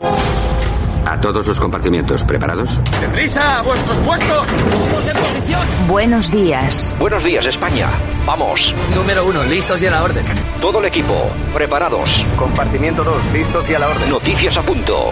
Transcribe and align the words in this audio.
you. 0.00 0.37
A 1.08 1.18
todos 1.18 1.46
los 1.46 1.58
compartimientos, 1.58 2.22
¿preparados? 2.24 2.78
¡Deprisa! 3.00 3.60
¡A 3.60 3.62
vuestros 3.62 3.96
puestos! 4.00 4.46
¡Todos 4.46 5.08
en 5.08 5.16
posición! 5.16 5.60
Buenos 5.88 6.30
días. 6.30 6.94
Buenos 6.98 7.24
días, 7.24 7.46
España. 7.46 7.88
Vamos. 8.26 8.60
Número 8.94 9.24
uno, 9.24 9.42
listos 9.44 9.80
y 9.80 9.86
a 9.86 9.90
la 9.90 10.02
orden. 10.02 10.26
Todo 10.60 10.80
el 10.80 10.84
equipo, 10.84 11.14
preparados. 11.54 12.10
Compartimiento 12.36 13.02
2, 13.02 13.32
listos 13.32 13.70
y 13.70 13.74
a 13.74 13.78
la 13.78 13.88
orden. 13.88 14.10
Noticias 14.10 14.54
a 14.58 14.60
punto. 14.60 15.10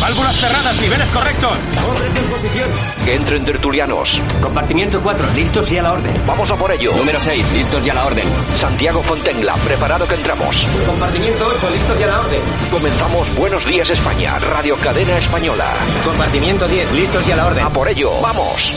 Válvulas 0.00 0.36
cerradas, 0.36 0.80
niveles 0.80 1.08
correctos. 1.10 1.58
Hombres 1.86 2.16
en 2.16 2.28
posición. 2.28 2.70
Que 3.04 3.14
entren 3.14 3.44
tertulianos. 3.44 4.20
Compartimiento 4.42 5.00
4, 5.00 5.26
listos 5.36 5.70
y 5.70 5.78
a 5.78 5.82
la 5.82 5.92
orden. 5.92 6.14
Vamos 6.26 6.50
a 6.50 6.56
por 6.56 6.72
ello. 6.72 6.92
Número 6.96 7.20
6, 7.20 7.52
listos 7.52 7.86
y 7.86 7.90
a 7.90 7.94
la 7.94 8.06
orden. 8.06 8.24
Santiago 8.60 9.00
Fontenla, 9.04 9.54
preparado 9.64 10.08
que 10.08 10.14
entramos. 10.14 10.66
Compartimiento 10.86 11.46
8, 11.56 11.70
listos 11.70 12.00
y 12.00 12.02
a 12.02 12.06
la 12.08 12.20
orden. 12.20 12.40
Comenzamos 12.72 13.36
Buenos 13.36 13.64
Días 13.64 13.88
España, 13.90 14.38
Radio 14.40 14.76
Cadena 14.76 15.16
Española. 15.36 15.70
Compartimiento 16.02 16.66
10, 16.66 16.92
listos 16.94 17.28
y 17.28 17.32
a 17.32 17.36
la 17.36 17.46
orden. 17.48 17.62
A 17.62 17.68
por 17.68 17.86
ello, 17.86 18.10
vamos. 18.22 18.72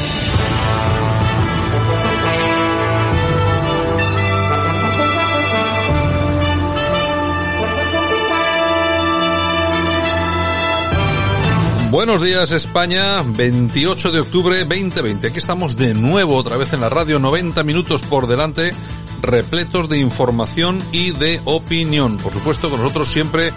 Buenos 11.89 12.21
días 12.21 12.51
España, 12.51 13.23
28 13.23 14.11
de 14.11 14.19
octubre 14.19 14.59
2020. 14.65 15.27
Aquí 15.27 15.39
estamos 15.39 15.77
de 15.77 15.93
nuevo 15.93 16.35
otra 16.35 16.57
vez 16.57 16.73
en 16.73 16.81
la 16.81 16.89
radio, 16.89 17.19
90 17.19 17.63
minutos 17.63 18.01
por 18.01 18.27
delante, 18.27 18.73
repletos 19.21 19.87
de 19.87 19.99
información 19.99 20.83
y 20.91 21.11
de 21.11 21.39
opinión. 21.45 22.17
Por 22.17 22.33
supuesto, 22.33 22.69
con 22.69 22.81
nosotros 22.81 23.07
siempre 23.07 23.53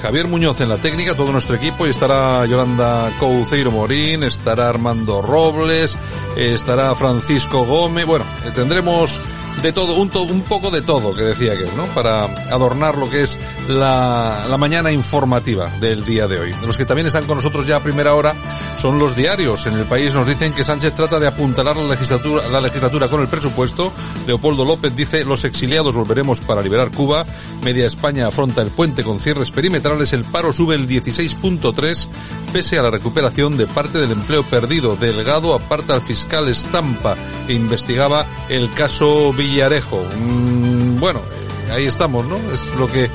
Javier 0.00 0.28
Muñoz 0.28 0.60
en 0.60 0.68
la 0.68 0.78
técnica, 0.78 1.14
todo 1.14 1.30
nuestro 1.30 1.56
equipo, 1.56 1.86
y 1.86 1.90
estará 1.90 2.46
Yolanda 2.46 3.12
Couceiro 3.18 3.70
Morín, 3.70 4.22
estará 4.22 4.68
Armando 4.68 5.20
Robles, 5.20 5.96
estará 6.36 6.94
Francisco 6.96 7.64
Gómez, 7.64 8.06
bueno, 8.06 8.24
eh, 8.44 8.50
tendremos 8.54 9.20
de 9.62 9.72
todo, 9.72 9.94
un, 9.94 10.08
to- 10.08 10.22
un 10.22 10.40
poco 10.42 10.70
de 10.70 10.80
todo, 10.82 11.14
que 11.14 11.22
decía 11.22 11.56
que, 11.56 11.70
¿no? 11.72 11.84
Para 11.94 12.24
adornar 12.24 12.96
lo 12.96 13.10
que 13.10 13.22
es 13.22 13.36
la, 13.68 14.46
la 14.48 14.56
mañana 14.56 14.90
informativa 14.90 15.68
del 15.80 16.04
día 16.04 16.26
de 16.28 16.38
hoy. 16.40 16.54
Los 16.64 16.76
que 16.76 16.84
también 16.86 17.06
están 17.06 17.26
con 17.26 17.36
nosotros 17.36 17.66
ya 17.66 17.76
a 17.76 17.80
primera 17.80 18.14
hora 18.14 18.34
son 18.80 18.98
los 18.98 19.14
diarios. 19.16 19.66
En 19.66 19.74
el 19.74 19.84
país 19.84 20.14
nos 20.14 20.26
dicen 20.26 20.54
que 20.54 20.64
Sánchez 20.64 20.94
trata 20.94 21.18
de 21.20 21.26
apuntalar 21.26 21.76
la 21.76 21.84
legislatura, 21.84 22.48
la 22.48 22.60
legislatura 22.60 23.08
con 23.08 23.20
el 23.20 23.28
presupuesto. 23.28 23.92
Leopoldo 24.26 24.64
López 24.64 24.96
dice, 24.96 25.24
los 25.24 25.44
exiliados 25.44 25.94
volveremos 25.94 26.40
para 26.40 26.62
liberar 26.62 26.90
Cuba. 26.90 27.26
Media 27.62 27.86
España 27.86 28.26
afronta 28.28 28.62
el 28.62 28.70
puente 28.70 29.04
con 29.04 29.18
cierres 29.20 29.50
perimetrales. 29.50 30.12
El 30.14 30.24
paro 30.24 30.52
sube 30.54 30.74
el 30.74 30.88
16.3 30.88 32.06
pese 32.52 32.78
a 32.78 32.82
la 32.82 32.90
recuperación 32.90 33.56
de 33.56 33.66
parte 33.66 34.00
del 34.00 34.12
empleo 34.12 34.42
perdido. 34.44 34.96
Delgado 34.96 35.54
aparta 35.54 35.94
al 35.94 36.04
fiscal 36.06 36.48
Estampa 36.48 37.16
que 37.46 37.52
investigaba 37.52 38.26
el 38.48 38.72
caso 38.72 39.32
Villarejo. 39.50 40.00
Mm, 40.16 41.00
bueno, 41.00 41.18
eh, 41.18 41.72
ahí 41.72 41.86
estamos, 41.86 42.24
¿no? 42.24 42.36
Es 42.52 42.64
lo 42.76 42.86
que 42.86 43.10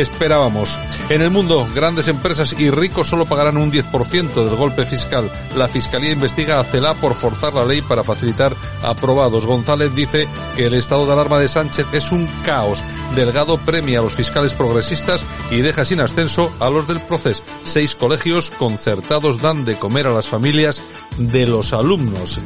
esperábamos. 0.00 0.78
En 1.08 1.22
el 1.22 1.30
mundo, 1.30 1.66
grandes 1.74 2.08
empresas 2.08 2.54
y 2.58 2.70
ricos 2.70 3.08
solo 3.08 3.26
pagarán 3.26 3.56
un 3.56 3.72
10% 3.72 4.44
del 4.44 4.56
golpe 4.56 4.84
fiscal. 4.84 5.30
La 5.56 5.68
Fiscalía 5.68 6.12
investiga 6.12 6.60
a 6.60 6.64
CELA 6.64 6.94
por 6.94 7.14
forzar 7.14 7.54
la 7.54 7.64
ley 7.64 7.82
para 7.82 8.04
facilitar 8.04 8.54
aprobados. 8.82 9.46
González 9.46 9.94
dice 9.94 10.28
que 10.56 10.66
el 10.66 10.74
estado 10.74 11.06
de 11.06 11.12
alarma 11.12 11.38
de 11.38 11.48
Sánchez 11.48 11.86
es 11.92 12.12
un 12.12 12.26
caos. 12.44 12.82
Delgado 13.14 13.58
premia 13.58 14.00
a 14.00 14.02
los 14.02 14.14
fiscales 14.14 14.52
progresistas 14.52 15.24
y 15.50 15.56
deja 15.56 15.84
sin 15.84 16.00
ascenso 16.00 16.52
a 16.60 16.70
los 16.70 16.86
del 16.86 17.00
proceso. 17.00 17.42
Seis 17.64 17.94
colegios 17.94 18.50
concertados 18.50 19.40
dan 19.40 19.64
de 19.64 19.78
comer 19.78 20.06
a 20.06 20.12
las 20.12 20.28
familias 20.28 20.82
de 21.18 21.46
los 21.46 21.72
alumnos. 21.72 22.40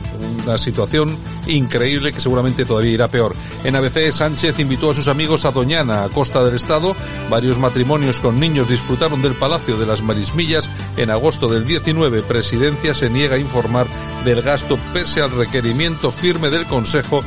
Una 0.45 0.59
situación 0.59 1.17
increíble 1.47 2.12
que 2.12 2.21
seguramente 2.21 2.65
todavía 2.65 2.93
irá 2.93 3.09
peor. 3.09 3.35
En 3.65 3.77
ABC, 3.77 4.11
Sánchez 4.12 4.59
invitó 4.59 4.91
a 4.91 4.95
sus 4.95 5.09
amigos 5.09 5.45
a 5.45 5.51
Doñana, 5.53 6.05
a 6.05 6.09
costa 6.09 6.43
del 6.45 6.55
Estado. 6.55 6.95
Varios 7.43 7.59
matrimonios 7.59 8.21
con 8.21 8.39
niños 8.39 8.69
disfrutaron 8.69 9.21
del 9.21 9.35
Palacio 9.35 9.77
de 9.77 9.85
las 9.85 10.01
Marismillas. 10.01 10.71
En 10.97 11.11
agosto 11.11 11.49
del 11.49 11.65
19, 11.65 12.23
Presidencia 12.23 12.95
se 12.95 13.11
niega 13.11 13.35
a 13.35 13.41
informar 13.41 13.89
del 14.25 14.43
gasto 14.43 14.79
pese 14.95 15.23
al 15.23 15.33
requerimiento 15.33 16.13
firme 16.13 16.51
del 16.51 16.67
Consejo 16.67 17.25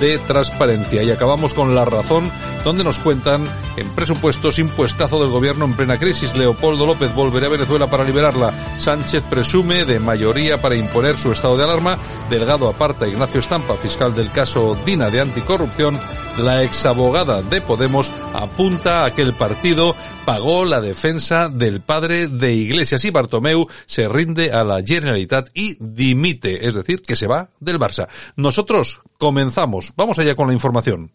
de 0.00 0.16
Transparencia. 0.20 1.02
Y 1.02 1.10
acabamos 1.10 1.52
con 1.52 1.74
la 1.74 1.84
razón, 1.84 2.30
donde 2.64 2.82
nos 2.82 2.98
cuentan 2.98 3.44
en 3.76 3.90
presupuestos 3.90 4.58
impuestazo 4.58 5.20
del 5.20 5.30
gobierno 5.30 5.66
en 5.66 5.74
plena 5.74 5.98
crisis. 5.98 6.34
Leopoldo 6.34 6.86
López 6.86 7.14
volverá 7.14 7.48
a 7.48 7.50
Venezuela 7.50 7.88
para 7.88 8.04
liberarla. 8.04 8.54
Sánchez 8.78 9.22
presume 9.28 9.84
de 9.84 10.00
mayoría 10.00 10.62
para 10.62 10.76
imponer 10.76 11.18
su 11.18 11.30
estado 11.30 11.58
de 11.58 11.64
alarma. 11.64 11.98
Delgado 12.30 12.68
aparta 12.68 13.06
Ignacio 13.06 13.40
Estampa, 13.40 13.76
fiscal 13.76 14.14
del 14.14 14.30
caso 14.30 14.78
Dina 14.86 15.10
de 15.10 15.20
anticorrupción. 15.20 16.00
La 16.38 16.62
exabogada 16.62 17.42
de 17.42 17.60
Podemos 17.60 18.12
apunta 18.42 19.04
a 19.04 19.14
que 19.14 19.22
el 19.22 19.34
partido 19.34 19.94
pagó 20.24 20.64
la 20.64 20.80
defensa 20.80 21.48
del 21.48 21.80
padre 21.80 22.28
de 22.28 22.52
Iglesias 22.52 23.04
y 23.04 23.10
Bartomeu 23.10 23.66
se 23.86 24.08
rinde 24.08 24.52
a 24.52 24.64
la 24.64 24.82
Generalitat 24.82 25.48
y 25.54 25.76
dimite, 25.80 26.66
es 26.66 26.74
decir, 26.74 27.02
que 27.02 27.16
se 27.16 27.26
va 27.26 27.50
del 27.60 27.78
Barça. 27.78 28.08
Nosotros 28.36 29.00
comenzamos. 29.18 29.92
Vamos 29.96 30.18
allá 30.18 30.34
con 30.34 30.48
la 30.48 30.54
información. 30.54 31.12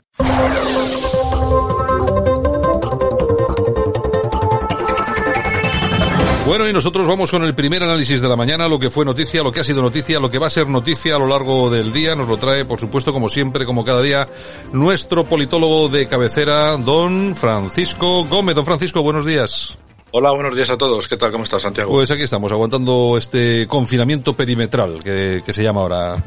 Bueno, 6.45 6.67
y 6.67 6.73
nosotros 6.73 7.07
vamos 7.07 7.31
con 7.31 7.45
el 7.45 7.55
primer 7.55 7.83
análisis 7.83 8.21
de 8.21 8.27
la 8.27 8.35
mañana, 8.35 8.67
lo 8.67 8.77
que 8.77 8.89
fue 8.89 9.05
noticia, 9.05 9.41
lo 9.41 9.51
que 9.51 9.61
ha 9.61 9.63
sido 9.63 9.81
noticia, 9.81 10.19
lo 10.19 10.29
que 10.29 10.39
va 10.39 10.47
a 10.47 10.49
ser 10.49 10.67
noticia 10.67 11.15
a 11.15 11.19
lo 11.19 11.25
largo 11.25 11.69
del 11.69 11.93
día. 11.93 12.15
Nos 12.15 12.27
lo 12.27 12.35
trae, 12.35 12.65
por 12.65 12.81
supuesto, 12.81 13.13
como 13.13 13.29
siempre, 13.29 13.65
como 13.65 13.85
cada 13.85 14.01
día, 14.01 14.27
nuestro 14.73 15.23
politólogo 15.23 15.87
de 15.87 16.05
cabecera, 16.05 16.75
don 16.75 17.33
Francisco 17.33 18.25
Gómez. 18.25 18.55
Don 18.55 18.65
Francisco, 18.65 19.01
buenos 19.01 19.25
días. 19.25 19.77
Hola, 20.11 20.33
buenos 20.33 20.53
días 20.53 20.69
a 20.69 20.77
todos. 20.77 21.07
¿Qué 21.07 21.15
tal? 21.15 21.31
¿Cómo 21.31 21.45
estás, 21.45 21.61
Santiago? 21.61 21.89
Pues 21.89 22.11
aquí 22.11 22.23
estamos, 22.23 22.51
aguantando 22.51 23.15
este 23.17 23.65
confinamiento 23.65 24.33
perimetral 24.33 25.01
que, 25.01 25.41
que 25.45 25.53
se 25.53 25.63
llama 25.63 25.79
ahora. 25.79 26.23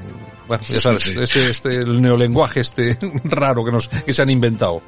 Bueno, 0.49 0.65
ya 0.67 0.81
sabes, 0.81 1.07
este, 1.09 1.51
este, 1.51 1.73
el 1.75 2.01
neolenguaje 2.01 2.61
este 2.61 2.97
raro 3.25 3.67
que 3.67 3.71
nos, 3.71 3.89
que 3.89 4.15
se 4.15 4.23
han 4.23 4.31
inventado. 4.31 4.81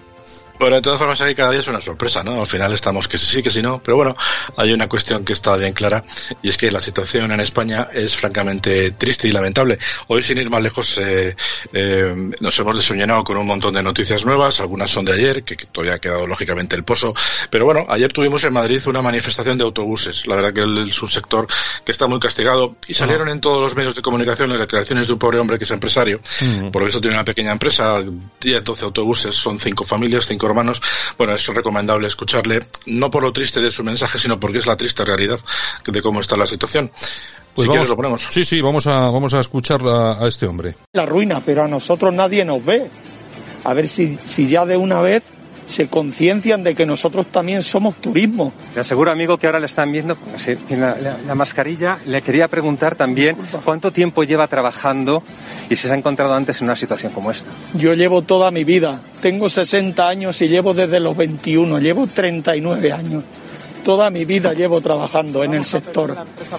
Bueno, 0.59 0.77
de 0.77 0.83
todas 0.83 0.99
formas, 0.99 1.21
aquí 1.21 1.35
cada 1.37 1.51
día 1.53 1.61
es 1.61 1.69
una 1.69 1.81
sorpresa, 1.81 2.25
¿no? 2.25 2.41
Al 2.41 2.47
final 2.47 2.73
estamos 2.73 3.07
que 3.07 3.17
sí, 3.17 3.43
que 3.43 3.51
sí, 3.51 3.63
no. 3.63 3.81
Pero 3.83 3.97
bueno, 3.97 4.17
hay 4.57 4.73
una 4.73 4.89
cuestión 4.89 5.25
que 5.25 5.33
está 5.33 5.57
bien 5.57 5.73
clara 5.73 6.03
y 6.43 6.49
es 6.49 6.57
que 6.57 6.69
la 6.71 6.81
situación 6.81 7.31
en 7.31 7.39
España 7.41 7.89
es 7.93 8.17
francamente 8.17 8.91
triste 8.93 9.29
y 9.29 9.33
lamentable. 9.33 9.79
Hoy, 10.09 10.25
sin 10.25 10.39
ir 10.39 10.51
más 10.51 10.61
lejos, 10.61 10.99
eh, 10.99 11.37
eh, 11.73 12.31
nos 12.41 12.59
hemos 12.59 12.75
desuñenado 12.75 13.23
con 13.23 13.37
un 13.37 13.47
montón 13.47 13.75
de 13.75 13.83
noticias 13.85 14.25
nuevas. 14.27 14.59
Algunas 14.61 14.91
son 14.91 15.05
de 15.05 15.13
ayer, 15.13 15.45
que, 15.45 15.55
todavía 15.57 15.95
ha 15.95 15.99
quedado 16.01 16.27
lógicamente 16.27 16.75
el 16.75 16.83
pozo. 16.83 17.15
Pero 17.51 17.65
bueno, 17.65 17.87
ayer 17.89 18.13
tuvimos 18.13 18.43
en 18.43 18.53
Madrid 18.53 18.83
una 18.87 19.01
manifestación 19.01 19.59
de 19.59 19.65
autobuses. 19.65 20.27
La 20.27 20.35
verdad 20.35 20.53
que 20.53 20.63
el- 20.63 20.89
es 20.89 21.01
un 21.03 21.09
sector 21.09 21.47
que 21.85 21.93
está 21.93 22.09
muy 22.09 22.19
castigado 22.19 22.75
y 22.89 22.95
salieron 22.95 23.29
en 23.29 23.41
todos 23.41 23.61
los 23.61 23.77
medios 23.77 23.95
de 23.95 24.03
comunicación 24.03 24.51
las 24.51 24.59
declaraciones 24.59 25.07
de 25.07 25.13
un 25.13 25.19
pobre 25.21 25.39
hombre 25.39 25.57
que 25.57 25.65
es 25.65 25.71
empresario. 25.71 26.21
Por 26.73 26.87
eso 26.89 27.01
tiene 27.01 27.15
una 27.15 27.25
pequeña 27.25 27.53
empresa, 27.53 28.03
10, 28.41 28.65
12 28.65 28.85
autobuses, 28.85 29.35
son 29.37 29.61
cinco 29.61 29.85
familias, 29.85 30.27
cinco 30.27 30.48
hermanos. 30.49 30.81
Bueno, 31.17 31.35
es 31.35 31.47
recomendable 31.47 32.09
escucharle, 32.09 32.67
no 32.87 33.11
por 33.11 33.23
lo 33.23 33.33
triste 33.33 33.61
de 33.61 33.71
su 33.71 33.85
mensaje, 33.85 34.19
sino 34.19 34.39
porque 34.39 34.59
es 34.59 34.67
la 34.67 34.77
triste 34.77 35.05
realidad 35.05 35.39
de 35.87 36.03
cómo 36.03 36.21
está 36.21 36.37
la 36.37 36.47
situación. 36.47 36.91
Pues 37.55 37.65
si 37.65 37.69
vamos, 37.69 37.73
quieres 37.73 37.89
lo 37.89 37.97
ponemos. 37.97 38.27
Sí, 38.31 38.45
sí, 38.45 38.61
vamos 38.61 38.87
a, 38.87 39.11
vamos 39.11 39.35
a 39.35 39.41
escuchar 39.41 39.81
a, 39.87 40.25
a 40.25 40.29
este 40.29 40.47
hombre. 40.47 40.77
la 40.93 41.07
ruina, 41.07 41.41
pero 41.45 41.65
a 41.65 41.69
nosotros 41.69 42.15
nadie 42.15 42.45
nos 42.45 42.65
ve. 42.65 42.89
A 43.65 43.75
ver 43.75 43.89
si, 43.89 44.17
si 44.25 44.49
ya 44.49 44.65
de 44.65 44.77
una 44.77 45.01
vez 45.01 45.23
se 45.69 45.87
conciencian 45.89 46.65
de 46.65 46.75
que 46.75 46.87
nosotros 46.87 47.27
también 47.27 47.63
somos 47.63 47.97
turismo. 48.01 48.55
Le 48.75 48.81
aseguro, 48.81 49.11
amigo, 49.13 49.37
que 49.37 49.47
ahora 49.47 49.61
le 49.61 49.67
están 49.67 49.93
viendo 49.93 50.17
sí, 50.39 50.55
en 50.71 50.81
la, 50.81 50.97
la- 50.99 51.19
la 51.27 51.35
mascarilla. 51.35 51.99
Le 52.07 52.23
quería 52.23 52.49
preguntar 52.49 52.95
también 52.97 53.37
cuánto 53.65 53.93
tiempo 53.93 54.25
lleva 54.25 54.47
trabajando 54.49 55.23
y 55.69 55.77
si 55.77 55.87
se 55.87 55.95
ha 55.95 55.99
encontrado 55.99 56.33
antes 56.35 56.61
en 56.61 56.65
una 56.65 56.75
situación 56.77 57.13
como 57.13 57.31
esta. 57.31 57.51
Yo 57.75 57.93
llevo 57.93 58.23
toda 58.23 58.51
mi 58.51 58.65
vida, 58.65 59.03
tengo 59.21 59.49
60 59.51 60.09
años 60.09 60.41
y 60.41 60.49
llevo 60.49 60.73
desde 60.73 61.01
los 61.01 61.15
21, 61.17 61.79
llevo 61.81 62.07
39 62.07 62.93
años. 62.93 63.25
Toda 63.85 64.11
mi 64.11 64.25
vida 64.25 64.53
llevo 64.53 64.81
trabajando 64.81 65.45
en 65.45 65.55
el 65.55 65.65
sector 65.65 66.17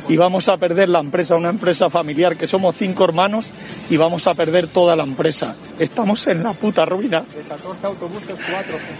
y 0.08 0.18
vamos 0.18 0.50
a 0.50 0.58
perder 0.58 0.90
la 0.90 1.00
empresa, 1.00 1.36
una 1.36 1.50
empresa 1.50 1.90
familiar 1.90 2.38
que 2.38 2.48
somos 2.48 2.76
cinco 2.76 3.04
hermanos 3.04 3.52
y 3.90 3.98
vamos 3.98 4.28
a 4.28 4.34
perder 4.34 4.68
toda 4.68 4.96
la 4.96 5.04
empresa. 5.04 5.56
Estamos 5.78 6.26
en 6.28 6.44
la 6.44 6.54
puta 6.54 6.86
ruina. 6.86 7.22
De 7.22 7.42
14 7.42 7.86
autobuses, 7.86 8.36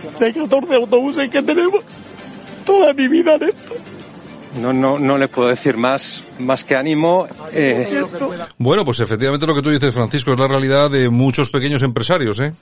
4 0.10 0.20
De 0.20 0.34
14 0.34 0.76
autobuses 0.76 1.30
que 1.30 1.42
tenemos 1.42 1.82
toda 2.66 2.94
mi 2.94 3.08
vida 3.08 3.36
en 3.36 3.44
esto. 3.44 3.76
No, 4.62 4.74
no, 4.74 4.98
no 4.98 5.18
le 5.18 5.28
puedo 5.28 5.48
decir 5.48 5.78
más, 5.78 6.24
más 6.40 6.64
que 6.66 6.76
ánimo. 6.76 7.28
Eh. 7.54 8.04
Bueno, 8.58 8.84
pues 8.84 9.00
efectivamente 9.00 9.46
lo 9.46 9.54
que 9.54 9.62
tú 9.62 9.70
dices, 9.70 9.94
Francisco, 9.94 10.34
es 10.34 10.40
la 10.40 10.48
realidad 10.48 10.90
de 10.90 11.10
muchos 11.10 11.52
pequeños 11.52 11.84
empresarios, 11.84 12.40
¿eh? 12.40 12.54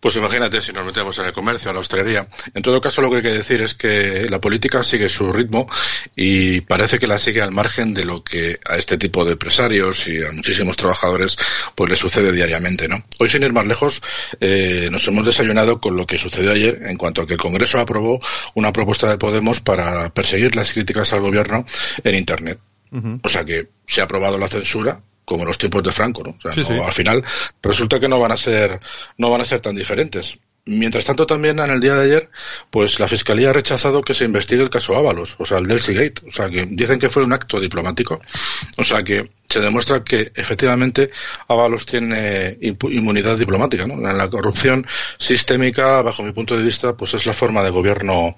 Pues 0.00 0.14
imagínate 0.14 0.60
si 0.60 0.72
nos 0.72 0.86
metemos 0.86 1.18
en 1.18 1.26
el 1.26 1.32
comercio, 1.32 1.70
en 1.70 1.74
la 1.74 1.80
hostelería. 1.80 2.28
En 2.54 2.62
todo 2.62 2.80
caso, 2.80 3.02
lo 3.02 3.10
que 3.10 3.16
hay 3.16 3.22
que 3.22 3.32
decir 3.32 3.60
es 3.62 3.74
que 3.74 4.28
la 4.30 4.40
política 4.40 4.82
sigue 4.84 5.08
su 5.08 5.32
ritmo 5.32 5.68
y 6.14 6.60
parece 6.60 7.00
que 7.00 7.08
la 7.08 7.18
sigue 7.18 7.42
al 7.42 7.50
margen 7.50 7.94
de 7.94 8.04
lo 8.04 8.22
que 8.22 8.60
a 8.64 8.76
este 8.76 8.96
tipo 8.96 9.24
de 9.24 9.32
empresarios 9.32 10.06
y 10.06 10.22
a 10.22 10.30
muchísimos 10.30 10.76
trabajadores 10.76 11.36
pues 11.74 11.90
le 11.90 11.96
sucede 11.96 12.30
diariamente, 12.30 12.86
¿no? 12.86 13.02
Hoy, 13.18 13.28
sin 13.28 13.42
ir 13.42 13.52
más 13.52 13.66
lejos, 13.66 14.00
eh, 14.40 14.88
nos 14.92 15.06
hemos 15.08 15.24
desayunado 15.24 15.80
con 15.80 15.96
lo 15.96 16.06
que 16.06 16.18
sucedió 16.18 16.52
ayer 16.52 16.80
en 16.84 16.96
cuanto 16.96 17.22
a 17.22 17.26
que 17.26 17.32
el 17.32 17.40
Congreso 17.40 17.80
aprobó 17.80 18.20
una 18.54 18.72
propuesta 18.72 19.10
de 19.10 19.18
Podemos 19.18 19.60
para 19.60 20.10
perseguir 20.14 20.54
las 20.54 20.72
críticas 20.72 21.12
al 21.12 21.20
gobierno 21.20 21.66
en 22.04 22.14
Internet. 22.14 22.60
O 23.22 23.28
sea 23.28 23.44
que 23.44 23.68
se 23.86 24.00
ha 24.00 24.04
aprobado 24.04 24.38
la 24.38 24.48
censura 24.48 25.02
como 25.28 25.42
en 25.42 25.48
los 25.48 25.58
tiempos 25.58 25.82
de 25.82 25.92
Franco, 25.92 26.22
¿no? 26.24 26.30
O 26.30 26.40
sea, 26.40 26.86
al 26.86 26.92
final 26.92 27.22
resulta 27.62 28.00
que 28.00 28.08
no 28.08 28.18
van 28.18 28.32
a 28.32 28.36
ser 28.36 28.80
no 29.18 29.30
van 29.30 29.42
a 29.42 29.44
ser 29.44 29.60
tan 29.60 29.76
diferentes. 29.76 30.38
Mientras 30.64 31.04
tanto, 31.06 31.26
también 31.26 31.58
en 31.60 31.70
el 31.70 31.80
día 31.80 31.94
de 31.94 32.04
ayer, 32.04 32.30
pues 32.70 33.00
la 33.00 33.08
Fiscalía 33.08 33.48
ha 33.48 33.52
rechazado 33.54 34.02
que 34.02 34.12
se 34.12 34.26
investigue 34.26 34.62
el 34.62 34.68
caso 34.68 34.96
Ábalos, 34.96 35.34
o 35.38 35.46
sea, 35.46 35.58
el 35.58 35.66
Delcy 35.66 35.94
Gate. 35.94 36.22
O 36.26 36.30
sea, 36.30 36.50
que 36.50 36.66
dicen 36.66 36.98
que 36.98 37.08
fue 37.08 37.24
un 37.24 37.32
acto 37.32 37.58
diplomático. 37.58 38.20
O 38.76 38.84
sea, 38.84 39.02
que 39.02 39.30
se 39.48 39.60
demuestra 39.60 40.04
que 40.04 40.30
efectivamente 40.34 41.10
Ábalos 41.48 41.86
tiene 41.86 42.58
inmunidad 42.60 43.38
diplomática, 43.38 43.86
¿no? 43.86 43.96
La 43.96 44.28
corrupción 44.28 44.86
sistémica, 45.18 46.02
bajo 46.02 46.22
mi 46.22 46.32
punto 46.32 46.54
de 46.54 46.64
vista, 46.64 46.94
pues 46.94 47.14
es 47.14 47.24
la 47.24 47.32
forma 47.32 47.62
de 47.64 47.70
gobierno 47.70 48.34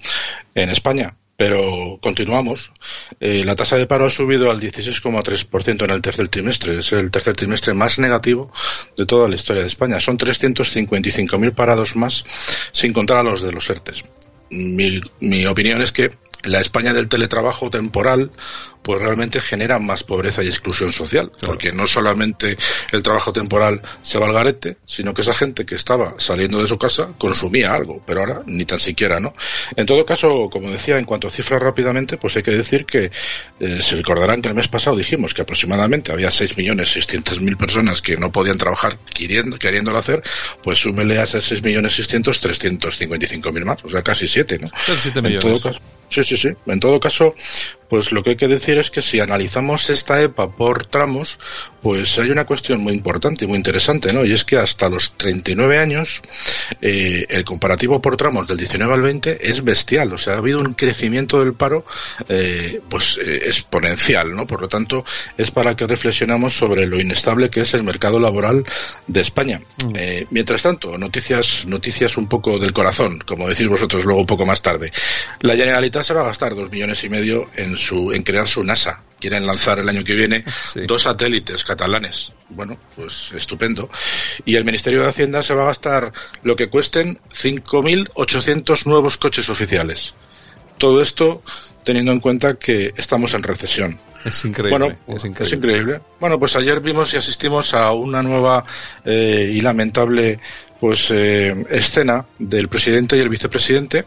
en 0.55 0.69
España 0.69 1.13
pero 1.41 1.97
continuamos. 1.99 2.71
Eh, 3.19 3.43
la 3.43 3.55
tasa 3.55 3.75
de 3.75 3.87
paro 3.87 4.05
ha 4.05 4.11
subido 4.11 4.51
al 4.51 4.61
16,3% 4.61 5.85
en 5.85 5.89
el 5.89 5.99
tercer 5.99 6.29
trimestre. 6.29 6.77
Es 6.77 6.93
el 6.93 7.09
tercer 7.09 7.35
trimestre 7.35 7.73
más 7.73 7.97
negativo 7.97 8.51
de 8.95 9.07
toda 9.07 9.27
la 9.27 9.33
historia 9.33 9.63
de 9.63 9.67
España. 9.67 9.99
Son 9.99 10.19
355.000 10.19 11.55
parados 11.55 11.95
más, 11.95 12.23
sin 12.71 12.93
contar 12.93 13.17
a 13.17 13.23
los 13.23 13.41
de 13.41 13.51
los 13.51 13.67
ERTES. 13.67 14.03
Mi, 14.51 15.01
mi 15.19 15.47
opinión 15.47 15.81
es 15.81 15.91
que 15.91 16.11
la 16.43 16.61
España 16.61 16.93
del 16.93 17.09
teletrabajo 17.09 17.71
temporal 17.71 18.29
pues 18.81 19.01
realmente 19.01 19.39
genera 19.39 19.79
más 19.79 20.03
pobreza 20.03 20.43
y 20.43 20.47
exclusión 20.47 20.91
social, 20.91 21.31
porque 21.45 21.71
no 21.71 21.87
solamente 21.87 22.57
el 22.91 23.03
trabajo 23.03 23.31
temporal 23.31 23.81
se 24.01 24.19
va 24.19 24.27
al 24.27 24.33
garete, 24.33 24.77
sino 24.85 25.13
que 25.13 25.21
esa 25.21 25.33
gente 25.33 25.65
que 25.65 25.75
estaba 25.75 26.15
saliendo 26.17 26.61
de 26.61 26.67
su 26.67 26.77
casa 26.77 27.09
consumía 27.17 27.73
algo, 27.73 28.01
pero 28.05 28.21
ahora 28.21 28.41
ni 28.45 28.65
tan 28.65 28.79
siquiera, 28.79 29.19
¿no? 29.19 29.33
En 29.75 29.85
todo 29.85 30.05
caso, 30.05 30.49
como 30.51 30.69
decía, 30.69 30.97
en 30.97 31.05
cuanto 31.05 31.27
a 31.27 31.31
cifras 31.31 31.61
rápidamente, 31.61 32.17
pues 32.17 32.35
hay 32.35 32.43
que 32.43 32.51
decir 32.51 32.85
que 32.85 33.11
eh, 33.59 33.81
se 33.81 33.95
recordarán 33.95 34.41
que 34.41 34.49
el 34.49 34.55
mes 34.55 34.67
pasado 34.67 34.95
dijimos 34.95 35.33
que 35.33 35.43
aproximadamente 35.43 36.11
había 36.11 36.29
6.600.000 36.29 37.57
personas 37.57 38.01
que 38.01 38.17
no 38.17 38.31
podían 38.31 38.57
trabajar 38.57 38.97
queriendo, 39.13 39.57
queriéndolo 39.57 39.97
hacer, 39.97 40.21
pues 40.63 40.79
súmele 40.79 41.19
a 41.19 41.23
esas 41.23 41.51
6.600.000 41.51 42.41
355.000 42.41 43.65
más, 43.65 43.83
o 43.83 43.89
sea, 43.89 44.01
casi 44.01 44.27
7, 44.27 44.59
¿no? 44.59 44.69
Casi 44.69 45.11
7 45.11 45.21
millones. 45.21 45.63
Sí, 46.09 46.23
sí, 46.23 46.35
sí. 46.35 46.49
En 46.65 46.79
todo 46.79 46.99
caso, 46.99 47.35
pues 47.89 48.11
lo 48.11 48.21
que 48.21 48.31
hay 48.31 48.35
que 48.35 48.49
decir 48.49 48.70
es 48.79 48.91
que 48.91 49.01
si 49.01 49.19
analizamos 49.19 49.89
esta 49.89 50.21
EPA 50.21 50.51
por 50.51 50.85
tramos, 50.85 51.39
pues 51.81 52.17
hay 52.19 52.29
una 52.29 52.45
cuestión 52.45 52.81
muy 52.81 52.93
importante 52.93 53.45
y 53.45 53.47
muy 53.47 53.57
interesante, 53.57 54.13
¿no? 54.13 54.25
Y 54.25 54.33
es 54.33 54.45
que 54.45 54.57
hasta 54.57 54.89
los 54.89 55.13
39 55.17 55.77
años, 55.77 56.21
eh, 56.81 57.25
el 57.29 57.43
comparativo 57.43 58.01
por 58.01 58.17
tramos 58.17 58.47
del 58.47 58.57
19 58.57 58.93
al 58.93 59.01
20 59.01 59.49
es 59.49 59.63
bestial. 59.63 60.13
O 60.13 60.17
sea, 60.17 60.33
ha 60.33 60.37
habido 60.37 60.59
un 60.59 60.73
crecimiento 60.73 61.39
del 61.39 61.53
paro, 61.53 61.85
eh, 62.29 62.81
pues 62.87 63.19
eh, 63.23 63.41
exponencial, 63.45 64.35
¿no? 64.35 64.45
Por 64.45 64.61
lo 64.61 64.67
tanto, 64.67 65.03
es 65.37 65.51
para 65.51 65.75
que 65.75 65.87
reflexionamos 65.87 66.53
sobre 66.57 66.85
lo 66.85 66.99
inestable 66.99 67.49
que 67.49 67.61
es 67.61 67.73
el 67.73 67.83
mercado 67.83 68.19
laboral 68.19 68.63
de 69.07 69.21
España. 69.21 69.61
Mm. 69.83 70.27
mientras 70.29 70.61
tanto, 70.61 70.97
noticias, 70.97 71.65
noticias 71.65 72.17
un 72.17 72.27
poco 72.27 72.59
del 72.59 72.73
corazón, 72.73 73.19
como 73.25 73.47
decís 73.47 73.67
vosotros 73.67 74.05
luego 74.05 74.21
un 74.21 74.27
poco 74.27 74.45
más 74.45 74.61
tarde. 74.61 74.91
La 75.39 75.55
Generalitat 75.55 76.03
se 76.03 76.13
va 76.13 76.21
a 76.21 76.25
gastar 76.25 76.55
dos 76.55 76.71
millones 76.71 77.03
y 77.03 77.09
medio 77.09 77.49
en 77.55 77.77
su 77.77 78.11
en 78.11 78.23
crear 78.23 78.47
su 78.47 78.60
NASA. 78.63 79.03
Quieren 79.19 79.45
lanzar 79.45 79.79
el 79.79 79.87
año 79.87 80.03
que 80.03 80.15
viene 80.15 80.43
dos 80.87 81.03
satélites 81.03 81.63
catalanes. 81.63 82.33
Bueno, 82.49 82.77
pues 82.95 83.31
estupendo. 83.35 83.89
Y 84.45 84.55
el 84.55 84.65
Ministerio 84.65 85.01
de 85.01 85.09
Hacienda 85.09 85.43
se 85.43 85.53
va 85.53 85.63
a 85.63 85.67
gastar 85.67 86.11
lo 86.43 86.55
que 86.55 86.69
cuesten 86.69 87.19
5.800 87.31 88.85
nuevos 88.87 89.17
coches 89.17 89.49
oficiales. 89.49 90.13
Todo 90.77 91.01
esto 91.01 91.41
teniendo 91.83 92.11
en 92.11 92.19
cuenta 92.19 92.55
que 92.55 92.93
estamos 92.95 93.33
en 93.33 93.43
recesión. 93.43 93.99
Es 94.23 94.45
increíble, 94.45 94.97
bueno, 95.07 95.35
es 95.39 95.53
increíble. 95.53 95.99
Bueno, 96.19 96.37
pues 96.37 96.55
ayer 96.55 96.79
vimos 96.79 97.13
y 97.13 97.17
asistimos 97.17 97.73
a 97.73 97.91
una 97.91 98.21
nueva 98.21 98.63
eh, 99.03 99.51
y 99.51 99.61
lamentable 99.61 100.39
pues 100.81 101.11
eh, 101.11 101.63
escena 101.69 102.25
del 102.39 102.67
presidente 102.67 103.15
y 103.15 103.19
el 103.19 103.29
vicepresidente 103.29 104.05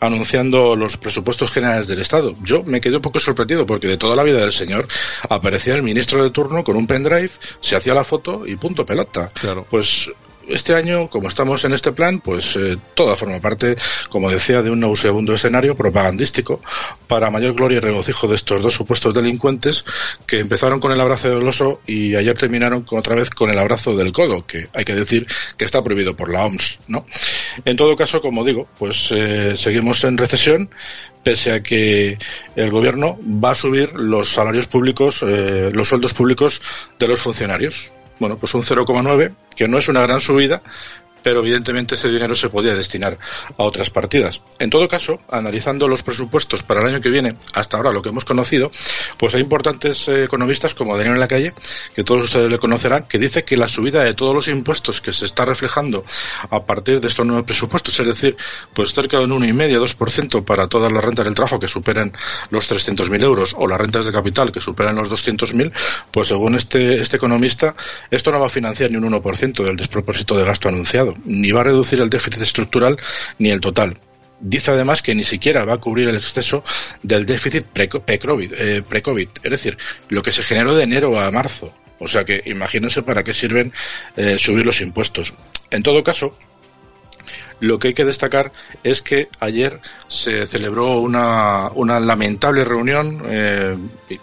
anunciando 0.00 0.74
los 0.74 0.96
presupuestos 0.96 1.52
generales 1.52 1.86
del 1.86 2.00
Estado. 2.00 2.34
Yo 2.42 2.64
me 2.64 2.80
quedé 2.80 2.96
un 2.96 3.02
poco 3.02 3.20
sorprendido 3.20 3.64
porque 3.64 3.86
de 3.86 3.96
toda 3.96 4.16
la 4.16 4.24
vida 4.24 4.40
del 4.40 4.52
señor 4.52 4.88
aparecía 5.28 5.76
el 5.76 5.84
ministro 5.84 6.24
de 6.24 6.30
turno 6.30 6.64
con 6.64 6.74
un 6.74 6.88
pendrive, 6.88 7.30
se 7.60 7.76
hacía 7.76 7.94
la 7.94 8.02
foto 8.02 8.44
y 8.44 8.56
punto 8.56 8.84
pelota. 8.84 9.28
Claro. 9.40 9.64
Pues 9.70 10.10
este 10.48 10.74
año, 10.74 11.08
como 11.08 11.28
estamos 11.28 11.64
en 11.64 11.72
este 11.72 11.92
plan, 11.92 12.20
pues 12.20 12.56
eh, 12.56 12.76
toda 12.94 13.16
forma 13.16 13.40
parte, 13.40 13.76
como 14.08 14.30
decía, 14.30 14.62
de 14.62 14.70
un 14.70 14.96
segundo 14.96 15.32
escenario 15.34 15.76
propagandístico 15.76 16.60
para 17.06 17.30
mayor 17.30 17.54
gloria 17.54 17.78
y 17.78 17.80
regocijo 17.80 18.28
de 18.28 18.36
estos 18.36 18.62
dos 18.62 18.74
supuestos 18.74 19.14
delincuentes 19.14 19.84
que 20.26 20.38
empezaron 20.38 20.80
con 20.80 20.92
el 20.92 21.00
abrazo 21.00 21.28
del 21.30 21.46
oso 21.46 21.80
y 21.86 22.14
ayer 22.14 22.34
terminaron 22.34 22.82
con, 22.82 22.98
otra 22.98 23.14
vez 23.14 23.30
con 23.30 23.50
el 23.50 23.58
abrazo 23.58 23.94
del 23.96 24.12
codo, 24.12 24.46
que 24.46 24.68
hay 24.72 24.84
que 24.84 24.94
decir 24.94 25.26
que 25.56 25.64
está 25.64 25.82
prohibido 25.82 26.16
por 26.16 26.32
la 26.32 26.44
OMS, 26.44 26.80
¿no? 26.88 27.04
En 27.64 27.76
todo 27.76 27.96
caso, 27.96 28.20
como 28.20 28.44
digo, 28.44 28.68
pues 28.78 29.12
eh, 29.12 29.56
seguimos 29.56 30.04
en 30.04 30.18
recesión, 30.18 30.70
pese 31.22 31.52
a 31.52 31.62
que 31.62 32.18
el 32.54 32.70
gobierno 32.70 33.18
va 33.22 33.50
a 33.50 33.54
subir 33.54 33.92
los 33.94 34.28
salarios 34.28 34.66
públicos, 34.66 35.24
eh, 35.26 35.70
los 35.72 35.88
sueldos 35.88 36.14
públicos 36.14 36.62
de 36.98 37.08
los 37.08 37.20
funcionarios 37.20 37.90
bueno, 38.18 38.36
pues 38.36 38.54
un 38.54 38.62
0,9, 38.62 39.32
que 39.54 39.68
no 39.68 39.78
es 39.78 39.88
una 39.88 40.02
gran 40.02 40.20
subida, 40.20 40.62
pero 41.26 41.40
evidentemente 41.40 41.96
ese 41.96 42.08
dinero 42.08 42.36
se 42.36 42.50
podía 42.50 42.76
destinar 42.76 43.18
a 43.58 43.64
otras 43.64 43.90
partidas. 43.90 44.42
En 44.60 44.70
todo 44.70 44.86
caso, 44.86 45.18
analizando 45.28 45.88
los 45.88 46.04
presupuestos 46.04 46.62
para 46.62 46.82
el 46.82 46.86
año 46.86 47.00
que 47.00 47.10
viene, 47.10 47.34
hasta 47.52 47.76
ahora 47.76 47.90
lo 47.90 48.00
que 48.00 48.10
hemos 48.10 48.24
conocido, 48.24 48.70
pues 49.16 49.34
hay 49.34 49.40
importantes 49.40 50.06
eh, 50.06 50.22
economistas 50.22 50.76
como 50.76 50.96
Daniel 50.96 51.14
en 51.14 51.20
la 51.20 51.26
calle, 51.26 51.52
que 51.96 52.04
todos 52.04 52.26
ustedes 52.26 52.48
le 52.48 52.60
conocerán, 52.60 53.08
que 53.08 53.18
dice 53.18 53.42
que 53.42 53.56
la 53.56 53.66
subida 53.66 54.04
de 54.04 54.14
todos 54.14 54.36
los 54.36 54.46
impuestos 54.46 55.00
que 55.00 55.12
se 55.12 55.24
está 55.24 55.44
reflejando 55.44 56.04
a 56.48 56.64
partir 56.64 57.00
de 57.00 57.08
estos 57.08 57.26
nuevos 57.26 57.44
presupuestos, 57.44 57.98
es 57.98 58.06
decir, 58.06 58.36
pues 58.72 58.92
cerca 58.92 59.18
de 59.18 59.24
un 59.24 59.32
1,5-2% 59.32 60.44
para 60.44 60.68
todas 60.68 60.92
las 60.92 61.02
rentas 61.02 61.24
del 61.24 61.34
trabajo 61.34 61.58
que 61.58 61.66
superen 61.66 62.12
los 62.50 62.70
300.000 62.70 63.24
euros 63.24 63.56
o 63.58 63.66
las 63.66 63.80
rentas 63.80 64.06
de 64.06 64.12
capital 64.12 64.52
que 64.52 64.60
superan 64.60 64.94
los 64.94 65.10
200.000, 65.10 65.72
pues 66.12 66.28
según 66.28 66.54
este, 66.54 67.00
este 67.00 67.16
economista, 67.16 67.74
esto 68.12 68.30
no 68.30 68.38
va 68.38 68.46
a 68.46 68.48
financiar 68.48 68.92
ni 68.92 68.96
un 68.98 69.10
1% 69.10 69.64
del 69.64 69.74
despropósito 69.74 70.36
de 70.36 70.44
gasto 70.44 70.68
anunciado 70.68 71.15
ni 71.24 71.50
va 71.52 71.60
a 71.60 71.64
reducir 71.64 72.00
el 72.00 72.10
déficit 72.10 72.42
estructural 72.42 72.98
ni 73.38 73.50
el 73.50 73.60
total. 73.60 73.98
Dice 74.38 74.70
además 74.70 75.02
que 75.02 75.14
ni 75.14 75.24
siquiera 75.24 75.64
va 75.64 75.74
a 75.74 75.78
cubrir 75.78 76.08
el 76.08 76.16
exceso 76.16 76.62
del 77.02 77.24
déficit 77.24 77.64
pre-COVID, 77.64 78.52
eh, 78.54 78.82
es 79.42 79.50
decir, 79.50 79.78
lo 80.08 80.22
que 80.22 80.32
se 80.32 80.42
generó 80.42 80.74
de 80.74 80.84
enero 80.84 81.18
a 81.18 81.30
marzo. 81.30 81.74
O 81.98 82.06
sea 82.08 82.24
que 82.24 82.42
imagínense 82.44 83.02
para 83.02 83.24
qué 83.24 83.32
sirven 83.32 83.72
eh, 84.16 84.36
subir 84.38 84.66
los 84.66 84.82
impuestos. 84.82 85.32
En 85.70 85.82
todo 85.82 86.04
caso, 86.04 86.36
lo 87.60 87.78
que 87.78 87.88
hay 87.88 87.94
que 87.94 88.04
destacar 88.04 88.52
es 88.82 89.02
que 89.02 89.28
ayer 89.40 89.80
se 90.08 90.46
celebró 90.46 90.98
una, 90.98 91.68
una 91.74 92.00
lamentable 92.00 92.64
reunión 92.64 93.22
eh, 93.26 93.76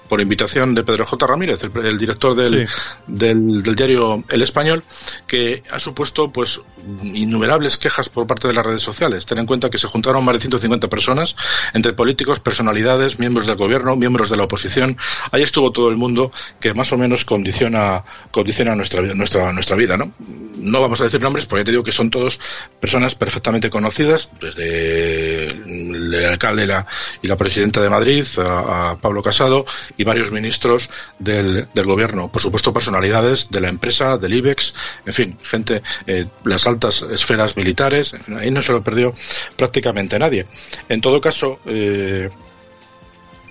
por 0.07 0.21
invitación 0.21 0.75
de 0.75 0.83
Pedro 0.83 1.05
J. 1.05 1.27
Ramírez, 1.27 1.61
el, 1.63 1.97
director 1.97 2.35
del, 2.35 2.67
del, 3.07 3.75
diario 3.75 4.23
El 4.29 4.41
Español, 4.41 4.83
que 5.27 5.63
ha 5.71 5.79
supuesto 5.79 6.31
pues 6.31 6.61
innumerables 7.03 7.77
quejas 7.77 8.09
por 8.09 8.27
parte 8.27 8.47
de 8.47 8.53
las 8.53 8.65
redes 8.65 8.81
sociales. 8.81 9.25
Ten 9.25 9.39
en 9.39 9.45
cuenta 9.45 9.69
que 9.69 9.77
se 9.77 9.87
juntaron 9.87 10.23
más 10.23 10.35
de 10.35 10.41
150 10.41 10.87
personas, 10.87 11.35
entre 11.73 11.93
políticos, 11.93 12.39
personalidades, 12.39 13.19
miembros 13.19 13.45
del 13.45 13.55
gobierno, 13.55 13.95
miembros 13.95 14.29
de 14.29 14.37
la 14.37 14.43
oposición. 14.43 14.97
Ahí 15.31 15.41
estuvo 15.41 15.71
todo 15.71 15.89
el 15.89 15.97
mundo 15.97 16.31
que 16.59 16.73
más 16.73 16.91
o 16.91 16.97
menos 16.97 17.25
condiciona, 17.25 18.03
condiciona 18.31 18.75
nuestra, 18.75 19.01
nuestra, 19.01 19.51
nuestra 19.51 19.75
vida. 19.75 19.97
¿no? 19.97 20.11
no 20.63 20.81
vamos 20.81 21.01
a 21.01 21.05
decir 21.05 21.21
nombres, 21.21 21.45
porque 21.45 21.65
te 21.65 21.71
digo 21.71 21.83
que 21.83 21.91
son 21.91 22.09
todos 22.09 22.39
personas 22.79 23.15
perfectamente 23.23 23.69
conocidas, 23.69 24.27
desde 24.41 25.45
el 25.45 26.25
alcalde 26.25 26.67
y 27.21 27.27
la, 27.27 27.37
presidenta 27.37 27.81
de 27.81 27.89
Madrid, 27.89 28.25
a, 28.37 28.97
Pablo 28.99 29.21
Casado, 29.21 29.65
y 29.95 30.03
varios 30.03 30.29
ministros 30.29 30.89
del, 31.19 31.69
del, 31.73 31.85
gobierno. 31.85 32.29
Por 32.29 32.41
supuesto, 32.41 32.73
personalidades 32.73 33.49
de 33.49 33.61
la 33.61 33.69
empresa, 33.69 34.17
del 34.17 34.33
IBEX, 34.33 34.73
en 35.05 35.13
fin, 35.13 35.37
gente, 35.41 35.81
eh, 36.05 36.25
las 36.43 36.67
altas 36.67 37.05
esferas 37.09 37.55
militares, 37.55 38.13
ahí 38.37 38.51
no 38.51 38.61
se 38.61 38.73
lo 38.73 38.83
perdió 38.83 39.15
prácticamente 39.55 40.19
nadie. 40.19 40.45
En 40.89 40.99
todo 40.99 41.21
caso, 41.21 41.59
eh, 41.65 42.29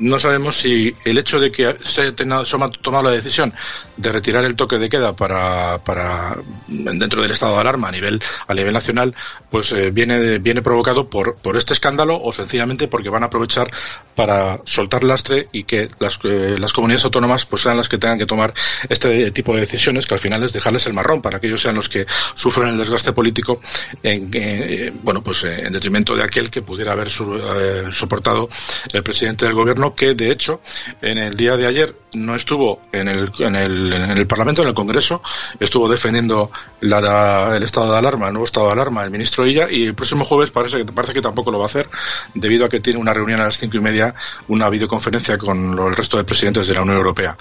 no 0.02 0.18
sabemos 0.18 0.56
si 0.56 0.94
el 1.04 1.18
hecho 1.18 1.38
de 1.38 1.50
que 1.50 1.76
se 1.84 2.02
haya 2.02 2.14
tomado 2.14 3.04
la 3.04 3.10
decisión 3.10 3.54
de 3.96 4.12
retirar 4.12 4.44
el 4.44 4.56
toque 4.56 4.78
de 4.78 4.88
queda 4.88 5.14
para, 5.14 5.78
para 5.78 6.36
dentro 6.68 7.22
del 7.22 7.30
estado 7.30 7.54
de 7.54 7.60
alarma 7.60 7.88
a 7.88 7.92
nivel 7.92 8.20
a 8.46 8.54
nivel 8.54 8.72
nacional 8.72 9.14
pues 9.50 9.72
eh, 9.72 9.90
viene 9.90 10.38
viene 10.38 10.60
provocado 10.60 11.08
por 11.08 11.36
por 11.36 11.56
este 11.56 11.72
escándalo 11.72 12.20
o 12.20 12.32
sencillamente 12.32 12.88
porque 12.88 13.08
van 13.08 13.22
a 13.22 13.26
aprovechar 13.26 13.70
para 14.14 14.60
soltar 14.64 15.04
lastre 15.04 15.48
y 15.52 15.64
que 15.64 15.88
las, 16.00 16.18
eh, 16.24 16.56
las 16.58 16.72
comunidades 16.72 17.04
autónomas 17.04 17.46
pues 17.46 17.62
sean 17.62 17.76
las 17.76 17.88
que 17.88 17.98
tengan 17.98 18.18
que 18.18 18.26
tomar 18.26 18.52
este 18.88 19.30
tipo 19.30 19.54
de 19.54 19.60
decisiones 19.60 20.06
que 20.06 20.14
al 20.14 20.20
final 20.20 20.42
es 20.42 20.52
dejarles 20.52 20.86
el 20.86 20.94
marrón 20.94 21.22
para 21.22 21.38
que 21.38 21.46
ellos 21.46 21.62
sean 21.62 21.76
los 21.76 21.88
que 21.88 22.06
sufren 22.34 22.70
el 22.70 22.76
desgaste 22.76 23.12
político 23.12 23.60
en 24.02 24.30
eh, 24.32 24.92
bueno 25.02 25.22
pues 25.22 25.44
en 25.44 25.72
detrimento 25.72 26.16
de 26.16 26.24
aquel 26.24 26.50
que 26.50 26.62
pudiera 26.62 26.92
haber 26.92 27.10
soportado 27.10 28.48
el 28.92 29.02
presidente 29.02 29.44
del 29.44 29.54
gobierno 29.54 29.91
que 29.94 30.14
de 30.14 30.30
hecho 30.30 30.60
en 31.00 31.18
el 31.18 31.36
día 31.36 31.56
de 31.56 31.66
ayer 31.66 31.94
no 32.14 32.34
estuvo 32.34 32.80
en 32.92 33.08
el, 33.08 33.32
en 33.38 33.56
el, 33.56 33.92
en 33.92 34.10
el 34.10 34.26
Parlamento, 34.26 34.62
en 34.62 34.68
el 34.68 34.74
Congreso, 34.74 35.22
estuvo 35.58 35.88
defendiendo 35.88 36.50
la, 36.80 37.56
el 37.56 37.62
estado 37.62 37.90
de 37.90 37.98
alarma, 37.98 38.26
el 38.26 38.34
nuevo 38.34 38.44
estado 38.44 38.66
de 38.66 38.72
alarma, 38.72 39.02
el 39.04 39.10
ministro 39.10 39.46
Illa, 39.46 39.68
y 39.70 39.84
el 39.84 39.94
próximo 39.94 40.24
jueves 40.24 40.50
parece 40.50 40.78
que, 40.78 40.92
parece 40.92 41.14
que 41.14 41.22
tampoco 41.22 41.50
lo 41.50 41.58
va 41.58 41.64
a 41.64 41.66
hacer, 41.66 41.88
debido 42.34 42.66
a 42.66 42.68
que 42.68 42.80
tiene 42.80 42.98
una 42.98 43.14
reunión 43.14 43.40
a 43.40 43.44
las 43.44 43.58
cinco 43.58 43.78
y 43.78 43.80
media, 43.80 44.14
una 44.48 44.68
videoconferencia 44.68 45.38
con 45.38 45.78
el 45.78 45.96
resto 45.96 46.16
de 46.16 46.24
presidentes 46.24 46.68
de 46.68 46.74
la 46.74 46.82
Unión 46.82 46.96
Europea. 46.98 47.36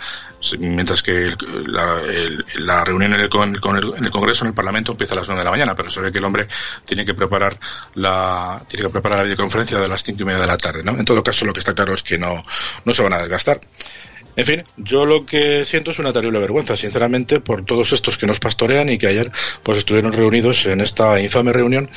Mientras 0.59 1.03
que 1.03 1.35
la, 1.65 2.01
la 2.55 2.83
reunión 2.83 3.13
en 3.13 3.21
el, 3.21 3.29
con 3.29 3.53
el, 3.75 3.93
en 3.97 4.05
el 4.05 4.11
Congreso, 4.11 4.45
en 4.45 4.49
el 4.49 4.53
Parlamento, 4.53 4.93
empieza 4.93 5.13
a 5.13 5.17
las 5.17 5.27
nueve 5.27 5.41
de 5.41 5.45
la 5.45 5.51
mañana, 5.51 5.75
pero 5.75 5.89
se 5.89 6.01
ve 6.01 6.11
que 6.11 6.19
el 6.19 6.25
hombre 6.25 6.47
tiene 6.85 7.05
que 7.05 7.13
preparar 7.13 7.59
la, 7.95 8.61
tiene 8.67 8.85
que 8.85 8.89
preparar 8.89 9.19
la 9.19 9.23
videoconferencia 9.23 9.77
de 9.79 9.87
las 9.87 10.03
cinco 10.03 10.23
y 10.23 10.25
media 10.25 10.41
de 10.41 10.47
la 10.47 10.57
tarde, 10.57 10.81
¿no? 10.83 10.91
En 10.93 11.05
todo 11.05 11.21
caso, 11.21 11.45
lo 11.45 11.53
que 11.53 11.59
está 11.59 11.73
claro 11.73 11.93
es 11.93 12.03
que 12.03 12.17
no, 12.17 12.40
no 12.85 12.93
se 12.93 13.03
van 13.03 13.13
a 13.13 13.19
desgastar. 13.19 13.59
En 14.35 14.45
fin, 14.45 14.63
yo 14.77 15.05
lo 15.05 15.25
que 15.25 15.65
siento 15.65 15.91
es 15.91 15.99
una 15.99 16.13
terrible 16.13 16.39
vergüenza, 16.39 16.75
sinceramente, 16.75 17.39
por 17.39 17.65
todos 17.65 17.91
estos 17.91 18.17
que 18.17 18.25
nos 18.25 18.39
pastorean 18.39 18.89
y 18.89 18.97
que 18.97 19.07
ayer 19.07 19.31
pues 19.63 19.79
estuvieron 19.79 20.13
reunidos 20.13 20.65
en 20.65 20.81
esta 20.81 21.19
infame 21.19 21.51
reunión. 21.51 21.89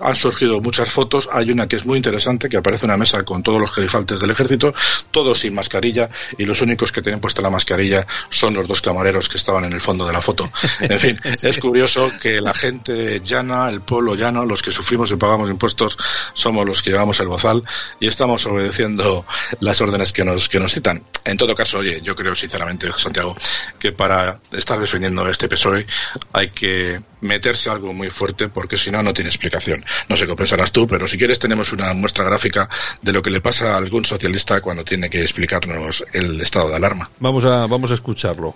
Han 0.00 0.16
surgido 0.16 0.60
muchas 0.60 0.90
fotos, 0.90 1.28
hay 1.32 1.50
una 1.50 1.68
que 1.68 1.76
es 1.76 1.86
muy 1.86 1.96
interesante, 1.96 2.48
que 2.48 2.56
aparece 2.56 2.86
una 2.86 2.96
mesa 2.96 3.22
con 3.22 3.42
todos 3.42 3.60
los 3.60 3.72
gerifaltes 3.72 4.20
del 4.20 4.30
ejército, 4.30 4.74
todos 5.10 5.38
sin 5.38 5.54
mascarilla, 5.54 6.08
y 6.38 6.44
los 6.44 6.60
únicos 6.60 6.92
que 6.92 7.02
tienen 7.02 7.20
puesta 7.20 7.42
la 7.42 7.50
mascarilla 7.50 8.06
son 8.28 8.54
los 8.54 8.66
dos 8.66 8.80
camareros 8.80 9.28
que 9.28 9.38
estaban 9.38 9.64
en 9.64 9.72
el 9.72 9.80
fondo 9.80 10.06
de 10.06 10.12
la 10.12 10.20
foto. 10.20 10.50
En 10.80 10.98
fin, 10.98 11.18
es 11.42 11.58
curioso 11.58 12.12
que 12.20 12.40
la 12.40 12.54
gente 12.54 13.20
llana, 13.20 13.68
el 13.68 13.80
pueblo 13.80 14.14
llano, 14.14 14.44
los 14.44 14.62
que 14.62 14.72
sufrimos 14.72 15.10
y 15.12 15.16
pagamos 15.16 15.48
impuestos, 15.48 15.96
somos 16.34 16.66
los 16.66 16.82
que 16.82 16.90
llevamos 16.90 17.20
el 17.20 17.28
bozal 17.28 17.62
y 18.00 18.08
estamos 18.08 18.44
obedeciendo 18.46 19.24
las 19.60 19.80
órdenes 19.80 20.12
que 20.12 20.24
nos, 20.24 20.48
que 20.48 20.58
nos 20.58 20.72
citan. 20.72 21.02
En 21.24 21.36
todo 21.36 21.54
caso, 21.54 21.75
oye, 21.78 22.00
yo 22.02 22.14
creo 22.14 22.34
sinceramente, 22.34 22.88
Santiago, 22.96 23.36
que 23.78 23.92
para 23.92 24.40
estar 24.52 24.78
defendiendo 24.78 25.28
este 25.28 25.48
PSOE 25.48 25.86
hay 26.32 26.50
que 26.50 27.00
meterse 27.20 27.70
algo 27.70 27.92
muy 27.92 28.10
fuerte 28.10 28.48
porque 28.48 28.76
si 28.76 28.90
no, 28.90 29.02
no 29.02 29.12
tiene 29.12 29.30
explicación. 29.30 29.84
No 30.08 30.16
sé 30.16 30.26
qué 30.26 30.34
pensarás 30.34 30.72
tú, 30.72 30.86
pero 30.86 31.06
si 31.06 31.18
quieres 31.18 31.38
tenemos 31.38 31.72
una 31.72 31.92
muestra 31.94 32.24
gráfica 32.24 32.68
de 33.02 33.12
lo 33.12 33.22
que 33.22 33.30
le 33.30 33.40
pasa 33.40 33.74
a 33.74 33.76
algún 33.78 34.04
socialista 34.04 34.60
cuando 34.60 34.84
tiene 34.84 35.10
que 35.10 35.22
explicarnos 35.22 36.04
el 36.12 36.40
estado 36.40 36.68
de 36.68 36.76
alarma. 36.76 37.10
Vamos 37.20 37.44
a, 37.44 37.66
vamos 37.66 37.90
a 37.90 37.94
escucharlo. 37.94 38.54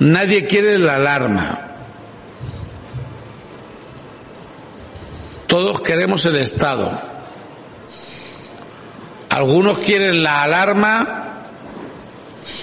Nadie 0.00 0.44
quiere 0.44 0.78
la 0.78 0.96
alarma. 0.96 1.70
Todos 5.46 5.80
queremos 5.82 6.24
el 6.26 6.36
Estado. 6.36 6.96
Algunos 9.28 9.80
quieren 9.80 10.22
la 10.22 10.42
alarma 10.42 11.29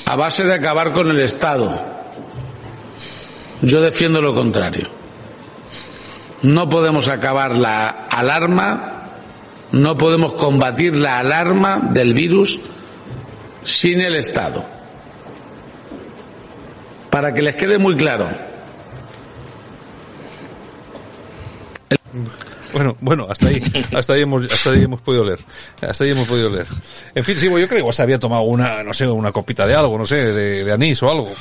a 0.07 0.15
base 0.15 0.45
de 0.45 0.53
acabar 0.53 0.93
con 0.93 1.09
el 1.11 1.19
Estado. 1.19 1.69
Yo 3.61 3.81
defiendo 3.81 4.21
lo 4.21 4.33
contrario. 4.33 4.87
No 6.43 6.69
podemos 6.69 7.09
acabar 7.09 7.53
la 7.53 8.07
alarma, 8.09 9.09
no 9.73 9.97
podemos 9.97 10.33
combatir 10.35 10.95
la 10.95 11.19
alarma 11.19 11.89
del 11.91 12.13
virus 12.13 12.61
sin 13.65 13.99
el 13.99 14.15
Estado. 14.15 14.63
Para 17.09 17.33
que 17.33 17.41
les 17.41 17.57
quede 17.57 17.77
muy 17.77 17.97
claro. 17.97 18.29
Bueno, 22.77 22.95
bueno, 23.01 23.25
hasta 23.27 23.47
ahí, 23.47 23.59
hasta 23.95 24.13
ahí 24.13 24.21
hemos, 24.21 24.43
hasta 24.43 24.69
ahí 24.69 24.83
hemos 24.83 25.01
podido 25.01 25.23
leer. 25.23 25.39
Hasta 25.81 26.03
ahí 26.03 26.11
hemos 26.11 26.27
podido 26.27 26.47
leer. 26.47 26.67
En 27.15 27.23
fin, 27.25 27.35
sí, 27.39 27.45
yo 27.45 27.67
creo 27.67 27.83
que 27.87 27.91
se 27.91 28.03
había 28.03 28.19
tomado 28.19 28.43
una, 28.43 28.83
no 28.83 28.93
sé, 28.93 29.07
una 29.07 29.31
copita 29.31 29.65
de 29.65 29.73
algo, 29.73 29.97
no 29.97 30.05
sé, 30.05 30.31
de, 30.31 30.63
de 30.63 30.71
anís 30.71 31.01
o 31.01 31.09
algo. 31.09 31.31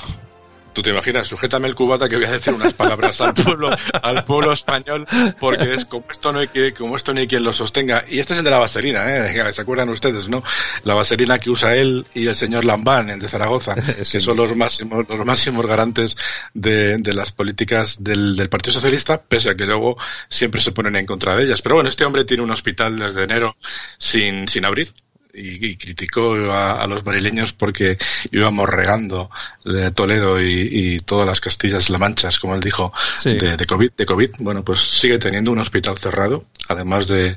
Tú 0.76 0.82
te 0.82 0.90
imaginas, 0.90 1.26
sujétame 1.26 1.68
el 1.68 1.74
cubata 1.74 2.06
que 2.06 2.16
voy 2.16 2.26
a 2.26 2.32
decir 2.32 2.52
unas 2.52 2.74
palabras 2.74 3.18
al 3.22 3.32
pueblo, 3.32 3.70
al 4.02 4.24
pueblo 4.26 4.52
español, 4.52 5.06
porque 5.40 5.72
es 5.72 5.86
como 5.86 6.04
esto 6.10 6.34
no 6.34 6.40
hay 6.40 6.48
que, 6.48 6.74
como 6.74 6.98
esto 6.98 7.14
no 7.14 7.20
hay 7.20 7.26
quien 7.26 7.44
lo 7.44 7.54
sostenga. 7.54 8.04
Y 8.06 8.18
este 8.18 8.34
es 8.34 8.40
el 8.40 8.44
de 8.44 8.50
la 8.50 8.58
vaselina, 8.58 9.10
¿eh? 9.10 9.52
¿Se 9.54 9.62
acuerdan 9.62 9.88
ustedes, 9.88 10.28
no? 10.28 10.42
La 10.84 10.92
vaselina 10.92 11.38
que 11.38 11.48
usa 11.48 11.74
él 11.74 12.06
y 12.12 12.28
el 12.28 12.36
señor 12.36 12.66
Lambán, 12.66 13.08
el 13.08 13.18
de 13.18 13.26
Zaragoza, 13.26 13.74
que 13.96 14.20
son 14.20 14.36
los 14.36 14.54
máximos, 14.54 15.08
los 15.08 15.24
máximos 15.24 15.64
garantes 15.64 16.14
de, 16.52 16.98
de 16.98 17.14
las 17.14 17.32
políticas 17.32 17.96
del, 18.04 18.36
del 18.36 18.50
Partido 18.50 18.74
Socialista, 18.74 19.16
pese 19.22 19.48
a 19.48 19.54
que 19.54 19.64
luego 19.64 19.96
siempre 20.28 20.60
se 20.60 20.72
ponen 20.72 20.96
en 20.96 21.06
contra 21.06 21.34
de 21.36 21.44
ellas. 21.44 21.62
Pero 21.62 21.76
bueno, 21.76 21.88
este 21.88 22.04
hombre 22.04 22.26
tiene 22.26 22.42
un 22.42 22.50
hospital 22.50 22.98
desde 22.98 23.24
enero 23.24 23.56
sin, 23.96 24.46
sin 24.46 24.66
abrir 24.66 24.92
y, 25.36 25.76
criticó 25.76 26.32
a, 26.52 26.86
los 26.86 27.04
marileños 27.04 27.52
porque 27.52 27.98
íbamos 28.30 28.68
regando 28.68 29.30
de 29.64 29.90
Toledo 29.90 30.40
y, 30.40 30.98
todas 31.04 31.26
las 31.26 31.40
Castillas-La 31.40 31.98
Manchas, 31.98 32.38
como 32.38 32.54
él 32.54 32.60
dijo, 32.60 32.92
de, 33.24 33.56
COVID, 33.66 33.92
de 33.96 34.06
COVID. 34.06 34.30
Bueno, 34.38 34.64
pues 34.64 34.80
sigue 34.80 35.18
teniendo 35.18 35.52
un 35.52 35.58
hospital 35.58 35.98
cerrado, 35.98 36.44
además 36.68 37.08
de 37.08 37.36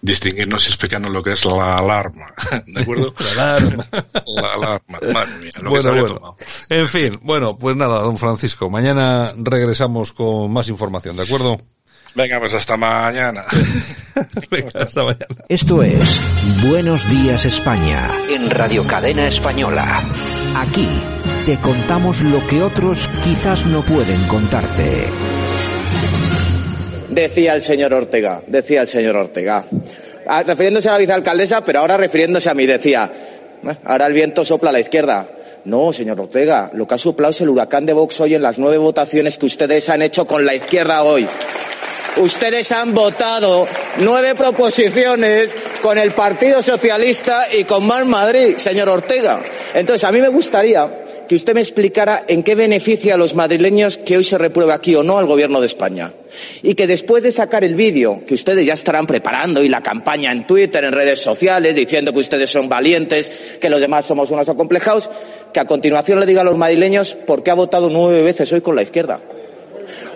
distinguirnos 0.00 0.64
y 0.64 0.68
explicarnos 0.68 1.10
lo 1.10 1.22
que 1.22 1.32
es 1.32 1.44
la 1.44 1.76
alarma. 1.76 2.32
¿De 2.66 2.80
acuerdo? 2.80 3.14
la 3.36 3.56
alarma. 3.56 3.86
la 4.26 4.52
alarma. 4.52 4.98
Madre 5.12 5.36
mía, 5.38 5.52
lo 5.60 5.70
bueno, 5.70 5.90
bueno. 5.92 6.36
En 6.70 6.88
fin, 6.88 7.18
bueno, 7.22 7.58
pues 7.58 7.76
nada, 7.76 8.00
don 8.00 8.16
Francisco, 8.16 8.70
mañana 8.70 9.32
regresamos 9.36 10.12
con 10.12 10.52
más 10.52 10.68
información, 10.68 11.16
¿de 11.16 11.24
acuerdo? 11.24 11.58
Venga, 12.14 12.38
pues 12.38 12.54
hasta 12.54 12.76
mañana. 12.76 13.44
Venga, 14.50 14.70
hasta 14.74 15.02
mañana. 15.02 15.26
Esto 15.48 15.82
es 15.82 16.04
Buenos 16.68 17.08
Días 17.10 17.44
España 17.44 18.08
en 18.30 18.50
Radio 18.50 18.86
Cadena 18.86 19.26
Española. 19.26 20.00
Aquí 20.56 20.88
te 21.44 21.58
contamos 21.58 22.20
lo 22.20 22.46
que 22.46 22.62
otros 22.62 23.08
quizás 23.24 23.66
no 23.66 23.82
pueden 23.82 24.22
contarte. 24.28 25.06
Decía 27.10 27.54
el 27.54 27.60
señor 27.60 27.92
Ortega, 27.92 28.42
decía 28.46 28.82
el 28.82 28.88
señor 28.88 29.16
Ortega. 29.16 29.64
Ah, 30.26 30.44
refiriéndose 30.44 30.88
a 30.88 30.92
la 30.92 30.98
vicealcaldesa, 30.98 31.64
pero 31.64 31.80
ahora 31.80 31.96
refiriéndose 31.96 32.48
a 32.48 32.54
mí, 32.54 32.64
decía, 32.64 33.10
eh, 33.64 33.76
ahora 33.84 34.06
el 34.06 34.12
viento 34.12 34.44
sopla 34.44 34.70
a 34.70 34.72
la 34.72 34.80
izquierda. 34.80 35.26
No, 35.64 35.92
señor 35.92 36.20
Ortega, 36.20 36.70
lo 36.74 36.86
que 36.86 36.94
ha 36.94 36.98
soplado 36.98 37.32
es 37.32 37.40
el 37.40 37.48
huracán 37.48 37.86
de 37.86 37.92
Vox 37.92 38.20
hoy 38.20 38.34
en 38.34 38.42
las 38.42 38.58
nueve 38.58 38.78
votaciones 38.78 39.36
que 39.36 39.46
ustedes 39.46 39.88
han 39.88 40.02
hecho 40.02 40.26
con 40.26 40.44
la 40.44 40.54
izquierda 40.54 41.02
hoy. 41.02 41.26
Ustedes 42.16 42.70
han 42.72 42.94
votado 42.94 43.66
nueve 43.98 44.34
proposiciones 44.34 45.56
con 45.82 45.98
el 45.98 46.12
Partido 46.12 46.62
Socialista 46.62 47.46
y 47.52 47.64
con 47.64 47.86
Mar 47.86 48.04
Madrid, 48.04 48.56
señor 48.56 48.88
Ortega. 48.88 49.42
Entonces, 49.74 50.04
a 50.04 50.12
mí 50.12 50.20
me 50.20 50.28
gustaría 50.28 51.04
que 51.28 51.34
usted 51.34 51.54
me 51.54 51.60
explicara 51.60 52.24
en 52.28 52.42
qué 52.42 52.54
beneficia 52.54 53.14
a 53.14 53.16
los 53.16 53.34
madrileños 53.34 53.98
que 53.98 54.16
hoy 54.16 54.24
se 54.24 54.38
repruebe 54.38 54.72
aquí 54.72 54.94
o 54.94 55.02
no 55.02 55.18
al 55.18 55.26
Gobierno 55.26 55.60
de 55.60 55.66
España. 55.66 56.12
Y 56.62 56.74
que 56.74 56.86
después 56.86 57.22
de 57.22 57.32
sacar 57.32 57.64
el 57.64 57.74
vídeo, 57.74 58.22
que 58.26 58.34
ustedes 58.34 58.66
ya 58.66 58.74
estarán 58.74 59.06
preparando 59.06 59.62
y 59.62 59.68
la 59.68 59.82
campaña 59.82 60.32
en 60.32 60.46
Twitter, 60.46 60.84
en 60.84 60.92
redes 60.92 61.20
sociales, 61.20 61.74
diciendo 61.74 62.12
que 62.12 62.20
ustedes 62.20 62.50
son 62.50 62.68
valientes, 62.68 63.30
que 63.60 63.70
los 63.70 63.80
demás 63.80 64.06
somos 64.06 64.30
unos 64.30 64.48
acomplejados, 64.48 65.08
que 65.52 65.60
a 65.60 65.66
continuación 65.66 66.20
le 66.20 66.26
diga 66.26 66.42
a 66.42 66.44
los 66.44 66.58
madrileños 66.58 67.14
por 67.14 67.42
qué 67.42 67.50
ha 67.50 67.54
votado 67.54 67.88
nueve 67.88 68.22
veces 68.22 68.52
hoy 68.52 68.60
con 68.60 68.76
la 68.76 68.82
izquierda. 68.82 69.20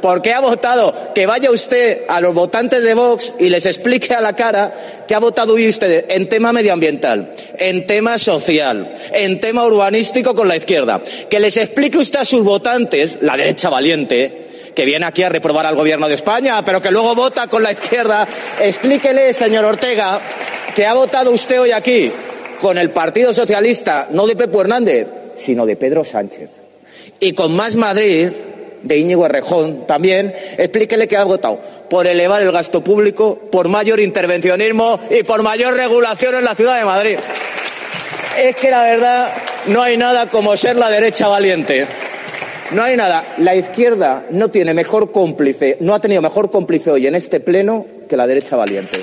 ¿Por 0.00 0.22
qué 0.22 0.32
ha 0.32 0.40
votado? 0.40 0.94
Que 1.14 1.26
vaya 1.26 1.50
usted 1.50 2.02
a 2.08 2.20
los 2.20 2.34
votantes 2.34 2.84
de 2.84 2.94
Vox 2.94 3.32
y 3.38 3.48
les 3.48 3.66
explique 3.66 4.14
a 4.14 4.20
la 4.20 4.34
cara 4.34 5.04
que 5.06 5.14
ha 5.14 5.18
votado 5.18 5.54
usted 5.54 6.06
en 6.08 6.28
tema 6.28 6.52
medioambiental, 6.52 7.32
en 7.58 7.86
tema 7.86 8.18
social, 8.18 8.94
en 9.12 9.40
tema 9.40 9.64
urbanístico 9.64 10.34
con 10.34 10.48
la 10.48 10.56
izquierda. 10.56 11.02
Que 11.28 11.40
les 11.40 11.56
explique 11.56 11.98
usted 11.98 12.20
a 12.20 12.24
sus 12.24 12.44
votantes, 12.44 13.18
la 13.22 13.36
derecha 13.36 13.70
valiente, 13.70 14.48
que 14.74 14.84
viene 14.84 15.06
aquí 15.06 15.22
a 15.22 15.28
reprobar 15.28 15.66
al 15.66 15.74
gobierno 15.74 16.08
de 16.08 16.14
España, 16.14 16.64
pero 16.64 16.80
que 16.80 16.90
luego 16.90 17.14
vota 17.14 17.48
con 17.48 17.62
la 17.62 17.72
izquierda. 17.72 18.28
Explíquele, 18.60 19.32
señor 19.32 19.64
Ortega, 19.64 20.20
que 20.74 20.86
ha 20.86 20.94
votado 20.94 21.32
usted 21.32 21.60
hoy 21.60 21.72
aquí 21.72 22.12
con 22.60 22.78
el 22.78 22.90
Partido 22.90 23.32
Socialista, 23.32 24.08
no 24.10 24.26
de 24.26 24.36
Pepe 24.36 24.58
Hernández, 24.58 25.08
sino 25.34 25.66
de 25.66 25.76
Pedro 25.76 26.04
Sánchez. 26.04 26.50
Y 27.20 27.32
con 27.32 27.56
Más 27.56 27.76
Madrid, 27.76 28.28
de 28.82 28.96
Íñigo 28.96 29.26
Errejón 29.26 29.86
también, 29.86 30.34
explíquele 30.56 31.08
que 31.08 31.16
ha 31.16 31.24
votado 31.24 31.60
por 31.88 32.06
elevar 32.06 32.42
el 32.42 32.52
gasto 32.52 32.82
público, 32.82 33.38
por 33.50 33.68
mayor 33.68 34.00
intervencionismo 34.00 35.00
y 35.10 35.22
por 35.22 35.42
mayor 35.42 35.74
regulación 35.74 36.34
en 36.36 36.44
la 36.44 36.54
ciudad 36.54 36.78
de 36.78 36.84
Madrid. 36.84 37.18
Es 38.38 38.56
que 38.56 38.70
la 38.70 38.82
verdad 38.82 39.32
no 39.66 39.82
hay 39.82 39.96
nada 39.96 40.28
como 40.28 40.56
ser 40.56 40.76
la 40.76 40.90
derecha 40.90 41.28
valiente. 41.28 41.86
No 42.70 42.82
hay 42.82 42.96
nada. 42.96 43.24
La 43.38 43.54
izquierda 43.54 44.26
no 44.30 44.50
tiene 44.50 44.74
mejor 44.74 45.10
cómplice, 45.10 45.78
no 45.80 45.94
ha 45.94 46.00
tenido 46.00 46.20
mejor 46.20 46.50
cómplice 46.50 46.90
hoy 46.90 47.06
en 47.06 47.14
este 47.14 47.40
pleno 47.40 47.86
que 48.08 48.16
la 48.16 48.26
derecha 48.26 48.56
valiente. 48.56 49.02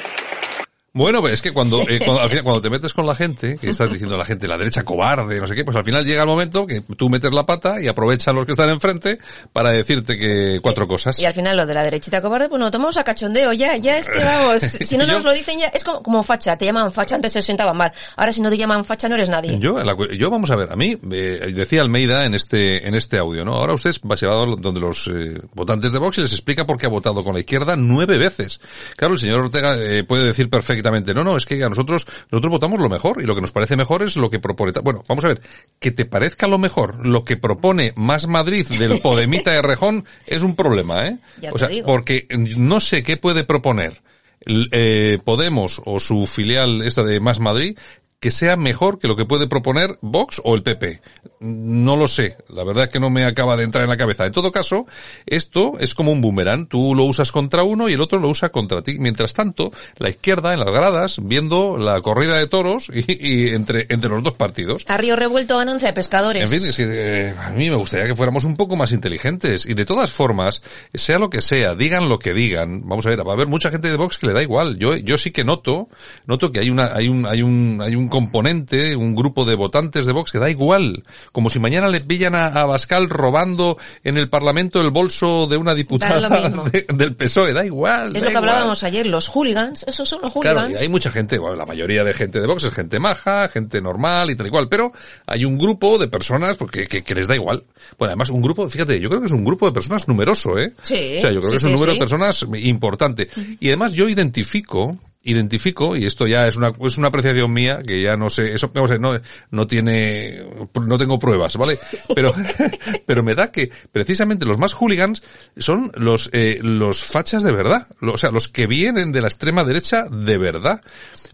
Bueno, 0.95 1.19
pues 1.19 1.33
es 1.33 1.41
que 1.41 1.51
cuando, 1.51 1.81
eh, 1.81 1.99
cuando, 2.05 2.21
al 2.21 2.29
final, 2.29 2.43
cuando 2.45 2.61
te 2.61 2.69
metes 2.69 2.93
con 2.93 3.05
la 3.05 3.15
gente, 3.15 3.57
que 3.57 3.69
estás 3.69 3.91
diciendo 3.91 4.15
a 4.15 4.17
la 4.17 4.23
gente, 4.23 4.47
la 4.47 4.57
derecha 4.57 4.83
cobarde, 4.83 5.41
no 5.41 5.45
sé 5.45 5.53
qué, 5.53 5.65
pues 5.65 5.75
al 5.75 5.83
final 5.83 6.05
llega 6.05 6.21
el 6.21 6.27
momento 6.27 6.65
que 6.65 6.79
tú 6.95 7.09
metes 7.09 7.33
la 7.33 7.45
pata 7.45 7.81
y 7.81 7.89
aprovechan 7.89 8.33
los 8.33 8.45
que 8.45 8.53
están 8.53 8.69
enfrente 8.69 9.19
para 9.51 9.71
decirte 9.71 10.17
que 10.17 10.61
cuatro 10.63 10.87
cosas. 10.87 11.19
Y 11.19 11.25
al 11.25 11.33
final 11.33 11.57
lo 11.57 11.65
de 11.65 11.73
la 11.73 11.83
derechita 11.83 12.21
cobarde, 12.21 12.47
pues 12.47 12.61
no, 12.61 12.71
tomamos 12.71 12.95
a 12.95 13.03
cachondeo, 13.03 13.51
ya, 13.51 13.75
ya 13.75 13.97
es 13.97 14.07
que 14.07 14.23
vamos, 14.23 14.61
si 14.61 14.97
no 14.97 15.05
nos 15.05 15.25
lo 15.25 15.33
dicen 15.33 15.59
ya, 15.59 15.67
es 15.67 15.83
como, 15.83 16.01
como 16.01 16.23
facha, 16.23 16.55
te 16.55 16.63
llaman 16.63 16.89
facha, 16.93 17.15
antes 17.15 17.33
se 17.33 17.41
sentaban 17.41 17.75
mal, 17.75 17.91
ahora 18.15 18.31
si 18.31 18.39
no 18.39 18.49
te 18.49 18.57
llaman 18.57 18.85
facha 18.85 19.09
no 19.09 19.15
eres 19.15 19.27
nadie. 19.27 19.59
Yo, 19.59 19.77
la 19.83 19.97
yo 20.17 20.29
vamos 20.29 20.49
a 20.49 20.55
ver, 20.55 20.71
a 20.71 20.77
mí, 20.77 20.97
eh, 21.11 21.51
decía 21.53 21.81
Almeida 21.81 22.23
en 22.23 22.33
este, 22.33 22.87
en 22.87 22.95
este 22.95 23.17
audio, 23.17 23.43
¿no? 23.43 23.55
Ahora 23.55 23.73
usted 23.73 23.91
va 24.09 24.15
se 24.15 24.27
va 24.27 24.35
donde 24.35 24.79
los 24.79 25.11
eh, 25.13 25.41
votantes 25.53 25.91
de 25.91 25.99
Vox 25.99 26.19
y 26.19 26.21
les 26.21 26.31
explica 26.31 26.65
por 26.65 26.77
qué 26.77 26.85
ha 26.85 26.89
votado 26.89 27.21
con 27.21 27.33
la 27.33 27.41
izquierda 27.41 27.75
nueve 27.75 28.17
veces. 28.17 28.61
Claro, 28.95 29.15
el 29.15 29.19
señor 29.19 29.41
Ortega 29.41 29.75
eh, 29.77 30.05
puede 30.05 30.23
decir 30.23 30.49
perfectamente, 30.49 30.84
no, 31.13 31.23
no, 31.23 31.37
es 31.37 31.45
que 31.45 31.63
a 31.63 31.69
nosotros, 31.69 32.05
nosotros 32.31 32.51
votamos 32.51 32.79
lo 32.79 32.89
mejor 32.89 33.21
y 33.21 33.25
lo 33.25 33.35
que 33.35 33.41
nos 33.41 33.51
parece 33.51 33.75
mejor 33.75 34.03
es 34.03 34.15
lo 34.15 34.29
que 34.29 34.39
propone. 34.39 34.71
Bueno, 34.83 35.03
vamos 35.07 35.25
a 35.25 35.29
ver, 35.29 35.41
que 35.79 35.91
te 35.91 36.05
parezca 36.05 36.47
lo 36.47 36.57
mejor 36.57 37.05
lo 37.05 37.23
que 37.23 37.37
propone 37.37 37.93
Más 37.95 38.27
Madrid 38.27 38.67
del 38.67 38.99
Podemita 39.01 39.51
de 39.51 39.61
Rejón 39.61 40.05
es 40.27 40.43
un 40.43 40.55
problema, 40.55 41.07
¿eh? 41.07 41.17
Ya 41.41 41.51
o 41.51 41.57
sea, 41.57 41.67
digo. 41.67 41.87
porque 41.87 42.27
no 42.29 42.79
sé 42.79 43.03
qué 43.03 43.17
puede 43.17 43.43
proponer 43.43 44.01
eh, 44.45 45.19
Podemos 45.23 45.81
o 45.85 45.99
su 45.99 46.27
filial 46.27 46.81
esta 46.83 47.03
de 47.03 47.19
Más 47.19 47.39
Madrid 47.39 47.77
que 48.19 48.31
sea 48.31 48.55
mejor 48.55 48.97
que 48.97 49.07
lo 49.07 49.15
que 49.15 49.25
puede 49.25 49.47
proponer 49.47 49.99
Vox 50.01 50.41
o 50.43 50.55
el 50.55 50.63
PP. 50.63 51.01
No 51.45 51.95
lo 51.95 52.07
sé. 52.07 52.37
La 52.49 52.63
verdad 52.63 52.85
es 52.85 52.89
que 52.89 52.99
no 52.99 53.09
me 53.09 53.25
acaba 53.25 53.55
de 53.55 53.63
entrar 53.63 53.83
en 53.83 53.89
la 53.89 53.97
cabeza. 53.97 54.25
En 54.25 54.31
todo 54.31 54.51
caso, 54.51 54.87
esto 55.27 55.73
es 55.79 55.93
como 55.93 56.11
un 56.11 56.21
boomerang. 56.21 56.67
Tú 56.67 56.95
lo 56.95 57.03
usas 57.03 57.31
contra 57.31 57.63
uno 57.63 57.87
y 57.87 57.93
el 57.93 58.01
otro 58.01 58.19
lo 58.19 58.29
usa 58.29 58.49
contra 58.49 58.81
ti. 58.81 58.97
Mientras 58.99 59.33
tanto, 59.33 59.71
la 59.97 60.09
izquierda 60.09 60.53
en 60.53 60.59
las 60.59 60.71
gradas 60.71 61.17
viendo 61.21 61.77
la 61.77 62.01
corrida 62.01 62.37
de 62.37 62.47
toros 62.47 62.89
y, 62.91 63.05
y 63.07 63.47
entre, 63.49 63.85
entre 63.89 64.09
los 64.09 64.23
dos 64.23 64.33
partidos. 64.33 64.85
A 64.87 64.97
río 64.97 65.15
revuelto 65.15 65.57
ganancia 65.57 65.89
de 65.89 65.93
pescadores. 65.93 66.41
En 66.41 66.49
fin, 66.49 66.67
es 66.67 66.75
que, 66.75 66.85
eh, 66.87 67.35
a 67.39 67.51
mí 67.51 67.69
me 67.69 67.75
gustaría 67.75 68.07
que 68.07 68.15
fuéramos 68.15 68.43
un 68.43 68.55
poco 68.55 68.75
más 68.75 68.91
inteligentes. 68.91 69.65
Y 69.65 69.75
de 69.75 69.85
todas 69.85 70.11
formas, 70.11 70.61
sea 70.93 71.19
lo 71.19 71.29
que 71.29 71.41
sea, 71.41 71.75
digan 71.75 72.09
lo 72.09 72.19
que 72.19 72.33
digan, 72.33 72.81
vamos 72.87 73.05
a 73.05 73.09
ver, 73.09 73.25
va 73.25 73.31
a 73.31 73.35
haber 73.35 73.47
mucha 73.47 73.69
gente 73.69 73.89
de 73.89 73.97
Vox 73.97 74.17
que 74.17 74.27
le 74.27 74.33
da 74.33 74.41
igual. 74.41 74.77
Yo, 74.77 74.95
yo 74.95 75.17
sí 75.17 75.31
que 75.31 75.43
noto, 75.43 75.89
noto 76.25 76.51
que 76.51 76.59
hay 76.59 76.69
una, 76.69 76.87
hay 76.93 77.07
un, 77.07 77.25
hay 77.25 77.41
un, 77.41 77.81
hay 77.81 77.95
un 77.95 78.09
componente, 78.09 78.95
un 78.95 79.15
grupo 79.15 79.45
de 79.45 79.55
votantes 79.55 80.05
de 80.05 80.13
Vox 80.13 80.31
que 80.31 80.39
da 80.39 80.49
igual. 80.49 81.03
Como 81.35 81.49
si 81.49 81.59
mañana 81.59 81.89
le 81.89 81.99
pillan 81.99 82.33
a, 82.33 82.47
a 82.47 82.65
Bascal 82.65 83.09
robando 83.09 83.77
en 84.05 84.15
el 84.17 84.29
Parlamento 84.29 84.79
el 84.79 84.89
bolso 84.89 85.47
de 85.47 85.57
una 85.57 85.75
diputada 85.75 86.29
de- 86.71 86.85
del 86.93 87.13
PSOE, 87.13 87.51
da 87.51 87.65
igual. 87.65 88.07
Es 88.07 88.13
da 88.13 88.19
lo 88.19 88.21
que 88.21 88.29
igual. 88.31 88.37
hablábamos 88.37 88.83
ayer, 88.85 89.05
los 89.05 89.27
hooligans, 89.27 89.83
esos 89.85 90.07
son 90.07 90.21
los 90.21 90.31
hooligans. 90.31 90.59
Claro, 90.69 90.73
y 90.79 90.81
hay 90.81 90.87
mucha 90.87 91.11
gente, 91.11 91.37
bueno, 91.37 91.57
la 91.57 91.65
mayoría 91.65 92.05
de 92.05 92.13
gente 92.13 92.39
de 92.39 92.47
Vox 92.47 92.63
es 92.63 92.71
gente 92.73 92.99
maja, 92.99 93.49
gente 93.49 93.81
normal 93.81 94.31
y 94.31 94.37
tal 94.37 94.47
y 94.47 94.49
cual, 94.49 94.69
pero 94.69 94.93
hay 95.27 95.43
un 95.43 95.57
grupo 95.57 95.97
de 95.97 96.07
personas 96.07 96.55
porque, 96.55 96.87
que, 96.87 97.03
que 97.03 97.13
les 97.15 97.27
da 97.27 97.35
igual. 97.35 97.65
Bueno, 97.99 98.11
además 98.11 98.29
un 98.29 98.41
grupo, 98.41 98.69
fíjate, 98.69 98.97
yo 99.01 99.09
creo 99.09 99.19
que 99.19 99.27
es 99.27 99.33
un 99.33 99.43
grupo 99.43 99.65
de 99.65 99.73
personas 99.73 100.07
numeroso, 100.07 100.57
¿eh? 100.57 100.71
Sí, 100.83 101.15
O 101.17 101.19
sea, 101.19 101.31
yo 101.31 101.41
creo 101.41 101.49
sí, 101.49 101.49
que 101.51 101.57
es 101.57 101.63
un 101.63 101.69
sí, 101.71 101.73
número 101.73 101.91
sí. 101.91 101.97
de 101.97 101.99
personas 101.99 102.45
importante. 102.63 103.27
Y 103.59 103.67
además 103.67 103.91
yo 103.91 104.07
identifico, 104.07 104.97
identifico, 105.25 105.95
y 105.95 106.05
esto 106.05 106.27
ya 106.27 106.47
es 106.47 106.55
una, 106.55 106.71
es 106.81 106.97
una 106.97 107.09
apreciación 107.09 107.51
mía, 107.51 107.81
que 107.85 108.01
ya 108.01 108.15
no 108.15 108.29
sé, 108.29 108.53
eso 108.53 108.71
vamos 108.73 108.91
a 108.91 108.93
ver, 108.93 109.01
no, 109.01 109.19
no 109.51 109.67
tiene, 109.67 110.45
no 110.87 110.97
tengo 110.97 111.19
pruebas, 111.19 111.57
¿vale? 111.57 111.77
Pero, 112.13 112.33
pero 113.05 113.23
me 113.23 113.35
da 113.35 113.51
que 113.51 113.69
precisamente 113.91 114.45
los 114.45 114.57
más 114.57 114.73
hooligans 114.73 115.23
son 115.57 115.91
los, 115.95 116.29
eh, 116.31 116.59
los 116.61 117.03
fachas 117.03 117.43
de 117.43 117.51
verdad, 117.51 117.87
o 118.01 118.17
sea, 118.17 118.31
los 118.31 118.47
que 118.47 118.67
vienen 118.67 119.11
de 119.11 119.21
la 119.21 119.27
extrema 119.27 119.63
derecha 119.63 120.05
de 120.09 120.37
verdad. 120.37 120.81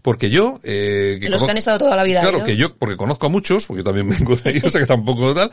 Porque 0.02 0.30
yo, 0.30 0.58
eh, 0.64 1.16
Los 1.30 1.44
que 1.44 1.50
han 1.52 1.58
estado 1.58 1.78
toda 1.78 1.94
la 1.94 2.02
vida 2.02 2.22
Claro, 2.22 2.38
¿no? 2.38 2.44
que 2.44 2.56
yo, 2.56 2.74
porque 2.76 2.96
conozco 2.96 3.26
a 3.26 3.28
muchos, 3.28 3.66
porque 3.66 3.80
yo 3.80 3.84
también 3.84 4.08
vengo 4.08 4.34
de 4.34 4.50
ahí, 4.50 4.60
o 4.64 4.68
sea 4.68 4.80
que 4.80 4.86
tampoco 4.86 5.32
tal, 5.32 5.52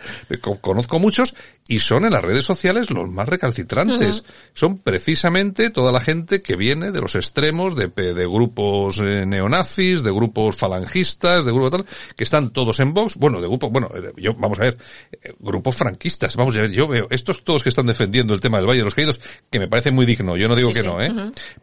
conozco 0.60 0.96
a 0.96 1.00
muchos 1.00 1.36
y 1.68 1.80
son 1.82 2.06
en 2.06 2.14
las 2.14 2.24
redes 2.24 2.46
sociales 2.46 2.90
los 2.90 3.08
más 3.08 3.30
recalcitrantes. 3.30 4.24
Son 4.54 4.80
precisamente 4.80 5.70
toda 5.70 5.92
la 5.92 6.00
gente 6.00 6.42
que 6.42 6.56
viene 6.56 6.92
de 6.92 7.00
los 7.00 7.14
extremos 7.14 7.76
de, 7.76 7.90
de 7.90 8.26
grupos 8.30 9.00
eh, 9.04 9.26
neonazis, 9.26 10.04
de 10.04 10.12
grupos 10.12 10.56
falangistas, 10.56 11.46
de 11.46 11.52
grupos 11.52 11.72
tal, 11.72 11.86
que 12.16 12.24
están 12.24 12.52
todos 12.52 12.80
en 12.80 12.94
Vox, 12.94 13.16
bueno, 13.16 13.42
de 13.42 13.48
grupos, 13.48 13.72
bueno, 13.72 13.90
eh, 13.96 14.12
yo, 14.18 14.34
vamos 14.36 14.60
a 14.60 14.64
ver, 14.64 14.78
eh, 15.22 15.34
grupos 15.40 15.76
franquistas, 15.76 16.36
vamos 16.36 16.56
a 16.56 16.62
ver, 16.62 16.72
yo 16.72 16.88
veo 16.88 17.08
estos 17.10 17.44
todos 17.44 17.64
que 17.64 17.70
están 17.70 17.88
defendiendo 17.88 18.34
el 18.34 18.40
tema 18.42 18.58
del 18.58 18.68
Valle 18.68 18.80
de 18.80 18.86
los 18.86 18.94
Caídos, 18.96 19.20
que 19.50 19.60
me 19.60 19.68
parece 19.68 19.92
muy 19.92 20.06
digno, 20.06 20.38
yo 20.38 20.48
no 20.48 20.56
digo 20.56 20.70
Sí, 20.70 20.76
que 20.76 20.82
sí. 20.82 20.88
no, 20.88 21.02
¿eh? 21.02 21.12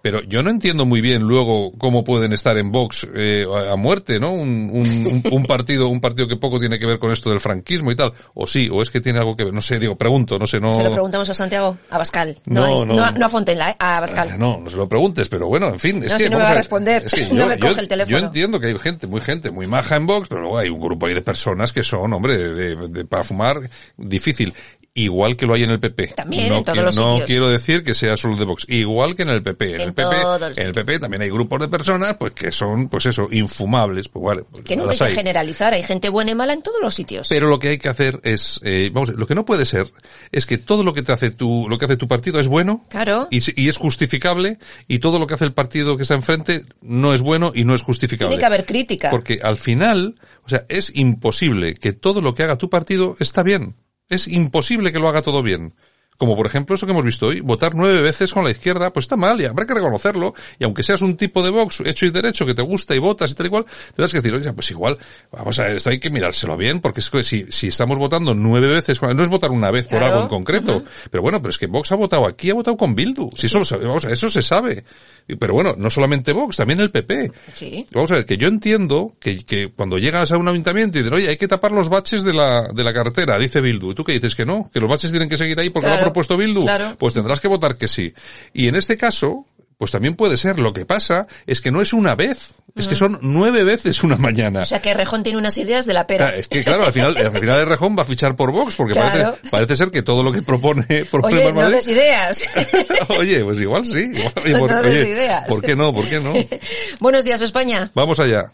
Pero 0.03 0.23
yo 0.23 0.43
no 0.43 0.51
entiendo 0.51 0.85
muy 0.85 1.01
bien 1.01 1.23
luego 1.23 1.73
cómo 1.79 2.05
pueden 2.05 2.33
estar 2.33 2.57
en 2.59 2.71
Vox 2.73 3.07
eh, 3.15 3.45
a 3.71 3.77
muerte, 3.77 4.19
¿no? 4.19 4.33
Un, 4.33 4.71
un, 4.73 5.23
un- 5.33 5.45
partido, 5.47 5.89
un 5.89 6.01
partido 6.01 6.27
que 6.27 6.37
poco 6.37 6.59
tiene 6.59 6.79
que 6.79 6.87
ver 6.87 6.99
con 6.99 7.13
esto 7.13 7.31
del 7.31 7.41
franquismo 7.41 7.93
y 7.93 7.97
tal. 7.97 8.13
O 8.35 8.47
sí, 8.47 8.69
o 8.73 8.83
es 8.83 8.91
que 8.91 9.01
tiene 9.01 9.19
algo 9.21 9.37
que 9.37 9.45
ver. 9.45 9.53
No 9.53 9.63
sé, 9.63 9.79
digo, 9.79 9.97
pregunto, 9.97 10.39
no 10.39 10.47
sé, 10.47 10.59
no. 10.61 10.73
Se 10.73 10.83
lo 10.83 10.91
preguntamos 10.93 11.29
a 11.29 11.35
Santiago, 11.35 11.77
a 11.91 11.99
Bascal. 11.99 12.37
No, 12.47 12.85
No, 12.85 12.85
no. 12.85 12.95
no, 12.97 13.11
no 13.13 13.27
a 13.27 13.29
Fontenla, 13.29 13.71
¿eh? 13.71 13.77
a 13.79 14.01
Bascal. 14.01 14.39
No, 14.39 14.59
no 14.61 14.69
se 14.69 14.77
lo 14.77 14.89
preguntes, 14.89 15.29
pero 15.29 15.47
bueno, 15.47 15.69
en 15.69 15.79
fin, 15.79 16.03
es 16.03 16.15
que 16.15 16.29
vamos 16.29 16.45
va 16.45 16.51
a 16.51 16.55
ver, 16.55 16.56
responder. 16.59 17.03
es 17.07 17.13
que 17.13 17.23
No 17.29 17.35
yo, 17.35 17.49
me 17.49 17.59
yo- 17.59 17.69
el 17.81 17.89
teléfono. 17.89 18.19
yo 18.19 18.25
entiendo 18.27 18.61
que 18.61 18.67
hay 18.69 18.79
gente, 18.79 19.07
muy 19.07 19.21
gente, 19.21 19.51
muy 19.51 19.67
maja 19.67 19.97
en 19.97 20.07
Vox, 20.07 20.29
pero 20.29 20.41
luego 20.43 20.59
hay 20.59 20.69
un 20.69 20.81
grupo 20.81 21.07
ahí 21.07 21.15
de 21.15 21.23
personas 21.23 21.73
que 21.73 21.83
son, 21.85 22.13
hombre, 22.13 22.37
de, 22.37 22.55
de- 22.55 22.89
de- 22.89 23.05
para 23.05 23.25
fumar 23.25 23.57
difícil. 23.97 24.55
Igual 24.99 25.37
que 25.37 25.45
lo 25.47 25.55
hay 25.55 25.63
en 25.63 25.71
el 25.71 25.79
PP. 25.79 26.09
También, 26.17 26.49
no 26.49 26.57
en 26.57 26.65
todos 26.65 26.75
quiero, 26.75 26.87
los 26.87 26.97
no 26.97 27.13
sitios. 27.13 27.27
quiero 27.27 27.49
decir 27.51 27.83
que 27.85 27.95
sea 27.95 28.17
solo 28.17 28.35
de 28.37 28.47
Vox. 28.47 28.65
Igual 28.69 29.15
que 29.15 29.23
en 29.23 29.29
el 29.29 29.43
PP. 29.43 29.75
En, 29.75 29.81
En 29.83 29.89
el 29.89 29.95
PP, 29.95 30.17
en 30.57 30.67
el 30.69 30.73
PP 30.73 30.99
también 31.01 31.21
hay 31.23 31.29
grupos 31.29 31.61
de 31.61 31.69
personas, 31.69 32.17
pues 32.19 32.33
que 32.33 32.51
son, 32.51 32.89
pues 32.89 33.05
eso, 33.07 33.29
infumables, 33.31 34.09
pues 34.09 34.25
vale. 34.25 34.43
pues 34.51 34.65
Que 34.65 34.75
nunca 34.75 34.93
hay 34.93 34.99
que 35.11 35.15
generalizar, 35.17 35.75
hay 35.75 35.83
gente 35.83 36.09
buena 36.09 36.31
y 36.31 36.35
mala 36.35 36.55
en 36.55 36.63
todos 36.63 36.79
los 36.83 36.95
sitios. 36.95 37.29
Pero 37.29 37.49
lo 37.49 37.59
que 37.59 37.69
hay 37.69 37.79
que 37.79 37.89
hacer 37.91 38.21
es, 38.25 38.59
eh, 38.65 38.91
vamos, 38.93 39.11
a 39.11 39.13
ver, 39.13 39.21
lo 39.21 39.27
que 39.27 39.35
no 39.35 39.45
puede 39.45 39.67
ser 39.67 39.93
es 40.33 40.47
que 40.47 40.57
todo 40.59 40.83
lo 40.83 40.93
que 40.95 41.03
te 41.03 41.13
hace 41.13 41.31
tu, 41.31 41.69
lo 41.69 41.77
que 41.77 41.85
hace 41.85 41.97
tu 41.99 42.09
partido 42.09 42.41
es 42.41 42.49
bueno 42.49 42.85
Claro. 42.89 43.29
y, 43.31 43.41
y 43.63 43.69
es 43.69 43.77
justificable 43.77 44.59
y 44.89 44.99
todo 45.01 45.19
lo 45.19 45.27
que 45.27 45.35
hace 45.35 45.45
el 45.45 45.53
partido 45.53 45.97
que 45.97 46.05
está 46.05 46.15
enfrente 46.15 46.65
no 46.81 47.13
es 47.13 47.21
bueno 47.21 47.53
y 47.55 47.65
no 47.65 47.75
es 47.75 47.83
justificable. 47.83 48.31
Tiene 48.31 48.41
que 48.41 48.47
haber 48.47 48.65
crítica. 48.65 49.11
Porque 49.11 49.41
al 49.43 49.59
final, 49.59 50.15
o 50.45 50.49
sea, 50.49 50.65
es 50.69 50.91
imposible 50.95 51.75
que 51.75 51.93
todo 51.93 52.21
lo 52.21 52.35
que 52.35 52.43
haga 52.45 52.57
tu 52.57 52.71
partido 52.71 53.17
está 53.21 53.43
bien. 53.43 53.75
Es 54.09 54.29
imposible 54.29 54.93
que 54.93 54.99
lo 54.99 55.09
haga 55.09 55.23
todo 55.23 55.43
bien. 55.43 55.75
Como 56.19 56.35
por 56.35 56.47
ejemplo 56.47 56.75
eso 56.75 56.87
que 56.87 56.93
hemos 56.93 57.05
visto 57.05 57.27
hoy, 57.27 57.41
votar 57.41 57.75
nueve 57.75 58.01
veces 58.01 58.33
con 58.33 58.43
la 58.43 58.51
izquierda, 58.51 58.91
pues 58.91 59.05
está 59.05 59.17
mal 59.17 59.39
y 59.39 59.45
habrá 59.45 59.67
que 59.67 59.75
reconocerlo. 59.75 60.33
Y 60.59 60.65
aunque 60.65 60.83
seas 60.83 61.03
un 61.03 61.15
tipo 61.19 61.43
de 61.43 61.51
Vox 61.51 61.81
hecho 61.85 62.07
y 62.07 62.11
derecho 62.11 62.47
que 62.47 62.55
te 62.55 62.63
gusta 62.63 62.95
y 62.95 62.99
votas 62.99 63.31
y 63.33 63.35
tal 63.35 63.47
y 63.47 63.51
cual, 63.51 63.67
tendrás 63.89 64.13
que 64.13 64.23
decir, 64.23 64.33
oye, 64.33 64.51
pues 64.55 64.71
igual, 64.71 64.97
vamos 65.31 65.59
a 65.59 65.65
ver, 65.65 65.77
esto 65.77 65.91
hay 65.91 65.99
que 66.01 66.09
mirárselo 66.09 66.57
bien, 66.57 66.81
porque 66.81 67.01
es 67.01 67.11
que 67.11 67.23
si, 67.23 67.45
si 67.53 67.67
estamos 67.69 67.99
votando 67.99 68.33
nueve 68.35 68.67
veces, 68.67 69.03
no 69.03 69.23
es 69.23 69.29
votar 69.29 69.51
una 69.51 69.71
vez 69.71 69.87
por 69.89 69.99
Claro. 69.99 70.15
algo 70.15 70.23
en 70.23 70.29
concreto, 70.29 70.83
pero 71.11 71.21
bueno, 71.23 71.43
pero 71.43 71.51
es 71.51 71.59
que 71.59 71.67
Vox 71.67 71.93
ha 71.93 71.97
votado 71.97 72.25
aquí, 72.25 72.49
ha 72.49 72.55
votado 72.55 72.79
con 72.79 72.95
Bildu. 72.95 73.29
Si 73.37 73.45
eso 73.45 73.59
lo 73.59 73.67
sabe- 73.67 73.85
vamos 73.87 74.07
a- 74.07 74.11
eso 74.11 74.31
se 74.31 74.41
sabe. 74.43 74.85
Pero 75.27 75.55
bueno, 75.55 75.75
no 75.77 75.91
solamente 75.91 76.33
Vox, 76.33 76.57
también 76.57 76.81
el 76.81 76.91
PP. 76.91 77.33
Sí. 77.53 77.87
Vamos 77.93 78.11
a 78.13 78.17
ver, 78.17 78.25
que 78.25 78.37
yo 78.37 78.49
entiendo 78.49 79.17
que, 79.19 79.45
que 79.45 79.73
cuando 79.75 79.99
llegas 79.99 80.31
a 80.31 80.39
un 80.39 80.47
ayuntamiento 80.47 80.99
y 80.99 81.03
dicen, 81.03 81.15
oye, 81.15 81.29
hay 81.29 81.37
que 81.37 81.49
tapar 81.49 81.73
los 81.73 81.89
baches 81.89 82.23
de 82.23 82.33
la, 82.33 82.69
de 82.73 82.85
la 82.85 82.93
carretera, 82.93 83.39
dice 83.39 83.61
Bildu. 83.61 83.91
¿Y 83.91 83.95
tú 83.95 84.05
qué 84.05 84.13
dices 84.13 84.35
que 84.35 84.45
no? 84.45 84.71
Que 84.73 84.81
los 84.81 84.89
baches 84.89 85.11
tienen 85.11 85.29
que 85.29 85.37
seguir 85.37 85.59
ahí 85.59 85.71
porque 85.71 85.89
lo 85.89 85.95
ha 85.95 86.01
propuesto 86.01 86.37
Bildu. 86.37 86.63
claro. 86.63 86.97
Pues 86.99 87.15
tendrás 87.15 87.41
que 87.41 87.49
votar 87.49 87.77
que 87.77 87.89
sí. 87.89 88.13
Y 88.53 88.69
en 88.69 88.77
este 88.77 88.97
caso, 88.97 89.47
pues 89.79 89.91
también 89.91 90.15
puede 90.15 90.37
ser. 90.37 90.59
Lo 90.59 90.73
que 90.73 90.87
pasa 90.87 91.27
es 91.47 91.61
que 91.61 91.71
no 91.71 91.83
es 91.83 91.93
una 91.93 92.15
vez, 92.15 92.55
es 92.75 92.87
que 92.89 92.97
son 92.97 93.19
nueve 93.23 93.63
veces 93.65 94.03
una 94.03 94.17
mañana. 94.17 94.61
O 94.63 94.65
sea 94.65 94.81
que 94.81 94.95
Rejón 94.95 95.23
tiene 95.23 95.39
unas 95.39 95.57
ideas 95.59 95.87
de 95.87 95.93
la 95.95 96.07
pera. 96.07 96.29
Ah, 96.29 96.35
es 96.37 96.49
que 96.49 96.65
claro, 96.65 96.85
al 96.87 96.93
final, 96.93 97.17
al 97.17 97.31
final 97.39 97.61
el 97.61 97.67
Rejón 97.67 97.97
va 97.99 98.03
a 98.03 98.07
fichar 98.07 98.37
por 98.37 98.53
Vox 98.53 98.77
porque 98.77 98.95
Claro. 98.95 99.11
parece, 99.33 99.51
parece 99.51 99.77
ser 99.77 99.91
que 99.91 100.03
todo 100.03 100.23
lo 100.23 100.33
que 100.33 100.43
propone, 100.43 100.85
propone 101.11 101.37
Oye, 101.37 101.53
no 101.53 101.71
des 101.71 101.89
ideas. 101.89 102.43
Oye, 103.19 103.45
pues 103.45 103.61
igual 103.61 103.85
sí. 103.85 104.11
Igual, 104.13 104.33
oye, 104.45 104.53
No 104.53 104.59
por, 104.61 104.83
des 104.83 105.03
oye, 105.03 105.11
ideas. 105.11 105.49
¿por 105.49 105.63
qué 105.63 105.77
no? 105.77 105.93
¿Por 105.93 106.09
qué 106.09 106.21
no? 106.21 106.33
Buenos 107.01 107.25
días, 107.25 107.41
España. 107.43 107.91
Vamos 107.95 108.19
allá. 108.21 108.51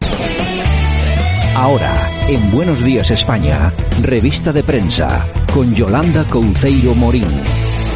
Ahora, 1.55 1.95
en 2.29 2.51
Buenos 2.51 2.83
Días 2.83 3.11
España, 3.11 3.71
revista 4.01 4.53
de 4.53 4.63
prensa, 4.63 5.27
con 5.53 5.75
Yolanda 5.75 6.25
Couceiro 6.25 6.95
Morín. 6.95 7.29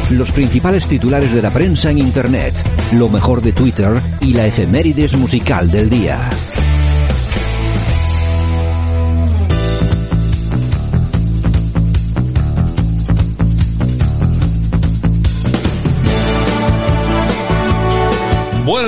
Los 0.09 0.31
principales 0.31 0.87
titulares 0.87 1.33
de 1.33 1.41
la 1.41 1.51
prensa 1.51 1.91
en 1.91 1.97
Internet, 1.97 2.53
lo 2.93 3.09
mejor 3.09 3.41
de 3.41 3.51
Twitter 3.51 4.01
y 4.21 4.33
la 4.33 4.45
efemérides 4.45 5.17
musical 5.17 5.69
del 5.69 5.89
día. 5.89 6.29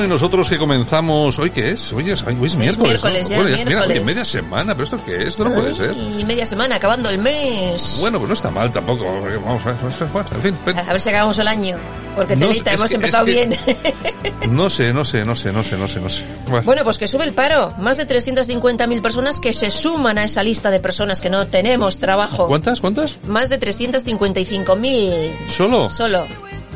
Nosotros 0.09 0.49
que 0.49 0.57
comenzamos, 0.57 1.39
¿hoy 1.39 1.49
qué 1.51 1.71
es? 1.71 1.93
Hoy 1.93 2.09
es, 2.11 2.21
hoy 2.23 2.37
es 2.43 2.55
miércoles, 2.55 2.77
¿no? 3.03 3.09
miércoles 3.11 3.29
ya, 3.29 3.35
bueno, 3.37 3.49
ya 3.51 3.55
es 3.57 3.65
miércoles. 3.65 3.97
Oye, 3.97 4.05
media 4.05 4.25
semana, 4.25 4.73
pero 4.75 4.83
¿esto 4.83 4.99
qué 5.05 5.17
es? 5.17 5.25
Esto 5.29 5.45
no 5.45 5.53
puede 5.53 5.73
ser. 5.73 5.95
Y 5.95 6.25
media 6.25 6.45
semana, 6.45 6.75
acabando 6.75 7.09
el 7.09 7.17
mes. 7.19 7.97
Bueno, 8.01 8.17
pues 8.17 8.27
no 8.27 8.33
está 8.33 8.49
mal 8.51 8.71
tampoco. 8.71 9.05
Vamos 9.05 9.65
a 9.65 9.71
ver, 9.71 9.77
bueno, 10.11 10.27
en 10.35 10.41
fin. 10.41 10.55
ven. 10.65 10.79
A 10.79 10.83
ver 10.91 10.99
si 10.99 11.09
acabamos 11.09 11.37
el 11.39 11.47
año. 11.47 11.77
Porque 12.15 12.35
No, 12.35 12.47
telita, 12.47 12.73
hemos 12.73 12.89
que- 12.89 12.95
empezado 12.95 13.25
que- 13.25 13.31
bien. 13.31 13.55
No 14.49 14.69
sé, 14.69 14.91
no 14.91 15.05
sé, 15.05 15.23
no 15.23 15.35
sé, 15.35 15.51
no 15.51 15.63
sé, 15.63 15.77
no 15.77 15.87
sé, 15.87 15.99
no 16.01 16.09
sé. 16.09 16.23
Bueno, 16.47 16.65
Bueno, 16.65 16.83
pues 16.83 16.97
que 16.97 17.07
sube 17.07 17.23
el 17.23 17.33
paro. 17.33 17.71
Más 17.77 17.97
de 17.97 18.07
350.000 18.07 19.01
personas 19.01 19.39
que 19.39 19.53
se 19.53 19.69
suman 19.69 20.17
a 20.17 20.23
esa 20.23 20.41
lista 20.43 20.71
de 20.71 20.79
personas 20.79 21.21
que 21.21 21.29
no 21.29 21.47
tenemos 21.47 21.99
trabajo. 21.99 22.47
¿Cuántas? 22.47 22.81
¿Cuántas? 22.81 23.17
Más 23.27 23.49
de 23.49 23.59
355.000 23.59 25.47
¿Solo? 25.47 25.87
solo. 25.89 26.25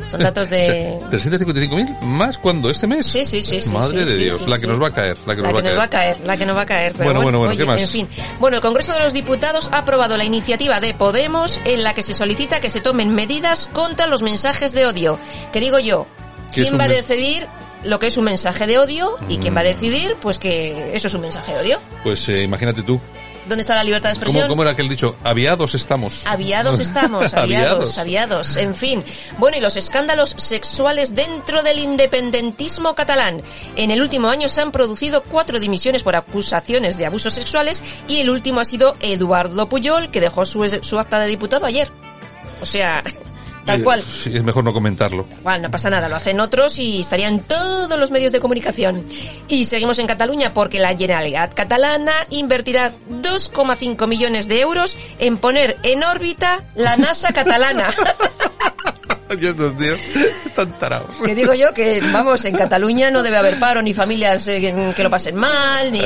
Son 0.08 0.20
datos 0.20 0.50
de... 0.50 0.98
355.000 1.10 2.00
más 2.02 2.38
cuando 2.38 2.70
este 2.70 2.86
mes. 2.86 3.06
Sí, 3.06 3.24
sí, 3.24 3.40
sí. 3.42 3.70
Madre 3.70 4.00
sí, 4.04 4.06
de 4.10 4.16
sí, 4.16 4.24
Dios, 4.24 4.40
sí, 4.42 4.50
la 4.50 4.58
que 4.58 4.66
nos 4.66 4.80
va 4.82 4.88
a 4.88 4.90
caer, 4.92 5.16
la 5.26 5.34
que 5.34 5.42
La 5.42 5.48
nos 5.50 5.56
va 5.58 5.62
que 5.62 5.68
a 5.68 5.70
nos 5.70 5.78
caer. 5.78 5.78
va 5.78 5.84
a 5.84 5.90
caer, 5.90 6.16
la 6.26 6.36
que 6.36 6.46
nos 6.46 6.56
va 6.56 6.62
a 6.62 6.66
caer. 6.66 6.92
Pero 6.92 7.04
Bueno, 7.04 7.22
bueno, 7.22 7.38
bueno, 7.38 7.56
¿qué 7.56 7.64
más? 7.64 7.82
En 7.82 7.88
fin. 7.88 8.08
Bueno, 8.40 8.56
el 8.56 8.62
Congreso 8.62 8.92
de 8.92 9.00
los 9.00 9.12
Diputados 9.12 9.70
ha 9.72 9.78
aprobado 9.78 10.16
la 10.16 10.24
iniciativa 10.24 10.80
de 10.80 10.94
Podemos 10.94 11.60
en 11.64 11.82
la 11.82 11.94
que 11.94 12.02
se 12.02 12.14
solicita 12.14 12.60
que 12.60 12.70
se 12.70 12.80
tomen 12.80 13.14
medidas 13.14 13.66
contra 13.72 14.06
los 14.06 14.22
mensajes 14.22 14.72
de 14.72 14.86
odio. 14.86 15.18
Que 15.52 15.60
digo 15.60 15.78
yo, 15.78 16.06
¿Qué 16.52 16.62
es 16.62 16.68
¿quién 16.68 16.80
va 16.80 16.84
a 16.84 16.88
decidir 16.88 17.46
lo 17.82 17.98
que 17.98 18.06
es 18.06 18.16
un 18.16 18.24
mensaje 18.24 18.66
de 18.66 18.78
odio 18.78 19.16
y 19.28 19.38
quién 19.38 19.54
va 19.56 19.60
a 19.60 19.64
Mm. 19.64 19.66
decidir 19.66 20.16
pues 20.22 20.38
que 20.38 20.94
eso 20.94 21.08
es 21.08 21.14
un 21.14 21.20
mensaje 21.22 21.52
de 21.52 21.58
odio? 21.60 21.80
Pues 22.02 22.28
eh, 22.28 22.42
imagínate 22.42 22.82
tú. 22.82 23.00
¿Dónde 23.46 23.62
está 23.62 23.74
la 23.74 23.84
libertad 23.84 24.10
de 24.10 24.14
¿Cómo, 24.14 24.24
expresión? 24.24 24.48
¿Cómo 24.48 24.62
era 24.62 24.72
aquel 24.72 24.88
dicho? 24.88 25.16
Aviados 25.22 25.74
estamos. 25.74 26.22
Aviados 26.26 26.80
estamos, 26.80 27.34
aviados, 27.34 27.98
aviados, 27.98 28.56
en 28.56 28.74
fin. 28.74 29.04
Bueno, 29.38 29.56
y 29.56 29.60
los 29.60 29.76
escándalos 29.76 30.34
sexuales 30.38 31.14
dentro 31.14 31.62
del 31.62 31.78
independentismo 31.78 32.94
catalán. 32.94 33.42
En 33.76 33.90
el 33.90 34.00
último 34.00 34.28
año 34.28 34.48
se 34.48 34.62
han 34.62 34.72
producido 34.72 35.22
cuatro 35.22 35.60
dimisiones 35.60 36.02
por 36.02 36.16
acusaciones 36.16 36.96
de 36.96 37.06
abusos 37.06 37.34
sexuales 37.34 37.82
y 38.08 38.18
el 38.18 38.30
último 38.30 38.60
ha 38.60 38.64
sido 38.64 38.94
Eduardo 39.00 39.68
Puyol, 39.68 40.10
que 40.10 40.20
dejó 40.20 40.44
su, 40.44 40.66
su 40.82 40.98
acta 40.98 41.18
de 41.18 41.26
diputado 41.26 41.66
ayer. 41.66 41.90
O 42.60 42.66
sea, 42.66 43.02
tal 43.64 43.82
cual. 43.82 44.00
sí, 44.02 44.30
es 44.34 44.42
mejor 44.42 44.64
no 44.64 44.72
comentarlo. 44.72 45.26
Bueno, 45.42 45.64
no 45.64 45.70
pasa 45.70 45.90
nada, 45.90 46.08
lo 46.08 46.16
hacen 46.16 46.40
otros 46.40 46.78
y 46.78 47.00
estarían 47.00 47.40
todos 47.40 47.98
los 47.98 48.10
medios 48.10 48.32
de 48.32 48.40
comunicación. 48.40 49.06
Y 49.48 49.64
seguimos 49.64 49.98
en 49.98 50.06
Cataluña 50.06 50.52
porque 50.52 50.80
la 50.80 50.96
Generalitat 50.96 51.54
catalana 51.54 52.12
invertirá 52.30 52.92
2,5 53.10 54.06
millones 54.06 54.48
de 54.48 54.60
euros 54.60 54.96
en 55.18 55.36
poner 55.36 55.76
en 55.82 56.02
órbita 56.02 56.62
la 56.74 56.96
NASA 56.96 57.32
catalana. 57.32 57.90
Estos 59.40 59.76
tíos 59.76 59.98
están 60.44 60.78
tarados. 60.78 61.14
que 61.24 61.34
digo 61.34 61.54
yo 61.54 61.72
que, 61.74 62.00
vamos, 62.12 62.44
en 62.44 62.54
Cataluña 62.56 63.10
no 63.10 63.22
debe 63.22 63.36
haber 63.36 63.58
paro, 63.58 63.82
ni 63.82 63.92
familias 63.94 64.46
eh, 64.48 64.92
que 64.96 65.02
lo 65.02 65.10
pasen 65.10 65.34
mal, 65.36 65.90
ni, 65.92 66.00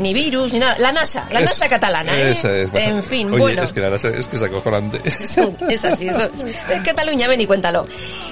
ni 0.00 0.14
virus, 0.14 0.52
ni 0.52 0.58
nada. 0.60 0.76
La 0.78 0.92
NASA, 0.92 1.26
la 1.32 1.40
Es- 1.40 1.46
NASA 1.46 1.68
catalana, 1.68 2.16
¿eh? 2.16 2.32
Esa 2.32 2.54
es. 2.56 2.68
En 2.74 3.02
fin, 3.02 3.28
Oye, 3.30 3.38
bueno. 3.40 3.62
es 3.62 3.72
que, 3.72 3.80
nada, 3.80 3.96
es 3.96 4.26
que 4.26 4.36
es 4.36 4.42
acojonante. 4.42 5.00
Es 5.04 5.84
así, 5.84 6.08
eso 6.08 6.22
es. 6.34 6.44
Es 6.44 6.82
Cataluña, 6.84 7.28
ven 7.28 7.40
y 7.40 7.46
cuéntalo. 7.46 7.86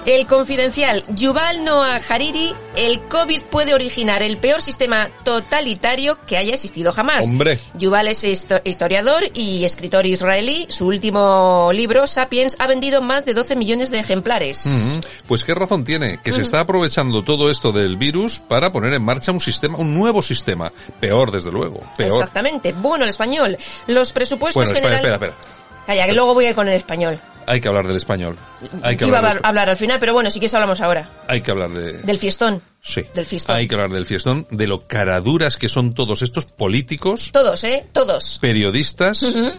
El 0.04 0.26
confidencial, 0.26 1.02
Yuval 1.14 1.64
Noah 1.64 1.98
Hariri, 2.08 2.52
el 2.76 3.00
COVID 3.08 3.42
puede 3.50 3.74
originar 3.74 4.22
el 4.22 4.36
peor 4.38 4.62
sistema 4.62 5.08
totalitario 5.24 6.18
que 6.26 6.36
haya 6.36 6.52
existido 6.54 6.92
jamás. 6.92 7.24
Hombre. 7.26 7.58
Yuval 7.74 8.08
es 8.08 8.22
histo- 8.24 8.60
historiador 8.64 9.24
y 9.34 9.64
escritor 9.64 10.06
israelí. 10.06 10.66
Su 10.68 10.86
último 10.86 11.70
libro, 11.72 12.06
Sapiens, 12.06 12.56
ha 12.58 12.66
vendido 12.66 13.00
más 13.02 13.24
de 13.24 13.34
12 13.34 13.56
millones 13.56 13.90
de 13.90 13.98
ejemplares. 13.98 14.25
Ujú. 14.66 15.00
Pues 15.26 15.44
qué 15.44 15.54
razón 15.54 15.84
tiene, 15.84 16.18
que 16.22 16.32
se 16.32 16.42
está 16.42 16.60
aprovechando 16.60 17.22
todo 17.22 17.50
esto 17.50 17.72
del 17.72 17.96
virus 17.96 18.40
para 18.40 18.72
poner 18.72 18.92
en 18.94 19.02
marcha 19.02 19.32
un 19.32 19.40
sistema, 19.40 19.78
un 19.78 19.94
nuevo 19.94 20.22
sistema. 20.22 20.72
Peor, 21.00 21.30
desde 21.30 21.52
luego. 21.52 21.80
Peor. 21.96 22.12
Exactamente. 22.12 22.72
Bueno, 22.72 23.04
el 23.04 23.10
español. 23.10 23.56
Los 23.86 24.12
presupuestos 24.12 24.64
Bueno, 24.64 24.76
espera, 24.76 24.96
generales... 24.98 25.12
espera, 25.28 25.32
espera. 25.42 25.84
Calla, 25.86 26.06
que 26.06 26.12
luego 26.14 26.34
voy 26.34 26.46
a 26.46 26.48
ir 26.50 26.54
con 26.54 26.66
el 26.68 26.74
español. 26.74 27.18
Hay 27.48 27.60
que 27.60 27.68
hablar 27.68 27.86
del 27.86 27.94
español. 27.96 28.36
Hay 28.82 28.96
que 28.96 29.04
Iba 29.04 29.18
a 29.18 29.18
hablar, 29.20 29.34
del 29.34 29.44
hablar, 29.44 29.70
al 29.70 29.76
final, 29.76 30.00
pero 30.00 30.12
bueno, 30.12 30.30
si 30.30 30.40
quieres 30.40 30.52
hablamos 30.54 30.80
ahora. 30.80 31.08
hay 31.28 31.40
que 31.42 31.52
hablar 31.52 31.70
de... 31.70 31.92
Del 32.02 32.18
fiestón. 32.18 32.60
Sí. 32.82 33.04
Del 33.14 33.24
fiestón. 33.24 33.54
Hay 33.54 33.68
que 33.68 33.74
hablar 33.76 33.90
del 33.90 34.04
fiestón, 34.04 34.48
de 34.50 34.66
lo 34.66 34.88
caraduras 34.88 35.56
que 35.56 35.68
son 35.68 35.94
todos 35.94 36.22
estos 36.22 36.44
políticos, 36.46 37.30
Todos, 37.32 37.62
¿eh? 37.62 37.86
Todos. 37.92 38.38
periodistas, 38.40 39.22
Ujú. 39.22 39.52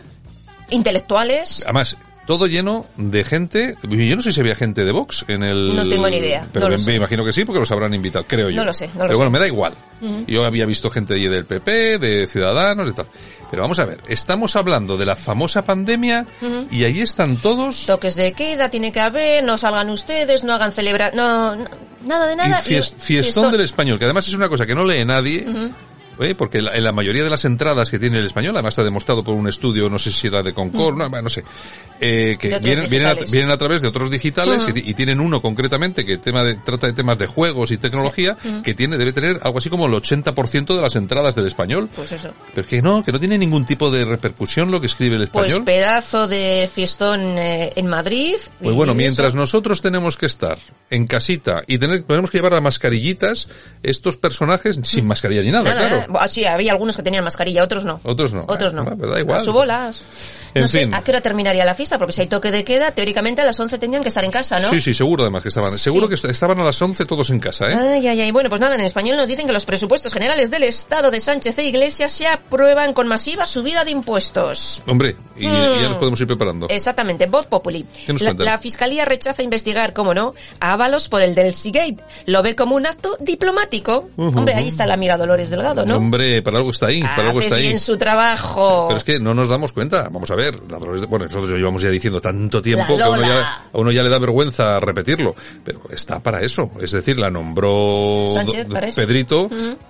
Intelectuales. 0.69 1.61
además, 1.63 1.95
todo 2.27 2.45
lleno 2.45 2.85
de 2.97 3.23
gente, 3.23 3.75
yo 3.89 4.15
no 4.15 4.21
sé 4.21 4.31
si 4.33 4.39
había 4.41 4.53
gente 4.53 4.85
de 4.85 4.91
Vox 4.91 5.25
en 5.27 5.41
el... 5.43 5.73
No 5.75 5.87
tengo 5.87 6.07
ni 6.09 6.17
idea, 6.17 6.45
Pero 6.53 6.69
no 6.69 6.77
me, 6.85 6.93
imagino 6.95 7.25
que 7.25 7.31
sí, 7.33 7.45
porque 7.45 7.59
los 7.59 7.71
habrán 7.71 7.93
invitado, 7.93 8.25
creo 8.27 8.49
yo. 8.49 8.57
No 8.57 8.65
lo 8.65 8.73
sé, 8.73 8.87
no 8.89 8.93
lo 8.93 8.99
Pero 8.99 9.09
sé. 9.11 9.15
bueno, 9.15 9.31
me 9.31 9.39
da 9.39 9.47
igual. 9.47 9.73
Yo 10.27 10.45
había 10.45 10.65
visto 10.65 10.89
gente 10.91 11.15
allí 11.15 11.27
del 11.27 11.45
PP, 11.45 11.97
de 11.97 12.27
Ciudadanos, 12.27 12.85
de 12.85 12.93
tal. 12.93 13.07
Pero 13.49 13.63
vamos 13.63 13.79
a 13.79 13.85
ver, 13.85 13.99
estamos 14.09 14.55
hablando 14.57 14.97
de 14.97 15.05
la 15.05 15.15
famosa 15.15 15.63
pandemia 15.63 16.25
y 16.69 16.83
ahí 16.83 16.99
están 16.99 17.37
todos... 17.37 17.85
Toques 17.85 18.15
de 18.15 18.33
queda 18.33 18.69
tiene 18.69 18.91
que 18.91 18.99
haber, 18.99 19.43
no 19.43 19.57
salgan 19.57 19.89
ustedes, 19.89 20.43
no 20.43 20.53
hagan 20.53 20.71
celebrar, 20.73 21.15
no, 21.15 21.55
no- 21.55 21.65
nada 22.05 22.27
de 22.27 22.35
nada. 22.35 22.59
y 22.59 22.69
fies- 22.73 22.93
y- 22.97 23.01
fiestón 23.01 23.51
del 23.53 23.61
español, 23.61 23.97
que 23.97 24.03
además 24.05 24.27
es 24.27 24.33
una 24.33 24.49
cosa 24.49 24.65
que 24.65 24.75
no 24.75 24.83
lee 24.83 25.05
nadie. 25.05 25.45
¿Eh? 26.19 26.35
porque 26.35 26.61
la- 26.61 26.75
en 26.75 26.83
la 26.83 26.91
mayoría 26.91 27.23
de 27.23 27.29
las 27.29 27.45
entradas 27.45 27.89
que 27.89 27.99
tiene 27.99 28.17
el 28.19 28.25
español, 28.25 28.55
además 28.55 28.73
está 28.73 28.83
demostrado 28.83 29.23
por 29.23 29.35
un 29.35 29.47
estudio, 29.47 29.89
no 29.89 29.99
sé 29.99 30.11
si 30.11 30.27
era 30.27 30.43
de 30.43 30.53
Concord, 30.53 30.95
no, 30.97 31.09
no 31.09 31.29
sé, 31.29 31.43
eh, 31.99 32.37
que 32.39 32.59
vienen, 32.59 32.89
vienen, 32.89 33.07
a, 33.09 33.13
vienen 33.13 33.51
a 33.51 33.57
través 33.57 33.81
de 33.81 33.87
otros 33.87 34.11
digitales 34.11 34.65
que 34.65 34.73
ti- 34.73 34.83
y 34.85 34.93
tienen 34.93 35.19
uno 35.19 35.41
concretamente 35.41 36.05
que 36.05 36.17
tema 36.17 36.43
de, 36.43 36.55
trata 36.55 36.87
de 36.87 36.93
temas 36.93 37.17
de 37.17 37.27
juegos 37.27 37.71
y 37.71 37.77
tecnología, 37.77 38.37
Ujú. 38.43 38.61
que 38.61 38.73
tiene, 38.73 38.97
debe 38.97 39.13
tener 39.13 39.39
algo 39.43 39.57
así 39.57 39.69
como 39.69 39.87
el 39.87 39.93
80% 39.93 40.75
de 40.75 40.81
las 40.81 40.95
entradas 40.95 41.35
del 41.35 41.47
español. 41.47 41.89
Pues 41.95 42.11
eso. 42.11 42.31
Pero 42.53 42.67
que 42.67 42.81
no, 42.81 43.03
que 43.03 43.11
no 43.11 43.19
tiene 43.19 43.37
ningún 43.37 43.65
tipo 43.65 43.89
de 43.91 44.05
repercusión 44.05 44.69
lo 44.71 44.79
que 44.79 44.87
escribe 44.87 45.15
el 45.15 45.27
Pues 45.29 45.47
español. 45.47 45.65
pedazo 45.65 46.27
de 46.27 46.69
fiestón 46.73 47.37
eh, 47.37 47.73
en 47.75 47.87
Madrid. 47.87 48.35
Pues 48.61 48.75
bueno, 48.75 48.91
eso. 48.91 48.97
mientras 48.97 49.33
nosotros 49.33 49.81
tenemos 49.81 50.17
que 50.17 50.25
estar 50.27 50.57
en 50.89 51.07
casita 51.07 51.61
y 51.67 51.77
tener, 51.77 52.03
tenemos 52.03 52.29
que 52.31 52.37
llevar 52.37 52.53
a 52.53 52.61
mascarillitas 52.61 53.47
estos 53.83 54.15
personajes 54.17 54.79
sin 54.83 55.05
mascarilla 55.07 55.41
ni 55.41 55.51
nada, 55.51 55.73
Nada, 55.73 55.87
claro. 55.89 56.06
Sí, 56.27 56.45
había 56.45 56.71
algunos 56.71 56.95
que 56.95 57.03
tenían 57.03 57.23
mascarilla, 57.23 57.63
otros 57.63 57.85
no. 57.85 57.99
Otros 58.03 58.33
no. 58.33 58.45
Otros 58.47 58.73
no. 58.73 58.83
Ah, 58.83 58.95
pero 58.97 59.11
da 59.11 59.19
igual. 59.19 59.37
A 59.37 59.39
su 59.39 59.53
bolas. 59.53 60.05
En 60.57 60.61
no 60.63 60.67
sé, 60.67 60.79
fin. 60.81 60.93
¿a 60.93 61.01
qué 61.03 61.11
hora 61.11 61.21
terminaría 61.21 61.63
la 61.65 61.73
fiesta? 61.73 61.97
Porque 61.97 62.13
si 62.13 62.21
hay 62.21 62.27
toque 62.27 62.51
de 62.51 62.63
queda, 62.63 62.91
teóricamente 62.91 63.41
a 63.41 63.45
las 63.45 63.59
11 63.59 63.77
tenían 63.77 64.01
que 64.03 64.09
estar 64.09 64.23
en 64.23 64.31
casa, 64.31 64.59
¿no? 64.59 64.69
Sí, 64.69 64.81
sí, 64.81 64.93
seguro 64.93 65.23
además 65.23 65.43
que 65.43 65.49
estaban. 65.49 65.77
Seguro 65.77 66.07
que 66.07 66.15
est- 66.15 66.25
estaban 66.25 66.59
a 66.59 66.63
las 66.63 66.81
11 66.81 67.05
todos 67.05 67.29
en 67.29 67.39
casa, 67.39 67.69
¿eh? 67.71 67.75
Ay, 67.75 68.07
ay, 68.07 68.21
ay. 68.21 68.31
Bueno, 68.31 68.49
pues 68.49 68.61
nada, 68.61 68.75
en 68.75 68.81
español 68.81 69.17
nos 69.17 69.27
dicen 69.27 69.47
que 69.47 69.53
los 69.53 69.65
presupuestos 69.65 70.13
generales 70.13 70.51
del 70.51 70.63
Estado 70.63 71.09
de 71.11 71.19
Sánchez 71.19 71.57
e 71.59 71.63
Iglesias 71.65 72.11
se 72.11 72.27
aprueban 72.27 72.93
con 72.93 73.07
masiva 73.07 73.45
subida 73.47 73.83
de 73.85 73.91
impuestos. 73.91 74.81
Hombre, 74.87 75.15
y, 75.35 75.45
y 75.47 75.51
ya 75.51 75.69
Mm. 75.69 75.83
nos 75.89 75.97
podemos 75.97 76.19
ir 76.21 76.27
preparando. 76.27 76.67
Exactamente, 76.69 77.25
Voz 77.27 77.47
Populi. 77.47 77.85
¿Qué 78.05 78.13
nos 78.13 78.21
La, 78.21 78.57
Fiscalía 78.57 79.05
rechaza 79.05 79.43
investigar, 79.43 79.93
como 79.93 80.13
no, 80.13 80.33
a 80.59 80.71
Ábalos 80.73 81.07
por 81.09 81.21
el 81.21 81.35
del 81.35 81.53
Seagate. 81.53 81.97
Lo 82.25 82.41
ve 82.43 82.55
como 82.55 82.75
un 82.75 82.85
acto 82.85 83.15
diplomático. 83.19 84.09
Hombre, 84.17 84.55
ahí 84.55 84.67
está 84.67 84.85
la 84.85 84.95
amiga 84.95 85.17
Dolores 85.17 85.49
Delgado, 85.49 85.85
¿no? 85.85 85.97
Hombre, 85.97 86.41
para 86.41 86.57
algo 86.57 86.71
está 86.71 86.87
ahí, 86.87 87.01
para 87.01 87.27
algo 87.27 87.39
está 87.39 87.55
ahí. 87.55 87.63
bien 87.67 87.79
su 87.79 87.97
trabajo. 87.97 88.85
Pero 88.87 88.97
es 88.97 89.03
que 89.03 89.19
no 89.19 89.33
nos 89.33 89.49
damos 89.49 89.71
cuenta. 89.71 90.07
Vamos 90.11 90.29
a 90.31 90.35
ver, 90.35 90.46
de- 90.51 91.05
bueno, 91.07 91.25
nosotros 91.25 91.49
lo 91.49 91.57
llevamos 91.57 91.81
ya 91.81 91.89
diciendo 91.89 92.19
tanto 92.21 92.61
tiempo 92.61 92.95
que 92.97 93.03
a 93.03 93.09
uno, 93.09 93.21
ya, 93.21 93.41
a 93.73 93.77
uno 93.77 93.91
ya 93.91 94.03
le 94.03 94.09
da 94.09 94.19
vergüenza 94.19 94.79
repetirlo. 94.79 95.35
Pero 95.63 95.81
está 95.89 96.19
para 96.21 96.41
eso. 96.41 96.71
Es 96.81 96.91
decir, 96.91 97.17
la 97.17 97.29
nombró 97.29 98.29
Sánchez, 98.33 98.67
para. 98.67 98.87
Pedrito 98.91 99.49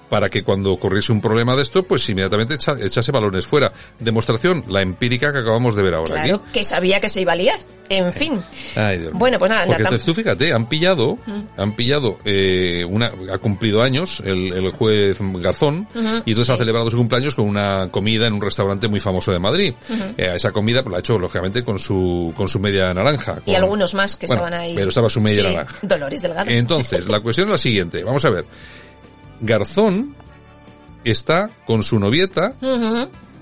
para 0.09 0.29
que 0.29 0.41
cuando 0.43 0.71
ocurriese 0.71 1.11
un 1.11 1.19
problema 1.19 1.55
de 1.55 1.63
esto, 1.63 1.83
pues 1.83 2.07
inmediatamente 2.09 2.55
echa- 2.55 2.77
echase 2.81 3.11
balones 3.11 3.45
fuera. 3.45 3.71
Demostración, 3.99 4.63
la 4.69 4.81
empírica 4.81 5.31
que 5.33 5.39
acabamos 5.39 5.75
de 5.75 5.83
ver 5.83 5.93
ahora 5.95 6.13
Claro, 6.13 6.35
aquí. 6.37 6.51
que 6.53 6.63
sabía 6.63 6.99
que 7.01 7.09
se 7.09 7.21
iba 7.21 7.33
a 7.33 7.35
liar. 7.35 7.59
En 7.89 8.11
fin. 8.11 8.39
Ay, 8.75 8.97
Dios 8.99 9.11
mío. 9.11 9.19
Bueno, 9.19 9.39
pues 9.39 9.49
nada, 9.49 9.65
Porque 9.65 9.83
entonces 9.83 10.05
tú 10.05 10.13
fíjate, 10.13 10.51
han 10.53 10.67
pillado, 10.67 11.17
han 11.57 11.73
pillado, 11.75 12.17
eh, 12.25 12.85
una, 12.89 13.11
ha 13.31 13.37
cumplido 13.37 13.81
años 13.81 14.21
el, 14.25 14.51
el 14.53 14.71
juez 14.71 15.17
Garzón, 15.19 15.87
y 16.25 16.31
entonces 16.31 16.49
ha 16.49 16.57
celebrado 16.57 16.89
su 16.91 16.97
cumpleaños 16.97 17.33
con 17.35 17.45
una 17.45 17.87
comida 17.91 18.27
en 18.27 18.33
un 18.33 18.41
restaurante 18.41 18.87
muy 18.89 18.99
famoso 18.99 19.31
de 19.31 19.39
Madrid. 19.39 19.73
Eh, 20.17 20.29
esa 20.37 20.51
comida 20.51 20.81
pues, 20.83 20.91
la 20.91 20.97
ha 20.97 20.99
hecho, 20.99 21.19
lógicamente, 21.19 21.63
con 21.63 21.77
su, 21.79 22.33
con 22.35 22.47
su 22.47 22.59
media 22.59 22.93
naranja. 22.93 23.39
Y 23.45 23.55
algunos 23.55 23.93
más 23.93 24.15
que 24.15 24.27
Bueno, 24.27 24.43
estaban 24.45 24.61
ahí. 24.61 24.75
Pero 24.75 24.89
estaba 24.89 25.09
su 25.09 25.21
media 25.21 25.41
Sí, 25.43 25.47
naranja. 25.49 25.75
Dolores 25.81 26.21
Delgado. 26.21 26.49
Entonces, 26.49 27.07
la 27.07 27.19
cuestión 27.19 27.47
es 27.47 27.51
la 27.53 27.57
siguiente, 27.57 28.03
vamos 28.03 28.23
a 28.25 28.29
ver. 28.29 28.45
Garzón 29.41 30.15
está 31.03 31.49
con 31.65 31.83
su 31.83 31.99
novieta 31.99 32.53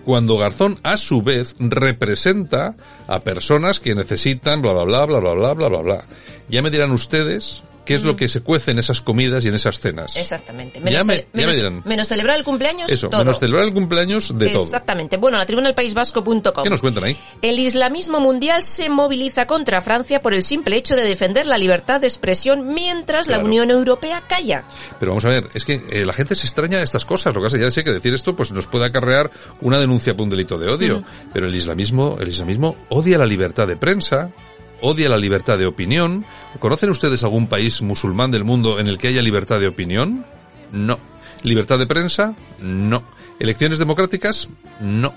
cuando 0.04 0.38
Garzón 0.38 0.78
a 0.84 0.98
su 0.98 1.22
vez 1.22 1.56
representa 1.60 2.76
a 3.08 3.20
personas 3.22 3.80
que 3.80 3.96
necesitan 3.96 4.62
bla 4.62 4.74
bla 4.74 4.84
bla 4.84 5.06
bla 5.06 5.20
bla 5.20 5.34
bla 5.34 5.54
bla 5.54 5.68
bla 5.70 5.82
bla. 5.82 6.04
Ya 6.50 6.62
me 6.62 6.70
dirán 6.70 6.92
ustedes 6.92 7.64
qué 7.86 7.94
es 7.96 8.04
lo 8.04 8.16
que 8.16 8.28
se 8.28 8.42
cuece 8.42 8.72
en 8.72 8.80
esas 8.80 9.00
comidas 9.02 9.44
y 9.46 9.48
en 9.48 9.56
esas 9.56 9.80
cenas. 9.80 10.16
Exactamente. 10.18 10.80
Ya 10.80 10.86
Menos, 10.86 11.06
me- 11.06 11.18
ya 11.18 11.24
me 11.34 11.40
menos- 11.42 11.56
dirán. 11.56 11.82
menos 11.86 12.08
celebrar 12.08 12.38
el 12.38 12.44
cumpleaños, 12.44 12.92
Eso, 12.92 13.08
todo. 13.10 13.20
menos 13.22 13.40
celebrar 13.40 13.66
el 13.68 13.74
cumpleaños 13.74 14.36
de 14.38 14.50
todo. 14.50 14.64
Exactamente. 14.64 15.18
Bueno, 15.18 15.38
la 15.38 15.46
tribuna 15.46 15.68
del 15.70 15.76
País 15.76 15.94
Vasco.com. 15.94 16.64
¿Qué 16.64 16.70
nos 16.70 16.82
cuentan 16.82 17.04
ahí? 17.06 17.18
El 17.42 17.60
islamismo 17.60 18.20
mundial 18.20 18.64
se 18.64 18.90
moviliza 18.90 19.48
contra 19.48 19.82
Francia 19.82 20.20
por 20.20 20.34
el 20.34 20.44
simple 20.44 20.76
hecho 20.76 20.96
de 20.96 21.04
defender 21.04 21.46
la 21.48 21.58
libertad 21.58 22.02
de 22.02 22.08
expresión 22.08 22.74
mientras 22.74 23.28
la. 23.28 23.46
Unión 23.46 23.70
Europea 23.70 24.24
calla. 24.28 24.64
Pero 25.00 25.12
vamos 25.12 25.26
a 25.26 25.30
ver, 25.30 25.48
es 25.54 25.64
que 25.66 25.80
eh, 25.92 26.04
la 26.04 26.14
gente 26.14 26.34
se 26.36 26.48
extraña 26.48 26.80
de 26.80 26.84
estas 26.84 27.06
cosas. 27.06 27.32
Lo 27.36 27.42
que 27.42 27.46
pasa 27.46 27.58
ya 27.60 27.70
sé 27.70 27.84
que 27.84 27.92
decir 27.92 28.12
esto 28.14 28.36
pues 28.36 28.52
nos 28.52 28.66
puede 28.66 28.86
acarrear 28.86 29.30
una 29.62 29.78
denuncia 29.78 30.16
por 30.16 30.24
un 30.24 30.32
delito 30.32 30.58
de 30.58 30.68
odio. 30.68 31.04
Pero 31.32 31.46
el 31.46 31.54
islamismo, 31.54 32.18
el 32.20 32.30
islamismo 32.30 32.76
odia 32.90 33.20
la 33.20 33.26
libertad 33.28 33.68
de 33.68 33.78
prensa, 33.78 34.32
odia 34.82 35.10
la 35.10 35.18
libertad 35.18 35.58
de 35.58 35.66
opinión. 35.66 36.26
¿Conocen 36.60 36.90
ustedes 36.90 37.24
algún 37.24 37.48
país 37.48 37.82
musulmán 37.82 38.32
del 38.32 38.44
mundo 38.44 38.80
en 38.80 38.88
el 38.88 38.98
que 38.98 39.10
haya 39.10 39.22
libertad 39.22 39.60
de 39.60 39.68
opinión? 39.68 40.26
No. 40.72 41.00
¿Libertad 41.44 41.78
de 41.80 41.88
prensa? 41.88 42.36
No. 42.60 43.04
¿Elecciones 43.40 43.80
democráticas? 43.80 44.48
No. 44.80 45.14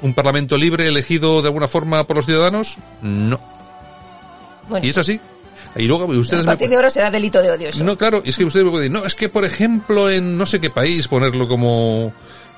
¿Un 0.00 0.14
parlamento 0.14 0.56
libre 0.56 0.86
elegido 0.86 1.42
de 1.42 1.48
alguna 1.48 1.66
forma 1.68 2.06
por 2.06 2.16
los 2.16 2.26
ciudadanos? 2.26 2.78
No. 3.02 3.40
Bueno, 4.68 4.86
Y 4.86 4.90
es 4.90 4.98
así. 4.98 5.20
Y 5.76 5.84
luego 5.86 6.06
ustedes 6.06 6.44
a 6.44 6.50
me, 6.50 6.52
partir 6.52 6.68
de 6.70 6.76
ahora 6.76 6.90
será 6.90 7.10
delito 7.10 7.40
de 7.42 7.50
odio 7.50 7.68
eso. 7.68 7.84
no, 7.84 7.96
claro, 7.96 8.22
es 8.24 8.36
que 8.36 8.44
usted 8.44 8.62
me 8.62 8.70
puede 8.70 8.84
decir, 8.84 8.98
no, 8.98 9.04
es 9.06 9.14
que 9.14 9.28
por 9.28 9.44
ejemplo 9.44 10.10
en 10.10 10.36
no 10.36 10.46
sé 10.46 10.60
qué 10.60 10.70
país 10.70 11.06
ponerlo 11.08 11.46
como 11.46 12.12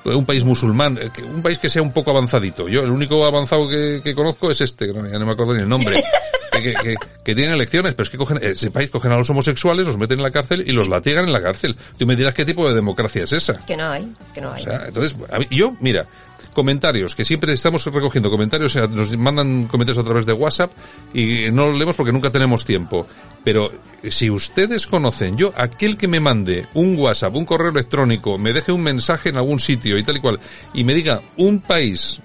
un 0.05 0.25
país 0.25 0.43
musulmán, 0.43 0.97
eh, 1.01 1.09
un 1.23 1.41
país 1.41 1.59
que 1.59 1.69
sea 1.69 1.81
un 1.81 1.91
poco 1.93 2.11
avanzadito. 2.11 2.67
Yo 2.67 2.81
el 2.83 2.89
único 2.91 3.25
avanzado 3.25 3.67
que, 3.69 4.01
que 4.03 4.13
conozco 4.15 4.49
es 4.51 4.61
este, 4.61 4.87
que 4.87 4.93
no, 4.93 5.01
me 5.01 5.31
acuerdo 5.31 5.53
ni 5.53 5.61
el 5.61 5.69
nombre, 5.69 6.03
que, 6.51 6.61
que, 6.73 6.95
que- 7.23 7.35
tienen 7.35 7.53
elecciones, 7.55 7.93
pero 7.95 8.03
es 8.03 8.09
que 8.09 8.17
cogen, 8.17 8.39
ese 8.41 8.71
país 8.71 8.89
cogen 8.89 9.11
a 9.11 9.17
los 9.17 9.29
homosexuales, 9.29 9.87
los 9.87 9.97
meten 9.97 10.17
en 10.19 10.23
la 10.23 10.31
cárcel 10.31 10.63
y 10.67 10.71
los 10.71 10.87
latigan 10.87 11.25
en 11.25 11.33
la 11.33 11.41
cárcel. 11.41 11.75
Tú 11.97 12.05
me 12.05 12.15
dirás 12.15 12.33
qué 12.33 12.45
tipo 12.45 12.67
de 12.67 12.73
democracia 12.73 13.23
es 13.23 13.31
esa. 13.31 13.53
Que 13.65 13.77
no 13.77 13.89
hay, 13.89 14.11
que 14.33 14.41
no 14.41 14.51
hay. 14.51 14.61
O 14.61 14.65
sea, 14.65 14.85
entonces, 14.87 15.15
mí- 15.17 15.47
yo, 15.51 15.75
mira, 15.79 16.05
comentarios, 16.53 17.15
que 17.15 17.25
siempre 17.25 17.53
estamos 17.53 17.85
recogiendo 17.85 18.29
comentarios, 18.29 18.75
nos 18.75 19.17
mandan 19.17 19.67
comentarios 19.67 20.03
a 20.03 20.05
través 20.05 20.25
de 20.25 20.33
WhatsApp 20.33 20.71
y 21.13 21.51
no 21.51 21.67
los 21.67 21.75
leemos 21.75 21.95
porque 21.95 22.11
nunca 22.11 22.29
tenemos 22.29 22.65
tiempo. 22.65 23.07
Pero 23.43 23.71
si 24.09 24.29
ustedes 24.29 24.87
conocen, 24.87 25.37
yo, 25.37 25.51
aquel 25.55 25.97
que 25.97 26.07
me 26.07 26.19
mande 26.19 26.67
un 26.73 26.97
WhatsApp, 26.97 27.35
un 27.35 27.45
correo 27.45 27.71
electrónico, 27.71 28.37
me 28.37 28.53
deje 28.53 28.71
un 28.71 28.83
mensaje 28.83 29.29
en 29.29 29.37
algún 29.37 29.59
sitio 29.59 29.97
y 29.97 30.03
tal 30.03 30.17
y 30.17 30.19
cual, 30.19 30.39
y 30.73 30.83
me 30.83 30.93
diga 30.93 31.21
un 31.37 31.61
país 31.61 32.19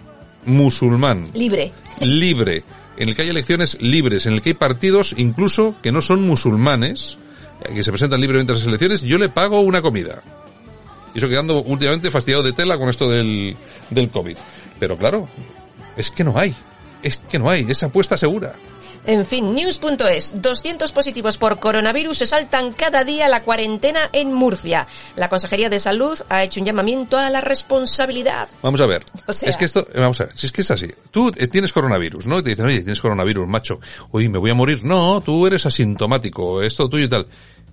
musulmán 0.45 1.29
Libre. 1.35 1.73
libre, 2.01 2.63
en 2.97 3.09
el 3.09 3.17
que 3.17 3.23
hay 3.23 3.29
elecciones 3.29 3.79
libres, 3.81 4.27
en 4.27 4.35
el 4.35 4.43
que 4.43 4.51
hay 4.51 4.55
partidos 4.55 5.15
incluso 5.17 5.75
que 5.83 5.93
no 5.93 6.01
son 6.01 6.23
musulmanes, 6.23 7.19
eh, 7.65 7.75
que 7.75 7.83
se 7.83 7.91
presentan 7.91 8.21
libremente 8.21 8.53
a 8.53 8.55
las 8.57 8.65
elecciones, 8.65 9.03
yo 9.03 9.19
le 9.19 9.29
pago 9.29 9.61
una 9.61 9.83
comida. 9.83 10.23
Y 11.17 11.19
eso 11.19 11.31
quedando 11.31 11.63
últimamente 11.63 12.11
fastidiado 12.11 12.43
de 12.43 12.53
tela 12.53 12.77
con 12.77 12.91
esto 12.91 13.09
del, 13.09 13.57
del 13.89 14.11
COVID. 14.11 14.37
Pero 14.79 14.99
claro, 14.99 15.27
es 15.97 16.11
que 16.11 16.23
no 16.23 16.39
hay. 16.39 16.55
Es 17.03 17.17
que 17.17 17.39
no 17.39 17.49
hay. 17.49 17.65
Esa 17.71 17.87
apuesta 17.87 18.19
segura. 18.19 18.55
En 19.07 19.25
fin, 19.25 19.55
news.es. 19.55 20.43
200 20.43 20.93
positivos 20.93 21.39
por 21.39 21.59
coronavirus 21.59 22.19
se 22.19 22.27
saltan 22.27 22.73
cada 22.73 23.03
día 23.05 23.29
la 23.29 23.45
cuarentena 23.45 24.11
en 24.13 24.31
Murcia. 24.35 24.87
La 25.15 25.31
Consejería 25.31 25.71
de 25.71 25.79
Salud 25.79 26.19
ha 26.29 26.43
hecho 26.45 26.61
un 26.61 26.67
llamamiento 26.67 27.17
a 27.17 27.31
la 27.31 27.41
responsabilidad. 27.41 28.49
Vamos 28.63 28.81
a 28.83 28.87
ver. 28.87 29.05
O 29.27 29.33
sea- 29.33 29.49
Es 29.49 29.57
que 29.57 29.65
esto, 29.65 29.87
eh, 29.95 30.01
vamos 30.01 30.21
a 30.21 30.25
ver, 30.25 30.37
si 30.37 30.47
es 30.47 30.53
que 30.53 30.61
es 30.63 30.71
así. 30.71 30.91
Tú 31.11 31.33
eh, 31.37 31.47
tienes 31.47 31.73
coronavirus, 31.73 32.27
¿no? 32.27 32.41
Y 32.41 32.43
te 32.43 32.51
dicen, 32.51 32.67
oye, 32.67 32.81
tienes 32.81 33.01
coronavirus, 33.01 33.47
macho. 33.49 33.81
Oye, 34.11 34.29
me 34.29 34.39
voy 34.39 34.51
a 34.51 34.55
morir. 34.55 34.83
No, 34.85 35.21
tú 35.21 35.47
eres 35.47 35.65
asintomático, 35.65 36.61
esto 36.61 36.89
tuyo 36.89 37.05
y 37.05 37.09
tal. 37.09 37.27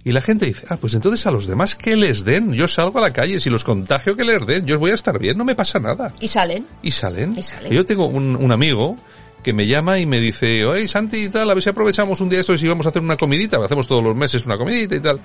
Y 0.05 0.11
la 0.11 0.21
gente 0.21 0.45
dice, 0.45 0.65
ah, 0.69 0.77
pues 0.77 0.93
entonces 0.95 1.25
a 1.25 1.31
los 1.31 1.47
demás 1.47 1.75
que 1.75 1.95
les 1.95 2.25
den, 2.25 2.51
yo 2.53 2.67
salgo 2.67 2.99
a 2.99 3.01
la 3.01 3.13
calle, 3.13 3.39
si 3.39 3.49
los 3.49 3.63
contagio 3.63 4.17
que 4.17 4.25
les 4.25 4.45
den, 4.45 4.65
yo 4.65 4.77
voy 4.77 4.91
a 4.91 4.95
estar 4.95 5.17
bien, 5.17 5.37
no 5.37 5.45
me 5.45 5.55
pasa 5.55 5.79
nada. 5.79 6.13
Y 6.19 6.27
salen. 6.27 6.67
Y 6.81 6.91
salen. 6.91 7.37
Y 7.37 7.43
salen. 7.43 7.71
Yo 7.71 7.85
tengo 7.85 8.07
un, 8.07 8.35
un 8.35 8.51
amigo 8.51 8.97
que 9.43 9.53
me 9.53 9.67
llama 9.67 9.99
y 9.99 10.05
me 10.05 10.19
dice, 10.19 10.65
oye, 10.65 10.87
Santi 10.87 11.25
y 11.25 11.29
tal, 11.29 11.49
a 11.49 11.53
ver 11.53 11.61
si 11.61 11.69
aprovechamos 11.69 12.19
un 12.21 12.29
día 12.29 12.39
esto 12.39 12.53
y 12.53 12.57
si 12.57 12.67
vamos 12.67 12.85
a 12.85 12.89
hacer 12.89 13.01
una 13.01 13.17
comidita, 13.17 13.63
hacemos 13.63 13.87
todos 13.87 14.03
los 14.03 14.15
meses 14.15 14.45
una 14.45 14.57
comidita 14.57 14.95
y 14.95 14.99
tal. 14.99 15.21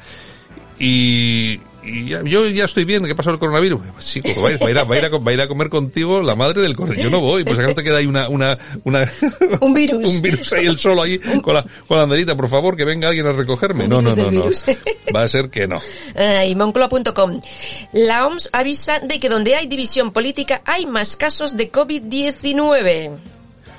Y, 0.78 1.60
y 1.82 2.08
ya- 2.08 2.22
yo 2.24 2.46
ya 2.46 2.64
estoy 2.64 2.84
bien, 2.84 3.04
¿qué 3.04 3.14
pasa 3.14 3.30
el 3.30 3.38
coronavirus? 3.38 3.80
Pues, 3.94 4.04
Chico, 4.06 4.42
va 4.42 4.48
a, 4.48 4.52
ir, 4.52 4.62
va 4.62 4.66
a 4.66 4.70
ir 4.70 4.78
a- 4.78 4.84
va 4.84 4.94
a 4.94 4.98
ir 4.98 5.04
a 5.04 5.10
co- 5.10 5.22
va 5.22 5.30
a 5.30 5.34
ir 5.34 5.40
a 5.40 5.48
comer 5.48 5.68
contigo 5.68 6.20
la 6.22 6.34
madre 6.34 6.62
del 6.62 6.74
coronavirus. 6.76 7.04
Yo 7.04 7.16
no 7.16 7.20
voy, 7.20 7.44
pues 7.44 7.58
acá 7.58 7.68
no 7.68 7.74
te 7.74 7.82
queda 7.84 7.98
ahí 7.98 8.06
una, 8.06 8.28
una, 8.28 8.58
una, 8.84 9.10
Un 9.60 9.74
virus. 9.74 10.06
un 10.14 10.22
virus 10.22 10.52
ahí 10.52 10.66
el 10.66 10.78
solo 10.78 11.02
ahí 11.02 11.18
con 11.18 11.54
la, 11.54 11.62
con 11.86 11.96
la 11.96 12.02
banderita, 12.04 12.36
por 12.36 12.48
favor, 12.48 12.76
que 12.76 12.84
venga 12.84 13.08
alguien 13.08 13.26
a 13.26 13.32
recogerme. 13.32 13.86
No, 13.88 14.02
no, 14.02 14.14
no, 14.16 14.30
no. 14.30 14.44
Va 15.14 15.22
a 15.22 15.28
ser 15.28 15.48
que 15.50 15.66
no. 15.66 15.80
Y 16.46 16.54
Moncloa.com. 16.54 17.40
La 17.92 18.26
OMS 18.26 18.50
avisa 18.52 18.98
de 19.00 19.18
que 19.20 19.28
donde 19.28 19.54
hay 19.56 19.66
división 19.66 20.12
política 20.12 20.60
hay 20.64 20.86
más 20.86 21.16
casos 21.16 21.56
de 21.56 21.70
COVID-19. 21.72 23.10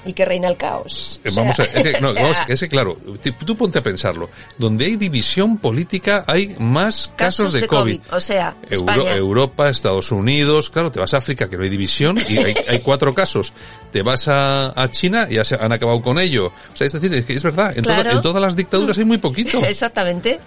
Y 0.05 0.13
que 0.13 0.23
reina 0.25 0.47
el 0.47 0.55
caos. 0.57 1.19
Eh, 1.23 1.29
O 1.29 1.31
sea, 1.31 1.43
Vamos 1.43 1.59
a, 1.59 1.63
es 1.63 1.69
que, 1.69 2.01
no, 2.01 2.09
o 2.11 2.13
sea, 2.13 2.21
vamos 2.23 2.37
es 2.47 2.59
que 2.59 2.67
claro, 2.69 2.97
tú 3.45 3.55
ponte 3.57 3.79
a 3.79 3.83
pensarlo. 3.83 4.29
Donde 4.57 4.85
hay 4.85 4.95
división 4.95 5.57
política 5.57 6.23
hay 6.25 6.55
más 6.59 7.11
casos, 7.15 7.51
de, 7.53 7.67
COVID. 7.67 7.99
O 8.11 8.19
sea, 8.19 8.55
Euro-. 8.69 9.07
Europa, 9.09 9.69
Estados 9.69 10.11
Unidos, 10.11 10.69
claro, 10.69 10.91
te 10.91 10.99
vas 10.99 11.13
a 11.13 11.17
África 11.17 11.49
que 11.49 11.57
no 11.57 11.63
hay 11.63 11.69
división 11.69 12.17
y 12.29 12.37
hay, 12.37 12.55
hay 12.69 12.79
cuatro 12.79 13.13
casos. 13.13 13.53
Te 13.91 14.01
vas 14.01 14.27
a, 14.27 14.67
a 14.81 14.89
China 14.89 15.27
y 15.29 15.35
ya 15.35 15.43
se 15.43 15.55
han 15.55 15.71
acabado 15.73 16.01
con 16.01 16.17
ello. 16.19 16.47
O 16.47 16.75
sea, 16.75 16.87
es 16.87 16.93
decir, 16.93 17.13
es 17.13 17.25
que 17.25 17.33
es 17.33 17.43
verdad, 17.43 17.77
en, 17.77 17.83
toda- 17.83 18.11
en 18.11 18.21
todas 18.21 18.41
las 18.41 18.55
dictaduras 18.55 18.97
hay 18.97 19.05
muy 19.05 19.17
poquito. 19.17 19.59
Exactamente. 19.65 20.39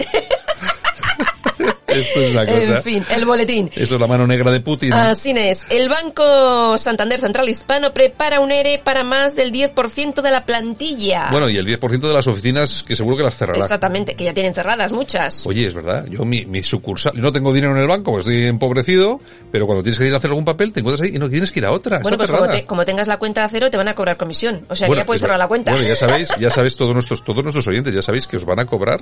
Esto 1.92 2.20
es 2.20 2.34
la 2.34 2.46
cosa. 2.46 2.76
En 2.76 2.82
fin, 2.82 3.04
el 3.10 3.24
boletín. 3.24 3.70
Eso 3.74 3.94
es 3.94 4.00
la 4.00 4.06
mano 4.06 4.26
negra 4.26 4.50
de 4.50 4.60
Putin. 4.60 4.92
Así 4.92 5.30
es. 5.36 5.60
El 5.70 5.88
Banco 5.88 6.76
Santander 6.78 7.20
Central 7.20 7.48
Hispano 7.48 7.92
prepara 7.92 8.40
un 8.40 8.50
ERE 8.52 8.80
para 8.82 9.02
más 9.02 9.34
del 9.34 9.52
10% 9.52 10.20
de 10.22 10.30
la 10.30 10.44
plantilla. 10.44 11.28
Bueno, 11.30 11.48
y 11.48 11.56
el 11.56 11.66
10% 11.66 12.00
de 12.00 12.14
las 12.14 12.26
oficinas 12.26 12.82
que 12.86 12.96
seguro 12.96 13.16
que 13.16 13.22
las 13.22 13.36
cerrará. 13.36 13.58
Exactamente, 13.58 14.14
que 14.14 14.24
ya 14.24 14.34
tienen 14.34 14.54
cerradas 14.54 14.92
muchas. 14.92 15.46
Oye, 15.46 15.66
es 15.66 15.74
verdad, 15.74 16.06
yo 16.06 16.24
mi, 16.24 16.44
mi 16.46 16.62
sucursal, 16.62 17.12
no 17.16 17.32
tengo 17.32 17.52
dinero 17.52 17.74
en 17.74 17.80
el 17.82 17.88
banco, 17.88 18.12
porque 18.12 18.30
estoy 18.30 18.46
empobrecido, 18.46 19.20
pero 19.50 19.66
cuando 19.66 19.82
tienes 19.82 19.98
que 19.98 20.06
ir 20.06 20.14
a 20.14 20.18
hacer 20.18 20.30
algún 20.30 20.44
papel, 20.44 20.72
te 20.72 20.80
encuentras 20.80 21.06
ahí 21.08 21.16
y 21.16 21.18
no 21.18 21.28
tienes 21.28 21.50
que 21.50 21.60
ir 21.60 21.66
a 21.66 21.70
otra. 21.72 21.98
Bueno, 22.00 22.16
pues 22.16 22.30
como, 22.30 22.48
te- 22.48 22.64
como 22.64 22.84
tengas 22.84 23.06
la 23.08 23.18
cuenta 23.18 23.44
a 23.44 23.48
cero, 23.48 23.70
te 23.70 23.76
van 23.76 23.88
a 23.88 23.94
cobrar 23.94 24.16
comisión. 24.16 24.62
O 24.68 24.74
sea, 24.74 24.86
Bueno, 24.86 25.02
ya 25.02 25.06
puedes 25.06 25.20
es 25.20 25.22
cerrar 25.22 25.38
la 25.38 25.48
cuenta. 25.48 25.72
Bueno, 25.72 25.86
ya 25.86 25.96
sabéis, 25.96 26.28
ya 26.38 26.50
sabéis 26.50 26.76
todos 26.76 26.92
nuestros, 26.94 27.24
todos 27.24 27.42
nuestros 27.42 27.66
oyentes, 27.66 27.92
ya 27.92 28.02
sabéis 28.02 28.26
que 28.26 28.36
os 28.36 28.44
van 28.44 28.60
a 28.60 28.66
cobrar 28.66 29.00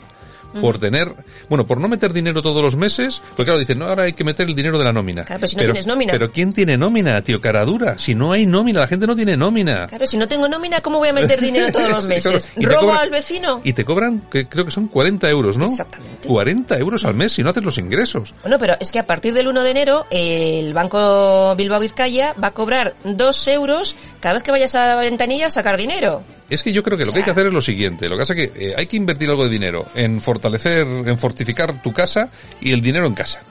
por 0.61 0.79
tener, 0.79 1.15
bueno, 1.49 1.67
por 1.67 1.79
no 1.81 1.89
meter 1.89 2.13
dinero 2.13 2.43
todos 2.43 2.63
los 2.63 2.77
meses, 2.77 3.21
porque 3.37 3.45
claro, 3.45 3.59
dicen, 3.59 3.79
no, 3.79 3.87
ahora 3.87 4.05
hay 4.05 4.13
que 4.13 4.25
meter 4.25 4.49
el 4.49 4.55
dinero 4.55 4.79
de 4.79 4.85
la 4.85 4.93
nómina. 4.93 5.25
Claro, 5.25 5.41
pero 5.41 5.49
si 5.49 5.57
no 5.57 5.63
tienes 5.65 5.87
nómina. 5.87 6.13
Pero 6.13 6.31
¿quién 6.33 6.53
tiene 6.53 6.77
nómina, 6.77 7.21
tío? 7.23 7.41
Caradura. 7.41 7.99
Si 7.99 8.15
no 8.15 8.33
hay 8.33 8.47
nómina, 8.47 8.81
la 8.81 8.87
gente 8.87 9.07
no 9.07 9.15
tiene 9.17 9.37
nómina. 9.37 9.87
Claro, 9.87 10.07
si 10.07 10.17
no 10.17 10.27
tengo 10.29 10.49
nómina, 10.49 10.81
¿cómo 10.81 10.99
voy 10.99 11.09
a 11.09 11.13
meter 11.13 11.41
dinero 11.43 11.71
todos 11.73 11.91
los 11.93 12.09
meses? 12.09 12.49
¿Robo 12.57 12.89
cobran- 12.89 12.99
al 12.99 13.11
vecino? 13.11 13.61
Y 13.65 13.73
te 13.73 13.85
cobran, 13.85 14.23
que 14.31 14.49
creo 14.49 14.65
que 14.65 14.71
son 14.71 14.89
40 14.89 15.29
euros, 15.31 15.57
¿no? 15.57 15.67
Exactamente. 15.67 16.27
40 16.29 16.79
euros 16.79 17.05
al 17.05 17.15
mes 17.15 17.33
si 17.33 17.43
no 17.43 17.51
haces 17.51 17.63
los 17.65 17.79
ingresos. 17.79 18.35
Bueno, 18.43 18.59
pero 18.59 18.75
es 18.81 18.91
que 18.93 18.99
a 18.99 19.07
partir 19.07 19.35
del 19.35 19.49
1 19.49 19.63
de 19.63 19.71
enero 19.71 20.07
el 20.11 20.73
Banco 20.75 21.55
Bilbao 21.57 21.81
Vizcaya 21.81 22.35
va 22.43 22.49
a 22.49 22.53
cobrar 22.53 22.95
2 23.05 23.49
euros 23.49 23.97
cada 24.21 24.35
vez 24.35 24.43
que 24.43 24.51
vayas 24.51 24.75
a 24.75 24.87
la 24.89 24.97
ventanilla 24.97 25.47
a 25.47 25.51
sacar 25.51 25.77
dinero. 25.77 26.23
Es 26.49 26.63
que 26.65 26.73
yo 26.73 26.83
creo 26.83 26.99
que 26.99 27.07
lo 27.07 27.13
que 27.13 27.19
hay 27.21 27.25
que 27.25 27.31
hacer 27.31 27.47
es 27.47 27.53
lo 27.53 27.61
siguiente. 27.63 28.09
Lo 28.09 28.17
que 28.17 28.21
pasa 28.23 28.35
es 28.35 28.51
que 28.51 28.71
eh, 28.71 28.75
hay 28.77 28.87
que 28.87 28.97
invertir 28.97 29.31
algo 29.31 29.45
de 29.45 29.51
dinero 29.51 29.87
en 29.95 30.21
fortalecer, 30.21 30.40
en 30.43 31.19
fortificar 31.19 31.83
tu 31.83 31.93
casa 31.93 32.29
y 32.61 32.73
el 32.73 32.81
dinero 32.81 33.07
en 33.07 33.15
casa. 33.15 33.41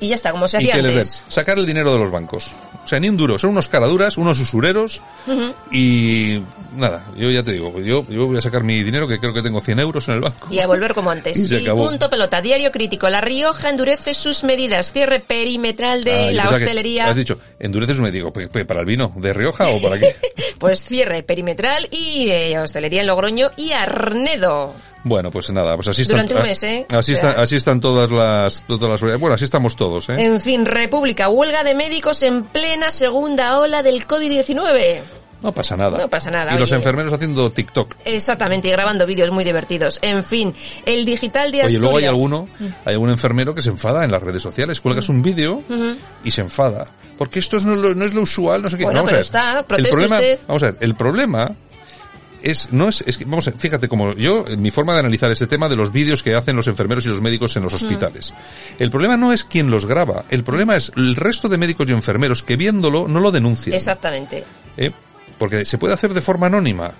Y 0.00 0.08
ya 0.08 0.14
está, 0.14 0.32
como 0.32 0.48
se 0.48 0.56
Y 0.56 0.60
hacía 0.70 0.74
que 0.76 0.82
les 0.82 0.90
den. 0.94 1.00
antes. 1.02 1.22
Sacar 1.28 1.58
el 1.58 1.66
dinero 1.66 1.92
de 1.92 1.98
los 1.98 2.10
bancos. 2.10 2.50
O 2.84 2.88
sea, 2.88 2.98
ni 2.98 3.08
un 3.10 3.16
duro. 3.16 3.38
Son 3.38 3.50
unos 3.50 3.68
caraduras, 3.68 4.16
unos 4.16 4.40
usureros 4.40 5.02
y 5.70 6.40
nada. 6.74 7.04
Yo 7.16 7.30
ya 7.30 7.42
te 7.42 7.52
digo, 7.52 7.78
yo, 7.80 8.06
yo 8.08 8.26
voy 8.26 8.38
a 8.38 8.40
sacar 8.42 8.62
mi 8.64 8.82
dinero 8.82 9.06
que 9.08 9.18
creo 9.18 9.34
que 9.34 9.42
tengo 9.42 9.60
100 9.60 9.80
euros 9.80 10.08
en 10.08 10.14
el 10.14 10.20
banco. 10.20 10.48
Y 10.50 10.60
a 10.60 10.66
volver 10.66 10.94
como 10.94 11.10
antes. 11.10 11.38
Y 11.38 11.46
se 11.46 11.58
Y 11.60 11.62
acabó. 11.64 11.88
punto 11.88 12.08
pelota. 12.08 12.40
Diario 12.40 12.70
crítico. 12.72 13.08
La 13.10 13.20
Rioja 13.20 13.68
endurece 13.68 14.14
sus 14.14 14.44
medidas. 14.44 14.92
Cierre 14.92 15.20
perimetral 15.20 16.02
de 16.02 16.28
Ah, 16.28 16.30
la 16.32 16.48
hostelería. 16.48 17.08
Has 17.08 17.16
dicho, 17.16 17.38
endureces 17.58 18.00
me 18.00 18.10
digo, 18.10 18.32
¿pe- 18.32 18.48
pe- 18.48 18.64
¿para 18.64 18.80
el 18.80 18.86
vino? 18.86 19.12
¿De 19.16 19.32
Rioja 19.34 19.68
o 19.68 19.80
para 19.82 19.98
qué? 19.98 20.14
Pues 20.58 20.84
cierre 20.86 21.22
perimetral 21.22 21.86
y 21.90 22.30
eh, 22.30 22.58
hostelería 22.58 23.02
en 23.02 23.08
Logroño 23.08 23.50
y 23.58 23.72
Arnedo. 23.72 24.72
Bueno, 25.08 25.30
pues 25.30 25.48
nada, 25.50 25.76
pues 25.76 25.86
así 25.86 26.02
están. 26.02 26.26
Durante 26.26 26.34
un 26.34 26.42
mes, 26.42 26.62
¿eh? 26.64 26.84
Así, 26.90 27.12
O 27.12 27.16
sea- 27.16 27.28
están, 27.30 27.44
así 27.44 27.56
están 27.56 27.80
todas 27.80 28.10
las, 28.10 28.64
todas 28.66 29.00
las, 29.00 29.20
bueno, 29.20 29.34
así 29.34 29.44
estamos 29.44 29.76
todos, 29.76 30.08
¿eh? 30.08 30.16
En 30.18 30.40
fin, 30.40 30.66
República, 30.66 31.28
huelga 31.28 31.62
de 31.62 31.74
médicos 31.76 32.22
en 32.24 32.42
plena 32.42 32.90
segunda 32.90 33.60
ola 33.60 33.84
del 33.84 34.04
COVID-19. 34.06 35.02
No 35.42 35.52
pasa 35.52 35.76
nada. 35.76 35.98
No 35.98 36.08
pasa 36.08 36.30
nada, 36.30 36.54
Y 36.54 36.58
los 36.58 36.72
oye. 36.72 36.78
enfermeros 36.78 37.12
haciendo 37.12 37.50
TikTok. 37.50 37.94
Exactamente, 38.04 38.66
y 38.66 38.70
grabando 38.72 39.06
vídeos 39.06 39.30
muy 39.30 39.44
divertidos. 39.44 39.98
En 40.02 40.24
fin, 40.24 40.52
el 40.86 41.04
digital 41.04 41.52
de 41.52 41.58
Oye, 41.58 41.66
Asturias. 41.66 41.80
luego 41.82 41.98
hay 41.98 42.04
alguno, 42.06 42.48
hay 42.84 42.94
algún 42.94 43.10
enfermero 43.10 43.54
que 43.54 43.62
se 43.62 43.70
enfada 43.70 44.02
en 44.02 44.10
las 44.10 44.20
redes 44.22 44.42
sociales, 44.42 44.80
cuelgas 44.80 45.08
un 45.08 45.22
vídeo 45.22 45.62
y 46.24 46.30
se 46.32 46.40
enfada. 46.40 46.86
Porque 47.16 47.38
esto 47.38 47.60
no, 47.60 47.74
es 47.74 47.78
lo- 47.78 47.94
no 47.94 48.04
es 48.04 48.12
lo 48.12 48.22
usual, 48.22 48.60
no 48.62 48.68
sé 48.70 48.76
qué. 48.76 48.84
Bueno, 48.84 49.04
vamos 49.04 49.10
pero 49.10 49.16
a 49.16 49.52
ver. 49.52 49.64
está, 49.64 49.76
el 49.78 49.88
problema, 49.88 50.16
usted. 50.16 50.38
vamos 50.48 50.62
a 50.64 50.66
ver, 50.66 50.76
el 50.80 50.94
problema 50.96 51.54
es, 52.46 52.72
no 52.72 52.88
es, 52.88 53.02
es 53.06 53.18
que, 53.18 53.24
vamos 53.24 53.50
fíjate 53.58 53.88
como 53.88 54.14
yo, 54.14 54.44
mi 54.56 54.70
forma 54.70 54.92
de 54.94 55.00
analizar 55.00 55.30
este 55.32 55.48
tema 55.48 55.68
de 55.68 55.74
los 55.74 55.90
vídeos 55.90 56.22
que 56.22 56.34
hacen 56.34 56.54
los 56.54 56.68
enfermeros 56.68 57.04
y 57.04 57.08
los 57.08 57.20
médicos 57.20 57.56
en 57.56 57.64
los 57.64 57.72
hospitales. 57.72 58.32
El 58.78 58.90
problema 58.90 59.16
no 59.16 59.32
es 59.32 59.42
quien 59.42 59.70
los 59.70 59.84
graba, 59.84 60.24
el 60.30 60.44
problema 60.44 60.76
es 60.76 60.92
el 60.96 61.16
resto 61.16 61.48
de 61.48 61.58
médicos 61.58 61.86
y 61.88 61.92
enfermeros 61.92 62.42
que 62.42 62.56
viéndolo 62.56 63.08
no 63.08 63.18
lo 63.18 63.32
denuncian. 63.32 63.74
Exactamente. 63.74 64.44
¿eh? 64.76 64.92
Porque 65.38 65.64
se 65.64 65.76
puede 65.76 65.94
hacer 65.94 66.14
de 66.14 66.20
forma 66.20 66.46
anónima. 66.46 66.92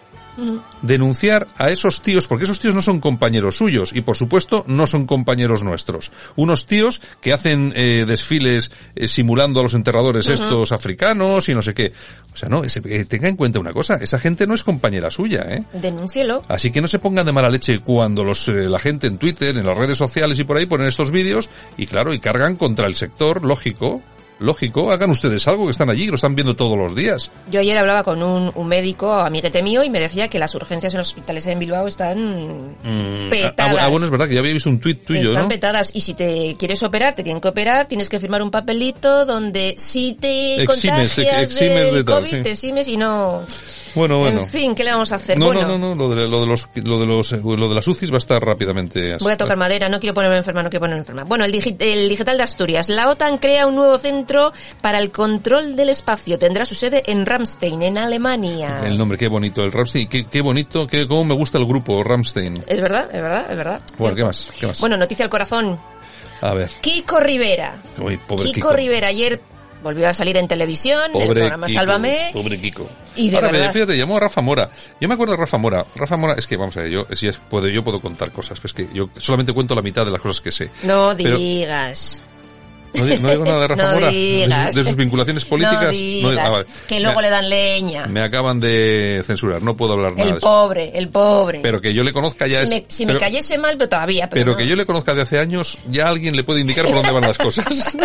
Denunciar 0.83 1.47
a 1.57 1.71
esos 1.71 2.03
tíos, 2.03 2.27
porque 2.27 2.45
esos 2.45 2.61
tíos 2.61 2.75
no 2.75 2.83
son 2.83 3.01
compañeros 3.01 3.57
suyos 3.57 3.93
y 3.95 4.03
por 4.03 4.17
supuesto 4.17 4.65
no 4.69 4.87
son 4.87 5.07
compañeros 5.07 5.63
nuestros. 5.63 6.13
Unos 6.37 6.67
tíos 6.67 7.01
que 7.21 7.33
hacen 7.33 7.73
eh, 7.77 8.05
desfiles 8.07 8.71
eh, 8.95 9.09
simulando 9.09 9.61
a 9.61 9.63
los 9.63 9.75
enterradores 9.75 10.27
estos 10.29 10.73
africanos 10.73 11.49
y 11.49 11.55
no 11.55 11.63
sé 11.63 11.75
qué. 11.75 11.93
O 12.33 12.37
sea, 12.37 12.49
no, 12.49 12.65
ese- 12.65 12.83
eh, 12.85 13.05
tenga 13.07 13.29
en 13.29 13.37
cuenta 13.37 13.59
una 13.59 13.73
cosa, 13.73 13.95
esa 13.97 14.19
gente 14.19 14.47
no 14.47 14.55
es 14.55 14.63
compañera 14.63 15.11
suya, 15.11 15.47
¿eh? 15.49 15.65
Denúncielo. 15.73 16.43
Así 16.49 16.71
que 16.71 16.81
no 16.81 16.89
se 16.89 16.99
pongan 16.99 17.25
de 17.27 17.33
mala 17.33 17.49
leche 17.51 17.79
cuando 17.81 18.25
los, 18.25 18.47
eh, 18.49 18.69
la 18.69 18.79
gente 18.79 19.07
en 19.07 19.19
Twitter, 19.19 19.57
en 19.57 19.65
las 19.65 19.77
redes 19.77 19.97
sociales 19.99 20.39
y 20.39 20.45
por 20.45 20.57
ahí 20.59 20.67
ponen 20.67 20.87
estos 20.87 21.11
vídeos 21.11 21.49
y 21.77 21.87
claro, 21.87 22.13
y 22.13 22.19
cargan 22.19 22.57
contra 22.57 22.87
el 22.87 22.95
sector, 22.97 23.45
lógico, 23.45 24.03
lógico, 24.39 24.91
hagan 24.91 25.11
ustedes 25.11 25.47
algo 25.49 25.65
que 25.67 25.71
están 25.73 25.91
allí, 25.91 26.05
que 26.05 26.11
lo 26.11 26.15
están 26.17 26.35
viendo 26.35 26.55
todos 26.57 26.77
los 26.77 26.95
días. 26.95 27.31
Yo 27.51 27.61
ayer 27.61 27.77
hablaba 27.79 28.03
con 28.03 28.23
un, 28.23 28.51
un 28.55 28.67
médico, 28.69 29.13
amiguete 29.13 29.63
mío, 29.63 29.83
y 29.83 29.91
me 29.91 30.01
decía 30.01 30.29
que 30.29 30.39
las 30.39 30.55
urgencias 30.55 30.93
en 30.95 30.99
los 30.99 31.09
hospitales 31.09 31.47
en 31.47 31.59
Bilbao 31.59 31.87
están 31.89 32.77
Mm, 32.83 33.31
Petadas. 33.31 33.77
ah, 33.79 33.85
ah, 33.85 33.89
bueno, 33.89 34.07
es 34.07 34.11
verdad 34.11 34.29
que 34.29 34.35
ya 34.35 34.41
había 34.41 34.53
visto 34.53 34.69
un 34.71 34.79
tuit 34.81 35.05
tuyo, 35.05 35.29
están 35.29 35.43
¿no? 35.45 35.49
petadas 35.49 35.91
y 35.95 36.01
si 36.01 36.15
te 36.15 36.55
quieres 36.59 36.83
operar, 36.83 37.15
te 37.15 37.23
tienen 37.23 37.41
que 37.41 37.49
operar, 37.49 37.87
tienes 37.89 38.09
que 38.09 38.19
firmar 38.21 38.43
un 38.43 38.51
papelito 38.51 39.25
donde 39.25 39.75
si 39.77 40.15
te 40.15 40.63
Eximes, 40.63 40.67
contagias 41.15 41.19
eximes 41.51 41.75
del 41.87 41.95
de 41.95 42.05
tal, 42.05 42.21
COVID, 42.21 42.31
sí. 42.31 42.43
te 42.43 42.51
eximes 42.53 42.89
y 42.89 42.97
no... 42.97 43.43
Bueno, 43.95 44.19
bueno. 44.19 44.43
En 44.43 44.49
fin, 44.51 44.75
¿qué 44.75 44.85
le 44.85 44.91
vamos 44.93 45.11
a 45.13 45.15
hacer? 45.15 45.39
No, 45.39 45.47
bueno, 45.47 45.63
no, 45.63 45.79
no, 45.79 45.95
no, 45.95 45.95
lo 45.95 46.15
de, 46.15 46.29
lo 46.29 46.41
de 46.43 46.47
los, 46.47 46.69
lo 46.85 47.01
de 47.01 47.07
los, 47.07 47.33
lo 47.33 47.69
de 47.69 47.75
las 47.75 47.89
UCIs 47.89 48.11
va 48.11 48.17
a 48.17 48.19
estar 48.19 48.43
rápidamente. 48.45 49.15
así. 49.15 49.25
Voy 49.25 49.33
a 49.33 49.37
tocar 49.39 49.57
madera, 49.57 49.89
no 49.89 49.99
quiero 49.99 50.13
ponerme 50.13 50.37
enferma, 50.37 50.63
no 50.63 50.69
quiero 50.69 50.81
ponerme 50.83 51.01
enferma. 51.01 51.25
Bueno, 51.25 51.47
el, 51.47 51.53
digi- 51.53 51.77
el 51.79 52.07
digital 52.07 52.37
de 52.37 52.43
Asturias. 52.43 52.91
La 52.91 53.09
OTAN 53.09 53.39
crea 53.39 53.67
un 53.67 53.75
nuevo 53.75 53.97
centro 53.99 54.26
para 54.81 54.99
el 54.99 55.11
control 55.11 55.77
del 55.77 55.89
espacio. 55.89 56.39
Tendrá 56.39 56.65
su 56.67 56.75
sede 56.75 57.03
en 57.07 57.25
Ramstein, 57.27 57.83
en 57.83 57.99
Alemania. 57.99 58.81
El 58.85 58.99
nombre, 58.99 59.17
qué 59.19 59.29
bonito, 59.29 59.63
el 59.65 59.73
Ramstein, 59.73 60.09
qué, 60.09 60.27
qué 60.27 60.43
bonito, 60.43 60.87
qué, 60.87 61.07
cómo 61.07 61.25
me 61.25 61.35
gusta 61.35 61.59
el 61.59 61.67
grupo 61.67 62.03
Ramstein. 62.03 62.65
Es 62.67 62.81
verdad, 62.81 63.09
es 63.13 63.23
verdad, 63.23 63.47
es 63.51 63.57
verdad. 63.57 63.81
Bueno, 63.99 64.17
¿qué 64.17 64.25
más? 64.25 64.49
¿Qué 64.59 64.67
más? 64.67 64.81
Bueno, 64.81 64.97
noticia 64.97 65.25
al 65.25 65.31
corazón. 65.31 65.79
A 66.41 66.53
ver. 66.53 66.71
Kiko 66.81 67.19
Rivera. 67.21 67.81
Uy, 67.99 68.17
pobre 68.19 68.47
Kiko, 68.47 68.55
Kiko. 68.55 68.73
Rivera 68.73 69.09
ayer 69.09 69.41
volvió 69.83 70.09
a 70.09 70.15
salir 70.15 70.37
en 70.37 70.49
televisión, 70.49 71.11
en 71.15 71.21
el 71.23 71.29
Pobre 71.29 71.41
programa 71.41 71.67
Kiko, 71.69 71.79
Sálvame. 71.79 72.31
Pobre 72.33 72.61
Kiko. 72.61 72.89
Y 73.15 73.31
de 73.31 73.37
Ahora, 73.37 73.51
verdad. 73.53 73.73
fíjate, 73.73 73.97
llamó 73.97 74.17
a 74.17 74.21
Rafa 74.21 74.41
Mora. 74.41 74.69
Yo 75.01 75.07
me 75.09 75.15
acuerdo 75.15 75.35
de 75.35 75.39
Rafa 75.41 75.57
Mora. 75.59 75.87
Rafa 75.95 76.17
Mora, 76.17 76.35
es 76.37 76.47
que 76.47 76.57
vamos 76.57 76.77
a 76.77 76.81
ver, 76.81 76.91
yo, 76.91 77.07
si 77.15 77.29
es, 77.29 77.39
puedo, 77.39 77.69
yo 77.69 77.85
puedo 77.85 78.01
contar 78.01 78.33
cosas, 78.33 78.59
pues 78.61 78.73
que 78.73 78.89
yo 78.93 79.09
solamente 79.19 79.53
cuento 79.53 79.75
la 79.75 79.83
mitad 79.83 80.05
de 80.05 80.11
las 80.11 80.21
cosas 80.21 80.41
que 80.41 80.51
sé. 80.53 80.71
No 80.83 81.15
Pero- 81.17 81.37
digas. 81.39 82.21
No, 82.95 83.05
no 83.05 83.31
digo 83.31 83.45
nada 83.45 83.61
de 83.61 83.69
Rafa 83.69 83.83
No 83.85 83.93
Mora. 83.95 84.07
De 84.09 84.13
digas. 84.13 84.67
sus, 84.67 84.75
de 84.75 84.85
sus 84.85 84.97
vinculaciones 84.97 85.45
políticas. 85.45 85.85
No 85.87 85.91
digas, 86.31 86.39
ah, 86.39 86.51
vale. 86.53 86.67
que 86.89 87.01
luego 87.01 87.17
me, 87.17 87.23
le 87.23 87.31
dan 87.31 87.49
leña. 87.51 88.07
me 88.07 88.21
acaban 88.23 88.61
de 88.61 89.23
censurar, 89.27 89.63
no 89.63 89.77
puedo 89.77 89.93
hablar 89.95 90.13
nada 90.13 90.23
El 90.25 90.31
de 90.33 90.39
eso. 90.39 90.47
pobre, 90.47 90.91
el 90.95 91.09
pobre. 91.09 91.61
Pero 91.63 91.81
que 91.81 91.93
yo 91.95 92.03
le 92.05 92.13
conozca 92.13 92.47
ya 92.47 92.59
si 92.59 92.63
es... 92.65 92.71
me, 92.71 92.85
si 92.89 93.07
pero- 93.07 93.19
me 93.19 93.25
cayese 93.25 93.59
mal, 93.59 93.77
pero 93.77 93.89
todavía. 93.91 94.29
Pero, 94.29 94.45
Pero 94.45 94.57
que 94.57 94.67
yo 94.67 94.77
le 94.77 94.87
conozca 94.87 95.15
de 95.15 95.23
hace 95.23 95.39
años, 95.39 95.79
ya 95.91 96.09
alguien 96.09 96.37
le 96.37 96.45
puede 96.45 96.61
indicar 96.61 96.85
por 96.87 96.95
dónde 96.95 97.13
van 97.13 97.23
las 97.23 97.39
cosas. 97.39 97.67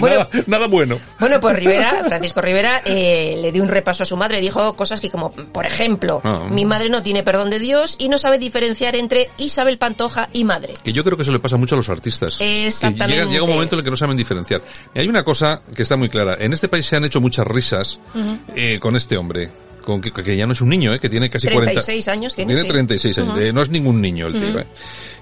Bueno. 0.00 0.16
nada, 0.16 0.44
nada 0.46 0.66
bueno. 0.66 0.98
Bueno, 1.20 1.38
pues 1.40 1.56
Rivera, 1.56 2.02
Francisco 2.06 2.40
Rivera, 2.40 2.80
eh, 2.86 3.36
le 3.40 3.52
dio 3.52 3.62
un 3.62 3.68
repaso 3.68 4.02
a 4.02 4.06
su 4.06 4.16
madre, 4.16 4.40
dijo 4.40 4.72
cosas 4.74 5.00
que 5.00 5.10
como, 5.10 5.30
por 5.30 5.66
ejemplo, 5.66 6.20
Ah. 6.24 6.46
mi 6.50 6.64
madre 6.64 6.88
no 6.88 7.02
tiene 7.02 7.22
perdón 7.22 7.50
de 7.50 7.58
Dios 7.58 7.96
y 7.98 8.08
no 8.08 8.16
sabe 8.16 8.38
diferenciar 8.38 8.96
entre 8.96 9.28
Isabel 9.38 9.76
Pantoja 9.78 10.28
y 10.32 10.44
madre. 10.44 10.72
Que 10.82 10.92
yo 10.94 11.04
creo 11.04 11.16
que 11.18 11.24
eso 11.24 11.32
le 11.32 11.38
pasa 11.38 11.56
mucho 11.58 11.74
a 11.74 11.78
los 11.78 11.88
artistas. 11.90 12.36
Exactamente. 12.40 13.14
Llega, 13.20 13.30
llega 13.30 13.44
un 13.44 13.50
momento 13.50 13.71
en 13.76 13.80
el 13.80 13.84
que 13.84 13.90
no 13.90 13.96
saben 13.96 14.16
diferenciar. 14.16 14.62
Y 14.94 14.98
hay 15.00 15.08
una 15.08 15.22
cosa 15.22 15.62
que 15.74 15.82
está 15.82 15.96
muy 15.96 16.08
clara. 16.08 16.36
En 16.40 16.52
este 16.52 16.68
país 16.68 16.86
se 16.86 16.96
han 16.96 17.04
hecho 17.04 17.20
muchas 17.20 17.46
risas 17.46 17.98
Ujú. 18.14 18.38
eh, 18.56 18.78
con 18.80 18.96
este 18.96 19.16
hombre. 19.16 19.50
Con 19.82 20.00
que, 20.00 20.12
que 20.12 20.36
ya 20.36 20.46
no 20.46 20.52
es 20.52 20.60
un 20.60 20.68
niño, 20.68 20.94
eh, 20.94 21.00
que 21.00 21.08
tiene 21.08 21.28
casi 21.28 21.48
40... 21.48 21.72
36 21.72 22.06
años 22.06 22.34
tiene, 22.36 22.50
Tiene 22.52 22.62
sí. 22.62 22.68
36 22.68 23.18
años. 23.18 23.30
Ujú. 23.32 23.40
eh, 23.40 23.52
no 23.52 23.62
es 23.62 23.68
ningún 23.68 24.00
niño 24.00 24.28
el 24.28 24.32
tío, 24.34 24.48
Ujú. 24.50 24.58
eh. 24.60 24.66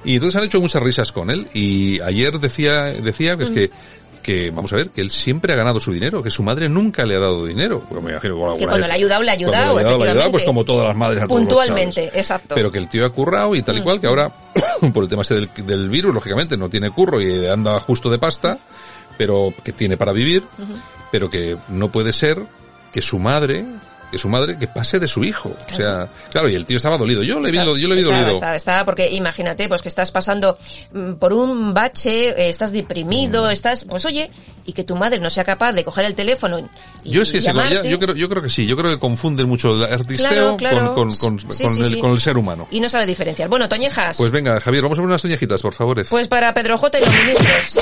Y 0.04 0.14
entonces 0.16 0.36
han 0.38 0.44
hecho 0.44 0.60
muchas 0.60 0.82
risas 0.82 1.12
con 1.12 1.30
él. 1.30 1.46
Y 1.54 1.98
ayer 2.02 2.38
decía, 2.38 2.74
decía 2.92 3.38
que 3.38 3.44
es 3.44 3.50
que 3.50 3.70
que 4.20 4.50
vamos 4.50 4.72
a 4.72 4.76
ver 4.76 4.90
que 4.90 5.00
él 5.00 5.10
siempre 5.10 5.52
ha 5.52 5.56
ganado 5.56 5.80
su 5.80 5.92
dinero 5.92 6.22
que 6.22 6.30
su 6.30 6.42
madre 6.42 6.68
nunca 6.68 7.04
le 7.04 7.16
ha 7.16 7.20
dado 7.20 7.44
dinero 7.46 7.84
Pues 7.88 8.02
me 8.02 8.12
imagino 8.12 8.52
que 8.52 8.58
Que 8.60 8.66
cuando 8.66 8.86
le 8.86 8.92
ha 8.92 8.96
ayudado, 8.96 9.22
le 9.22 9.30
ha 9.30 9.34
ayudado, 9.34 9.72
cuando 9.72 9.80
le 9.80 9.80
ha 9.80 9.80
ayudado, 9.80 9.80
le 9.80 9.80
ha 9.80 9.82
ayudado, 9.82 9.96
efectivamente. 9.96 10.30
pues 10.32 10.44
como 10.44 10.64
todas 10.64 10.86
las 10.86 10.96
madres 10.96 11.22
a 11.22 11.26
todos 11.26 11.40
los 11.40 11.48
Puntualmente, 11.48 12.10
exacto. 12.14 12.54
pero 12.54 12.70
que 12.70 12.78
el 12.78 12.88
tío 12.88 13.04
ha 13.06 13.10
currado 13.10 13.54
y 13.54 13.62
tal 13.62 13.78
y 13.78 13.82
cual 13.82 14.00
que 14.00 14.06
ahora 14.06 14.32
por 14.94 15.04
el 15.04 15.08
tema 15.08 15.22
del, 15.28 15.50
del 15.66 15.88
virus 15.88 16.14
lógicamente 16.14 16.56
no 16.56 16.68
tiene 16.68 16.90
curro 16.90 17.20
y 17.20 17.46
anda 17.46 17.78
justo 17.80 18.10
de 18.10 18.18
pasta 18.18 18.58
pero 19.16 19.52
que 19.62 19.72
tiene 19.72 19.96
para 19.96 20.12
vivir 20.12 20.44
pero 21.10 21.28
que 21.28 21.56
no 21.68 21.90
puede 21.90 22.12
ser 22.12 22.42
que 22.92 23.02
su 23.02 23.18
madre 23.18 23.64
que 24.10 24.18
su 24.18 24.28
madre 24.28 24.58
que 24.58 24.66
pase 24.66 24.98
de 24.98 25.06
su 25.08 25.22
hijo 25.24 25.54
o 25.70 25.74
sea 25.74 26.08
claro 26.30 26.48
y 26.48 26.54
el 26.54 26.66
tío 26.66 26.76
estaba 26.76 26.98
dolido 26.98 27.22
yo 27.22 27.38
le 27.40 27.50
vi 27.50 27.56
yo 27.58 27.74
le 27.88 27.94
vi 27.94 28.00
Está, 28.00 28.10
dolido 28.14 28.32
está, 28.32 28.56
está, 28.56 28.84
porque 28.84 29.08
imagínate, 29.10 29.68
pues 29.68 29.82
que 29.82 29.88
estás 29.88 30.10
pasando 30.10 30.58
mm, 30.92 31.12
por 31.14 31.32
un 31.32 31.72
bache, 31.74 32.28
eh, 32.30 32.48
estás 32.48 32.72
deprimido, 32.72 33.44
Mm. 33.48 33.50
estás, 33.50 33.84
pues 33.84 34.04
oye, 34.06 34.30
y 34.66 34.72
que 34.72 34.84
tu 34.84 34.96
madre 34.96 35.18
no 35.20 35.30
sea 35.30 35.44
capaz 35.44 35.72
de 35.72 35.84
coger 35.84 36.04
el 36.04 36.14
teléfono 36.14 36.58
y 37.04 37.10
yo 37.10 37.22
es 37.22 37.30
que 37.32 37.40
sí, 37.40 37.46
ya- 37.46 37.82
yo 37.84 37.98
creo 37.98 38.14
yo 38.14 38.28
creo 38.28 38.42
que 38.42 38.50
sí 38.50 38.66
yo 38.66 38.76
creo 38.76 38.90
que 38.92 38.98
confunden 38.98 39.48
mucho 39.48 39.74
el 39.74 39.92
artisteo 39.92 40.28
Claro, 40.30 40.56
claro. 40.56 40.94
con, 40.94 41.14
con, 41.16 41.38
con, 41.38 41.52
Sí, 41.54 41.64
con 41.64 41.74
sí, 41.74 41.80
el, 41.82 41.94
sí. 41.94 42.00
con 42.00 42.10
el 42.12 42.20
ser 42.20 42.36
humano 42.36 42.66
y 42.70 42.80
no 42.80 42.88
sabe 42.88 43.06
diferenciar. 43.06 43.48
Bueno, 43.48 43.68
Toñejas, 43.68 44.16
pues 44.16 44.30
venga 44.30 44.60
Javier 44.60 44.82
vamos 44.82 44.98
a 44.98 45.02
ver 45.02 45.08
unas 45.08 45.22
toñejitas 45.22 45.62
por 45.62 45.74
favor 45.74 46.04
pues 46.08 46.28
para 46.28 46.52
Pedro 46.54 46.76
J 46.76 46.98
y 46.98 47.04
los 47.04 47.14
ministros. 47.14 47.78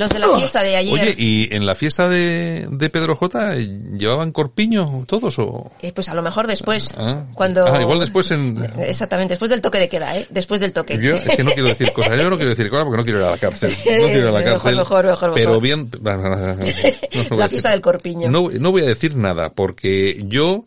Los 0.00 0.10
de 0.12 0.18
la 0.18 0.34
fiesta 0.36 0.62
de 0.62 0.76
ayer. 0.76 0.94
Oye, 0.94 1.14
¿y 1.18 1.54
en 1.54 1.66
la 1.66 1.74
fiesta 1.74 2.08
de, 2.08 2.66
de 2.70 2.88
Pedro 2.90 3.14
J 3.16 3.54
llevaban 3.98 4.32
corpiño 4.32 5.04
todos 5.06 5.38
o...? 5.38 5.70
Eh, 5.82 5.92
pues 5.92 6.08
a 6.08 6.14
lo 6.14 6.22
mejor 6.22 6.46
después, 6.46 6.94
Ah, 6.96 7.24
cuando... 7.34 7.66
ah, 7.66 7.80
igual 7.80 8.00
después 8.00 8.30
en... 8.30 8.66
Exactamente, 8.78 9.32
después 9.32 9.50
del 9.50 9.60
toque 9.60 9.78
de 9.78 9.88
queda, 9.90 10.16
¿eh? 10.16 10.26
Después 10.30 10.58
del 10.60 10.72
toque. 10.72 10.98
Yo 10.98 11.12
es 11.12 11.36
que 11.36 11.44
no 11.44 11.52
quiero 11.52 11.68
decir 11.68 11.92
cosas, 11.92 12.16
yo 12.18 12.30
no 12.30 12.36
quiero 12.36 12.50
decir 12.50 12.70
cosas 12.70 12.84
porque 12.86 12.96
no 12.96 13.04
quiero 13.04 13.18
ir 13.20 13.24
a 13.26 13.30
la 13.30 13.38
cárcel. 13.38 13.70
No 13.76 13.82
quiero 13.84 14.18
ir 14.22 14.24
a 14.24 14.30
la 14.32 14.44
cárcel. 14.44 14.76
mejor, 14.76 15.04
mejor, 15.04 15.32
Pero 15.34 15.60
mejor. 15.60 15.62
bien... 15.62 15.90
no, 16.02 16.16
no, 16.16 16.56
voy 16.56 17.32
a 17.32 17.36
la 17.36 17.48
fiesta 17.48 17.70
del 17.70 17.80
corpiño. 17.82 18.30
No, 18.30 18.48
no 18.50 18.70
voy 18.72 18.82
a 18.82 18.86
decir 18.86 19.14
nada 19.16 19.50
porque 19.52 20.24
yo 20.26 20.64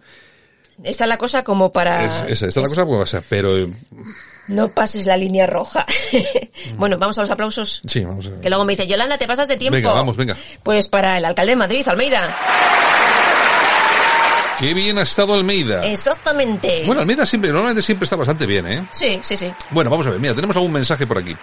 Está 0.83 1.05
la 1.07 1.17
cosa 1.17 1.43
como 1.43 1.71
para... 1.71 2.27
Es, 2.27 2.41
es 2.41 2.55
la 2.55 2.63
cosa 2.63 2.83
como 2.85 2.99
pasa, 2.99 3.23
pero... 3.29 3.67
No 4.47 4.69
pases 4.69 5.05
la 5.05 5.15
línea 5.15 5.45
roja. 5.47 5.85
bueno, 6.77 6.97
vamos 6.97 7.17
a 7.17 7.21
los 7.21 7.29
aplausos. 7.29 7.81
Sí, 7.85 8.03
vamos 8.03 8.27
a 8.27 8.31
ver. 8.31 8.41
Que 8.41 8.49
luego 8.49 8.65
me 8.65 8.73
dice, 8.73 8.87
Yolanda, 8.87 9.17
te 9.17 9.27
pasas 9.27 9.47
de 9.47 9.57
tiempo. 9.57 9.75
Venga, 9.75 9.93
vamos, 9.93 10.17
venga. 10.17 10.37
Pues 10.63 10.87
para 10.87 11.17
el 11.17 11.25
alcalde 11.25 11.51
de 11.51 11.55
Madrid, 11.55 11.87
Almeida. 11.87 12.35
Qué 14.59 14.73
bien 14.73 14.97
ha 14.97 15.01
estado 15.03 15.33
Almeida. 15.33 15.85
Exactamente. 15.85 16.83
Bueno, 16.85 17.01
Almeida 17.01 17.25
siempre, 17.25 17.51
normalmente 17.51 17.81
siempre 17.81 18.03
está 18.03 18.15
bastante 18.15 18.45
bien, 18.45 18.67
¿eh? 18.67 18.87
Sí, 18.91 19.19
sí, 19.21 19.35
sí. 19.35 19.51
Bueno, 19.71 19.89
vamos 19.89 20.07
a 20.07 20.11
ver, 20.11 20.19
mira, 20.19 20.33
tenemos 20.33 20.55
algún 20.55 20.71
mensaje 20.71 21.07
por 21.07 21.17
aquí. 21.17 21.35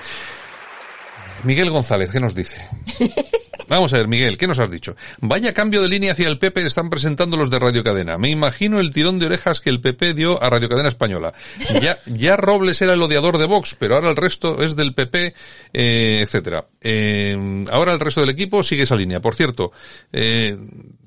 Miguel 1.44 1.70
González, 1.70 2.10
¿qué 2.10 2.20
nos 2.20 2.34
dice? 2.34 2.56
Vamos 3.70 3.92
a 3.92 3.98
ver, 3.98 4.08
Miguel, 4.08 4.36
¿qué 4.36 4.48
nos 4.48 4.58
has 4.58 4.68
dicho? 4.68 4.96
Vaya 5.20 5.54
cambio 5.54 5.80
de 5.80 5.88
línea 5.88 6.10
hacia 6.10 6.26
el 6.26 6.38
PP 6.38 6.66
están 6.66 6.90
presentando 6.90 7.36
los 7.36 7.50
de 7.50 7.60
Radio 7.60 7.84
Cadena. 7.84 8.18
Me 8.18 8.28
imagino 8.28 8.80
el 8.80 8.90
tirón 8.90 9.20
de 9.20 9.26
orejas 9.26 9.60
que 9.60 9.70
el 9.70 9.80
PP 9.80 10.14
dio 10.14 10.42
a 10.42 10.50
Radio 10.50 10.68
Cadena 10.68 10.88
Española. 10.88 11.32
Ya, 11.80 11.96
ya 12.06 12.36
Robles 12.36 12.82
era 12.82 12.94
el 12.94 13.02
odiador 13.02 13.38
de 13.38 13.46
Vox, 13.46 13.76
pero 13.78 13.94
ahora 13.94 14.10
el 14.10 14.16
resto 14.16 14.60
es 14.60 14.74
del 14.74 14.92
PP, 14.92 15.34
eh, 15.72 16.20
etcétera. 16.20 16.66
Eh, 16.80 17.64
ahora 17.70 17.92
el 17.92 18.00
resto 18.00 18.20
del 18.22 18.30
equipo 18.30 18.64
sigue 18.64 18.82
esa 18.82 18.96
línea. 18.96 19.20
Por 19.20 19.36
cierto, 19.36 19.70
eh, 20.12 20.58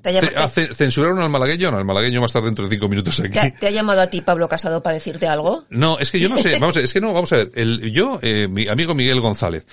Te 0.02 0.74
censuraron 0.74 1.20
al 1.20 1.28
malagueño, 1.28 1.70
no, 1.70 1.76
al 1.76 1.84
malagueño 1.84 2.20
va 2.20 2.24
a 2.24 2.28
estar 2.28 2.42
dentro 2.42 2.64
de 2.64 2.74
cinco 2.74 2.88
minutos 2.88 3.20
aquí. 3.20 3.28
¿Te 3.28 3.40
ha, 3.40 3.54
te 3.54 3.66
ha 3.66 3.70
llamado 3.70 4.00
a 4.00 4.06
ti 4.08 4.22
Pablo 4.22 4.48
Casado 4.48 4.82
para 4.82 4.94
decirte 4.94 5.26
algo? 5.26 5.64
No, 5.68 5.98
es 5.98 6.10
que 6.10 6.18
yo 6.18 6.30
no 6.30 6.38
sé, 6.38 6.52
vamos 6.58 6.76
a 6.76 6.78
ver, 6.78 6.84
es 6.84 6.94
que 6.94 7.00
no, 7.02 7.12
vamos 7.12 7.30
a 7.34 7.36
ver, 7.36 7.52
el, 7.54 7.92
yo, 7.92 8.18
eh, 8.22 8.48
mi 8.48 8.68
amigo 8.68 8.94
Miguel 8.94 9.20
González, 9.20 9.66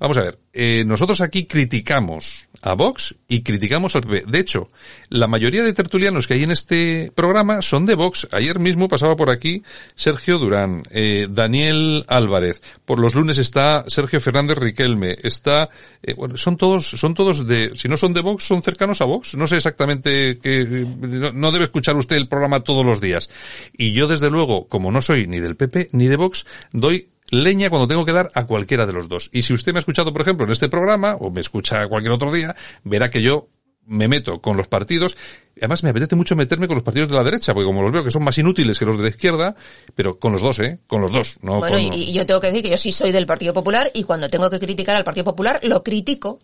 vamos 0.00 0.16
a 0.18 0.22
ver, 0.22 0.38
eh, 0.52 0.84
nosotros 0.86 1.20
aquí 1.20 1.46
criticamos 1.46 2.48
a 2.62 2.74
Vox 2.74 3.14
y 3.28 3.42
criticamos 3.42 3.94
al 3.94 4.02
PP. 4.02 4.24
De 4.26 4.38
hecho, 4.38 4.70
la 5.08 5.26
mayoría 5.26 5.62
de 5.62 5.72
tertulianos 5.72 6.26
que 6.26 6.34
hay 6.34 6.42
en 6.42 6.50
este 6.50 7.12
programa 7.14 7.62
son 7.62 7.86
de 7.86 7.94
Vox. 7.94 8.26
Ayer 8.32 8.58
mismo 8.58 8.88
pasaba 8.88 9.16
por 9.16 9.30
aquí 9.30 9.62
Sergio 9.94 10.38
Durán, 10.38 10.82
eh, 10.90 11.28
Daniel 11.30 12.04
Álvarez. 12.08 12.62
Por 12.84 12.98
los 12.98 13.14
lunes 13.14 13.38
está 13.38 13.84
Sergio 13.88 14.20
Fernández 14.20 14.58
Riquelme. 14.58 15.16
Está, 15.22 15.68
eh, 16.02 16.14
bueno, 16.14 16.36
son 16.36 16.56
todos, 16.56 16.86
son 16.86 17.14
todos 17.14 17.46
de, 17.46 17.72
si 17.74 17.88
no 17.88 17.96
son 17.96 18.14
de 18.14 18.22
Vox, 18.22 18.44
son 18.44 18.62
cercanos 18.62 19.00
a 19.00 19.04
Vox. 19.04 19.34
No 19.34 19.46
sé 19.46 19.56
exactamente 19.56 20.38
que, 20.38 20.64
no, 20.64 21.32
no 21.32 21.52
debe 21.52 21.64
escuchar 21.64 21.96
usted 21.96 22.16
el 22.16 22.28
programa 22.28 22.60
todos 22.60 22.84
los 22.84 23.00
días. 23.00 23.30
Y 23.76 23.92
yo 23.92 24.08
desde 24.08 24.30
luego, 24.30 24.66
como 24.68 24.90
no 24.90 25.02
soy 25.02 25.26
ni 25.26 25.40
del 25.40 25.56
PP 25.56 25.90
ni 25.92 26.06
de 26.06 26.16
Vox, 26.16 26.46
doy 26.72 27.10
leña 27.30 27.70
cuando 27.70 27.88
tengo 27.88 28.04
que 28.04 28.12
dar 28.12 28.30
a 28.34 28.46
cualquiera 28.46 28.86
de 28.86 28.92
los 28.92 29.08
dos. 29.08 29.30
Y 29.32 29.42
si 29.42 29.52
usted 29.54 29.72
me 29.72 29.78
ha 29.78 29.80
escuchado, 29.80 30.12
por 30.12 30.22
ejemplo, 30.22 30.46
en 30.46 30.52
este 30.52 30.68
programa, 30.68 31.16
o 31.16 31.30
me 31.30 31.40
escucha 31.40 31.86
cualquier 31.88 32.12
otro 32.12 32.32
día, 32.32 32.54
verá 32.84 33.10
que 33.10 33.22
yo 33.22 33.48
me 33.88 34.08
meto 34.08 34.40
con 34.40 34.56
los 34.56 34.66
partidos. 34.66 35.16
Además, 35.58 35.82
me 35.84 35.90
apetece 35.90 36.16
mucho 36.16 36.34
meterme 36.34 36.66
con 36.66 36.74
los 36.74 36.82
partidos 36.82 37.08
de 37.08 37.14
la 37.14 37.22
derecha, 37.22 37.54
porque 37.54 37.66
como 37.66 37.82
los 37.82 37.92
veo 37.92 38.02
que 38.04 38.10
son 38.10 38.24
más 38.24 38.36
inútiles 38.36 38.78
que 38.78 38.84
los 38.84 38.96
de 38.96 39.04
la 39.04 39.08
izquierda, 39.10 39.54
pero 39.94 40.18
con 40.18 40.32
los 40.32 40.42
dos, 40.42 40.58
¿eh? 40.58 40.80
Con 40.88 41.00
los 41.02 41.12
dos, 41.12 41.38
no 41.42 41.60
bueno, 41.60 41.76
con... 41.76 41.94
y, 41.94 42.10
y 42.10 42.12
yo 42.12 42.26
tengo 42.26 42.40
que 42.40 42.48
decir 42.48 42.62
que 42.62 42.70
yo 42.70 42.76
sí 42.76 42.90
soy 42.90 43.12
del 43.12 43.26
Partido 43.26 43.52
Popular 43.54 43.90
y 43.94 44.02
cuando 44.02 44.28
tengo 44.28 44.50
que 44.50 44.58
criticar 44.58 44.96
al 44.96 45.04
Partido 45.04 45.24
Popular, 45.24 45.60
lo 45.62 45.82
critico. 45.84 46.40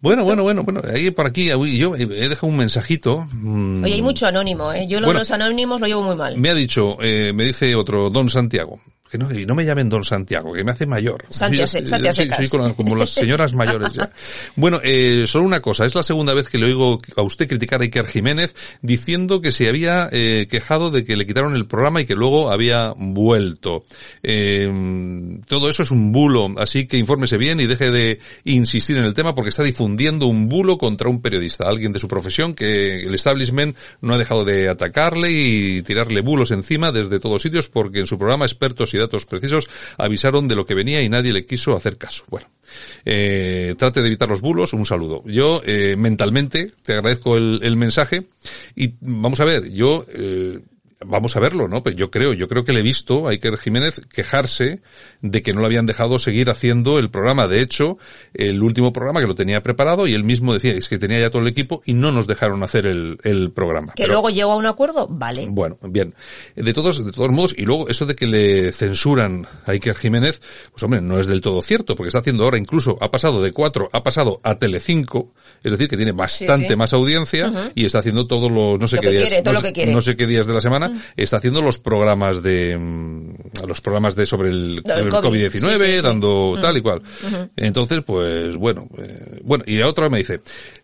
Bueno, 0.00 0.22
bueno, 0.24 0.44
bueno, 0.44 0.62
bueno, 0.62 0.80
ahí 0.92 1.10
por 1.10 1.26
aquí, 1.26 1.46
yo 1.48 1.96
he 1.96 2.06
dejado 2.06 2.46
un 2.46 2.56
mensajito. 2.56 3.26
mm, 3.32 3.82
Oye, 3.82 3.94
hay 3.94 4.02
mucho 4.02 4.26
anónimo, 4.28 4.72
¿eh? 4.72 4.86
Yo 4.86 5.00
lo 5.00 5.06
Bueno. 5.06 5.20
los 5.20 5.30
anónimos 5.32 5.80
lo 5.80 5.86
llevo 5.88 6.02
muy 6.02 6.14
mal. 6.14 6.36
Me 6.36 6.50
ha 6.50 6.54
dicho, 6.54 6.98
eh, 7.00 7.32
me 7.34 7.44
dice 7.44 7.74
otro, 7.74 8.08
Don 8.08 8.30
Santiago. 8.30 8.80
Que 9.10 9.18
no, 9.18 9.28
no 9.30 9.54
me 9.54 9.64
llamen 9.64 9.88
Don 9.88 10.04
Santiago, 10.04 10.52
que 10.52 10.64
me 10.64 10.72
hace 10.72 10.86
mayor. 10.86 11.24
Santi 11.30 11.60
a 11.60 11.66
Sí, 11.66 12.48
como 12.48 12.94
las 12.94 13.10
señoras 13.10 13.54
mayores 13.54 13.92
ya. 13.94 14.10
Bueno, 14.56 14.80
eh, 14.82 15.24
solo 15.26 15.44
una 15.44 15.60
cosa, 15.60 15.86
es 15.86 15.94
la 15.94 16.02
segunda 16.02 16.34
vez 16.34 16.48
que 16.48 16.58
le 16.58 16.66
oigo 16.66 16.98
a 17.16 17.22
usted 17.22 17.48
criticar 17.48 17.80
a 17.80 17.84
Iker 17.84 18.06
Jiménez 18.06 18.54
diciendo 18.82 19.40
que 19.40 19.52
se 19.52 19.68
había 19.68 20.08
eh, 20.12 20.46
quejado 20.50 20.90
de 20.90 21.04
que 21.04 21.16
le 21.16 21.26
quitaron 21.26 21.54
el 21.54 21.66
programa 21.66 22.00
y 22.00 22.06
que 22.06 22.14
luego 22.14 22.50
había 22.50 22.92
vuelto. 22.96 23.84
Eh, 24.22 24.68
todo 25.46 25.70
eso 25.70 25.82
es 25.82 25.90
un 25.90 26.12
bulo, 26.12 26.54
así 26.58 26.86
que 26.86 26.98
infórmese 26.98 27.38
bien 27.38 27.60
y 27.60 27.66
deje 27.66 27.90
de 27.90 28.20
insistir 28.44 28.98
en 28.98 29.04
el 29.04 29.14
tema 29.14 29.34
porque 29.34 29.50
está 29.50 29.62
difundiendo 29.62 30.26
un 30.26 30.48
bulo 30.48 30.78
contra 30.78 31.08
un 31.08 31.22
periodista, 31.22 31.68
alguien 31.68 31.92
de 31.92 32.00
su 32.00 32.08
profesión 32.08 32.54
que 32.54 33.02
el 33.02 33.14
establishment 33.14 33.76
no 34.00 34.14
ha 34.14 34.18
dejado 34.18 34.44
de 34.44 34.68
atacarle 34.68 35.30
y 35.30 35.82
tirarle 35.82 36.20
bulos 36.20 36.50
encima 36.50 36.92
desde 36.92 37.20
todos 37.20 37.42
sitios 37.42 37.68
porque 37.68 38.00
en 38.00 38.06
su 38.06 38.18
programa 38.18 38.44
expertos 38.44 38.92
y 38.94 38.97
datos 38.98 39.26
precisos 39.26 39.68
avisaron 39.96 40.48
de 40.48 40.56
lo 40.56 40.66
que 40.66 40.74
venía 40.74 41.02
y 41.02 41.08
nadie 41.08 41.32
le 41.32 41.46
quiso 41.46 41.76
hacer 41.76 41.96
caso. 41.96 42.24
Bueno, 42.28 42.46
eh, 43.04 43.74
trate 43.78 44.00
de 44.00 44.06
evitar 44.06 44.28
los 44.28 44.40
bulos, 44.40 44.72
un 44.72 44.86
saludo. 44.86 45.22
Yo 45.26 45.60
eh, 45.64 45.96
mentalmente 45.96 46.70
te 46.82 46.94
agradezco 46.94 47.36
el, 47.36 47.76
mensaje 47.76 48.26
y 48.74 48.94
vamos 49.00 49.40
a 49.40 49.44
ver, 49.44 49.70
yo 49.70 50.04
eh, 50.08 50.60
vamos 51.04 51.36
a 51.36 51.40
verlo, 51.40 51.68
¿no? 51.68 51.82
Pero 51.82 51.96
yo 51.96 52.10
creo, 52.10 52.32
yo 52.32 52.48
creo 52.48 52.64
que 52.64 52.72
le 52.72 52.80
he 52.80 52.82
visto 52.82 53.28
a 53.28 53.30
Iker 53.30 53.56
Jiménez 53.56 54.00
quejarse 54.12 54.80
de 55.22 55.42
que 55.42 55.52
no 55.52 55.60
le 55.60 55.66
habían 55.66 55.86
dejado 55.86 56.18
seguir 56.18 56.50
haciendo 56.50 56.98
el 56.98 57.10
programa. 57.10 57.46
De 57.46 57.60
hecho, 57.60 57.98
el 58.34 58.62
último 58.62 58.92
programa 58.92 59.20
que 59.20 59.26
lo 59.26 59.34
tenía 59.34 59.62
preparado 59.62 60.06
y 60.06 60.14
él 60.14 60.24
mismo 60.24 60.52
decía 60.54 60.72
es 60.72 60.88
que 60.88 60.98
tenía 60.98 61.20
ya 61.20 61.30
todo 61.30 61.42
el 61.42 61.48
equipo 61.48 61.82
y 61.84 61.94
no 61.94 62.10
nos 62.10 62.26
dejaron 62.26 62.62
hacer 62.62 62.86
el, 62.86 63.18
el 63.22 63.52
programa. 63.52 63.92
Que 63.94 64.02
Pero- 64.02 64.14
luego 64.14 64.30
llego 64.30 64.52
a 64.52 64.56
un 64.56 64.66
acuerdo, 64.66 65.06
vale. 65.08 65.46
bueno, 65.48 65.78
bien. 65.82 66.14
De 66.56 66.72
todos, 66.72 67.04
de 67.04 67.12
todos 67.12 67.30
modos, 67.30 67.54
y 67.56 67.64
luego 67.64 67.88
eso 67.88 68.04
de 68.06 68.14
que 68.14 68.26
le 68.26 68.72
censuran 68.72 69.46
a 69.66 69.70
Iker 69.72 69.94
Jiménez, 69.94 70.40
pues 70.72 70.82
hombre, 70.82 71.00
no 71.00 71.18
es 71.20 71.26
del 71.26 71.40
todo 71.40 71.62
cierto, 71.62 71.94
porque 71.94 72.08
está 72.08 72.18
haciendo 72.18 72.44
ahora 72.44 72.58
incluso, 72.58 72.98
ha 73.00 73.10
pasado 73.10 73.42
de 73.42 73.52
4, 73.52 73.90
ha 73.92 74.02
pasado 74.02 74.40
a 74.42 74.58
Telecinco, 74.58 75.32
es 75.62 75.70
decir, 75.70 75.88
que 75.88 75.96
tiene 75.96 76.12
bastante 76.12 76.68
sí. 76.68 76.76
más 76.76 76.92
audiencia 76.92 77.70
y 77.74 77.84
está 77.86 78.00
haciendo 78.00 78.26
todos 78.26 78.50
los, 78.50 78.78
no 78.78 78.88
sé 78.88 78.96
Lo 78.96 79.02
qué 79.02 79.10
días, 79.10 79.22
quiere, 79.28 79.42
todo 79.42 79.54
no, 79.54 79.60
lo 79.60 79.66
que 79.66 79.72
quiere. 79.72 79.92
no 79.92 80.00
sé 80.00 80.16
qué 80.16 80.26
días 80.26 80.46
de 80.46 80.54
la 80.54 80.60
semana, 80.60 80.87
está 81.16 81.38
haciendo 81.38 81.60
los 81.62 81.78
programas 81.78 82.42
de, 82.42 82.76
mm, 82.78 83.34
los 83.66 83.80
programas 83.80 84.14
de 84.16 84.26
sobre 84.26 84.48
el, 84.50 84.76
Lo 84.76 84.82
del 84.82 85.06
el 85.06 85.10
COVID. 85.10 85.28
COVID-19, 85.28 85.50
Sí, 85.50 85.60
sí, 85.60 85.96
sí. 85.96 86.02
dando 86.02 86.54
Mm. 86.56 86.60
tal 86.60 86.76
y 86.76 86.82
cual. 86.82 87.02
Entonces, 87.56 88.02
pues 88.04 88.56
bueno, 88.56 88.88
eh, 88.98 89.40
bueno, 89.42 89.64
y 89.66 89.80
a 89.80 89.88
otra 89.88 90.08
me 90.08 90.18
dice, 90.18 90.40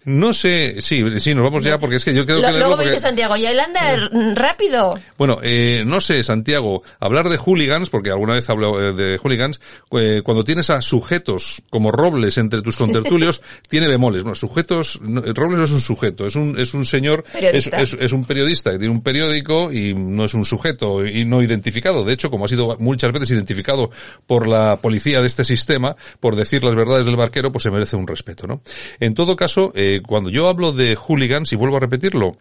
no 0.07 0.32
sé, 0.32 0.80
sí, 0.80 1.02
sí, 1.18 1.34
nos 1.34 1.44
vamos 1.44 1.64
ya 1.64 1.78
porque 1.78 1.96
es 1.96 2.05
que 2.05 2.14
yo 2.14 2.24
creo 2.26 2.40
que 2.40 2.52
luego 2.52 2.70
me 2.70 2.76
porque- 2.76 2.90
dice 2.90 3.00
Santiago, 3.00 3.36
Yolanda, 3.36 3.92
r- 3.92 4.34
rápido. 4.34 4.98
bueno, 5.16 5.38
eh, 5.42 5.82
no 5.86 6.00
sé, 6.00 6.22
Santiago, 6.24 6.82
hablar 7.00 7.28
de 7.28 7.36
hooligans, 7.36 7.90
porque 7.90 8.11
alguna 8.11 8.34
vez 8.34 8.48
hablo 8.50 8.80
eh, 8.80 8.92
de 8.92 9.18
hooligans, 9.18 9.61
eh, 9.92 10.22
cuando 10.24 10.44
tienes 10.44 10.70
a 10.70 10.80
sujetos 10.82 11.62
como 11.70 11.90
Robles 11.90 12.38
entre 12.38 12.62
tus 12.62 12.76
contertulios, 12.76 13.40
tiene 13.68 13.88
bemoles. 13.88 14.22
Bueno, 14.22 14.34
sujetos, 14.34 14.98
no, 15.02 15.22
Robles 15.22 15.59
no 15.59 15.64
es 15.64 15.70
un 15.72 15.80
sujeto, 15.80 16.26
es 16.26 16.36
un, 16.36 16.59
es 16.59 16.74
un 16.74 16.84
señor, 16.84 17.24
es, 17.26 17.32
Periodista. 17.32 17.80
es, 17.80 17.96
es 17.98 18.12
un 18.12 18.24
periodista 18.24 18.72
que 18.72 18.78
tiene 18.78 18.92
un 18.92 19.02
periódico 19.02 19.72
y 19.72 19.94
no 19.94 20.24
es 20.24 20.34
un 20.34 20.44
sujeto 20.44 21.05
y 21.07 21.24
no 21.24 21.42
identificado. 21.42 22.05
De 22.05 22.12
hecho, 22.12 22.30
como 22.30 22.44
ha 22.44 22.48
sido 22.48 22.76
muchas 22.78 23.12
veces 23.12 23.30
identificado 23.30 23.90
por 24.26 24.46
la 24.46 24.76
policía 24.76 25.20
de 25.20 25.26
este 25.26 25.44
sistema, 25.44 25.96
por 26.20 26.36
decir 26.36 26.62
las 26.64 26.74
verdades 26.74 27.07
del 27.07 27.16
barquero, 27.16 27.52
pues 27.52 27.62
se 27.62 27.70
merece 27.70 27.96
un 27.96 28.07
respeto, 28.07 28.46
¿no? 28.46 28.62
En 29.00 29.14
todo 29.14 29.36
caso, 29.36 29.72
eh, 29.74 29.93
cuando 30.03 30.30
yo 30.30 30.49
hablo 30.49 30.72
de 30.72 30.97
hooligans, 30.97 31.53
y 31.53 31.57
vuelvo 31.57 31.76
a 31.76 31.80
repetirlo, 31.80 32.36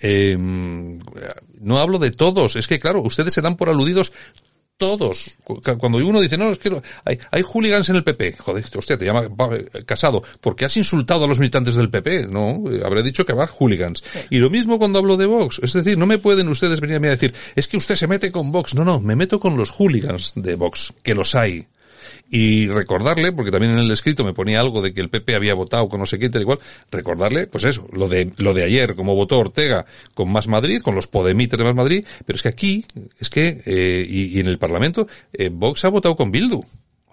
eh, 0.00 0.36
no 0.38 1.78
hablo 1.78 1.98
de 1.98 2.10
todos, 2.10 2.56
es 2.56 2.66
que 2.66 2.78
claro, 2.78 3.02
ustedes 3.02 3.32
se 3.32 3.40
dan 3.40 3.56
por 3.56 3.68
aludidos 3.68 4.12
todos. 4.76 5.30
Cu- 5.44 5.60
Cuando 5.78 5.98
uno 6.04 6.20
dice, 6.20 6.36
no, 6.36 6.50
es 6.50 6.58
que 6.58 6.68
no- 6.68 6.82
hay, 7.04 7.16
hay 7.30 7.42
hooligans 7.42 7.88
en 7.90 7.96
el 7.96 8.02
PP, 8.04 8.36
joder, 8.38 8.64
hostia, 8.74 8.98
te 8.98 9.04
llama 9.04 9.22
eh, 9.52 9.84
casado, 9.86 10.22
porque 10.40 10.64
has 10.64 10.76
insultado 10.76 11.24
a 11.24 11.28
los 11.28 11.38
militantes 11.38 11.76
del 11.76 11.90
PP, 11.90 12.26
no, 12.26 12.60
eh, 12.70 12.82
habré 12.84 13.04
dicho 13.04 13.24
que 13.24 13.32
va 13.32 13.46
hooligans. 13.46 14.02
Y 14.30 14.38
lo 14.38 14.50
mismo 14.50 14.78
cuando 14.78 14.98
hablo 14.98 15.16
de 15.16 15.26
Vox, 15.26 15.60
es 15.62 15.72
decir, 15.74 15.96
no 15.96 16.06
me 16.06 16.18
pueden 16.18 16.48
ustedes 16.48 16.80
venir 16.80 16.96
a 16.96 17.00
mí 17.00 17.06
a 17.06 17.10
decir, 17.12 17.32
es 17.54 17.68
que 17.68 17.76
usted 17.76 17.94
se 17.94 18.08
mete 18.08 18.32
con 18.32 18.50
Vox, 18.50 18.74
no, 18.74 18.84
no, 18.84 18.98
me 19.00 19.14
meto 19.14 19.38
con 19.38 19.56
los 19.56 19.70
hooligans 19.70 20.32
de 20.34 20.56
Vox, 20.56 20.92
que 21.04 21.14
los 21.14 21.34
hay. 21.36 21.66
Y 22.30 22.68
recordarle, 22.68 23.32
porque 23.32 23.50
también 23.50 23.72
en 23.74 23.78
el 23.78 23.90
escrito 23.90 24.24
me 24.24 24.32
ponía 24.32 24.58
algo 24.58 24.82
de 24.82 24.92
que 24.92 25.00
el 25.00 25.10
PP 25.10 25.34
había 25.34 25.54
votado 25.54 25.88
con 25.88 26.00
no 26.00 26.06
sé 26.06 26.18
qué, 26.18 26.30
tal 26.30 26.42
y 26.42 26.44
cual, 26.44 26.58
recordarle, 26.90 27.46
pues 27.46 27.64
eso, 27.64 27.86
lo 27.92 28.08
de, 28.08 28.32
lo 28.38 28.54
de 28.54 28.64
ayer, 28.64 28.96
como 28.96 29.14
votó 29.14 29.38
Ortega 29.38 29.84
con 30.14 30.32
Más 30.32 30.48
Madrid, 30.48 30.80
con 30.80 30.94
los 30.94 31.06
Podemites 31.06 31.58
de 31.58 31.64
Más 31.64 31.74
Madrid, 31.74 32.04
pero 32.24 32.36
es 32.36 32.42
que 32.42 32.48
aquí, 32.48 32.84
es 33.20 33.30
que, 33.30 33.62
eh, 33.66 34.06
y, 34.08 34.36
y 34.36 34.40
en 34.40 34.46
el 34.46 34.58
Parlamento, 34.58 35.06
eh, 35.32 35.50
Vox 35.52 35.84
ha 35.84 35.88
votado 35.90 36.16
con 36.16 36.30
Bildu. 36.30 36.64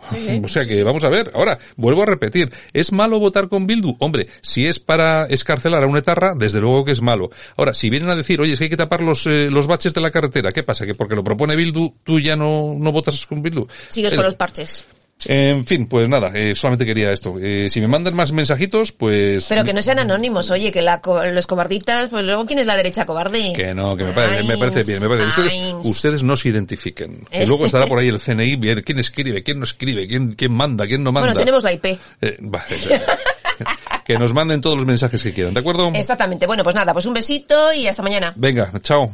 O 0.44 0.48
sea 0.48 0.66
que 0.66 0.84
vamos 0.84 1.04
a 1.04 1.10
ver, 1.10 1.32
ahora 1.34 1.58
vuelvo 1.76 2.04
a 2.04 2.06
repetir, 2.06 2.50
¿es 2.74 2.92
malo 2.92 3.20
votar 3.20 3.48
con 3.48 3.68
Bildu? 3.68 3.96
Hombre, 4.00 4.28
si 4.42 4.66
es 4.66 4.80
para 4.80 5.26
escarcelar 5.26 5.84
a 5.84 5.88
un 5.88 5.98
etarra, 5.98 6.34
desde 6.36 6.60
luego 6.60 6.86
que 6.86 6.92
es 6.92 7.02
malo. 7.02 7.30
Ahora, 7.58 7.74
si 7.74 7.90
vienen 7.90 8.10
a 8.10 8.16
decir, 8.16 8.42
oye, 8.42 8.54
es 8.54 8.60
que 8.60 8.66
hay 8.66 8.70
que 8.70 8.78
tapar 8.78 9.02
los, 9.02 9.28
eh, 9.28 9.50
los 9.52 9.68
baches 9.68 9.94
de 9.94 10.02
la 10.02 10.12
carretera, 10.12 10.52
¿qué 10.52 10.64
pasa? 10.64 10.86
¿Que 10.86 10.96
porque 10.96 11.16
lo 11.16 11.24
propone 11.24 11.56
Bildu, 11.56 11.94
tú 12.04 12.20
ya 12.20 12.36
no, 12.36 12.76
no 12.78 12.92
votas 12.92 13.26
con 13.26 13.42
Bildu? 13.42 13.68
Sigues 13.90 14.14
Eh, 14.14 14.16
con 14.16 14.26
los 14.26 14.36
parches. 14.36 14.86
En 15.28 15.66
fin, 15.66 15.88
pues 15.88 16.08
nada, 16.10 16.32
eh, 16.34 16.56
solamente 16.56 16.86
quería 16.86 17.12
esto. 17.12 17.36
Eh, 17.42 17.70
si 17.70 17.82
me 17.82 17.88
mandan 17.88 18.16
más 18.16 18.32
mensajitos, 18.32 18.92
pues... 18.92 19.46
Pero 19.50 19.64
que 19.64 19.74
no 19.74 19.82
sean 19.82 20.00
anónimos, 20.00 20.50
oye, 20.52 20.72
que 20.72 20.82
la, 20.82 21.00
co- 21.02 21.24
los 21.26 21.48
cobarditas, 21.48 22.10
pues 22.10 22.26
luego, 22.26 22.46
¿quién 22.46 22.60
es 22.60 22.66
la 22.66 22.76
derecha 22.78 23.06
cobarde? 23.06 23.54
Que 23.56 23.74
no, 23.74 23.96
que 23.98 24.04
me 24.06 24.12
parece, 24.12 24.44
me 24.44 24.58
parece 24.58 24.84
bien, 24.84 25.02
me 25.02 25.08
parece 25.08 25.42
bien. 25.42 25.76
Ustedes, 25.76 25.86
ustedes 25.86 26.24
no 26.24 26.36
se 26.38 26.50
identifiquen. 26.50 27.26
Que 27.30 27.44
¿Eh? 27.44 27.48
luego 27.48 27.66
estará 27.66 27.88
por 27.88 28.00
ahí 28.00 28.08
el 28.08 28.20
CNI, 28.20 28.56
bien, 28.56 28.82
quién 28.82 29.00
escribe, 29.00 29.44
quién 29.44 29.60
no 29.60 29.66
escribe, 29.66 30.08
quién, 30.08 30.34
quién 30.34 30.52
manda, 30.52 30.86
quién 30.88 31.04
no 31.04 31.12
manda. 31.12 31.28
Bueno, 31.30 31.40
tenemos 31.40 31.64
la 31.64 31.74
IP. 31.74 31.86
Eh, 32.22 32.38
que 34.06 34.18
nos 34.18 34.34
manden 34.34 34.62
todos 34.62 34.78
los 34.78 34.86
mensajes 34.86 35.22
que 35.22 35.34
quieran, 35.34 35.54
¿de 35.54 35.60
acuerdo? 35.60 35.92
Exactamente. 35.94 36.48
Bueno, 36.48 36.64
pues 36.64 36.76
nada, 36.76 36.94
pues 36.94 37.06
un 37.06 37.14
besito 37.14 37.72
y 37.74 37.88
hasta 37.88 38.02
mañana. 38.04 38.34
Venga, 38.36 38.72
chao. 38.82 39.14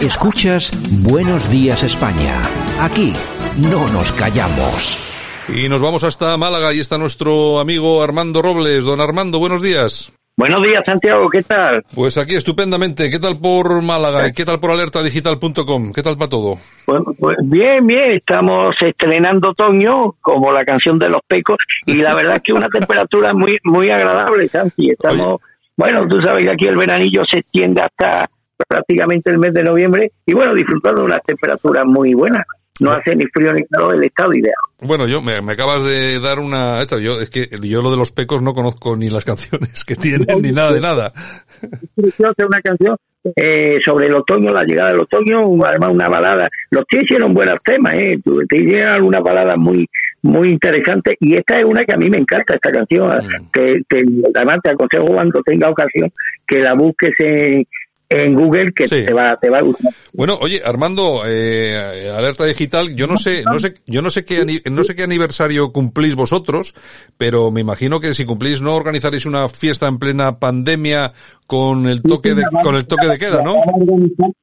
Escuchas 0.00 0.70
Buenos 0.90 1.50
Días 1.50 1.82
España. 1.82 2.48
Aquí 2.80 3.12
no 3.56 3.86
nos 3.88 4.12
callamos. 4.12 4.98
Y 5.52 5.68
nos 5.68 5.82
vamos 5.82 6.04
hasta 6.04 6.36
Málaga 6.36 6.72
y 6.72 6.80
está 6.80 6.96
nuestro 6.96 7.58
amigo 7.58 8.02
Armando 8.02 8.40
Robles. 8.40 8.84
Don 8.84 9.00
Armando, 9.00 9.38
buenos 9.38 9.62
días. 9.62 10.12
Buenos 10.36 10.62
días, 10.64 10.82
Santiago, 10.86 11.28
¿qué 11.28 11.42
tal? 11.42 11.84
Pues 11.94 12.16
aquí 12.16 12.34
estupendamente. 12.34 13.10
¿Qué 13.10 13.18
tal 13.18 13.36
por 13.38 13.82
Málaga 13.82 14.28
y 14.28 14.32
qué 14.32 14.44
tal 14.44 14.60
por 14.60 14.70
alertadigital.com? 14.70 15.92
¿Qué 15.92 16.02
tal 16.02 16.16
para 16.16 16.30
todo? 16.30 16.56
Pues, 16.86 17.02
pues, 17.18 17.36
bien, 17.42 17.86
bien. 17.86 18.12
Estamos 18.12 18.74
estrenando 18.80 19.50
otoño, 19.50 20.12
como 20.20 20.52
la 20.52 20.64
canción 20.64 20.98
de 20.98 21.08
los 21.08 21.20
pecos, 21.26 21.58
y 21.84 21.96
la 21.96 22.14
verdad 22.14 22.36
es 22.36 22.42
que 22.42 22.52
una 22.52 22.68
temperatura 22.72 23.34
muy 23.34 23.58
muy 23.64 23.90
agradable, 23.90 24.48
Santi. 24.48 24.90
Estamos, 24.90 25.40
bueno, 25.76 26.06
tú 26.08 26.20
sabes 26.22 26.44
que 26.44 26.52
aquí 26.52 26.66
el 26.68 26.76
veranillo 26.76 27.22
se 27.28 27.38
extiende 27.38 27.82
hasta 27.82 28.30
prácticamente 28.68 29.30
el 29.30 29.38
mes 29.38 29.52
de 29.52 29.64
noviembre 29.64 30.12
y 30.24 30.32
bueno, 30.32 30.54
disfrutando 30.54 31.00
de 31.00 31.06
unas 31.06 31.22
temperaturas 31.24 31.84
muy 31.84 32.14
buenas. 32.14 32.44
No 32.80 32.92
hace 32.92 33.14
ni 33.14 33.26
frío 33.26 33.52
ni 33.52 33.64
calor 33.64 33.94
el 33.94 34.04
estado 34.04 34.32
ideal. 34.34 34.54
Bueno, 34.82 35.06
yo 35.06 35.20
me, 35.20 35.34
acabas 35.52 35.84
de 35.84 36.18
dar 36.20 36.38
una 36.38 36.80
esta, 36.80 36.98
yo 36.98 37.20
es 37.20 37.30
que 37.30 37.48
yo 37.62 37.82
lo 37.82 37.90
de 37.90 37.96
los 37.96 38.12
pecos 38.12 38.42
no 38.42 38.54
conozco 38.54 38.96
ni 38.96 39.10
las 39.10 39.24
canciones 39.30 39.84
que 39.84 39.96
tienen 39.96 40.40
ni 40.42 40.52
nada 40.52 40.72
de 40.72 40.80
nada. 40.80 41.12
Hacer 41.12 42.46
una 42.46 42.60
canción 42.62 42.96
eh, 43.36 43.78
sobre 43.84 44.06
el 44.06 44.14
otoño, 44.14 44.50
la 44.50 44.64
llegada 44.64 44.90
del 44.90 45.00
otoño, 45.00 45.38
además 45.64 45.90
una 45.90 46.08
balada. 46.08 46.48
Los 46.70 46.86
tíos 46.86 47.04
hicieron 47.04 47.34
buenos 47.34 47.58
temas, 47.62 47.94
eh, 47.98 48.18
te 48.48 48.56
hicieron 48.56 48.94
algunas 48.94 49.22
baladas 49.22 49.56
muy 49.58 49.86
muy 50.22 50.50
interesantes 50.50 51.16
y 51.18 51.34
esta 51.34 51.58
es 51.58 51.64
una 51.64 51.82
que 51.84 51.94
a 51.94 51.96
mí 51.96 52.10
me 52.10 52.18
encanta, 52.18 52.54
esta 52.54 52.70
canción, 52.70 53.08
mm. 53.08 53.50
que, 53.50 53.80
que 53.88 54.04
además 54.34 54.58
te 54.62 54.70
aconsejo 54.70 55.06
cuando 55.06 55.40
tenga 55.42 55.70
ocasión 55.70 56.10
que 56.46 56.60
la 56.60 56.74
busques 56.74 57.12
en, 57.20 57.64
en 58.10 58.34
Google 58.34 58.72
que 58.72 58.88
te 58.88 59.12
va 59.12 59.36
te 59.40 59.48
va 59.48 59.58
a 59.58 59.62
gustar. 59.62 59.92
Bueno, 60.12 60.36
oye, 60.40 60.60
Armando, 60.64 61.22
eh, 61.26 62.10
alerta 62.14 62.44
digital, 62.44 62.94
yo 62.96 63.06
no 63.06 63.16
sé, 63.16 63.44
no 63.44 63.60
sé, 63.60 63.74
yo 63.86 64.02
no 64.02 64.10
sé 64.10 64.24
qué 64.24 64.44
no 64.70 64.82
sé 64.82 64.96
qué 64.96 65.04
aniversario 65.04 65.70
cumplís 65.70 66.16
vosotros, 66.16 66.74
pero 67.16 67.52
me 67.52 67.60
imagino 67.60 68.00
que 68.00 68.12
si 68.12 68.24
cumplís 68.24 68.60
no 68.60 68.74
organizaréis 68.74 69.26
una 69.26 69.46
fiesta 69.46 69.86
en 69.86 69.98
plena 69.98 70.40
pandemia 70.40 71.12
con 71.46 71.86
el 71.86 72.02
toque 72.02 72.34
de 72.34 72.42
con 72.62 72.74
el 72.74 72.88
toque 72.88 73.06
de 73.06 73.18
queda, 73.18 73.42
¿no? 73.42 73.54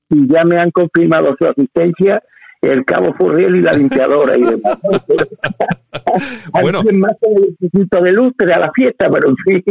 Ya 0.09 0.45
me 0.45 0.57
han 0.57 0.71
confirmado 0.71 1.35
su 1.37 1.45
asistencia 1.45 2.23
el 2.61 2.85
cabo 2.85 3.13
Furriel 3.13 3.57
y 3.57 3.61
la 3.61 3.71
limpiadora 3.73 4.37
y 4.37 4.41
demás. 4.41 4.79
bueno. 6.61 6.83
más 6.93 7.13
el 7.21 7.57
de 8.03 8.11
lustre 8.11 8.53
a 8.53 8.59
la 8.59 8.71
fiesta, 8.71 9.07
pero 9.09 9.33
fin. 9.45 9.63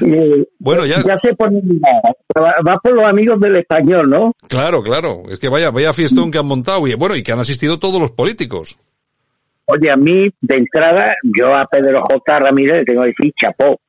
bueno, 0.58 0.86
ya. 0.86 1.02
Ya 1.02 1.18
se 1.22 1.34
pone. 1.34 1.60
Va, 2.36 2.54
va 2.66 2.78
por 2.82 2.94
los 2.94 3.06
amigos 3.06 3.40
del 3.40 3.56
español, 3.56 4.08
¿no? 4.08 4.32
Claro, 4.48 4.82
claro. 4.82 5.22
Es 5.30 5.38
que 5.38 5.48
vaya, 5.48 5.70
vaya 5.70 5.92
fiestón 5.92 6.30
que 6.30 6.38
han 6.38 6.46
montado 6.46 6.86
y 6.86 6.94
bueno, 6.94 7.16
y 7.16 7.22
que 7.22 7.32
han 7.32 7.40
asistido 7.40 7.78
todos 7.78 8.00
los 8.00 8.12
políticos. 8.12 8.78
Oye, 9.66 9.90
a 9.90 9.96
mí, 9.96 10.28
de 10.40 10.56
entrada, 10.56 11.14
yo 11.22 11.54
a 11.54 11.64
Pedro 11.64 12.02
J. 12.02 12.38
Ramírez 12.38 12.80
le 12.80 12.84
tengo 12.84 13.02
que 13.02 13.08
decir 13.08 13.32
chapó. 13.40 13.80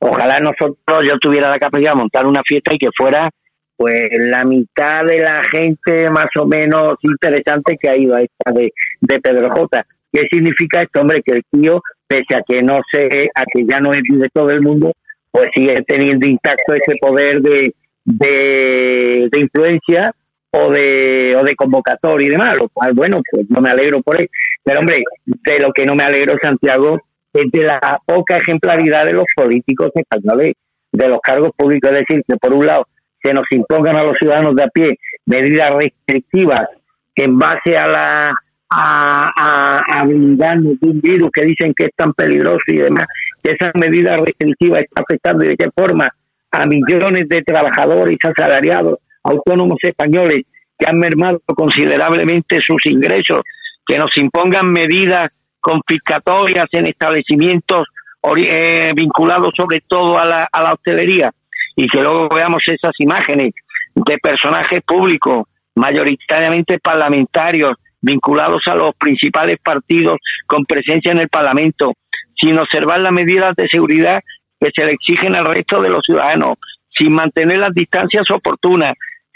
Ojalá 0.00 0.38
nosotros, 0.38 1.04
yo 1.06 1.18
tuviera 1.18 1.50
la 1.50 1.58
capacidad 1.58 1.92
de 1.92 1.98
montar 1.98 2.26
una 2.26 2.42
fiesta 2.42 2.72
y 2.72 2.78
que 2.78 2.88
fuera 2.96 3.30
pues 3.78 4.10
la 4.18 4.44
mitad 4.44 5.04
de 5.04 5.20
la 5.20 5.40
gente 5.44 6.10
más 6.10 6.26
o 6.36 6.46
menos 6.46 6.96
interesante 7.00 7.78
que 7.80 7.88
ha 7.88 7.96
ido 7.96 8.16
a 8.16 8.22
esta 8.22 8.50
de, 8.52 8.72
de 9.00 9.20
Pedro 9.20 9.50
J. 9.50 9.86
¿Qué 10.12 10.26
significa 10.28 10.82
esto, 10.82 11.00
hombre? 11.00 11.22
Que 11.22 11.36
el 11.36 11.44
tío, 11.48 11.80
pese 12.08 12.34
a 12.36 12.42
que 12.42 12.60
no 12.60 12.80
sé, 12.90 13.30
a 13.32 13.44
que 13.44 13.64
ya 13.64 13.78
no 13.78 13.92
es 13.92 14.02
de 14.08 14.28
todo 14.32 14.50
el 14.50 14.62
mundo, 14.62 14.92
pues 15.30 15.50
sigue 15.54 15.76
teniendo 15.86 16.26
intacto 16.26 16.74
ese 16.74 16.96
poder 17.00 17.40
de, 17.40 17.72
de, 18.04 19.30
influencia 19.38 20.12
o 20.50 20.72
de, 20.72 21.36
o 21.36 21.44
de 21.44 21.54
convocatoria 21.54 22.26
y 22.26 22.30
demás, 22.30 22.56
lo 22.60 22.68
cual, 22.70 22.94
bueno, 22.94 23.20
pues 23.30 23.48
no 23.48 23.60
me 23.60 23.70
alegro 23.70 24.02
por 24.02 24.20
él. 24.20 24.28
Pero, 24.64 24.80
hombre, 24.80 25.04
de 25.24 25.58
lo 25.60 25.72
que 25.72 25.86
no 25.86 25.94
me 25.94 26.02
alegro, 26.02 26.36
Santiago, 26.42 27.00
es 27.32 27.48
de 27.52 27.62
la 27.62 28.00
poca 28.04 28.38
ejemplaridad 28.38 29.04
de 29.04 29.12
los 29.12 29.26
políticos 29.36 29.92
españoles, 29.94 30.54
de 30.90 31.08
los 31.08 31.20
cargos 31.20 31.52
públicos. 31.56 31.90
Es 31.94 32.04
decir, 32.08 32.24
que 32.26 32.36
por 32.38 32.54
un 32.54 32.66
lado, 32.66 32.88
que 33.28 33.34
nos 33.34 33.44
impongan 33.50 33.96
a 33.96 34.02
los 34.02 34.16
ciudadanos 34.18 34.56
de 34.56 34.64
a 34.64 34.68
pie 34.68 34.98
medidas 35.26 35.74
restrictivas 35.74 36.66
en 37.14 37.38
base 37.38 37.76
a 37.76 37.86
la 37.86 38.34
a, 38.70 39.30
a, 39.36 40.00
a 40.00 40.06
de 40.06 40.78
un 40.80 41.00
virus 41.02 41.30
que 41.30 41.44
dicen 41.44 41.74
que 41.76 41.86
es 41.86 41.90
tan 41.94 42.12
peligroso 42.14 42.62
y 42.68 42.76
demás, 42.76 43.06
que 43.42 43.52
esa 43.52 43.70
medida 43.74 44.16
restrictiva 44.16 44.78
está 44.78 45.02
afectando 45.02 45.44
de 45.44 45.56
qué 45.56 45.66
forma 45.76 46.08
a 46.50 46.66
millones 46.66 47.28
de 47.28 47.42
trabajadores 47.42 48.16
asalariados 48.22 48.98
autónomos 49.22 49.78
españoles 49.82 50.46
que 50.78 50.86
han 50.86 50.98
mermado 50.98 51.42
considerablemente 51.46 52.60
sus 52.62 52.80
ingresos, 52.86 53.42
que 53.86 53.98
nos 53.98 54.16
impongan 54.16 54.70
medidas 54.70 55.28
confiscatorias 55.60 56.68
en 56.72 56.88
establecimientos 56.88 57.88
eh, 58.36 58.92
vinculados 58.94 59.50
sobre 59.56 59.82
todo 59.86 60.18
a 60.18 60.24
la, 60.24 60.48
a 60.50 60.62
la 60.62 60.72
hostelería, 60.72 61.30
y 61.78 61.86
que 61.86 62.02
luego 62.02 62.28
veamos 62.34 62.60
esas 62.66 62.90
imágenes 62.98 63.54
de 63.94 64.18
personajes 64.18 64.82
públicos, 64.84 65.46
mayoritariamente 65.76 66.80
parlamentarios, 66.80 67.74
vinculados 68.00 68.62
a 68.66 68.74
los 68.74 68.96
principales 68.96 69.58
partidos 69.62 70.16
con 70.44 70.64
presencia 70.64 71.12
en 71.12 71.18
el 71.18 71.28
Parlamento, 71.28 71.92
sin 72.34 72.58
observar 72.58 72.98
las 72.98 73.12
medidas 73.12 73.52
de 73.56 73.68
seguridad 73.68 74.20
que 74.58 74.70
se 74.74 74.84
le 74.84 74.92
exigen 74.94 75.36
al 75.36 75.46
resto 75.46 75.80
de 75.80 75.90
los 75.90 76.04
ciudadanos, 76.04 76.54
sin 76.90 77.14
mantener 77.14 77.58
las 77.58 77.72
distancias 77.72 78.28
oportunas, 78.32 78.94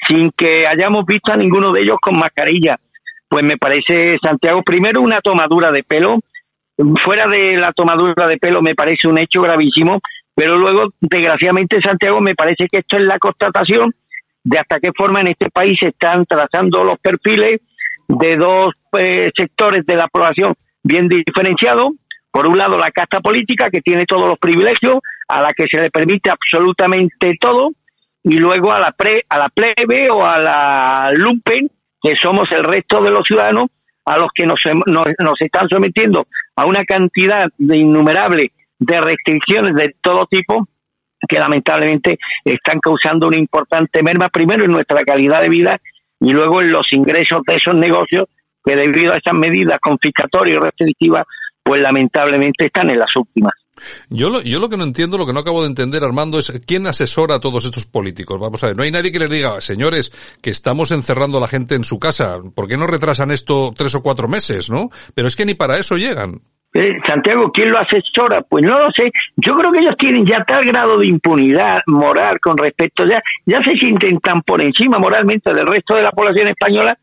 sin 0.08 0.32
que 0.32 0.66
hayamos 0.66 1.06
visto 1.06 1.32
a 1.32 1.36
ninguno 1.36 1.70
de 1.70 1.82
ellos 1.82 1.98
con 2.02 2.18
mascarilla. 2.18 2.76
Pues 3.28 3.44
me 3.44 3.56
parece, 3.56 4.18
Santiago, 4.20 4.62
primero 4.64 5.00
una 5.00 5.20
tomadura 5.20 5.70
de 5.70 5.84
pelo. 5.84 6.18
Fuera 7.04 7.28
de 7.28 7.56
la 7.56 7.72
tomadura 7.72 8.26
de 8.26 8.38
pelo 8.38 8.62
me 8.62 8.74
parece 8.74 9.06
un 9.06 9.18
hecho 9.18 9.42
gravísimo 9.42 10.00
pero 10.34 10.56
luego, 10.56 10.92
desgraciadamente, 11.00 11.80
Santiago, 11.82 12.20
me 12.20 12.34
parece 12.34 12.66
que 12.70 12.78
esto 12.78 12.96
es 12.96 13.04
la 13.04 13.18
constatación 13.18 13.94
de 14.44 14.58
hasta 14.58 14.80
qué 14.80 14.90
forma 14.96 15.20
en 15.20 15.28
este 15.28 15.50
país 15.50 15.78
se 15.78 15.88
están 15.88 16.24
trazando 16.24 16.84
los 16.84 16.98
perfiles 16.98 17.60
de 18.08 18.36
dos 18.36 18.74
eh, 18.98 19.30
sectores 19.36 19.86
de 19.86 19.96
la 19.96 20.08
población 20.08 20.54
bien 20.82 21.08
diferenciados. 21.08 21.92
Por 22.30 22.46
un 22.46 22.56
lado, 22.56 22.78
la 22.78 22.90
casta 22.90 23.20
política, 23.20 23.70
que 23.70 23.82
tiene 23.82 24.06
todos 24.06 24.26
los 24.26 24.38
privilegios, 24.38 25.00
a 25.28 25.42
la 25.42 25.52
que 25.52 25.66
se 25.70 25.80
le 25.80 25.90
permite 25.90 26.30
absolutamente 26.30 27.34
todo, 27.38 27.70
y 28.24 28.38
luego 28.38 28.72
a 28.72 28.80
la, 28.80 28.92
pre, 28.92 29.24
a 29.28 29.38
la 29.38 29.48
plebe 29.50 30.10
o 30.10 30.24
a 30.24 30.38
la 30.38 31.10
lumpen, 31.14 31.70
que 32.02 32.16
somos 32.16 32.50
el 32.52 32.64
resto 32.64 33.02
de 33.02 33.10
los 33.10 33.26
ciudadanos, 33.26 33.68
a 34.04 34.16
los 34.16 34.32
que 34.34 34.46
nos, 34.46 34.58
nos, 34.86 35.06
nos 35.18 35.40
están 35.40 35.68
sometiendo 35.68 36.26
a 36.56 36.64
una 36.64 36.84
cantidad 36.84 37.48
de 37.58 37.76
innumerable 37.76 38.50
de 38.84 39.00
restricciones 39.00 39.74
de 39.76 39.94
todo 40.00 40.26
tipo 40.26 40.66
que 41.28 41.38
lamentablemente 41.38 42.18
están 42.44 42.80
causando 42.80 43.28
una 43.28 43.38
importante 43.38 44.02
merma, 44.02 44.28
primero 44.28 44.64
en 44.64 44.72
nuestra 44.72 45.04
calidad 45.04 45.40
de 45.40 45.48
vida 45.48 45.80
y 46.20 46.32
luego 46.32 46.60
en 46.60 46.72
los 46.72 46.92
ingresos 46.92 47.42
de 47.46 47.56
esos 47.56 47.74
negocios 47.74 48.26
que 48.64 48.76
debido 48.76 49.12
a 49.12 49.18
esas 49.18 49.34
medidas 49.34 49.78
confiscatorias 49.80 50.56
y 50.56 50.60
restrictivas, 50.60 51.22
pues 51.62 51.80
lamentablemente 51.80 52.66
están 52.66 52.90
en 52.90 52.98
las 52.98 53.14
últimas. 53.16 53.52
Yo 54.08 54.30
lo, 54.30 54.42
yo 54.42 54.60
lo 54.60 54.68
que 54.68 54.76
no 54.76 54.84
entiendo, 54.84 55.18
lo 55.18 55.26
que 55.26 55.32
no 55.32 55.40
acabo 55.40 55.62
de 55.62 55.68
entender, 55.68 56.04
Armando, 56.04 56.38
es 56.38 56.52
quién 56.66 56.86
asesora 56.86 57.36
a 57.36 57.40
todos 57.40 57.64
estos 57.64 57.86
políticos. 57.86 58.38
Vamos 58.38 58.62
a 58.62 58.68
ver, 58.68 58.76
no 58.76 58.82
hay 58.82 58.90
nadie 58.90 59.10
que 59.10 59.18
les 59.18 59.30
diga, 59.30 59.60
señores, 59.60 60.12
que 60.40 60.50
estamos 60.50 60.90
encerrando 60.90 61.38
a 61.38 61.40
la 61.40 61.48
gente 61.48 61.74
en 61.74 61.84
su 61.84 61.98
casa. 61.98 62.38
¿Por 62.54 62.68
qué 62.68 62.76
no 62.76 62.86
retrasan 62.86 63.30
esto 63.30 63.72
tres 63.76 63.94
o 63.94 64.02
cuatro 64.02 64.28
meses, 64.28 64.70
no? 64.70 64.90
Pero 65.14 65.28
es 65.28 65.36
que 65.36 65.46
ni 65.46 65.54
para 65.54 65.78
eso 65.78 65.96
llegan. 65.96 66.42
Eh, 66.74 66.98
Santiago, 67.06 67.52
¿quién 67.52 67.70
lo 67.70 67.78
asesora? 67.78 68.40
Pues 68.42 68.64
no 68.64 68.78
lo 68.78 68.90
sé. 68.92 69.12
Yo 69.36 69.54
creo 69.54 69.70
que 69.70 69.80
ellos 69.80 69.96
tienen 69.98 70.24
ya 70.24 70.42
tal 70.44 70.64
grado 70.64 70.98
de 70.98 71.06
impunidad 71.06 71.80
moral 71.86 72.40
con 72.40 72.56
respecto, 72.56 73.04
ya, 73.06 73.18
ya 73.44 73.62
se 73.62 73.76
sienten 73.76 74.18
tan 74.20 74.42
por 74.42 74.62
encima 74.62 74.98
moralmente 74.98 75.52
del 75.52 75.66
resto 75.66 75.94
de 75.94 76.02
la 76.02 76.12
población 76.12 76.48
española 76.48 76.96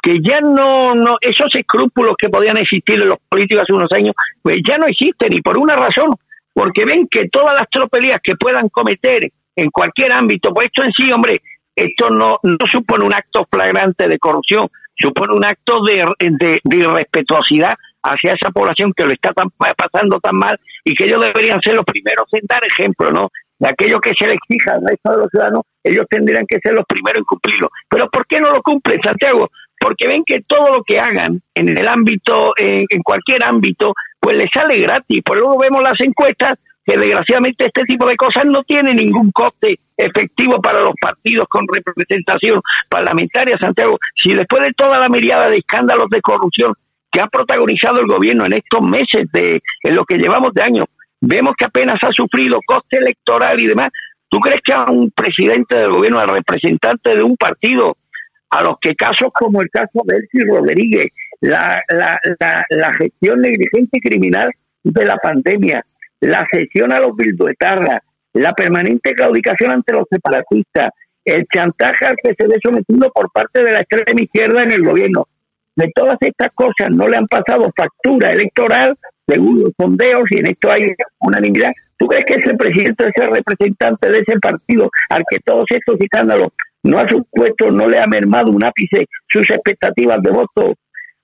que 0.00 0.20
ya 0.22 0.40
no, 0.40 0.94
no, 0.94 1.16
esos 1.20 1.52
escrúpulos 1.54 2.14
que 2.16 2.28
podían 2.28 2.56
existir 2.56 3.02
en 3.02 3.08
los 3.08 3.18
políticos 3.28 3.64
hace 3.64 3.72
unos 3.72 3.90
años, 3.92 4.14
pues 4.40 4.58
ya 4.66 4.78
no 4.78 4.86
existen 4.86 5.32
y 5.32 5.40
por 5.40 5.58
una 5.58 5.74
razón, 5.74 6.10
porque 6.54 6.84
ven 6.84 7.08
que 7.08 7.28
todas 7.28 7.56
las 7.56 7.68
tropelías 7.68 8.20
que 8.22 8.36
puedan 8.36 8.68
cometer 8.68 9.28
en 9.56 9.70
cualquier 9.70 10.12
ámbito, 10.12 10.54
pues 10.54 10.68
esto 10.68 10.84
en 10.84 10.92
sí, 10.92 11.12
hombre, 11.12 11.42
esto 11.74 12.10
no, 12.10 12.38
no 12.42 12.66
supone 12.70 13.04
un 13.04 13.12
acto 13.12 13.46
flagrante 13.50 14.08
de 14.08 14.18
corrupción, 14.18 14.68
supone 14.96 15.34
un 15.34 15.44
acto 15.44 15.82
de, 15.82 16.04
de, 16.18 16.60
de 16.62 16.76
irrespetuosidad 16.76 17.76
hacia 18.02 18.34
esa 18.34 18.50
población 18.50 18.92
que 18.96 19.04
lo 19.04 19.12
está 19.12 19.32
pasando 19.32 20.20
tan 20.20 20.36
mal 20.36 20.58
y 20.84 20.94
que 20.94 21.04
ellos 21.04 21.22
deberían 21.22 21.60
ser 21.60 21.74
los 21.74 21.84
primeros 21.84 22.26
en 22.32 22.42
dar 22.48 22.64
ejemplo, 22.64 23.10
¿no? 23.10 23.30
De 23.58 23.68
aquello 23.68 24.00
que 24.00 24.14
se 24.14 24.26
le 24.26 24.34
exija 24.34 24.72
al 24.72 24.86
resto 24.88 25.10
de 25.12 25.18
los 25.18 25.30
ciudadanos, 25.30 25.62
ellos 25.82 26.06
tendrían 26.08 26.46
que 26.46 26.60
ser 26.60 26.74
los 26.74 26.84
primeros 26.86 27.18
en 27.18 27.24
cumplirlo. 27.24 27.70
Pero 27.88 28.08
¿por 28.08 28.26
qué 28.26 28.38
no 28.40 28.50
lo 28.50 28.62
cumplen, 28.62 29.00
Santiago? 29.02 29.50
Porque 29.80 30.06
ven 30.06 30.22
que 30.24 30.42
todo 30.46 30.76
lo 30.76 30.82
que 30.84 31.00
hagan 31.00 31.40
en 31.54 31.76
el 31.76 31.88
ámbito, 31.88 32.52
en, 32.56 32.86
cualquier 33.02 33.42
ámbito, 33.44 33.94
pues 34.20 34.36
les 34.36 34.50
sale 34.50 34.78
gratis. 34.78 35.22
Por 35.24 35.38
luego 35.38 35.58
vemos 35.58 35.82
las 35.82 36.00
encuestas 36.00 36.58
que 36.84 36.96
desgraciadamente 36.96 37.66
este 37.66 37.82
tipo 37.82 38.06
de 38.06 38.16
cosas 38.16 38.44
no 38.46 38.62
tiene 38.62 38.94
ningún 38.94 39.30
coste 39.32 39.78
efectivo 39.96 40.60
para 40.60 40.80
los 40.80 40.94
partidos 41.00 41.46
con 41.48 41.66
representación 41.70 42.60
parlamentaria, 42.88 43.58
Santiago. 43.58 43.98
Si 44.14 44.32
después 44.32 44.62
de 44.62 44.72
toda 44.72 44.98
la 44.98 45.08
mirada 45.08 45.50
de 45.50 45.58
escándalos 45.58 46.08
de 46.08 46.20
corrupción 46.22 46.72
que 47.10 47.20
ha 47.20 47.26
protagonizado 47.26 48.00
el 48.00 48.06
gobierno 48.06 48.46
en 48.46 48.54
estos 48.54 48.80
meses 48.82 49.24
de 49.32 49.62
en 49.82 49.94
lo 49.94 50.04
que 50.04 50.18
llevamos 50.18 50.52
de 50.54 50.62
año, 50.62 50.84
vemos 51.20 51.54
que 51.56 51.64
apenas 51.64 51.98
ha 52.02 52.12
sufrido 52.12 52.58
coste 52.66 52.98
electoral 52.98 53.60
y 53.60 53.66
demás, 53.66 53.90
¿tú 54.28 54.38
crees 54.40 54.60
que 54.64 54.72
a 54.72 54.84
un 54.84 55.10
presidente 55.10 55.76
del 55.76 55.90
gobierno, 55.90 56.20
al 56.20 56.28
representante 56.28 57.14
de 57.14 57.22
un 57.22 57.36
partido, 57.36 57.96
a 58.50 58.62
los 58.62 58.74
que 58.80 58.94
casos 58.94 59.30
como 59.32 59.60
el 59.60 59.68
caso 59.70 60.00
de 60.04 60.16
Elsie 60.16 60.44
Rodríguez, 60.46 61.08
la, 61.40 61.80
la, 61.88 62.18
la, 62.70 62.92
gestión 62.94 63.40
negligente 63.40 63.98
y 63.98 64.00
criminal 64.00 64.50
de 64.82 65.04
la 65.04 65.16
pandemia, 65.18 65.84
la 66.20 66.46
cesión 66.50 66.92
a 66.92 66.98
los 66.98 67.14
bilduetarras, 67.14 68.00
la 68.32 68.52
permanente 68.54 69.14
claudicación 69.14 69.70
ante 69.70 69.92
los 69.92 70.04
separatistas, 70.10 70.88
el 71.24 71.46
chantaje 71.52 72.06
al 72.06 72.16
que 72.22 72.34
se 72.38 72.46
ve 72.46 72.56
sometido 72.62 73.10
por 73.12 73.30
parte 73.30 73.62
de 73.62 73.72
la 73.72 73.80
extrema 73.80 74.20
izquierda 74.20 74.62
en 74.62 74.72
el 74.72 74.82
gobierno. 74.82 75.28
De 75.78 75.88
todas 75.94 76.16
estas 76.20 76.50
cosas 76.56 76.90
no 76.90 77.06
le 77.06 77.16
han 77.16 77.26
pasado 77.26 77.70
factura 77.76 78.32
electoral 78.32 78.96
según 79.28 79.60
los 79.60 79.72
sondeos 79.80 80.24
y 80.28 80.40
en 80.40 80.46
esto 80.48 80.72
hay 80.72 80.80
unanimidad. 81.20 81.70
¿Tú 81.96 82.08
crees 82.08 82.24
que 82.24 82.34
ese 82.34 82.56
presidente, 82.56 83.04
ese 83.14 83.26
representante 83.28 84.10
de 84.10 84.18
ese 84.18 84.40
partido 84.40 84.90
al 85.08 85.22
que 85.30 85.38
todos 85.38 85.66
estos 85.70 86.00
escándalos 86.00 86.48
no 86.82 86.98
ha 86.98 87.08
supuesto, 87.08 87.70
no 87.70 87.88
le 87.88 88.00
ha 88.00 88.08
mermado 88.08 88.50
un 88.50 88.64
ápice 88.64 89.06
sus 89.28 89.48
expectativas 89.50 90.20
de 90.20 90.30
voto, 90.30 90.74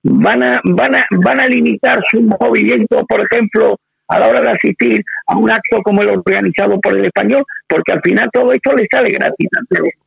van 0.03 0.41
a, 0.41 0.61
van 0.63 0.95
a, 0.95 1.05
van 1.11 1.41
a 1.41 1.47
limitar 1.47 1.99
su 2.09 2.21
movimiento, 2.21 3.05
por 3.07 3.27
ejemplo, 3.29 3.75
a 4.07 4.19
la 4.19 4.27
hora 4.29 4.41
de 4.41 4.51
asistir 4.51 5.03
a 5.27 5.35
un 5.35 5.51
acto 5.51 5.81
como 5.83 6.01
el 6.01 6.11
organizado 6.11 6.79
por 6.79 6.97
el 6.97 7.03
español, 7.03 7.43
porque 7.67 7.91
al 7.91 8.01
final 8.01 8.29
todo 8.31 8.53
esto 8.53 8.71
le 8.71 8.87
sale 8.89 9.09
gratis, 9.09 9.49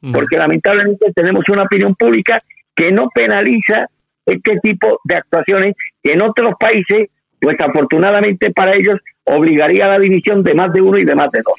mm. 0.01 0.13
porque 0.13 0.39
lamentablemente 0.39 1.13
tenemos 1.15 1.45
una 1.51 1.65
opinión 1.65 1.95
pública 1.97 2.39
que 2.75 2.91
no 2.93 3.11
penaliza 3.13 3.89
este 4.29 4.59
tipo 4.63 5.01
de 5.05 5.17
actuaciones 5.17 5.75
que 6.03 6.13
en 6.13 6.23
otros 6.23 6.55
países, 6.59 7.09
pues 7.41 7.57
afortunadamente 7.61 8.51
para 8.51 8.77
ellos, 8.77 8.97
obligaría 9.25 9.87
a 9.87 9.91
la 9.91 9.99
división 9.99 10.43
de 10.43 10.55
más 10.55 10.73
de 10.73 10.81
uno 10.81 10.99
y 10.99 11.05
de 11.05 11.15
más 11.15 11.31
de 11.31 11.43
dos. 11.43 11.57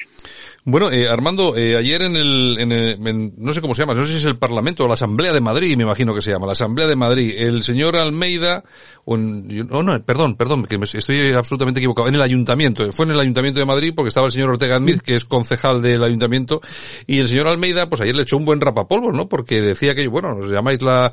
Bueno, 0.64 0.90
eh, 0.90 1.08
Armando, 1.08 1.56
eh, 1.56 1.74
ayer 1.76 2.02
en 2.02 2.16
el, 2.16 2.56
en 2.60 2.72
el 2.72 3.32
no 3.38 3.54
sé 3.54 3.62
cómo 3.62 3.74
se 3.74 3.82
llama, 3.82 3.94
no 3.94 4.04
sé 4.04 4.12
si 4.12 4.18
es 4.18 4.24
el 4.26 4.36
Parlamento 4.36 4.84
o 4.84 4.88
la 4.88 4.94
Asamblea 4.94 5.32
de 5.32 5.40
Madrid, 5.40 5.74
me 5.74 5.84
imagino 5.84 6.14
que 6.14 6.20
se 6.20 6.32
llama, 6.32 6.44
la 6.44 6.52
Asamblea 6.52 6.86
de 6.86 6.96
Madrid, 6.96 7.34
el 7.38 7.62
señor 7.62 7.96
Almeida, 7.96 8.62
o 9.06 9.14
oh, 9.14 9.16
no, 9.16 10.02
perdón, 10.02 10.36
perdón, 10.36 10.66
que 10.66 10.76
me, 10.76 10.84
estoy 10.84 11.32
absolutamente 11.32 11.80
equivocado, 11.80 12.08
en 12.08 12.14
el 12.14 12.20
Ayuntamiento, 12.20 12.92
fue 12.92 13.06
en 13.06 13.12
el 13.12 13.20
Ayuntamiento 13.20 13.58
de 13.58 13.64
Madrid 13.64 13.94
porque 13.96 14.08
estaba 14.08 14.26
el 14.26 14.32
señor 14.32 14.50
Ortega 14.50 14.76
Smith, 14.76 15.00
que 15.00 15.16
es 15.16 15.24
concejal 15.24 15.80
del 15.80 16.02
Ayuntamiento, 16.04 16.60
y 17.06 17.20
el 17.20 17.28
señor 17.28 17.48
Almeida, 17.48 17.88
pues 17.88 18.02
ayer 18.02 18.14
le 18.14 18.22
echó 18.22 18.36
un 18.36 18.44
buen 18.44 18.60
rapapolvo, 18.60 19.12
¿no? 19.12 19.30
Porque 19.30 19.62
decía 19.62 19.94
que, 19.94 20.06
bueno, 20.08 20.34
nos 20.34 20.50
llamáis 20.50 20.82
la, 20.82 21.10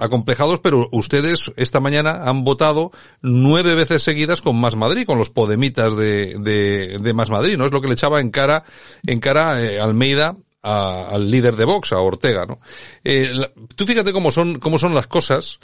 acomplejados, 0.00 0.60
pero 0.60 0.88
ustedes 0.92 1.52
esta 1.56 1.80
mañana 1.80 2.24
han 2.24 2.42
votado 2.42 2.90
nueve 3.20 3.74
veces 3.74 4.02
seguidas 4.02 4.40
con 4.40 4.58
Más 4.58 4.76
Madrid, 4.76 5.04
con 5.04 5.18
los 5.18 5.28
podemitas 5.28 5.94
de, 5.94 6.36
de, 6.38 6.96
de 6.98 7.12
Más 7.12 7.28
Madrid, 7.28 7.58
¿no? 7.58 7.66
Es 7.66 7.72
lo 7.72 7.82
que 7.82 7.88
le 7.88 7.94
echaba 7.94 8.18
en 8.20 8.30
cara 8.30 8.61
en 9.06 9.20
cara 9.20 9.62
eh, 9.62 9.80
Almeida 9.80 10.34
al 10.62 11.30
líder 11.30 11.56
de 11.56 11.64
Vox, 11.64 11.92
a 11.92 11.98
Ortega, 11.98 12.46
¿no? 12.46 12.60
Eh, 13.04 13.30
tú 13.74 13.84
fíjate 13.84 14.12
cómo 14.12 14.30
son, 14.30 14.58
cómo 14.58 14.78
son 14.78 14.94
las 14.94 15.06
cosas. 15.06 15.58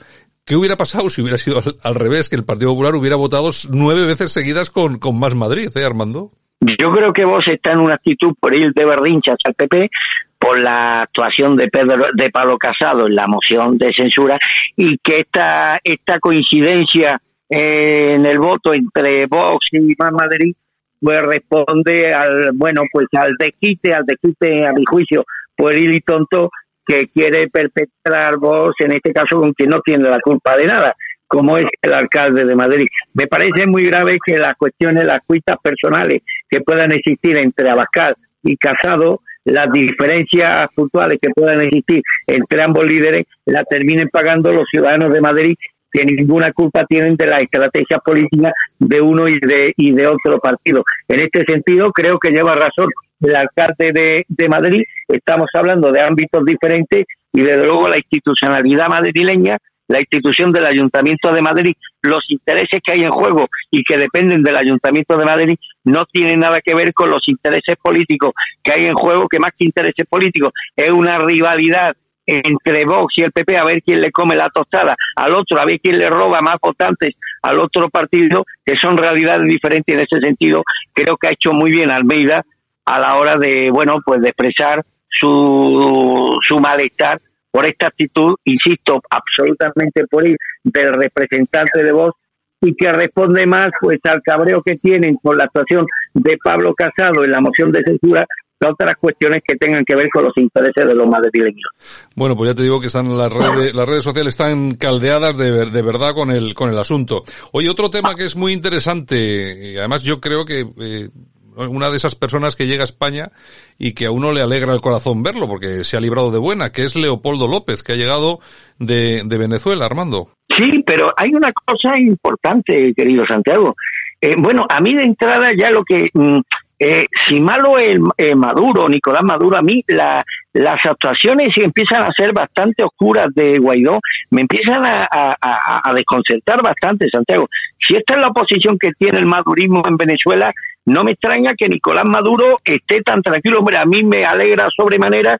¿Qué 0.45 0.57
hubiera 0.57 0.77
pasado 0.77 1.11
si 1.11 1.21
hubiera 1.21 1.39
sido 1.39 1.61
al, 1.83 1.95
revés, 1.95 2.29
que 2.29 2.37
el 2.37 2.45
Partido 2.45 2.71
Popular 2.71 2.95
hubiera 2.95 3.17
votado 3.17 3.51
nueve 3.71 4.07
veces 4.07 4.33
seguidas 4.33 4.71
con, 4.71 4.99
con 4.99 5.19
más 5.19 5.35
Madrid, 5.35 5.69
eh, 5.77 5.85
Armando? 5.85 6.33
Yo 6.61 6.91
creo 6.91 7.13
que 7.13 7.25
vos 7.25 7.47
está 7.47 7.73
en 7.73 7.81
una 7.81 7.95
actitud 7.95 8.35
por 8.41 8.55
ir 8.55 8.73
de 8.73 8.85
berrinchas 8.85 9.37
al 9.45 9.55
PP 9.55 9.91
por 10.39 10.59
la 10.59 11.03
actuación 11.03 11.57
de 11.57 11.69
Pedro 11.69 12.07
de 12.15 12.31
Pablo 12.31 12.57
Casado 12.59 13.07
en 13.07 13.15
la 13.15 13.27
moción 13.27 13.77
de 13.77 13.93
censura 13.93 14.39
y 14.77 14.97
que 14.99 15.21
esta 15.21 15.79
esta 15.83 16.19
coincidencia 16.19 17.21
en 17.49 18.25
el 18.25 18.39
voto 18.39 18.73
entre 18.73 19.27
Vox 19.27 19.67
y 19.73 19.95
Más 19.99 20.13
Madrid 20.13 20.55
pues 21.01 21.23
responde 21.23 22.13
al, 22.13 22.51
bueno, 22.55 22.83
pues 22.93 23.07
al 23.17 23.35
desquite, 23.39 23.95
al 23.95 24.05
desquite, 24.05 24.67
a 24.67 24.73
mi 24.73 24.85
juicio, 24.85 25.25
pueril 25.57 25.95
y 25.95 26.01
tonto 26.01 26.51
que 26.87 27.09
quiere 27.09 27.49
perpetrar 27.49 28.39
vos, 28.39 28.75
en 28.79 28.93
este 28.93 29.13
caso 29.13 29.39
con 29.39 29.53
quien 29.53 29.71
no 29.71 29.81
tiene 29.83 30.09
la 30.09 30.21
culpa 30.21 30.57
de 30.57 30.67
nada, 30.67 30.95
como 31.27 31.59
es 31.59 31.67
el 31.83 31.93
alcalde 31.93 32.45
de 32.45 32.55
Madrid. 32.55 32.87
Me 33.13 33.27
parece 33.27 33.67
muy 33.67 33.85
grave 33.85 34.19
que 34.25 34.39
las 34.39 34.57
cuestiones, 34.57 35.05
las 35.05 35.21
cuitas 35.27 35.57
personales 35.63 36.23
que 36.49 36.61
puedan 36.63 36.91
existir 36.93 37.37
entre 37.37 37.71
Abascal 37.71 38.17
y 38.43 38.57
Casado, 38.57 39.21
las 39.45 39.71
diferencias 39.71 40.69
puntuales 40.75 41.19
que 41.21 41.31
puedan 41.31 41.61
existir 41.61 42.03
entre 42.27 42.63
ambos 42.63 42.85
líderes, 42.85 43.27
la 43.45 43.65
terminen 43.65 44.09
pagando 44.09 44.51
los 44.53 44.65
ciudadanos 44.71 45.13
de 45.13 45.21
Madrid 45.21 45.55
que 45.99 46.05
ninguna 46.05 46.53
culpa 46.53 46.85
tienen 46.87 47.17
de 47.17 47.27
la 47.27 47.41
estrategia 47.41 47.99
política 47.99 48.53
de 48.79 49.01
uno 49.01 49.27
y 49.29 49.39
de, 49.41 49.73
y 49.77 49.93
de 49.93 50.07
otro 50.07 50.39
partido. 50.39 50.85
En 51.09 51.21
este 51.21 51.45
sentido, 51.45 51.91
creo 51.91 52.19
que 52.19 52.31
lleva 52.31 52.55
razón 52.55 52.89
el 53.21 53.35
alcalde 53.35 53.93
de, 53.93 54.25
de 54.29 54.49
Madrid. 54.49 54.83
Estamos 55.09 55.51
hablando 55.55 55.91
de 55.91 56.01
ámbitos 56.01 56.45
diferentes 56.45 57.05
y, 57.33 57.43
desde 57.43 57.65
luego, 57.65 57.89
la 57.89 57.97
institucionalidad 57.97 58.89
madrileña 58.89 59.59
la 59.89 60.01
institución 60.01 60.53
del 60.53 60.67
Ayuntamiento 60.67 61.33
de 61.33 61.41
Madrid, 61.41 61.73
los 62.03 62.23
intereses 62.29 62.81
que 62.85 62.93
hay 62.93 63.05
en 63.05 63.11
juego 63.11 63.49
y 63.71 63.83
que 63.83 63.97
dependen 63.97 64.43
del 64.43 64.59
Ayuntamiento 64.59 65.17
de 65.17 65.25
Madrid 65.25 65.57
no 65.85 66.05
tienen 66.05 66.41
nada 66.41 66.61
que 66.61 66.75
ver 66.75 66.93
con 66.93 67.11
los 67.11 67.27
intereses 67.27 67.75
políticos 67.83 68.33
que 68.63 68.73
hay 68.75 68.85
en 68.85 68.95
juego, 68.95 69.27
que 69.29 69.39
más 69.39 69.53
que 69.59 69.65
intereses 69.65 70.07
políticos 70.07 70.53
es 70.77 70.93
una 70.93 71.19
rivalidad 71.19 71.97
entre 72.29 72.85
Vox 72.85 73.15
y 73.17 73.23
el 73.23 73.33
PP 73.33 73.57
a 73.57 73.65
ver 73.65 73.83
quién 73.83 74.01
le 74.01 74.13
come 74.13 74.37
la 74.37 74.51
tostada 74.51 74.95
al 75.17 75.35
otro, 75.35 75.59
a 75.59 75.65
ver 75.65 75.81
quién 75.81 75.99
le 75.99 76.11
roba 76.11 76.41
más 76.41 76.57
votantes 76.63 77.15
al 77.43 77.59
otro 77.59 77.89
partido, 77.89 78.45
que 78.65 78.77
son 78.77 78.97
realidades 78.97 79.49
diferentes 79.49 79.95
en 79.95 80.01
ese 80.01 80.21
sentido. 80.21 80.63
Creo 80.93 81.17
que 81.17 81.29
ha 81.29 81.33
hecho 81.33 81.53
muy 81.53 81.71
bien 81.71 81.91
Almeida 81.91 82.45
a 82.85 82.99
la 82.99 83.17
hora 83.17 83.37
de, 83.37 83.71
bueno, 83.71 83.99
pues 84.05 84.21
de 84.21 84.29
expresar 84.29 84.85
su, 85.09 86.39
su 86.43 86.59
malestar 86.59 87.21
por 87.51 87.65
esta 87.65 87.87
actitud, 87.87 88.37
insisto, 88.45 89.01
absolutamente 89.11 90.07
por 90.07 90.27
ir 90.29 90.37
del 90.63 90.93
representante 90.93 91.83
de 91.83 91.93
Vox 91.93 92.15
y 92.61 92.75
que 92.75 92.93
responde 92.93 93.47
más 93.47 93.71
pues 93.81 93.99
al 94.05 94.21
cabreo 94.23 94.63
que 94.65 94.77
tienen 94.77 95.17
con 95.23 95.37
la 95.37 95.45
actuación 95.45 95.87
de 96.15 96.37
Pablo 96.43 96.75
Casado 96.75 97.25
en 97.25 97.31
la 97.31 97.41
moción 97.41 97.71
de 97.73 97.83
censura 97.85 98.27
otras 98.67 98.97
cuestiones 98.99 99.43
que 99.47 99.57
tengan 99.57 99.85
que 99.85 99.95
ver 99.95 100.09
con 100.13 100.25
los 100.25 100.37
intereses 100.37 100.87
de 100.87 100.95
los 100.95 101.07
madrileños. 101.07 101.71
Bueno, 102.17 102.37
pues 102.37 102.51
ya 102.51 102.55
te 102.55 102.63
digo 102.63 102.81
que 102.81 102.89
están 102.89 103.17
las 103.17 103.33
redes, 103.33 103.75
las 103.75 103.89
redes 103.89 104.03
sociales 104.03 104.35
están 104.35 104.75
caldeadas 104.75 105.37
de, 105.37 105.71
de 105.71 105.83
verdad 105.83 106.15
con 106.15 106.31
el, 106.31 106.55
con 106.55 106.71
el 106.71 106.79
asunto. 106.79 107.23
Oye, 107.53 107.71
otro 107.71 107.91
tema 107.91 108.15
que 108.15 108.25
es 108.25 108.37
muy 108.37 108.53
interesante, 108.53 109.73
y 109.73 109.77
además 109.77 110.03
yo 110.03 110.21
creo 110.21 110.45
que 110.45 110.67
eh, 110.81 111.09
una 111.57 111.91
de 111.91 111.97
esas 111.97 112.15
personas 112.15 112.57
que 112.57 112.67
llega 112.67 112.83
a 112.83 112.85
España 112.85 113.31
y 113.79 113.93
que 113.93 114.07
a 114.07 114.11
uno 114.11 114.33
le 114.33 114.43
alegra 114.43 114.75
el 114.75 114.81
corazón 114.81 115.23
verlo 115.23 115.49
porque 115.49 115.85
se 115.85 115.97
ha 115.97 116.01
librado 116.01 116.31
de 116.31 116.39
buena, 116.39 116.71
que 116.71 116.85
es 116.85 116.97
Leopoldo 116.97 117.47
López, 117.49 117.83
que 117.83 117.93
ha 117.93 117.97
llegado 117.97 118.41
de, 118.79 119.23
de 119.25 119.39
Venezuela, 119.39 119.87
Armando. 119.87 120.38
Sí, 120.59 120.83
pero 120.85 121.13
hay 121.17 121.31
una 121.35 121.53
cosa 121.53 121.97
importante, 121.97 122.93
querido 122.95 123.25
Santiago. 123.27 123.77
Eh, 124.21 124.35
bueno, 124.37 124.67
a 124.69 124.81
mí 124.81 124.95
de 124.95 125.03
entrada 125.03 125.51
ya 125.57 125.71
lo 125.71 125.85
que 125.85 126.11
mm, 126.13 126.41
eh, 126.81 127.07
si 127.29 127.41
malo 127.41 127.79
es 127.79 127.97
eh, 128.17 128.35
Maduro, 128.35 128.89
Nicolás 128.89 129.23
Maduro, 129.23 129.57
a 129.57 129.63
mí 129.63 129.85
la, 129.87 130.25
las 130.53 130.85
actuaciones 130.85 131.57
empiezan 131.57 132.03
a 132.03 132.13
ser 132.13 132.33
bastante 132.33 132.83
oscuras 132.83 133.27
de 133.35 133.59
Guaidó, 133.59 134.01
me 134.31 134.43
empiezan 134.43 134.85
a, 134.85 135.07
a, 135.11 135.93
desconcertar 135.95 136.63
bastante, 136.63 137.09
Santiago. 137.11 137.49
Si 137.79 137.95
esta 137.95 138.15
es 138.15 138.21
la 138.21 138.31
posición 138.31 138.79
que 138.79 138.91
tiene 138.99 139.19
el 139.19 139.27
madurismo 139.27 139.83
en 139.89 139.97
Venezuela, 139.97 140.53
no 140.87 141.05
me 141.05 141.13
extraña 141.13 141.55
que 141.57 141.69
Nicolás 141.69 142.05
Maduro 142.05 142.59
esté 142.65 143.03
tan 143.03 143.23
tranquilo. 143.23 143.61
Hombre, 143.61 143.77
a 143.77 143.85
mí 143.85 144.03
me 144.03 144.25
alegra 144.25 144.69
sobremanera 144.77 145.39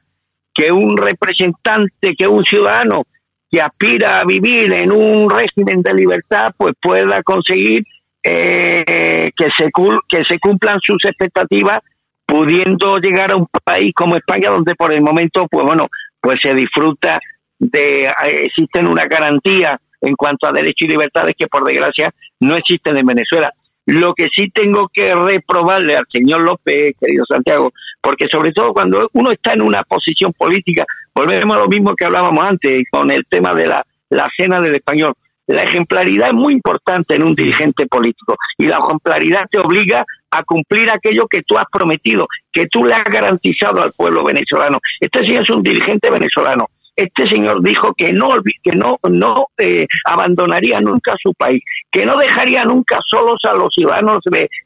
que 0.53 0.71
un 0.71 0.97
representante, 0.97 2.15
que 2.17 2.27
un 2.27 2.43
ciudadano 2.43 3.03
que 3.51 3.61
aspira 3.61 4.19
a 4.19 4.25
vivir 4.25 4.71
en 4.73 4.91
un 4.91 5.29
régimen 5.29 5.81
de 5.81 5.93
libertad, 5.93 6.53
pues 6.55 6.73
pueda 6.79 7.23
conseguir 7.23 7.83
eh, 8.23 9.31
que, 9.35 9.47
se, 9.57 9.69
que 10.07 10.23
se 10.23 10.39
cumplan 10.39 10.79
sus 10.81 11.03
expectativas 11.05 11.79
pudiendo 12.25 12.97
llegar 12.97 13.31
a 13.31 13.37
un 13.37 13.47
país 13.63 13.91
como 13.95 14.15
España 14.15 14.51
donde 14.51 14.75
por 14.75 14.93
el 14.93 15.01
momento 15.01 15.47
pues 15.49 15.65
bueno 15.65 15.87
pues 16.21 16.39
se 16.41 16.53
disfruta 16.53 17.17
de 17.57 18.05
eh, 18.05 18.43
existen 18.43 18.87
una 18.87 19.05
garantía 19.05 19.79
en 20.01 20.15
cuanto 20.15 20.47
a 20.47 20.51
derechos 20.51 20.87
y 20.87 20.91
libertades 20.91 21.33
que 21.37 21.47
por 21.47 21.63
desgracia 21.63 22.13
no 22.41 22.55
existen 22.55 22.97
en 22.97 23.05
Venezuela 23.05 23.51
lo 23.85 24.13
que 24.13 24.27
sí 24.33 24.49
tengo 24.51 24.89
que 24.93 25.13
reprobarle 25.15 25.95
al 25.95 26.05
señor 26.09 26.41
López, 26.41 26.95
querido 26.99 27.25
Santiago, 27.27 27.71
porque 28.01 28.27
sobre 28.29 28.51
todo 28.51 28.73
cuando 28.73 29.09
uno 29.13 29.31
está 29.31 29.53
en 29.53 29.61
una 29.61 29.83
posición 29.83 30.31
política, 30.33 30.85
volvemos 31.15 31.55
a 31.55 31.59
lo 31.59 31.67
mismo 31.67 31.95
que 31.95 32.05
hablábamos 32.05 32.45
antes 32.45 32.83
con 32.91 33.11
el 33.11 33.25
tema 33.25 33.53
de 33.53 33.67
la, 33.67 33.85
la 34.09 34.29
cena 34.37 34.59
del 34.61 34.75
español. 34.75 35.13
La 35.47 35.63
ejemplaridad 35.63 36.27
es 36.27 36.35
muy 36.35 36.53
importante 36.53 37.15
en 37.15 37.23
un 37.23 37.33
dirigente 37.33 37.87
político 37.87 38.35
y 38.57 38.67
la 38.67 38.77
ejemplaridad 38.77 39.47
te 39.49 39.57
obliga 39.57 40.05
a 40.29 40.43
cumplir 40.43 40.91
aquello 40.91 41.27
que 41.27 41.41
tú 41.41 41.57
has 41.57 41.65
prometido, 41.71 42.27
que 42.53 42.67
tú 42.67 42.85
le 42.85 42.93
has 42.93 43.05
garantizado 43.05 43.81
al 43.81 43.91
pueblo 43.93 44.23
venezolano. 44.23 44.79
Este 44.99 45.25
señor 45.25 45.43
es 45.43 45.49
un 45.49 45.63
dirigente 45.63 46.11
venezolano. 46.11 46.67
Este 46.95 47.27
señor 47.27 47.63
dijo 47.63 47.93
que 47.95 48.11
no, 48.11 48.29
que 48.61 48.73
no, 48.73 48.97
no 49.09 49.47
eh, 49.57 49.87
abandonaría 50.05 50.81
nunca 50.81 51.15
su 51.21 51.33
país, 51.33 51.63
que 51.91 52.05
no 52.05 52.17
dejaría 52.17 52.63
nunca 52.63 52.99
solos 53.05 53.39
a 53.45 53.53
los 53.53 53.73
ciudadanos 53.73 54.19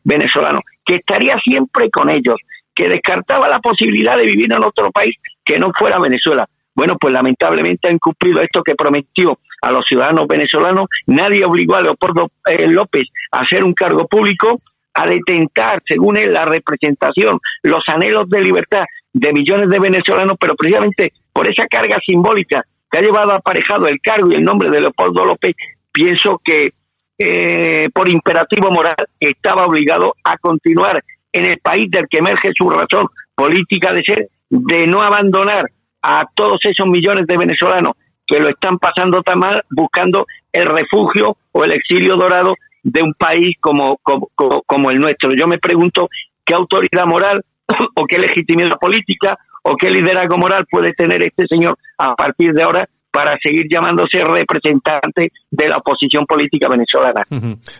venezolanos, 0.03 0.61
que 0.85 0.95
estaría 0.95 1.37
siempre 1.39 1.89
con 1.89 2.09
ellos, 2.09 2.35
que 2.75 2.89
descartaba 2.89 3.47
la 3.47 3.59
posibilidad 3.59 4.17
de 4.17 4.25
vivir 4.25 4.51
en 4.51 4.63
otro 4.63 4.91
país 4.91 5.15
que 5.45 5.57
no 5.57 5.71
fuera 5.77 5.99
Venezuela. 5.99 6.47
Bueno, 6.75 6.97
pues 6.99 7.13
lamentablemente 7.13 7.89
han 7.89 7.99
cumplido 7.99 8.41
esto 8.41 8.63
que 8.63 8.75
prometió 8.75 9.37
a 9.61 9.71
los 9.71 9.85
ciudadanos 9.85 10.27
venezolanos. 10.27 10.87
Nadie 11.05 11.45
obligó 11.45 11.75
a 11.75 11.81
Leopoldo 11.81 12.31
eh, 12.47 12.67
López 12.67 13.03
a 13.31 13.41
hacer 13.41 13.63
un 13.63 13.73
cargo 13.73 14.07
público, 14.07 14.59
a 14.93 15.05
detentar, 15.07 15.81
según 15.87 16.17
él, 16.17 16.33
la 16.33 16.45
representación, 16.45 17.39
los 17.61 17.83
anhelos 17.87 18.29
de 18.29 18.41
libertad 18.41 18.83
de 19.13 19.31
millones 19.31 19.69
de 19.69 19.79
venezolanos, 19.79 20.37
pero 20.39 20.55
precisamente 20.55 21.13
por 21.31 21.47
esa 21.49 21.67
carga 21.67 21.99
simbólica 22.05 22.63
que 22.91 22.99
ha 22.99 23.01
llevado 23.01 23.33
aparejado 23.33 23.87
el 23.87 23.99
cargo 24.01 24.31
y 24.31 24.35
el 24.35 24.43
nombre 24.43 24.69
de 24.69 24.81
Leopoldo 24.81 25.25
López, 25.25 25.55
pienso 25.91 26.41
que 26.43 26.71
eh, 27.17 27.89
por 27.93 28.09
imperativo 28.09 28.71
moral 28.71 28.95
estaba 29.19 29.65
obligado 29.65 30.15
a 30.23 30.37
continuar 30.37 31.03
en 31.31 31.45
el 31.45 31.59
país 31.59 31.89
del 31.89 32.07
que 32.09 32.19
emerge 32.19 32.51
su 32.55 32.69
razón 32.69 33.07
política 33.35 33.91
de 33.91 34.03
ser, 34.03 34.29
de 34.49 34.87
no 34.87 35.01
abandonar 35.01 35.65
a 36.01 36.25
todos 36.35 36.59
esos 36.63 36.87
millones 36.87 37.25
de 37.27 37.37
venezolanos 37.37 37.93
que 38.25 38.39
lo 38.39 38.49
están 38.49 38.77
pasando 38.77 39.21
tan 39.21 39.39
mal 39.39 39.63
buscando 39.69 40.25
el 40.51 40.65
refugio 40.65 41.37
o 41.51 41.63
el 41.63 41.71
exilio 41.71 42.15
dorado 42.15 42.55
de 42.83 43.01
un 43.01 43.13
país 43.13 43.55
como, 43.59 43.97
como, 44.01 44.91
el 44.91 44.99
nuestro. 44.99 45.31
Yo 45.33 45.47
me 45.47 45.57
pregunto 45.57 46.09
qué 46.45 46.53
autoridad 46.53 47.05
moral 47.05 47.43
o 47.95 48.05
qué 48.05 48.19
legitimidad 48.19 48.77
política 48.79 49.37
o 49.63 49.75
qué 49.77 49.89
liderazgo 49.89 50.37
moral 50.37 50.65
puede 50.69 50.93
tener 50.93 51.23
este 51.23 51.47
señor 51.47 51.77
a 51.97 52.15
partir 52.15 52.53
de 52.53 52.63
ahora 52.63 52.87
para 53.13 53.37
seguir 53.43 53.67
llamándose 53.71 54.21
representante 54.21 55.31
de 55.51 55.69
la 55.69 55.77
oposición 55.77 56.25
política 56.25 56.67
venezolana. 56.67 57.21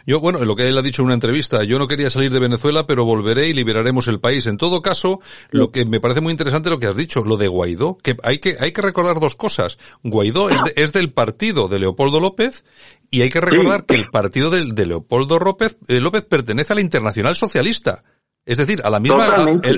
Yo, 0.06 0.20
bueno, 0.20 0.38
lo 0.46 0.56
que 0.56 0.70
él 0.70 0.78
ha 0.78 0.84
dicho 0.84 1.02
en 1.02 1.08
una 1.08 1.16
entrevista, 1.16 1.64
yo 1.64 1.80
no 1.80 1.88
quería 1.88 2.12
salir 2.12 2.32
de 2.32 2.40
Venezuela, 2.40 2.86
pero 2.86 3.04
volveré 3.04 3.48
y 3.48 3.54
liberaremos 3.54 4.08
el 4.08 4.20
país. 4.20 4.46
En 4.46 4.58
todo 4.58 4.84
caso, 4.84 5.22
lo 5.50 5.72
que 5.72 5.86
me 5.86 6.00
parece 6.00 6.22
muy 6.22 6.32
interesante 6.32 6.70
lo 6.70 6.78
que 6.78 6.86
has 6.86 6.96
dicho, 6.96 7.24
lo 7.24 7.38
de 7.38 7.48
Guaidó, 7.48 7.98
que 7.98 8.16
hay 8.22 8.38
que, 8.38 8.58
hay 8.60 8.74
que 8.74 8.84
recordar 8.84 9.20
dos 9.20 9.34
cosas. 9.34 9.80
Guaidó 10.04 10.52
es, 10.52 10.62
es 10.76 10.94
del 10.94 11.12
partido 11.12 11.68
de 11.68 11.80
Leopoldo 11.80 12.20
López 12.20 12.64
y 13.10 13.24
hay 13.24 13.32
que 13.32 13.42
recordar 13.42 13.88
que 13.88 13.96
el 13.96 14.10
partido 14.12 14.52
de, 14.52 14.72
de 14.72 14.86
Leopoldo 14.86 15.40
López, 15.40 15.78
eh, 15.88 16.00
López 16.00 16.26
pertenece 16.26 16.74
a 16.74 16.76
la 16.76 16.82
Internacional 16.82 17.36
Socialista. 17.36 18.04
Es 18.46 18.58
decir, 18.58 18.82
a 18.84 18.90
la 18.90 19.00
misma 19.00 19.26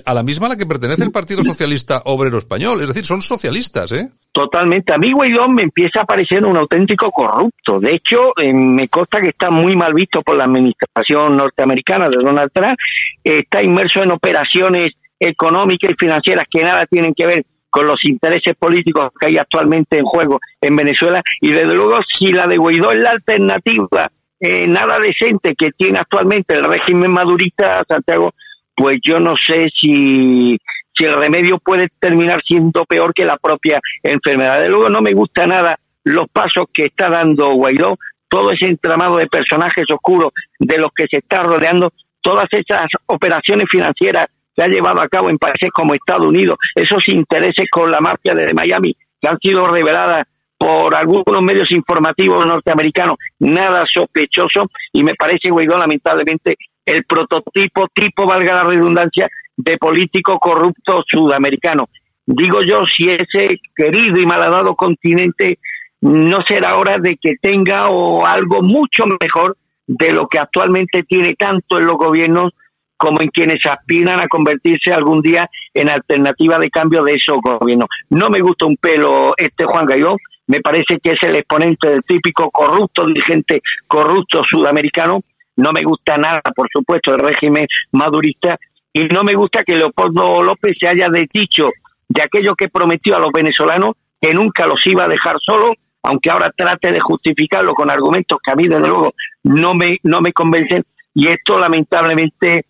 a, 0.05 0.13
la 0.13 0.23
misma 0.23 0.47
a 0.47 0.49
la 0.49 0.57
que 0.57 0.65
pertenece 0.65 1.03
el 1.03 1.11
Partido 1.11 1.43
Socialista 1.43 2.01
Obrero 2.05 2.39
Español. 2.39 2.81
Es 2.81 2.87
decir, 2.87 3.05
son 3.05 3.21
socialistas, 3.21 3.91
¿eh? 3.91 4.09
Totalmente. 4.35 4.93
A 4.93 4.97
mí 4.97 5.13
Guaidó 5.13 5.47
me 5.47 5.63
empieza 5.63 6.01
a 6.01 6.05
parecer 6.05 6.45
un 6.45 6.57
auténtico 6.57 7.09
corrupto. 7.09 7.79
De 7.79 7.93
hecho, 7.93 8.33
eh, 8.37 8.53
me 8.53 8.89
consta 8.89 9.21
que 9.21 9.29
está 9.29 9.49
muy 9.49 9.77
mal 9.77 9.93
visto 9.93 10.21
por 10.21 10.35
la 10.35 10.43
administración 10.43 11.37
norteamericana 11.37 12.09
de 12.09 12.17
Donald 12.21 12.51
Trump. 12.53 12.77
está 13.23 13.63
inmerso 13.63 14.03
en 14.03 14.11
operaciones 14.11 14.91
económicas 15.17 15.89
y 15.89 15.95
financieras 15.97 16.47
que 16.51 16.61
nada 16.63 16.85
tienen 16.85 17.13
que 17.13 17.25
ver 17.25 17.45
con 17.69 17.87
los 17.87 18.03
intereses 18.03 18.57
políticos 18.59 19.07
que 19.17 19.27
hay 19.27 19.37
actualmente 19.37 19.97
en 19.97 20.03
juego 20.03 20.41
en 20.59 20.75
Venezuela. 20.75 21.21
Y 21.39 21.53
desde 21.53 21.73
luego, 21.73 21.99
si 22.19 22.33
la 22.33 22.45
de 22.45 22.57
Guaidó 22.57 22.91
es 22.91 22.99
la 22.99 23.11
alternativa 23.11 24.11
eh, 24.41 24.67
nada 24.67 24.99
decente 24.99 25.55
que 25.55 25.71
tiene 25.71 25.97
actualmente 25.97 26.55
el 26.55 26.65
régimen 26.65 27.09
madurista, 27.09 27.85
Santiago, 27.87 28.33
pues 28.75 28.97
yo 29.01 29.17
no 29.17 29.37
sé 29.37 29.69
si, 29.79 30.57
si 30.95 31.05
el 31.05 31.15
remedio 31.15 31.59
puede 31.59 31.89
terminar 31.99 32.41
siendo 32.45 32.85
peor 32.85 33.13
que 33.13 33.25
la 33.25 33.37
propia 33.37 33.79
enfermedad. 34.03 34.61
De 34.61 34.69
luego 34.69 34.89
no 34.89 35.01
me 35.01 35.13
gusta 35.13 35.45
nada 35.45 35.77
los 36.03 36.27
pasos 36.29 36.65
que 36.73 36.85
está 36.85 37.09
dando 37.09 37.51
Guaidó, 37.53 37.97
todo 38.29 38.51
ese 38.51 38.67
entramado 38.67 39.17
de 39.17 39.27
personajes 39.27 39.85
oscuros 39.91 40.31
de 40.59 40.77
los 40.77 40.91
que 40.95 41.05
se 41.09 41.19
está 41.19 41.43
rodeando, 41.43 41.91
todas 42.21 42.47
esas 42.51 42.87
operaciones 43.07 43.67
financieras 43.69 44.27
que 44.55 44.63
ha 44.63 44.67
llevado 44.67 45.01
a 45.01 45.07
cabo 45.07 45.29
en 45.29 45.37
países 45.37 45.69
como 45.71 45.93
Estados 45.93 46.25
Unidos, 46.25 46.57
esos 46.75 47.07
intereses 47.07 47.67
con 47.69 47.91
la 47.91 47.99
mafia 47.99 48.33
de 48.33 48.53
Miami 48.53 48.95
que 49.21 49.27
han 49.27 49.37
sido 49.39 49.67
reveladas 49.67 50.23
por 50.57 50.95
algunos 50.95 51.43
medios 51.43 51.71
informativos 51.71 52.45
norteamericanos, 52.45 53.17
nada 53.39 53.83
sospechoso, 53.91 54.67
y 54.93 55.03
me 55.03 55.15
parece 55.15 55.49
Guaidó 55.49 55.77
lamentablemente 55.77 56.55
el 56.85 57.03
prototipo, 57.03 57.87
tipo, 57.93 58.25
valga 58.25 58.55
la 58.55 58.63
redundancia, 58.63 59.27
de 59.57 59.77
político 59.77 60.39
corrupto 60.39 61.03
sudamericano. 61.07 61.89
Digo 62.25 62.61
yo, 62.63 62.83
si 62.85 63.09
ese 63.09 63.59
querido 63.75 64.19
y 64.19 64.25
malhadado 64.25 64.75
continente 64.75 65.59
no 66.01 66.41
será 66.45 66.77
hora 66.77 66.97
de 66.99 67.17
que 67.17 67.35
tenga 67.41 67.89
o 67.89 68.25
algo 68.25 68.61
mucho 68.61 69.03
mejor 69.19 69.57
de 69.87 70.11
lo 70.11 70.27
que 70.27 70.39
actualmente 70.39 71.03
tiene 71.03 71.35
tanto 71.35 71.77
en 71.77 71.85
los 71.85 71.97
gobiernos 71.97 72.51
como 72.97 73.21
en 73.21 73.29
quienes 73.29 73.59
aspiran 73.65 74.19
a 74.19 74.27
convertirse 74.27 74.91
algún 74.91 75.21
día 75.21 75.49
en 75.73 75.89
alternativa 75.89 76.57
de 76.57 76.69
cambio 76.69 77.03
de 77.03 77.15
esos 77.15 77.37
gobiernos. 77.41 77.89
No 78.09 78.29
me 78.29 78.39
gusta 78.39 78.65
un 78.65 78.77
pelo 78.77 79.33
este 79.37 79.65
Juan 79.65 79.85
Gaidó, 79.85 80.15
me 80.47 80.61
parece 80.61 80.99
que 81.03 81.11
es 81.11 81.23
el 81.23 81.35
exponente 81.35 81.89
del 81.89 82.03
típico 82.03 82.49
corrupto 82.51 83.05
dirigente 83.05 83.61
corrupto 83.87 84.41
sudamericano 84.49 85.21
no 85.57 85.71
me 85.71 85.83
gusta 85.83 86.17
nada, 86.17 86.41
por 86.55 86.67
supuesto, 86.71 87.13
el 87.13 87.19
régimen 87.19 87.65
madurista 87.91 88.59
y 88.95 89.07
no 89.07 89.25
me 89.25 89.33
gusta 89.33 89.65
que 89.65 89.75
Leopoldo 89.75 90.41
López 90.41 90.77
se 90.79 90.87
haya 90.87 91.09
desdicho 91.11 91.69
de 92.07 92.23
aquello 92.23 92.55
que 92.55 92.69
prometió 92.69 93.17
a 93.17 93.19
los 93.19 93.33
venezolanos, 93.33 93.97
que 94.21 94.33
nunca 94.33 94.65
los 94.65 94.79
iba 94.87 95.03
a 95.03 95.09
dejar 95.09 95.35
solos, 95.45 95.75
aunque 96.01 96.29
ahora 96.29 96.53
trate 96.55 96.93
de 96.93 97.01
justificarlo 97.01 97.73
con 97.73 97.89
argumentos 97.89 98.39
que 98.41 98.51
a 98.51 98.55
mí, 98.55 98.69
desde 98.69 98.87
luego, 98.87 99.13
no 99.43 99.73
me, 99.73 99.97
no 100.03 100.21
me 100.21 100.31
convencen. 100.31 100.85
Y 101.13 101.27
esto, 101.27 101.59
lamentablemente, 101.59 102.67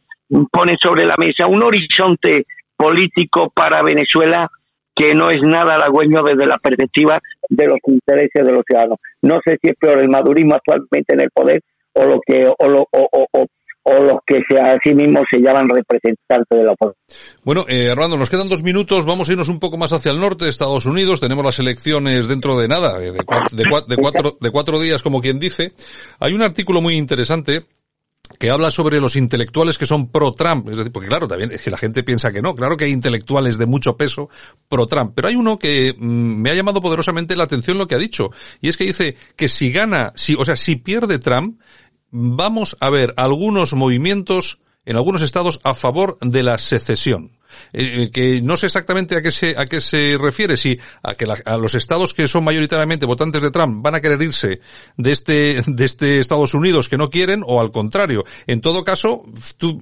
pone 0.51 0.77
sobre 0.81 1.05
la 1.05 1.13
mesa 1.15 1.45
un 1.45 1.61
horizonte 1.61 2.47
político 2.75 3.51
para 3.51 3.83
Venezuela 3.83 4.49
que 4.95 5.13
no 5.13 5.29
es 5.29 5.43
nada 5.43 5.75
halagüeño 5.75 6.23
desde 6.23 6.47
la 6.47 6.57
perspectiva 6.57 7.19
de 7.49 7.67
los 7.67 7.77
intereses 7.85 8.43
de 8.43 8.51
los 8.51 8.63
ciudadanos. 8.65 8.97
No 9.21 9.41
sé 9.45 9.59
si 9.61 9.67
es 9.67 9.75
peor 9.77 9.99
el 9.99 10.09
madurismo 10.09 10.55
actualmente 10.55 11.13
en 11.13 11.21
el 11.21 11.29
poder 11.29 11.61
o 11.93 12.03
lo 12.03 12.19
que 12.25 12.47
o, 12.47 12.67
lo, 12.67 12.81
o, 12.81 13.09
o, 13.11 13.47
los 13.85 14.19
que 14.25 14.41
se, 14.49 14.59
a 14.59 14.77
sí 14.83 14.91
se 15.31 15.39
llaman 15.39 15.69
representantes 15.69 16.47
de 16.49 16.63
la 16.63 16.71
oposición. 16.71 16.95
Bueno, 17.43 17.65
eh, 17.67 17.89
Armando, 17.91 18.17
nos 18.17 18.29
quedan 18.29 18.49
dos 18.49 18.63
minutos. 18.63 19.05
Vamos 19.05 19.29
a 19.29 19.31
irnos 19.33 19.49
un 19.49 19.59
poco 19.59 19.77
más 19.77 19.93
hacia 19.93 20.11
el 20.11 20.19
norte, 20.19 20.49
Estados 20.49 20.85
Unidos. 20.85 21.19
Tenemos 21.19 21.45
las 21.45 21.59
elecciones 21.59 22.27
dentro 22.27 22.57
de 22.57 22.67
nada, 22.67 22.97
de, 22.97 23.13
cuatro, 23.23 23.55
de, 23.55 23.63
de, 23.63 23.97
cuatro, 23.97 24.37
de 24.39 24.51
cuatro 24.51 24.79
días, 24.79 25.03
como 25.03 25.21
quien 25.21 25.39
dice. 25.39 25.73
Hay 26.19 26.33
un 26.33 26.41
artículo 26.41 26.81
muy 26.81 26.95
interesante 26.95 27.65
que 28.39 28.49
habla 28.49 28.71
sobre 28.71 28.99
los 28.99 29.15
intelectuales 29.15 29.77
que 29.77 29.85
son 29.85 30.11
pro-Trump. 30.11 30.69
Es 30.69 30.77
decir, 30.77 30.91
porque 30.91 31.07
claro, 31.07 31.27
también 31.27 31.51
es 31.51 31.63
que 31.63 31.71
la 31.71 31.77
gente 31.77 32.03
piensa 32.03 32.31
que 32.31 32.41
no. 32.41 32.55
Claro 32.55 32.77
que 32.77 32.85
hay 32.85 32.91
intelectuales 32.91 33.57
de 33.57 33.65
mucho 33.65 33.97
peso 33.97 34.29
pro-Trump. 34.67 35.13
Pero 35.15 35.27
hay 35.27 35.35
uno 35.35 35.59
que 35.59 35.93
mm, 35.97 36.41
me 36.41 36.49
ha 36.49 36.55
llamado 36.55 36.81
poderosamente 36.81 37.35
la 37.35 37.43
atención 37.43 37.77
lo 37.77 37.87
que 37.87 37.95
ha 37.95 37.99
dicho. 37.99 38.31
Y 38.61 38.69
es 38.69 38.77
que 38.77 38.85
dice 38.85 39.15
que 39.35 39.47
si 39.47 39.71
gana, 39.71 40.11
si, 40.15 40.35
o 40.35 40.43
sea, 40.43 40.55
si 40.55 40.75
pierde 40.75 41.19
Trump, 41.19 41.59
vamos 42.15 42.77
a 42.79 42.89
ver 42.89 43.13
algunos 43.17 43.73
movimientos 43.73 44.59
en 44.85 44.95
algunos 44.95 45.21
estados 45.21 45.59
a 45.63 45.73
favor 45.73 46.17
de 46.21 46.43
la 46.43 46.57
secesión. 46.57 47.31
Eh, 47.73 48.03
eh, 48.03 48.11
que 48.11 48.41
no 48.41 48.57
sé 48.57 48.67
exactamente 48.67 49.15
a 49.15 49.21
qué 49.21 49.31
se 49.31 49.57
a 49.57 49.65
qué 49.65 49.79
se 49.79 50.17
refiere 50.19 50.57
si 50.57 50.77
a 51.03 51.13
que 51.13 51.25
a 51.45 51.57
los 51.57 51.73
estados 51.73 52.13
que 52.13 52.27
son 52.27 52.43
mayoritariamente 52.43 53.05
votantes 53.05 53.41
de 53.41 53.51
Trump 53.51 53.81
van 53.81 53.95
a 53.95 54.01
querer 54.01 54.21
irse 54.21 54.59
de 54.97 55.11
este 55.11 55.61
de 55.65 55.85
este 55.85 56.19
Estados 56.19 56.53
Unidos 56.53 56.89
que 56.89 56.97
no 56.97 57.09
quieren 57.09 57.43
o 57.45 57.61
al 57.61 57.71
contrario 57.71 58.25
en 58.45 58.59
todo 58.59 58.83
caso 58.83 59.23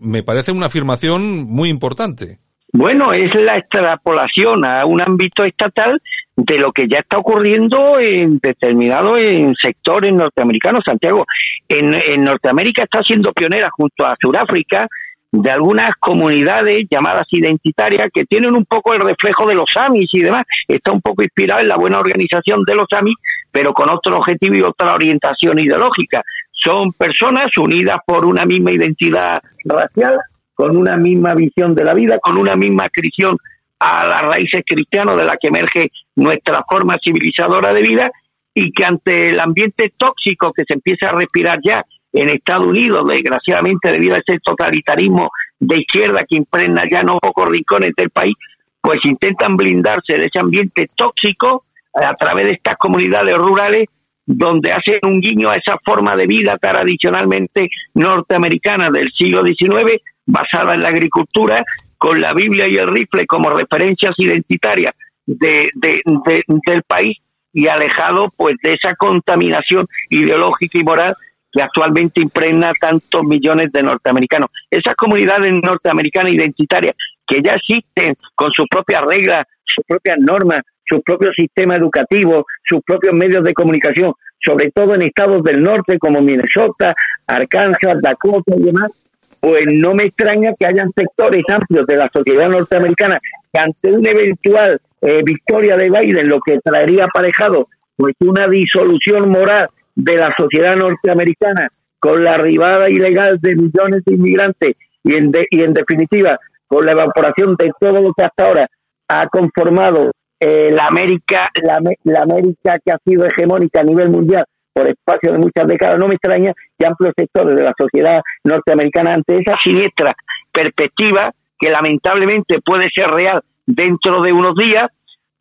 me 0.01 0.21
parece 0.21 0.51
una 0.51 0.67
afirmación 0.67 1.45
muy 1.45 1.69
importante 1.69 2.37
bueno 2.71 3.11
es 3.11 3.33
la 3.41 3.57
extrapolación 3.57 4.63
a 4.65 4.85
un 4.85 5.01
ámbito 5.01 5.43
estatal 5.43 5.99
de 6.35 6.57
lo 6.57 6.71
que 6.71 6.87
ya 6.87 6.99
está 6.99 7.17
ocurriendo 7.17 7.99
en 7.99 8.39
determinados 8.39 9.19
en 9.19 9.53
sectores 9.55 10.13
norteamericanos. 10.13 10.83
Santiago, 10.85 11.25
en, 11.69 11.93
en 11.93 12.23
Norteamérica 12.23 12.83
está 12.83 13.03
siendo 13.03 13.31
pionera 13.33 13.69
junto 13.71 14.05
a 14.05 14.15
Sudáfrica 14.19 14.87
de 15.31 15.49
algunas 15.49 15.95
comunidades 15.95 16.85
llamadas 16.89 17.25
identitarias 17.31 18.09
que 18.13 18.25
tienen 18.25 18.53
un 18.55 18.65
poco 18.65 18.93
el 18.93 19.01
reflejo 19.01 19.47
de 19.47 19.55
los 19.55 19.71
Amis 19.75 20.07
y 20.13 20.21
demás. 20.21 20.45
Está 20.67 20.91
un 20.91 21.01
poco 21.01 21.23
inspirada 21.23 21.61
en 21.61 21.69
la 21.69 21.75
buena 21.75 21.99
organización 21.99 22.61
de 22.67 22.75
los 22.75 22.85
Amis, 22.91 23.15
pero 23.51 23.73
con 23.73 23.89
otro 23.89 24.17
objetivo 24.17 24.55
y 24.55 24.61
otra 24.61 24.93
orientación 24.93 25.57
ideológica. 25.57 26.21
Son 26.51 26.93
personas 26.93 27.47
unidas 27.57 27.97
por 28.05 28.27
una 28.27 28.45
misma 28.45 28.71
identidad 28.71 29.41
racial, 29.65 30.19
con 30.53 30.77
una 30.77 30.97
misma 30.97 31.33
visión 31.33 31.73
de 31.73 31.83
la 31.83 31.95
vida, 31.95 32.19
con 32.19 32.37
una 32.37 32.55
misma 32.55 32.83
adscripción 32.83 33.35
a 33.79 34.07
las 34.07 34.21
raíces 34.21 34.61
cristianas 34.65 35.17
de 35.17 35.25
la 35.25 35.35
que 35.41 35.47
emerge 35.47 35.91
nuestra 36.15 36.63
forma 36.69 36.97
civilizadora 37.03 37.73
de 37.73 37.81
vida 37.81 38.11
y 38.53 38.71
que 38.71 38.85
ante 38.85 39.29
el 39.29 39.39
ambiente 39.39 39.93
tóxico 39.97 40.53
que 40.53 40.63
se 40.67 40.75
empieza 40.75 41.09
a 41.09 41.13
respirar 41.13 41.59
ya 41.63 41.83
en 42.11 42.29
Estados 42.29 42.67
Unidos, 42.67 43.07
desgraciadamente 43.07 43.91
debido 43.91 44.15
a 44.15 44.19
ese 44.19 44.39
totalitarismo 44.39 45.29
de 45.59 45.79
izquierda 45.79 46.25
que 46.27 46.37
impregna 46.37 46.83
ya 46.89 47.01
no 47.01 47.17
pocos 47.17 47.49
rincones 47.49 47.93
del 47.97 48.11
país, 48.11 48.35
pues 48.79 48.99
intentan 49.05 49.57
blindarse 49.57 50.17
de 50.17 50.25
ese 50.25 50.39
ambiente 50.39 50.89
tóxico 50.95 51.65
a 51.93 52.13
través 52.13 52.45
de 52.45 52.51
estas 52.53 52.77
comunidades 52.77 53.35
rurales 53.35 53.87
donde 54.25 54.71
hacen 54.71 54.99
un 55.05 55.19
guiño 55.19 55.49
a 55.49 55.55
esa 55.55 55.77
forma 55.83 56.15
de 56.15 56.27
vida 56.27 56.57
tradicionalmente 56.57 57.69
norteamericana 57.95 58.89
del 58.89 59.11
siglo 59.11 59.43
XIX, 59.43 60.01
basada 60.25 60.75
en 60.75 60.81
la 60.81 60.89
agricultura, 60.89 61.63
con 61.97 62.21
la 62.21 62.33
Biblia 62.33 62.67
y 62.67 62.75
el 62.75 62.87
rifle 62.87 63.25
como 63.25 63.49
referencias 63.49 64.13
identitarias 64.17 64.93
de, 65.25 65.69
del 65.73 66.83
país 66.83 67.17
y 67.53 67.67
alejado 67.67 68.31
pues 68.35 68.55
de 68.63 68.73
esa 68.73 68.95
contaminación 68.95 69.87
ideológica 70.09 70.79
y 70.79 70.83
moral 70.83 71.15
que 71.51 71.61
actualmente 71.61 72.21
impregna 72.21 72.73
tantos 72.79 73.23
millones 73.23 73.71
de 73.71 73.83
norteamericanos. 73.83 74.49
Esas 74.71 74.95
comunidades 74.95 75.53
norteamericanas 75.61 76.33
identitarias 76.33 76.95
que 77.27 77.41
ya 77.43 77.53
existen 77.53 78.15
con 78.33 78.51
sus 78.51 78.65
propias 78.67 79.03
reglas, 79.03 79.45
sus 79.63 79.85
propias 79.85 80.17
normas, 80.19 80.63
sus 80.85 81.01
propios 81.01 81.33
sistemas 81.35 81.77
educativos, 81.77 82.43
sus 82.63 82.81
propios 82.81 83.13
medios 83.13 83.43
de 83.43 83.53
comunicación, 83.53 84.13
sobre 84.43 84.71
todo 84.71 84.95
en 84.95 85.03
estados 85.03 85.43
del 85.43 85.63
norte 85.63 85.97
como 85.99 86.21
Minnesota, 86.21 86.93
Arkansas, 87.27 88.01
Dakota 88.01 88.55
y 88.57 88.63
demás, 88.63 88.91
pues 89.39 89.65
no 89.67 89.93
me 89.93 90.05
extraña 90.05 90.53
que 90.57 90.65
hayan 90.65 90.91
sectores 90.95 91.43
amplios 91.49 91.85
de 91.85 91.97
la 91.97 92.09
sociedad 92.13 92.49
norteamericana 92.49 93.19
que 93.51 93.59
ante 93.59 93.91
una 93.91 94.11
eventual 94.11 94.81
eh, 95.03 95.21
victoria 95.23 95.75
de 95.75 95.89
Biden, 95.89 96.29
lo 96.29 96.39
que 96.39 96.59
traería 96.63 97.05
aparejado 97.05 97.67
pues 97.95 98.15
una 98.21 98.47
disolución 98.47 99.29
moral 99.29 99.67
de 99.95 100.15
la 100.15 100.33
sociedad 100.37 100.75
norteamericana 100.75 101.69
con 101.99 102.23
la 102.23 102.33
arribada 102.35 102.89
ilegal 102.89 103.37
de 103.39 103.55
millones 103.55 104.03
de 104.05 104.15
inmigrantes 104.15 104.75
y 105.03 105.13
en, 105.13 105.31
y 105.51 105.61
en 105.61 105.73
definitiva 105.73 106.39
con 106.67 106.85
la 106.85 106.93
evaporación 106.93 107.55
de 107.57 107.71
todo 107.79 108.01
lo 108.01 108.13
que 108.13 108.23
hasta 108.23 108.45
ahora 108.45 108.67
ha 109.09 109.27
conformado 109.27 110.11
eh, 110.39 110.71
la 110.71 110.87
América 110.87 111.49
la, 111.61 111.79
América 112.21 112.79
que 112.83 112.91
ha 112.91 112.97
sido 113.05 113.25
hegemónica 113.25 113.81
a 113.81 113.83
nivel 113.83 114.09
mundial 114.09 114.45
por 114.73 114.89
espacio 114.89 115.33
de 115.33 115.37
muchas 115.37 115.67
décadas, 115.67 115.99
no 115.99 116.07
me 116.07 116.15
extraña 116.15 116.51
que 116.79 116.87
amplios 116.87 117.13
sectores 117.15 117.55
de 117.55 117.63
la 117.63 117.73
sociedad 117.77 118.21
norteamericana 118.43 119.13
ante 119.13 119.35
esa 119.35 119.55
siniestra 119.61 120.13
perspectiva 120.51 121.31
que 121.59 121.69
lamentablemente 121.69 122.59
puede 122.65 122.89
ser 122.89 123.07
real 123.09 123.43
dentro 123.65 124.21
de 124.21 124.33
unos 124.33 124.55
días, 124.55 124.87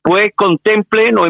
pues 0.02 0.32
contemplen 0.34 1.18
o 1.18 1.26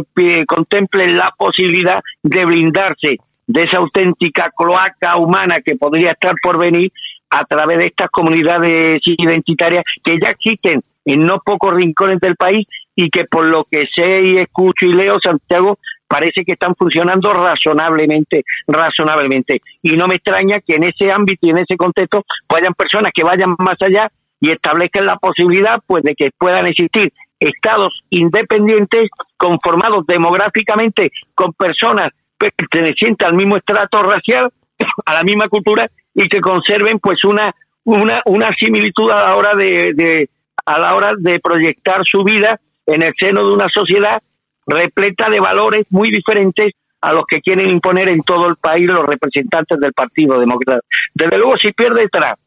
contemplen 0.47 1.17
la 1.17 1.33
posibilidad 1.37 2.01
de 2.23 2.45
blindarse 2.45 3.19
de 3.47 3.61
esa 3.63 3.79
auténtica 3.79 4.51
cloaca 4.57 5.17
humana 5.17 5.61
que 5.61 5.77
podría 5.77 6.13
estar 6.13 6.35
por 6.43 6.59
venir 6.59 6.91
a 7.31 7.45
través 7.45 7.79
de 7.79 7.87
estas 7.87 8.11
comunidades 8.11 9.01
identitarias 9.05 9.85
que 10.03 10.19
ya 10.23 10.31
existen 10.31 10.83
en 11.05 11.27
no 11.27 11.39
pocos 11.45 11.75
rincones 11.75 12.21
del 12.21 12.37
país 12.37 12.67
y 12.95 13.11
que 13.11 13.25
por 13.25 13.45
lo 13.45 13.65
que 13.65 13.85
sé 13.95 14.23
y 14.23 14.39
escucho 14.39 14.87
y 14.87 14.95
leo, 14.95 15.17
Santiago, 15.23 15.79
parece 16.07 16.45
que 16.45 16.53
están 16.53 16.75
funcionando 16.77 17.33
razonablemente, 17.33 18.45
razonablemente. 18.67 19.63
Y 19.83 19.93
no 19.97 20.07
me 20.07 20.17
extraña 20.17 20.61
que 20.61 20.77
en 20.77 20.85
ese 20.85 21.11
ámbito 21.11 21.47
y 21.47 21.51
en 21.51 21.59
ese 21.59 21.77
contexto 21.77 22.25
hayan 22.49 22.75
personas 22.75 23.13
que 23.15 23.25
vayan 23.25 23.57
más 23.59 23.81
allá 23.81 24.11
y 24.43 24.51
establezcan 24.51 25.07
la 25.07 25.17
posibilidad 25.17 25.81
pues 25.87 26.03
de 26.03 26.17
que 26.17 26.31
puedan 26.37 26.67
existir 26.67 27.13
estados 27.39 28.03
independientes 28.11 29.09
conformados 29.37 30.05
demográficamente 30.07 31.11
con 31.35 31.53
personas 31.53 32.13
pertenecientes 32.37 33.27
al 33.27 33.37
mismo 33.37 33.57
estrato 33.57 34.03
racial, 34.03 34.51
a 35.07 35.15
la 35.15 35.23
misma 35.23 35.49
cultura 35.49 35.89
y 36.13 36.29
que 36.29 36.41
conserven 36.41 36.99
pues 36.99 37.25
una 37.25 37.55
una, 37.85 38.21
una 38.27 38.51
similitud 38.59 39.11
a 39.11 39.23
la 39.23 39.37
hora 39.37 39.55
de 39.55 40.29
a 40.67 40.79
la 40.79 40.95
hora 40.95 41.13
de 41.17 41.41
proyectar 41.41 42.03
su 42.05 42.25
vida 42.25 42.61
en 42.87 43.03
el 43.03 43.13
seno 43.19 43.47
de 43.47 43.55
una 43.55 43.69
sociedad 43.69 44.21
repleta 44.67 45.29
de 45.29 45.41
valores 45.41 45.87
muy 45.91 46.11
diferentes 46.11 46.73
a 47.01 47.13
los 47.13 47.25
que 47.27 47.41
quieren 47.41 47.69
imponer 47.69 48.09
en 48.09 48.23
todo 48.23 48.49
el 48.49 48.57
país 48.57 48.89
los 48.89 49.05
representantes 49.05 49.79
del 49.81 49.93
Partido 49.93 50.39
Demócrata. 50.39 50.81
Desde 51.15 51.39
luego, 51.39 51.57
si 51.57 51.73
pierde 51.73 52.09
Trump 52.09 52.39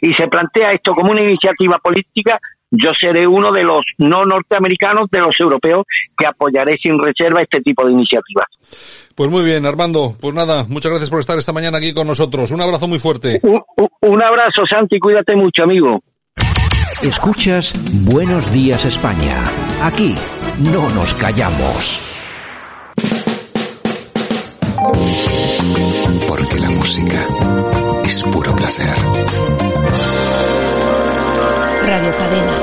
y 0.00 0.12
se 0.14 0.28
plantea 0.28 0.72
esto 0.72 0.92
como 0.92 1.12
una 1.12 1.22
iniciativa 1.22 1.78
política, 1.78 2.38
yo 2.70 2.90
seré 2.98 3.26
uno 3.26 3.52
de 3.52 3.62
los 3.62 3.82
no 3.98 4.24
norteamericanos, 4.24 5.08
de 5.10 5.20
los 5.20 5.38
europeos, 5.38 5.84
que 6.16 6.26
apoyaré 6.26 6.76
sin 6.82 6.98
reserva 6.98 7.42
este 7.42 7.60
tipo 7.60 7.86
de 7.86 7.92
iniciativas. 7.92 8.46
Pues 9.14 9.30
muy 9.30 9.44
bien, 9.44 9.64
Armando. 9.64 10.16
Pues 10.20 10.34
nada, 10.34 10.64
muchas 10.68 10.90
gracias 10.90 11.10
por 11.10 11.20
estar 11.20 11.38
esta 11.38 11.52
mañana 11.52 11.78
aquí 11.78 11.92
con 11.92 12.06
nosotros. 12.06 12.50
Un 12.50 12.60
abrazo 12.60 12.88
muy 12.88 12.98
fuerte. 12.98 13.40
Un, 13.42 13.62
un 14.00 14.22
abrazo, 14.22 14.62
Santi. 14.68 14.98
Cuídate 14.98 15.36
mucho, 15.36 15.62
amigo. 15.62 16.00
Escuchas 17.02 17.74
Buenos 18.04 18.50
Días 18.50 18.84
España. 18.84 19.50
Aquí 19.82 20.14
no 20.58 20.88
nos 20.90 21.14
callamos. 21.14 22.00
Porque 26.26 26.60
la 26.60 26.70
música 26.70 27.26
es 28.04 28.22
puro 28.24 28.56
placer. 28.56 29.63
Radio 31.86 32.16
Cadena. 32.16 32.58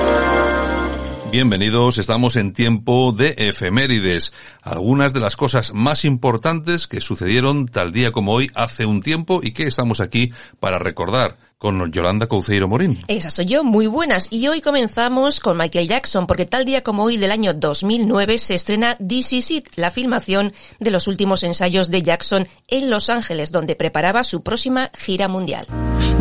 Bienvenidos, 1.31 1.99
estamos 1.99 2.35
en 2.35 2.53
tiempo 2.53 3.11
de 3.11 3.35
efemérides. 3.37 4.33
Algunas 4.63 5.13
de 5.13 5.19
las 5.19 5.35
cosas 5.35 5.73
más 5.73 6.05
importantes 6.05 6.87
que 6.87 7.01
sucedieron 7.01 7.67
tal 7.67 7.91
día 7.91 8.11
como 8.11 8.33
hoy 8.33 8.49
hace 8.55 8.85
un 8.85 9.01
tiempo 9.01 9.39
y 9.43 9.53
que 9.53 9.67
estamos 9.67 10.01
aquí 10.01 10.31
para 10.59 10.79
recordar 10.79 11.37
con 11.59 11.91
Yolanda 11.91 12.25
Couceiro 12.25 12.67
Morín. 12.67 12.97
Esa 13.07 13.29
soy 13.29 13.45
yo, 13.45 13.63
muy 13.63 13.85
buenas. 13.85 14.27
Y 14.31 14.47
hoy 14.47 14.59
comenzamos 14.59 15.39
con 15.39 15.55
Michael 15.55 15.87
Jackson, 15.87 16.25
porque 16.25 16.47
tal 16.47 16.65
día 16.65 16.81
como 16.81 17.03
hoy 17.03 17.17
del 17.17 17.31
año 17.31 17.53
2009 17.53 18.39
se 18.39 18.55
estrena 18.55 18.97
This 18.97 19.33
Is 19.33 19.51
It, 19.51 19.67
la 19.75 19.91
filmación 19.91 20.51
de 20.79 20.89
los 20.89 21.07
últimos 21.07 21.43
ensayos 21.43 21.91
de 21.91 22.01
Jackson 22.01 22.47
en 22.67 22.89
Los 22.89 23.11
Ángeles, 23.11 23.51
donde 23.51 23.75
preparaba 23.75 24.23
su 24.23 24.41
próxima 24.41 24.89
gira 24.97 25.27
mundial. 25.27 25.67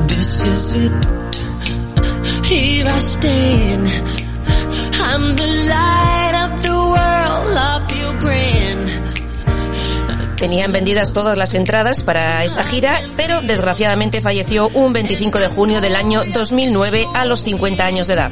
This 0.06 0.44
is 0.44 0.76
it. 0.76 1.29
Tenían 10.36 10.72
vendidas 10.72 11.12
todas 11.12 11.36
las 11.36 11.52
entradas 11.52 12.02
para 12.02 12.42
esa 12.44 12.62
gira, 12.62 12.98
pero 13.16 13.42
desgraciadamente 13.42 14.22
falleció 14.22 14.68
un 14.68 14.92
25 14.92 15.38
de 15.38 15.48
junio 15.48 15.80
del 15.82 15.94
año 15.94 16.22
2009 16.32 17.06
a 17.14 17.26
los 17.26 17.40
50 17.40 17.84
años 17.84 18.06
de 18.06 18.14
edad. 18.14 18.30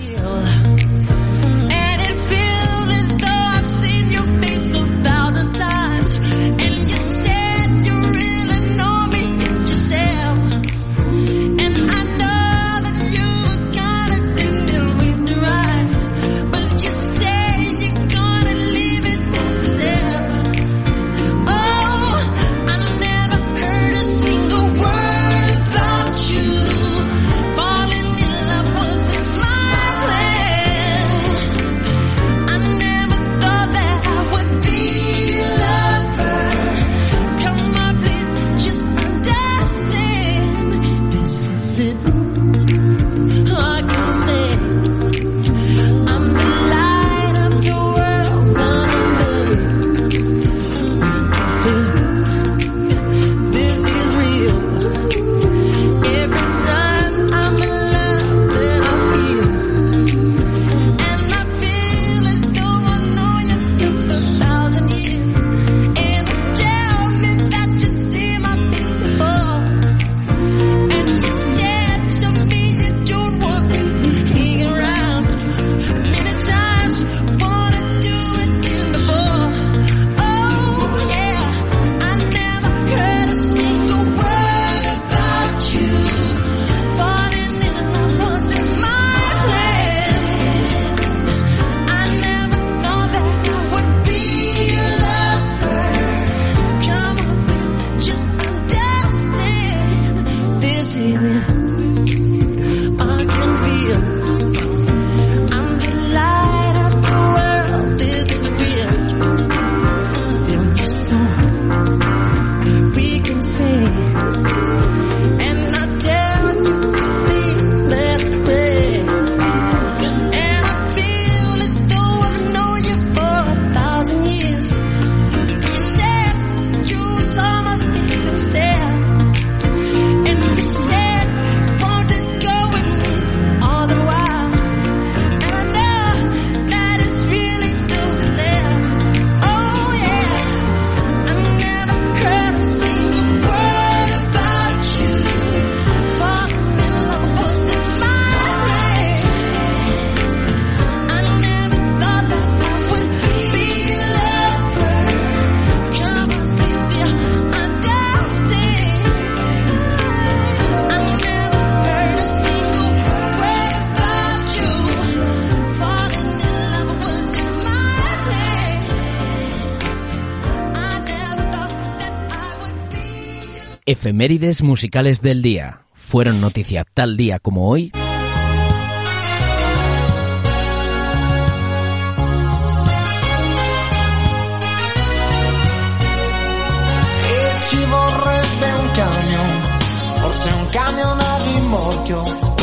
Efemérides 174.09 174.62
musicales 174.62 175.20
del 175.20 175.42
día. 175.42 175.82
Fueron 175.92 176.40
noticia 176.40 176.86
tal 176.94 177.18
día 177.18 177.38
como 177.38 177.68
hoy. 177.68 177.92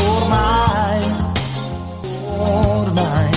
Ormai, 0.08 1.00
ormai, 2.38 3.30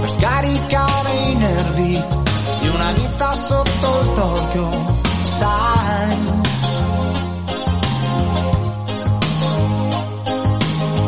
per 0.00 0.10
scaricare 0.10 1.14
i 1.28 1.34
nervi 1.34 2.02
di 2.60 2.68
una 2.68 2.92
vita 2.92 3.32
sotto 3.32 4.00
il 4.00 4.12
torchio, 4.14 5.03
sai. 5.38 6.16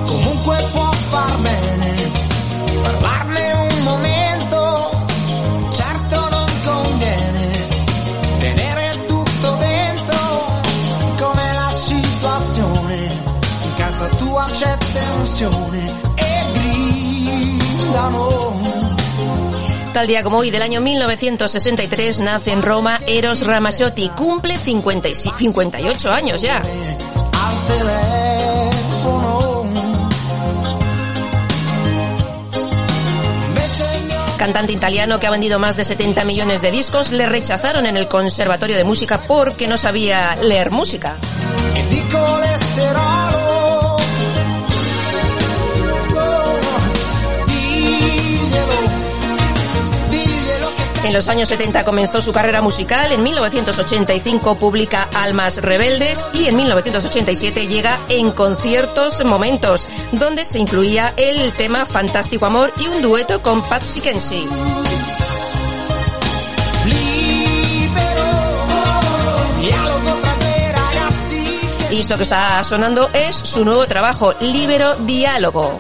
Comunque 0.07 0.57
può 0.72 0.91
far 1.09 1.39
bene 1.39 2.11
parlarne 2.83 3.53
un 3.53 3.83
momento, 3.85 4.91
certo 5.72 6.29
non 6.29 6.49
conviene 6.64 7.66
tenere 8.39 9.05
tutto 9.07 9.57
dentro 9.57 10.18
come 11.18 11.53
la 11.61 11.70
situazione. 11.70 13.24
In 13.62 13.74
casa 13.77 14.07
tua 14.09 14.45
c'è 14.51 14.77
tensione 14.93 15.86
Tal 19.97 20.07
día 20.07 20.23
como 20.23 20.37
hoy 20.37 20.51
del 20.51 20.61
año 20.61 20.83
1963 20.83 22.21
nace 22.21 22.53
en 22.53 22.61
Roma 22.61 23.01
Eros 23.07 23.47
Ramazzotti, 23.47 24.11
cumple 24.11 24.59
56 24.59 25.33
58 25.39 26.13
años 26.13 26.43
ya. 26.43 26.61
Cantante 34.37 34.75
italiano 34.75 35.19
que 35.19 35.29
ha 35.29 35.31
vendido 35.31 35.59
más 35.59 35.79
de 35.79 35.85
70 35.85 36.27
millones 36.27 36.61
de 36.61 36.73
discos, 36.73 37.11
le 37.11 37.25
rechazaron 37.25 37.87
en 37.87 37.97
el 37.97 38.07
Conservatorio 38.07 38.77
de 38.77 38.85
Música 38.85 39.23
porque 39.27 39.67
no 39.67 39.79
sabía 39.79 40.37
leer 40.43 40.73
música. 40.73 41.17
En 51.07 51.13
los 51.13 51.29
años 51.29 51.49
70 51.51 51.85
comenzó 51.85 52.21
su 52.21 52.33
carrera 52.33 52.61
musical, 52.63 53.13
en 53.13 53.23
1985 53.23 54.57
publica 54.57 55.09
Almas 55.15 55.59
Rebeldes 55.59 56.27
y 56.35 56.49
en 56.49 56.57
1987 56.57 57.69
llega 57.69 57.97
En 58.09 58.33
Conciertos 58.33 59.25
Momentos, 59.25 59.87
donde 60.11 60.45
se 60.45 60.59
incluía 60.59 61.15
el 61.17 61.53
tema 61.53 61.87
Fantástico 61.87 62.47
Amor 62.47 62.73
y 62.81 62.89
un 62.89 63.03
dueto 63.03 63.41
con 63.41 63.63
Patsy 63.69 64.01
ragazzi 64.01 64.49
Y 71.93 72.01
esto 72.01 72.17
que 72.17 72.25
está 72.25 72.65
sonando 72.65 73.11
es 73.13 73.37
su 73.37 73.65
nuevo 73.65 73.87
trabajo, 73.87 74.35
Libero 74.41 74.97
Diálogo. 74.97 75.79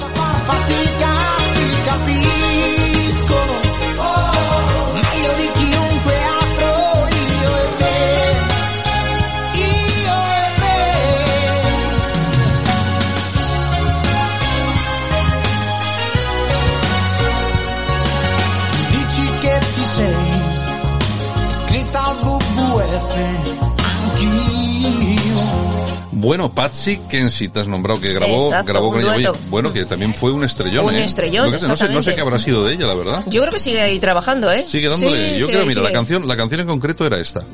Bueno, 26.26 26.52
Patsy 26.52 26.98
Kensit 27.08 27.56
has 27.56 27.68
nombrado 27.68 28.00
que 28.00 28.12
grabó, 28.12 28.46
Exacto, 28.46 28.72
grabó 28.72 28.90
con 28.90 29.00
ella. 29.00 29.30
Oye, 29.30 29.30
bueno, 29.48 29.72
que 29.72 29.84
también 29.84 30.12
fue 30.12 30.32
un 30.32 30.42
estrellón, 30.42 30.86
Un 30.86 30.96
¿eh? 30.96 31.04
estrellón, 31.04 31.52
no, 31.52 31.56
sé, 31.56 31.68
no 31.68 31.76
sé 31.76 31.82
exactamente. 31.84 32.14
qué 32.16 32.20
habrá 32.20 32.38
sido 32.40 32.64
de 32.64 32.74
ella, 32.74 32.84
la 32.88 32.94
verdad. 32.94 33.22
Yo 33.26 33.42
creo 33.42 33.52
que 33.52 33.60
sigue 33.60 33.80
ahí 33.80 34.00
trabajando, 34.00 34.50
¿eh? 34.50 34.66
Sigue 34.68 34.88
dándole. 34.88 35.34
Sí, 35.34 35.38
Yo 35.38 35.46
sigue, 35.46 35.58
creo, 35.58 35.66
mira, 35.66 35.82
la 35.82 35.92
canción, 35.92 36.26
la 36.26 36.36
canción 36.36 36.62
en 36.62 36.66
concreto 36.66 37.06
era 37.06 37.20
esta. 37.20 37.44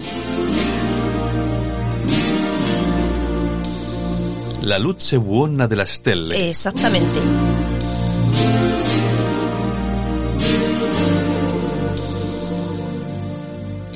La 4.62 4.78
luce 4.78 5.18
buona 5.18 5.68
della 5.68 5.86
stelle. 5.86 6.48
Exactamente. 6.48 7.20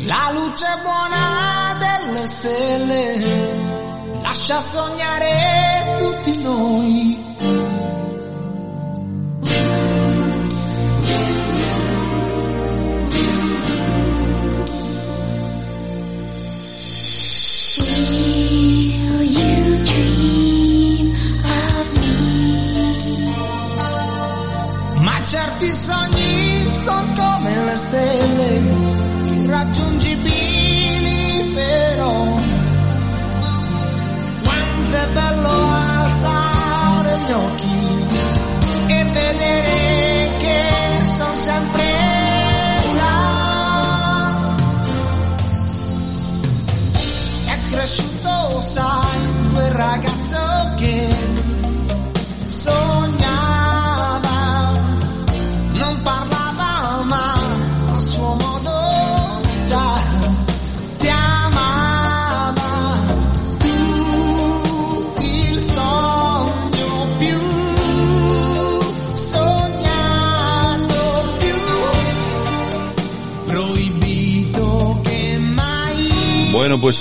La 0.04 0.32
luce 0.32 0.66
buona 0.84 1.76
delle 1.80 2.26
stelle 2.26 3.45
lascia 4.46 4.60
sognare 4.60 5.96
tutti 5.98 6.42
noi. 6.42 7.25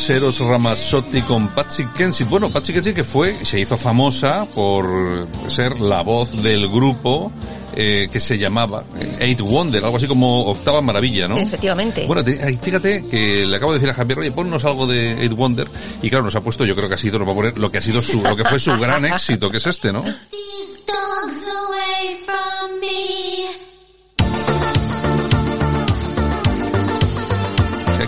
Eros 0.09 0.39
Ramazzotti 0.39 1.21
con 1.21 1.47
Patsy 1.49 1.85
Kensit. 1.95 2.27
Bueno, 2.29 2.49
Patsy 2.49 2.73
Kensit 2.73 2.95
que 2.95 3.03
fue, 3.03 3.33
se 3.33 3.59
hizo 3.59 3.75
famosa 3.77 4.45
por 4.45 5.27
ser 5.47 5.79
la 5.79 6.01
voz 6.03 6.41
del 6.43 6.67
grupo 6.69 7.31
eh, 7.75 8.07
que 8.11 8.19
se 8.19 8.37
llamaba 8.37 8.83
Eight 9.19 9.41
Wonder, 9.41 9.83
algo 9.83 9.97
así 9.97 10.07
como 10.07 10.43
Octava 10.45 10.81
Maravilla, 10.81 11.27
¿no? 11.27 11.37
Efectivamente. 11.37 12.05
Bueno, 12.07 12.23
te- 12.23 12.57
fíjate 12.57 13.05
que 13.07 13.45
le 13.45 13.55
acabo 13.55 13.73
de 13.73 13.79
decir 13.79 13.89
a 13.89 13.93
Javier, 13.93 14.19
oye, 14.19 14.31
ponnos 14.31 14.63
algo 14.65 14.87
de 14.87 15.13
Eight 15.21 15.33
Wonder, 15.33 15.67
y 16.01 16.09
claro, 16.09 16.23
nos 16.23 16.35
ha 16.35 16.41
puesto, 16.41 16.63
yo 16.65 16.75
creo 16.75 16.87
que 16.87 16.95
ha 16.95 16.97
sido, 16.97 17.19
nos 17.19 17.27
va 17.27 17.31
a 17.33 17.35
poner 17.35 17.57
lo 17.57 17.69
que 17.71 17.79
ha 17.79 17.81
sido 17.81 18.01
su, 18.01 18.21
lo 18.23 18.35
que 18.35 18.43
fue 18.45 18.59
su 18.59 18.77
gran 18.77 19.03
éxito, 19.13 19.49
que 19.49 19.57
es 19.57 19.67
este, 19.67 19.91
¿no? 19.91 20.03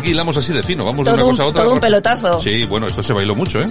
Aquí 0.07 0.11
hilamos 0.13 0.37
así 0.37 0.53
de 0.53 0.63
fino, 0.63 0.85
vamos 0.85 1.05
de 1.05 1.11
Todo 1.11 1.15
una 1.15 1.23
un- 1.25 1.29
cosa 1.31 1.43
a 1.43 1.47
otra. 1.47 1.63
todo 1.63 1.73
un 1.73 1.79
pelotazo. 1.81 2.39
Sí, 2.41 2.63
bueno, 2.63 2.87
esto 2.87 3.03
se 3.03 3.11
bailó 3.13 3.35
mucho, 3.35 3.61
¿eh? 3.61 3.67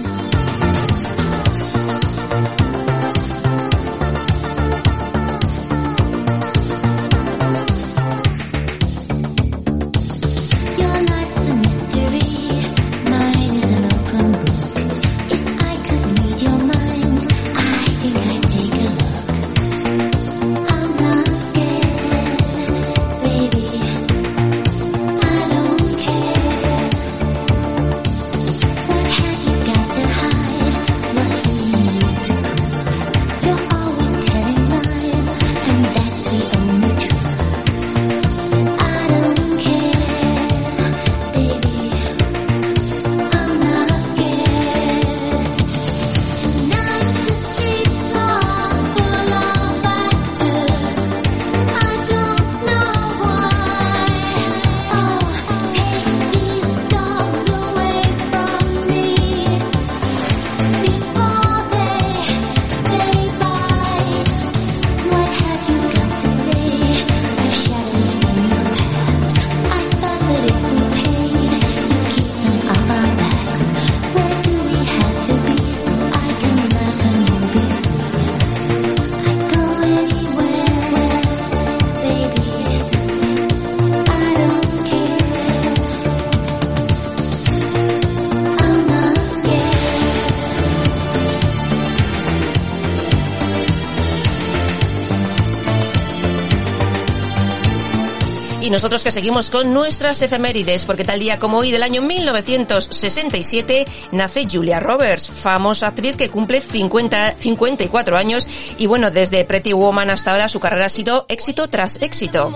Y 98.67 98.69
nosotros 98.69 99.01
que 99.01 99.11
seguimos 99.11 99.49
con 99.49 99.73
nuestras 99.73 100.21
efemérides, 100.21 100.83
porque 100.83 101.05
tal 101.05 101.21
día 101.21 101.39
como 101.39 101.59
hoy 101.59 101.71
del 101.71 101.83
año 101.83 102.01
1967 102.01 103.85
nace 104.11 104.45
Julia 104.45 104.81
Roberts, 104.81 105.29
famosa 105.29 105.87
actriz 105.87 106.17
que 106.17 106.27
cumple 106.27 106.59
50, 106.59 107.35
54 107.35 108.17
años 108.17 108.45
y 108.77 108.85
bueno, 108.85 109.09
desde 109.09 109.45
Pretty 109.45 109.71
Woman 109.71 110.09
hasta 110.09 110.33
ahora 110.33 110.49
su 110.49 110.59
carrera 110.59 110.87
ha 110.87 110.89
sido 110.89 111.25
éxito 111.29 111.69
tras 111.69 112.01
éxito. 112.01 112.49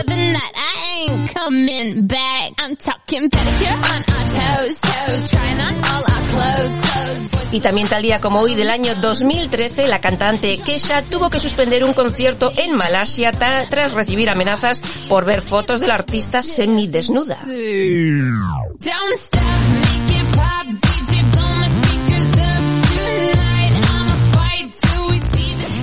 morning 0.00 0.19
I 0.36 1.08
ain't 1.08 1.34
coming 1.34 2.06
back. 2.06 2.52
I'm 2.58 2.76
talking 2.76 3.28
pedicure 3.30 3.76
on 3.92 4.04
our 4.08 4.26
toes, 4.30 4.76
toes. 4.80 5.30
Trying 5.30 5.60
on 5.60 5.74
all 5.84 6.02
our 6.02 6.22
clothes, 6.28 6.76
clothes. 6.76 7.40
Y 7.52 7.60
también 7.60 7.88
tal 7.88 8.02
día 8.02 8.20
como 8.20 8.40
hoy 8.40 8.54
del 8.54 8.70
año 8.70 8.94
2013, 8.94 9.88
la 9.88 10.00
cantante 10.00 10.58
Kesha 10.58 11.02
tuvo 11.02 11.30
que 11.30 11.40
suspender 11.40 11.82
un 11.84 11.94
concierto 11.94 12.52
en 12.56 12.76
Malasia 12.76 13.32
tras 13.32 13.92
recibir 13.92 14.30
amenazas 14.30 14.80
por 15.08 15.24
ver 15.24 15.42
fotos 15.42 15.80
de 15.80 15.88
la 15.88 15.94
artista 15.94 16.42
semidesnuda. 16.42 17.38
Don't 17.44 19.16
stop, 19.18 19.42
make 19.72 19.89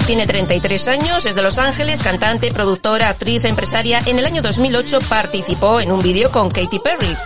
Tiene 0.08 0.26
33 0.26 0.88
años, 0.88 1.26
es 1.26 1.36
de 1.36 1.42
Los 1.42 1.58
Ángeles, 1.58 2.02
cantante, 2.02 2.50
productora, 2.50 3.10
actriz, 3.10 3.44
empresaria. 3.44 4.00
En 4.06 4.18
el 4.18 4.26
año 4.26 4.42
2008 4.42 5.00
participó 5.10 5.82
en 5.82 5.92
un 5.92 6.00
vídeo 6.00 6.32
con 6.32 6.50
Katy 6.50 6.80
Perry. 6.80 7.18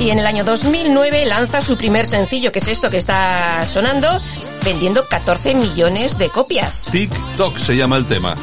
Y 0.00 0.10
en 0.10 0.18
el 0.18 0.26
año 0.26 0.44
2009 0.44 1.26
lanza 1.26 1.60
su 1.60 1.76
primer 1.76 2.06
sencillo, 2.06 2.50
que 2.52 2.60
es 2.60 2.68
esto 2.68 2.88
que 2.88 2.96
está 2.96 3.66
sonando, 3.66 4.18
vendiendo 4.64 5.06
14 5.06 5.54
millones 5.54 6.16
de 6.16 6.30
copias. 6.30 6.88
TikTok 6.90 7.58
se 7.58 7.76
llama 7.76 7.98
el 7.98 8.06
tema. 8.06 8.34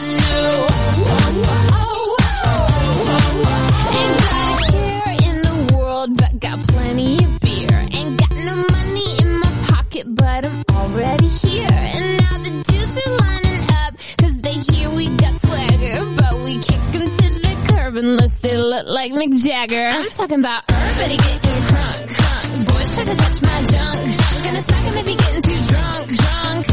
Already 10.95 11.27
here. 11.27 11.67
And 11.71 12.05
now 12.21 12.37
the 12.37 12.51
dudes 12.71 12.95
are 13.03 13.11
lining 13.23 13.61
up, 13.83 13.93
cause 14.19 14.35
they 14.39 14.53
hear 14.71 14.89
we 14.91 15.07
got 15.09 15.41
swagger. 15.41 15.95
But 16.19 16.33
we 16.45 16.53
kick 16.59 16.81
'em 16.95 17.07
to 17.19 17.27
the 17.45 17.53
curb 17.67 17.95
unless 17.97 18.31
they 18.41 18.57
look 18.57 18.87
like 18.87 19.11
Mick 19.11 19.33
Jagger. 19.43 19.87
I'm 19.95 20.09
talking 20.09 20.39
about 20.39 20.63
everybody 20.71 21.17
getting 21.17 21.63
crunk, 21.69 21.99
crunk. 22.15 22.65
Boys 22.69 22.89
try 22.95 23.03
to 23.03 23.15
touch 23.15 23.41
my 23.41 23.57
junk, 23.73 23.99
junk. 24.19 24.43
Gonna 24.45 24.63
smack 24.63 24.83
him 24.87 24.97
if 25.01 25.07
he 25.11 25.15
getting 25.15 25.41
too 25.49 25.59
drunk, 25.71 26.05
drunk. 26.21 26.63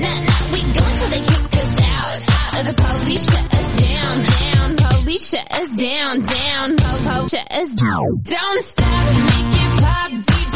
Nah, 0.00 0.18
nah, 0.26 0.40
we 0.52 0.60
go 0.76 0.82
until 0.90 1.08
they 1.14 1.22
kick 1.30 1.44
us 1.60 1.72
out, 1.94 2.16
out 2.36 2.60
of 2.60 2.64
the 2.70 2.74
police 2.82 3.24
shut 3.30 3.46
us 3.58 3.68
down, 3.84 4.14
down. 4.32 4.68
Police 4.76 5.28
shut 5.30 5.46
us 5.60 5.68
down, 5.76 6.14
down. 6.36 6.76
Po, 6.76 6.90
po, 7.06 7.16
shut 7.28 7.48
us 7.60 7.68
down. 7.84 8.06
Don't 8.22 8.62
stop, 8.64 9.04
make 9.28 9.56
it 9.60 9.72
pop. 9.82 10.10
DJ, 10.30 10.53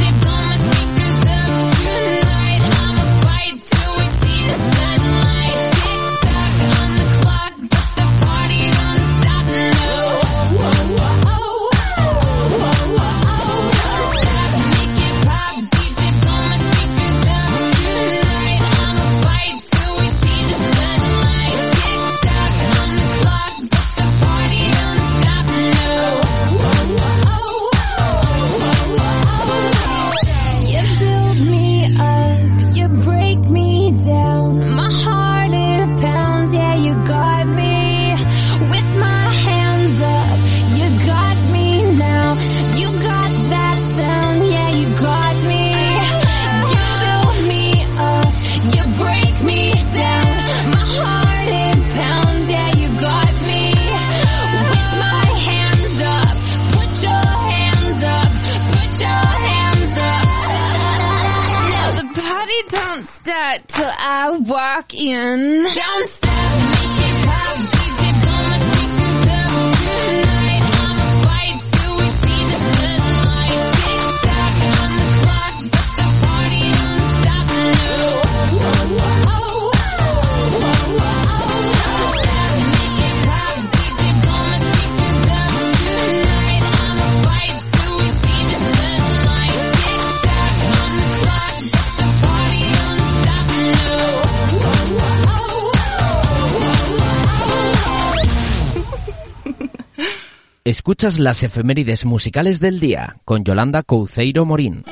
Escuchas 100.69 101.19
las 101.19 101.45
efemérides 101.45 102.05
musicales 102.05 102.61
del 102.61 102.79
día 102.79 103.17
con 103.25 103.43
Yolanda 103.43 103.83
Couceiro 103.83 104.45
Morín. 104.45 104.85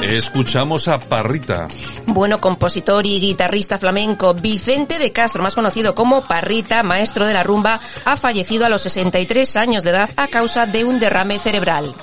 Escuchamos 0.00 0.88
a 0.88 0.98
Parrita. 1.00 1.68
Bueno, 2.06 2.40
compositor 2.40 3.04
y 3.06 3.20
guitarrista 3.20 3.78
flamenco 3.78 4.32
Vicente 4.34 4.98
de 4.98 5.12
Castro, 5.12 5.42
más 5.42 5.54
conocido 5.54 5.94
como 5.94 6.22
Parrita, 6.22 6.82
maestro 6.82 7.26
de 7.26 7.34
la 7.34 7.42
rumba, 7.42 7.80
ha 8.04 8.16
fallecido 8.16 8.64
a 8.64 8.68
los 8.68 8.82
63 8.82 9.56
años 9.56 9.82
de 9.82 9.90
edad 9.90 10.10
a 10.16 10.28
causa 10.28 10.66
de 10.66 10.84
un 10.84 11.00
derrame 11.00 11.38
cerebral. 11.38 11.94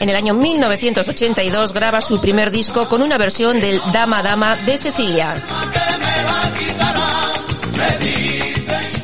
En 0.00 0.08
el 0.08 0.16
año 0.16 0.32
1982 0.34 1.72
graba 1.72 2.00
su 2.00 2.20
primer 2.20 2.50
disco 2.50 2.88
con 2.88 3.02
una 3.02 3.18
versión 3.18 3.60
del 3.60 3.80
Dama 3.92 4.22
Dama 4.22 4.56
de 4.56 4.78
Cecilia. 4.78 5.34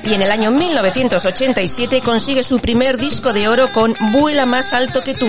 Y 0.06 0.14
en 0.14 0.22
el 0.22 0.31
año 0.31 0.51
1987 0.51 2.01
consigue 2.02 2.43
su 2.43 2.59
primer 2.59 2.98
disco 2.98 3.32
de 3.32 3.48
oro 3.48 3.68
con 3.72 3.94
Vuela 4.12 4.44
más 4.47 4.72
alto 4.72 5.02
que 5.02 5.14
tú. 5.14 5.26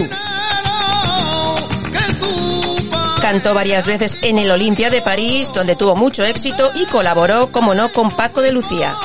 Cantó 3.22 3.54
varias 3.54 3.86
veces 3.88 4.18
en 4.22 4.38
el 4.38 4.52
Olimpia 4.52 4.90
de 4.90 5.02
París, 5.02 5.52
donde 5.54 5.76
tuvo 5.76 5.96
mucho 5.96 6.26
éxito 6.26 6.72
y 6.76 6.86
colaboró, 6.86 7.52
como 7.52 7.74
no, 7.74 7.90
con 7.90 8.12
Paco 8.12 8.42
de 8.42 8.52
Lucía. 8.52 8.96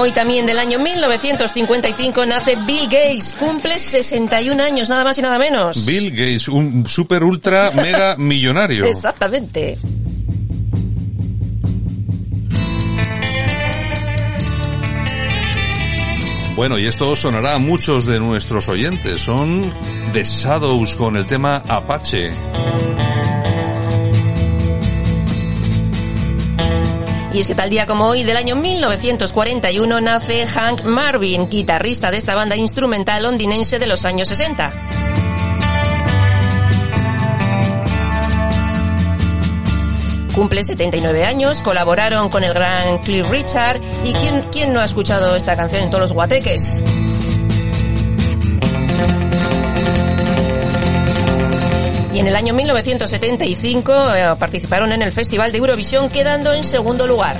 Hoy 0.00 0.12
también 0.12 0.46
del 0.46 0.58
año 0.58 0.78
1955 0.78 2.24
nace 2.24 2.56
Bill 2.66 2.84
Gates, 2.84 3.34
cumple 3.38 3.78
61 3.78 4.62
años, 4.62 4.88
nada 4.88 5.04
más 5.04 5.18
y 5.18 5.22
nada 5.22 5.38
menos. 5.38 5.84
Bill 5.84 6.10
Gates, 6.10 6.48
un 6.48 6.86
super 6.86 7.22
ultra 7.22 7.70
mega 7.72 8.16
millonario. 8.18 8.86
Exactamente. 8.86 9.78
Bueno, 16.56 16.78
y 16.78 16.86
esto 16.86 17.14
sonará 17.16 17.54
a 17.54 17.58
muchos 17.58 18.04
de 18.04 18.20
nuestros 18.20 18.68
oyentes. 18.68 19.20
Son 19.20 19.72
The 20.12 20.24
Shadows 20.24 20.96
con 20.96 21.16
el 21.16 21.26
tema 21.26 21.62
Apache. 21.68 22.32
Y 27.32 27.38
es 27.38 27.46
que 27.46 27.54
tal 27.54 27.70
día 27.70 27.86
como 27.86 28.06
hoy 28.06 28.24
del 28.24 28.36
año 28.36 28.56
1941 28.56 30.00
nace 30.00 30.46
Hank 30.48 30.82
Marvin, 30.82 31.48
guitarrista 31.48 32.10
de 32.10 32.16
esta 32.16 32.34
banda 32.34 32.56
instrumental 32.56 33.22
londinense 33.22 33.78
de 33.78 33.86
los 33.86 34.04
años 34.04 34.26
60. 34.28 34.72
Cumple 40.34 40.64
79 40.64 41.24
años, 41.24 41.62
colaboraron 41.62 42.30
con 42.30 42.42
el 42.42 42.54
gran 42.54 42.98
Cliff 42.98 43.28
Richard 43.28 43.80
y 44.04 44.12
¿quién, 44.50 44.72
no 44.72 44.80
ha 44.80 44.84
escuchado 44.84 45.36
esta 45.36 45.56
canción 45.56 45.84
en 45.84 45.90
todos 45.90 46.02
los 46.02 46.12
guateques? 46.12 46.82
Y 52.12 52.18
en 52.18 52.26
el 52.26 52.34
año 52.34 52.54
1975 52.54 54.14
eh, 54.14 54.34
participaron 54.38 54.92
en 54.92 55.02
el 55.02 55.12
Festival 55.12 55.52
de 55.52 55.58
Eurovisión 55.58 56.10
quedando 56.10 56.52
en 56.52 56.64
segundo 56.64 57.06
lugar. 57.06 57.36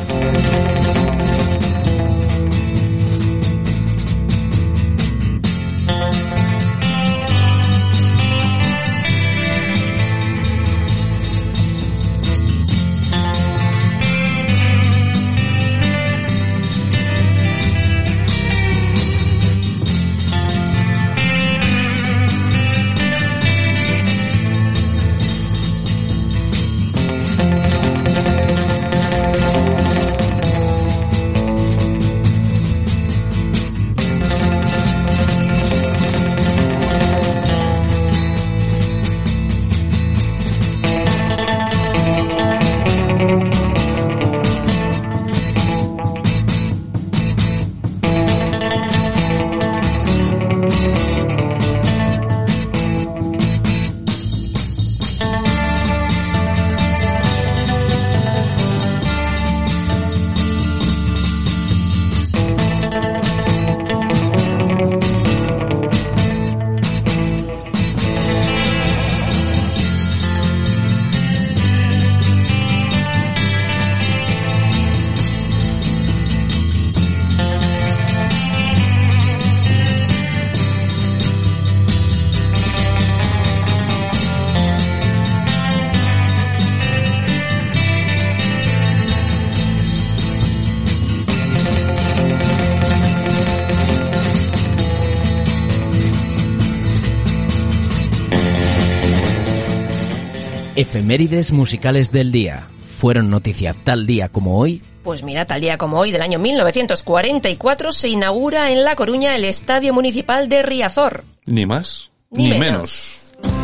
Efemérides 101.00 101.50
musicales 101.52 102.12
del 102.12 102.30
día. 102.30 102.66
Fueron 102.98 103.30
noticia 103.30 103.74
tal 103.84 104.06
día 104.06 104.28
como 104.28 104.58
hoy. 104.58 104.82
Pues 105.02 105.22
mira, 105.22 105.46
tal 105.46 105.62
día 105.62 105.78
como 105.78 105.98
hoy 105.98 106.10
del 106.12 106.20
año 106.20 106.38
1944 106.38 107.90
se 107.92 108.10
inaugura 108.10 108.70
en 108.70 108.84
La 108.84 108.94
Coruña 108.96 109.34
el 109.34 109.46
Estadio 109.46 109.94
Municipal 109.94 110.50
de 110.50 110.60
Riazor. 110.62 111.24
Ni 111.46 111.64
más, 111.64 112.10
Ni 112.30 112.50
ni, 112.50 112.58
menos. 112.58 113.32
menos. 113.42 113.60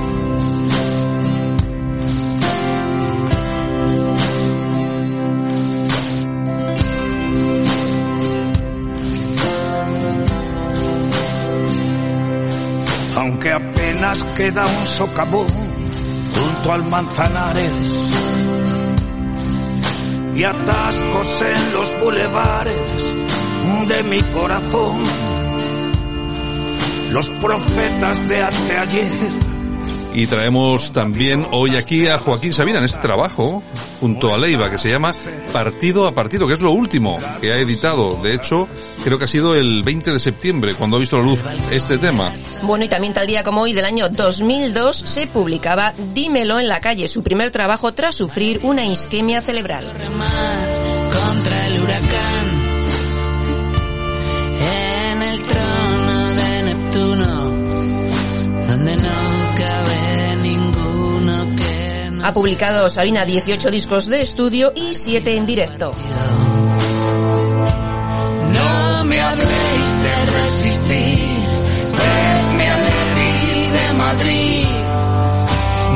aunque 13.17 13.51
apenas 13.51 14.25
queda 14.37 14.67
un 14.67 14.87
socavón 14.87 15.47
al 16.73 16.89
Manzanares 16.89 17.73
y 20.35 20.45
atascos 20.45 21.43
en 21.43 21.73
los 21.73 22.01
bulevares 22.01 23.05
de 23.89 24.03
mi 24.05 24.21
corazón. 24.33 25.03
Los 27.11 27.31
profetas 27.41 28.29
de 28.29 28.43
anteayer 28.43 29.11
Y 30.15 30.27
traemos 30.27 30.93
también 30.93 31.47
hoy 31.53 31.77
aquí 31.77 32.09
a 32.09 32.19
Joaquín 32.19 32.53
Sabina 32.53 32.79
en 32.79 32.85
este 32.85 32.99
trabajo, 33.01 33.63
junto 34.01 34.35
a 34.35 34.39
Leiva, 34.39 34.71
que 34.71 34.79
se 34.79 34.91
llama 34.91 35.13
Partido 35.53 36.07
a 36.07 36.15
Partido, 36.15 36.47
que 36.49 36.55
es 36.55 36.61
lo 36.61 36.73
último 36.73 37.19
que 37.41 37.53
ha 37.53 37.57
editado. 37.59 38.17
De 38.23 38.35
hecho, 38.35 38.69
creo 39.07 39.19
que 39.19 39.25
ha 39.27 39.29
sido 39.29 39.55
el 39.55 39.85
20 39.85 40.11
de 40.11 40.19
septiembre 40.19 40.75
cuando 40.75 40.97
ha 40.97 40.99
visto 40.99 41.17
la 41.17 41.23
luz 41.23 41.41
este 41.71 41.97
tema. 41.97 42.33
Bueno, 42.63 42.87
y 42.87 42.89
también 42.89 43.15
tal 43.15 43.29
día 43.29 43.45
como 43.45 43.61
hoy 43.61 43.73
del 43.73 43.85
año 43.85 44.09
2002 44.09 44.97
se 44.97 45.29
publicaba 45.29 45.95
Dímelo 46.13 46.59
en 46.59 46.67
la 46.67 46.81
calle, 46.81 47.07
su 47.07 47.23
primer 47.23 47.53
trabajo 47.53 47.95
tras 47.95 48.17
sufrir 48.17 48.59
una 48.65 48.85
isquemia 48.85 49.41
cerebral. 49.43 49.85
contra 49.85 51.67
el 51.69 51.83
huracán 51.85 52.47
en 55.13 55.23
el 55.23 55.43
trono 55.43 56.29
de 56.33 56.63
Neptuno 56.65 57.27
donde 58.67 58.97
no 58.97 59.55
cabe 59.57 60.37
ninguno 60.43 61.57
que 61.57 62.11
Ha 62.25 62.33
publicado 62.33 62.89
Sabina 62.89 63.25
18 63.25 63.71
discos 63.71 64.07
de 64.09 64.23
estudio 64.23 64.73
y 64.75 64.95
7 64.95 65.37
en 65.37 65.47
directo. 65.47 65.93
Habléis 69.27 69.89
de 70.05 70.15
resistir. 70.39 71.47
Es 72.39 72.53
mi 72.55 72.67
alegría 72.79 73.73
de 73.77 73.87
Madrid. 74.05 74.67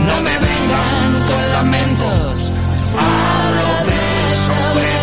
No 0.06 0.20
me 0.26 0.34
vengan 0.46 1.06
con 1.28 1.42
lamentos. 1.52 2.54
Hablo 2.96 3.68
de 3.90 4.02
sobrevivir 4.48 4.99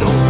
partido. 0.00 0.29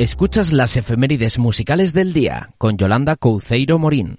Escuchas 0.00 0.50
las 0.50 0.78
efemérides 0.78 1.38
musicales 1.38 1.92
del 1.92 2.14
día 2.14 2.54
con 2.56 2.78
Yolanda 2.78 3.16
Couceiro 3.16 3.78
Morín. 3.78 4.18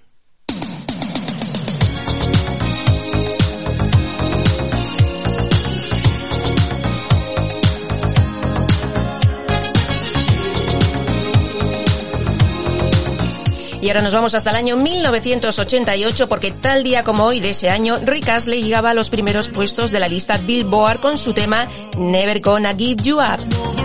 Y 13.80 13.88
ahora 13.88 14.02
nos 14.02 14.14
vamos 14.14 14.36
hasta 14.36 14.50
el 14.50 14.54
año 14.54 14.76
1988 14.76 16.28
porque 16.28 16.52
tal 16.52 16.84
día 16.84 17.02
como 17.02 17.24
hoy 17.24 17.40
de 17.40 17.50
ese 17.50 17.70
año, 17.70 17.96
Rick 18.06 18.28
Astley 18.28 18.62
llegaba 18.62 18.90
a 18.90 18.94
los 18.94 19.10
primeros 19.10 19.48
puestos 19.48 19.90
de 19.90 19.98
la 19.98 20.06
lista 20.06 20.38
Billboard 20.38 21.00
con 21.00 21.18
su 21.18 21.32
tema 21.32 21.64
Never 21.98 22.40
Gonna 22.40 22.72
Give 22.72 23.02
You 23.02 23.16
Up. 23.16 23.81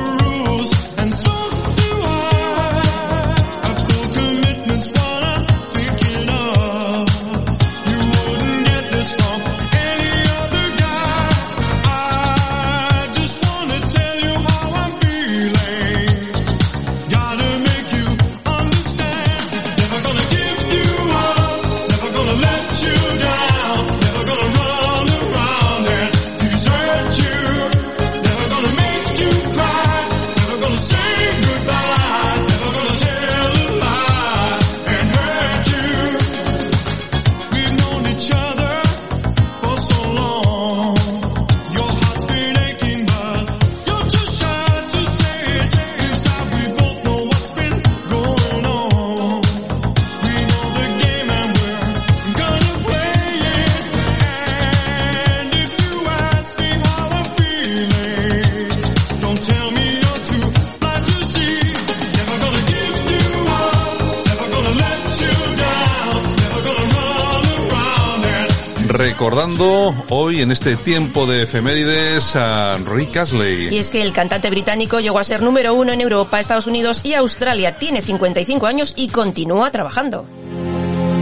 Recordando 69.37 69.93
hoy 70.09 70.41
en 70.41 70.49
este 70.49 70.75
tiempo 70.77 71.27
de 71.27 71.43
efemérides 71.43 72.35
a 72.35 72.75
Rick 72.79 73.17
Astley. 73.17 73.67
Y 73.71 73.77
es 73.77 73.91
que 73.91 74.01
el 74.01 74.11
cantante 74.11 74.49
británico 74.49 74.99
llegó 74.99 75.19
a 75.19 75.23
ser 75.23 75.43
número 75.43 75.75
uno 75.75 75.93
en 75.93 76.01
Europa, 76.01 76.39
Estados 76.39 76.65
Unidos 76.65 77.01
y 77.03 77.13
Australia. 77.13 77.75
Tiene 77.75 78.01
55 78.01 78.65
años 78.65 78.95
y 78.97 79.09
continúa 79.09 79.69
trabajando. 79.69 80.25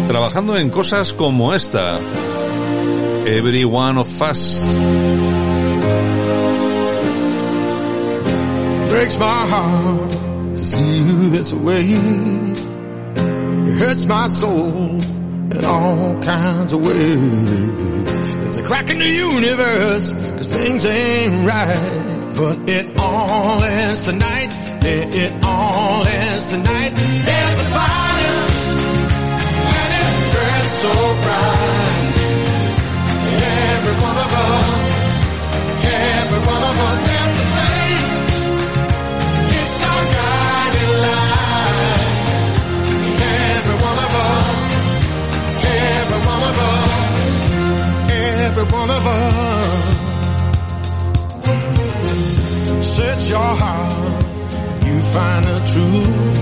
Trabajando 0.08 0.56
en 0.56 0.70
cosas 0.70 1.14
como 1.14 1.54
esta. 1.54 2.00
Every 3.26 3.66
one 3.66 4.00
of 4.00 4.08
us. 4.22 4.78
breaks 8.88 9.18
my 9.18 9.48
heart 9.50 10.12
to 10.54 10.58
see 10.58 11.00
you 11.00 11.30
this 11.32 11.54
way. 11.54 11.84
It 11.84 13.80
hurts 13.82 14.06
my 14.06 14.28
soul 14.30 15.02
in 15.52 15.66
all 15.66 16.18
kinds 16.22 16.72
of 16.72 16.80
ways. 16.80 17.75
Crack 18.68 18.90
in 18.90 18.98
the 19.00 19.08
universe, 19.08 20.14
cause 20.14 20.50
things 20.50 20.86
ain't 20.86 21.48
right. 21.48 22.34
But 22.36 22.68
it 22.70 23.00
all 23.00 23.64
ends 23.64 24.02
tonight. 24.02 24.50
Yeah, 24.84 25.24
it 25.24 25.46
all 25.46 26.06
ends 26.06 26.50
tonight. 26.50 26.92
There's 26.96 27.60
a 27.60 27.66
fire, 27.66 28.42
and 29.80 29.92
it 30.02 30.12
burns 30.34 30.74
so 30.82 30.92
bright. 31.26 32.16
Every 33.76 33.96
one 34.02 34.18
of 34.18 34.34
us, 34.34 34.85
one 48.72 48.90
of 48.90 49.06
us. 49.06 49.96
Search 52.96 53.30
your 53.30 53.56
heart, 53.62 53.94
you 54.86 55.00
find 55.00 55.46
the 55.46 55.60
truth. 55.72 56.38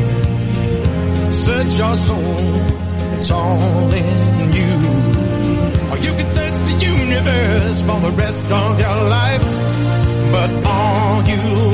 Search 1.33 1.77
your 1.77 1.97
soul, 1.97 2.55
it's 3.15 3.31
all 3.31 3.93
in 3.93 4.53
you. 4.59 4.73
Or 5.91 5.97
you 5.97 6.13
can 6.17 6.27
search 6.27 6.57
the 6.69 6.75
universe 6.85 7.83
for 7.87 7.99
the 7.99 8.11
rest 8.11 8.51
of 8.51 8.79
your 8.79 8.95
life. 9.17 9.43
But 10.31 10.49
all 10.65 11.23
you'll 11.23 11.72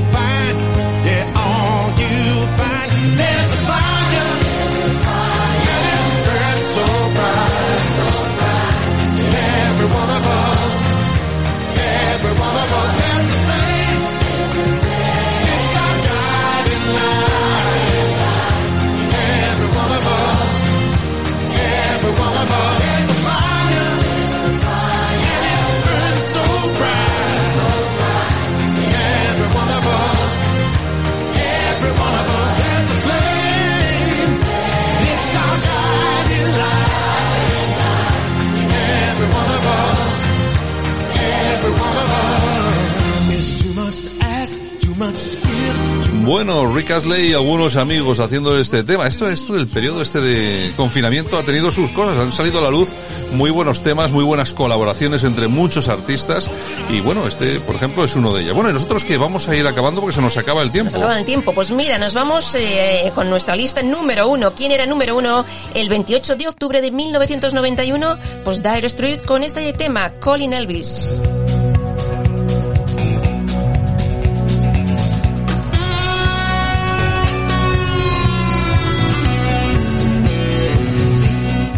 Astley 46.99 47.29
y 47.29 47.33
algunos 47.33 47.77
amigos 47.77 48.19
haciendo 48.19 48.59
este 48.59 48.83
tema. 48.83 49.07
Esto, 49.07 49.29
esto 49.29 49.53
del 49.53 49.67
periodo 49.67 50.01
este 50.01 50.19
de 50.19 50.73
confinamiento 50.75 51.37
ha 51.37 51.43
tenido 51.43 51.71
sus 51.71 51.89
cosas. 51.91 52.17
Han 52.17 52.33
salido 52.33 52.59
a 52.59 52.61
la 52.61 52.69
luz 52.69 52.91
muy 53.31 53.51
buenos 53.51 53.81
temas, 53.81 54.11
muy 54.11 54.25
buenas 54.25 54.51
colaboraciones 54.51 55.23
entre 55.23 55.47
muchos 55.47 55.87
artistas. 55.87 56.49
Y 56.89 56.99
bueno, 56.99 57.25
este, 57.25 57.57
por 57.61 57.75
ejemplo, 57.75 58.03
es 58.03 58.17
uno 58.17 58.33
de 58.33 58.43
ellos. 58.43 58.53
Bueno, 58.53 58.69
y 58.69 58.73
nosotros 58.73 59.05
que 59.05 59.17
vamos 59.17 59.47
a 59.47 59.55
ir 59.55 59.65
acabando 59.65 60.01
porque 60.01 60.15
se 60.15 60.21
nos 60.21 60.35
acaba 60.35 60.61
el 60.61 60.71
tiempo. 60.71 60.97
Acaba 60.97 61.17
el 61.17 61.23
tiempo. 61.23 61.53
Pues 61.53 61.71
mira, 61.71 61.97
nos 61.97 62.13
vamos 62.13 62.53
eh, 62.55 63.09
con 63.15 63.29
nuestra 63.29 63.55
lista 63.55 63.81
número 63.81 64.27
uno. 64.27 64.51
¿Quién 64.51 64.73
era 64.73 64.85
número 64.85 65.17
uno 65.17 65.45
el 65.73 65.87
28 65.87 66.35
de 66.35 66.49
octubre 66.49 66.81
de 66.81 66.91
1991? 66.91 68.17
Pues 68.43 68.61
Dire 68.61 68.87
Street 68.87 69.21
con 69.21 69.43
este 69.43 69.71
tema, 69.71 70.11
Colin 70.19 70.51
Elvis. 70.51 71.21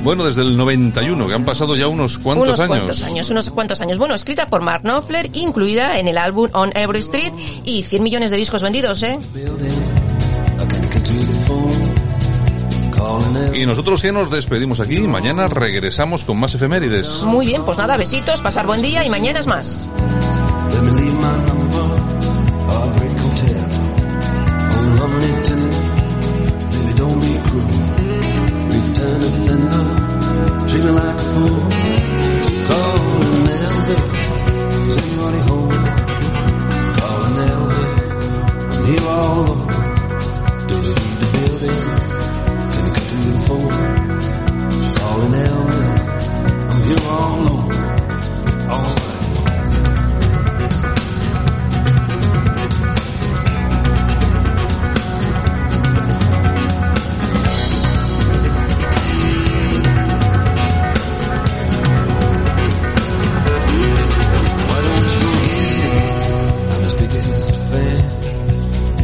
Bueno, 0.03 0.26
desde 0.26 0.41
el 0.41 0.57
91, 0.57 1.28
que 1.28 1.34
han 1.34 1.45
pasado 1.45 1.76
ya 1.76 1.88
unos 1.88 2.18
cuantos 2.18 2.48
unos 2.48 2.60
años. 2.60 2.78
cuantos 2.78 3.03
años, 3.03 3.30
unos 3.30 3.49
cuantos 3.52 3.82
años. 3.82 3.98
Bueno, 3.98 4.15
escrita 4.15 4.48
por 4.48 4.61
Mark 4.61 4.82
Knopfler, 4.82 5.30
incluida 5.34 5.99
en 5.99 6.07
el 6.07 6.18
álbum 6.18 6.49
On 6.53 6.72
Every 6.76 6.99
Street 6.99 7.32
y 7.64 7.84
100 7.84 8.02
millones 8.02 8.32
de 8.32 8.38
discos 8.38 8.64
vendidos, 8.64 9.03
¿eh? 9.03 9.19
Y 13.53 13.65
nosotros 13.65 14.02
que 14.02 14.11
nos 14.11 14.32
despedimos 14.32 14.80
aquí, 14.80 14.99
mañana 14.99 15.48
regresamos 15.48 16.23
con 16.23 16.40
más 16.40 16.56
efemérides. 16.56 17.22
Muy 17.23 17.45
bien, 17.45 17.64
pues 17.64 17.78
nada, 17.78 17.98
besitos, 17.98 18.41
pasar 18.41 18.65
buen 18.65 18.82
día 18.82 19.06
y 19.06 19.10
mañana 19.10 19.40
es 19.40 19.48
más. 19.48 19.91
like 30.90 31.16
a 31.16 31.30
fool. 31.30 31.62
Elvis, 37.52 38.08
all 39.08 39.52
of 39.52 39.60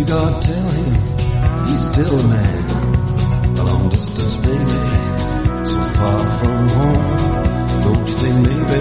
God 0.08 0.42
tell 0.42 0.70
him 0.70 0.94
he's 1.68 1.84
still 1.92 2.18
a 2.18 2.24
man. 2.24 2.64
A 3.58 3.64
long 3.64 3.90
distance 3.90 4.38
baby, 4.38 4.84
so 5.66 5.82
far 5.98 6.24
from 6.38 6.68
home. 6.70 7.08
Don't 7.84 8.08
you 8.08 8.16
think 8.16 8.36
maybe 8.48 8.80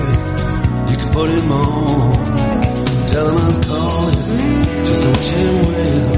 you 0.91 0.97
can 0.99 1.11
put 1.13 1.29
him 1.31 1.51
on? 1.51 2.27
Tell 3.09 3.29
him 3.29 3.37
I 3.39 3.47
was 3.49 3.59
calling, 3.67 4.23
just 4.87 5.03
wish 5.05 5.33
him 5.35 5.57
well. 5.67 6.11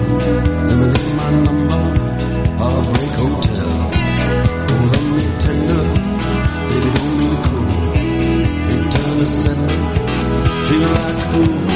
Let 0.68 0.76
me 0.78 0.86
leave 0.92 1.14
my 1.16 1.30
number, 1.46 1.82
Heartbreak 2.60 3.12
Hotel. 3.16 3.72
Hold 4.68 4.92
on 4.96 5.04
me 5.16 5.24
tender, 5.40 5.84
baby 6.68 6.90
don't 6.96 7.14
be 7.16 7.28
cruel. 7.48 7.92
Return 8.76 9.14
to 9.16 9.26
sender, 9.26 9.80
treat 10.64 10.80
me 10.80 10.86
like 10.86 11.14
a 11.14 11.26
fool. 11.32 11.67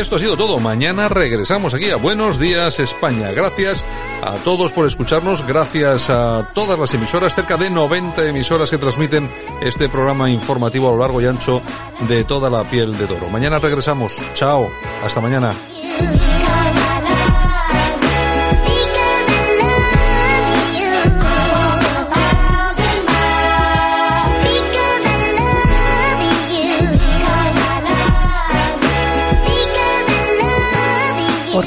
Esto 0.00 0.16
ha 0.16 0.18
sido 0.18 0.36
todo. 0.36 0.58
Mañana 0.58 1.08
regresamos 1.08 1.74
aquí 1.74 1.90
a 1.90 1.96
Buenos 1.96 2.38
Días 2.38 2.80
España. 2.80 3.30
Gracias 3.32 3.84
a 4.22 4.36
todos 4.44 4.72
por 4.72 4.86
escucharnos. 4.86 5.46
Gracias 5.46 6.08
a 6.08 6.50
todas 6.54 6.78
las 6.78 6.94
emisoras, 6.94 7.34
cerca 7.34 7.58
de 7.58 7.68
90 7.68 8.24
emisoras 8.24 8.70
que 8.70 8.78
transmiten 8.78 9.30
este 9.60 9.90
programa 9.90 10.30
informativo 10.30 10.88
a 10.88 10.92
lo 10.92 10.98
largo 10.98 11.20
y 11.20 11.26
ancho 11.26 11.60
de 12.08 12.24
toda 12.24 12.48
la 12.48 12.64
piel 12.64 12.96
de 12.96 13.06
toro. 13.06 13.28
Mañana 13.28 13.58
regresamos. 13.58 14.16
Chao. 14.32 14.70
Hasta 15.04 15.20
mañana. 15.20 15.54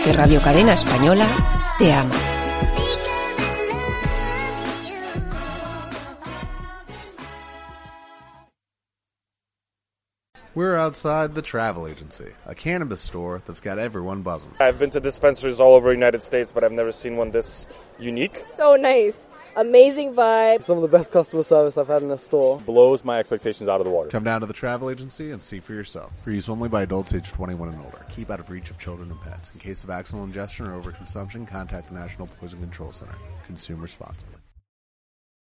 Porque 0.04 0.18
Radio 0.18 0.42
Cadena 0.42 0.74
Española 0.74 1.26
te 1.78 1.90
ama. 1.90 2.14
We're 10.56 10.76
outside 10.76 11.36
the 11.36 11.42
travel 11.42 11.88
agency, 11.88 12.34
a 12.46 12.54
cannabis 12.54 13.00
store 13.00 13.42
that's 13.48 13.62
got 13.62 13.80
everyone 13.80 14.24
buzzing. 14.24 14.52
I've 14.60 14.78
been 14.78 14.90
to 14.90 15.00
dispensaries 15.00 15.62
all 15.62 15.74
over 15.74 15.90
the 15.90 15.96
United 15.96 16.22
States, 16.22 16.52
but 16.52 16.66
I've 16.66 16.74
never 16.74 16.92
seen 16.92 17.16
one 17.16 17.32
this 17.32 17.68
unique. 17.98 18.44
So 18.58 18.76
nice. 18.76 19.26
Amazing 19.56 20.14
vibe. 20.14 20.64
Some 20.64 20.78
of 20.78 20.82
the 20.82 20.88
best 20.88 21.12
customer 21.12 21.44
service 21.44 21.78
I've 21.78 21.88
had 21.88 22.02
in 22.02 22.10
a 22.10 22.18
store. 22.18 22.60
Blows 22.60 23.04
my 23.04 23.20
expectations 23.20 23.70
out 23.70 23.80
of 23.80 23.86
the 23.86 23.92
water. 23.92 24.10
Come 24.10 24.24
down 24.24 24.42
to 24.42 24.48
the 24.48 24.54
travel 24.54 24.90
agency 24.90 25.32
and 25.32 25.42
see 25.42 25.60
for 25.60 25.74
yourself. 25.74 26.12
For 26.24 26.32
use 26.32 26.50
only 26.50 26.70
by 26.70 26.84
adults 26.84 27.14
age 27.14 27.30
21 27.32 27.70
and 27.70 27.86
older. 27.86 28.06
Keep 28.10 28.32
out 28.32 28.40
of 28.40 28.50
reach 28.50 28.72
of 28.72 28.80
children 28.80 29.12
and 29.12 29.22
pets. 29.22 29.52
In 29.54 29.60
case 29.60 29.84
of 29.84 29.92
accidental 29.92 30.26
ingestion 30.26 30.66
or 30.68 30.82
overconsumption, 30.82 31.48
contact 31.48 31.90
the 31.90 31.96
National 31.96 32.28
Poison 32.28 32.60
Control 32.60 32.92
Center. 32.92 33.16
Consume 33.46 33.82
responsibly. 33.82 34.43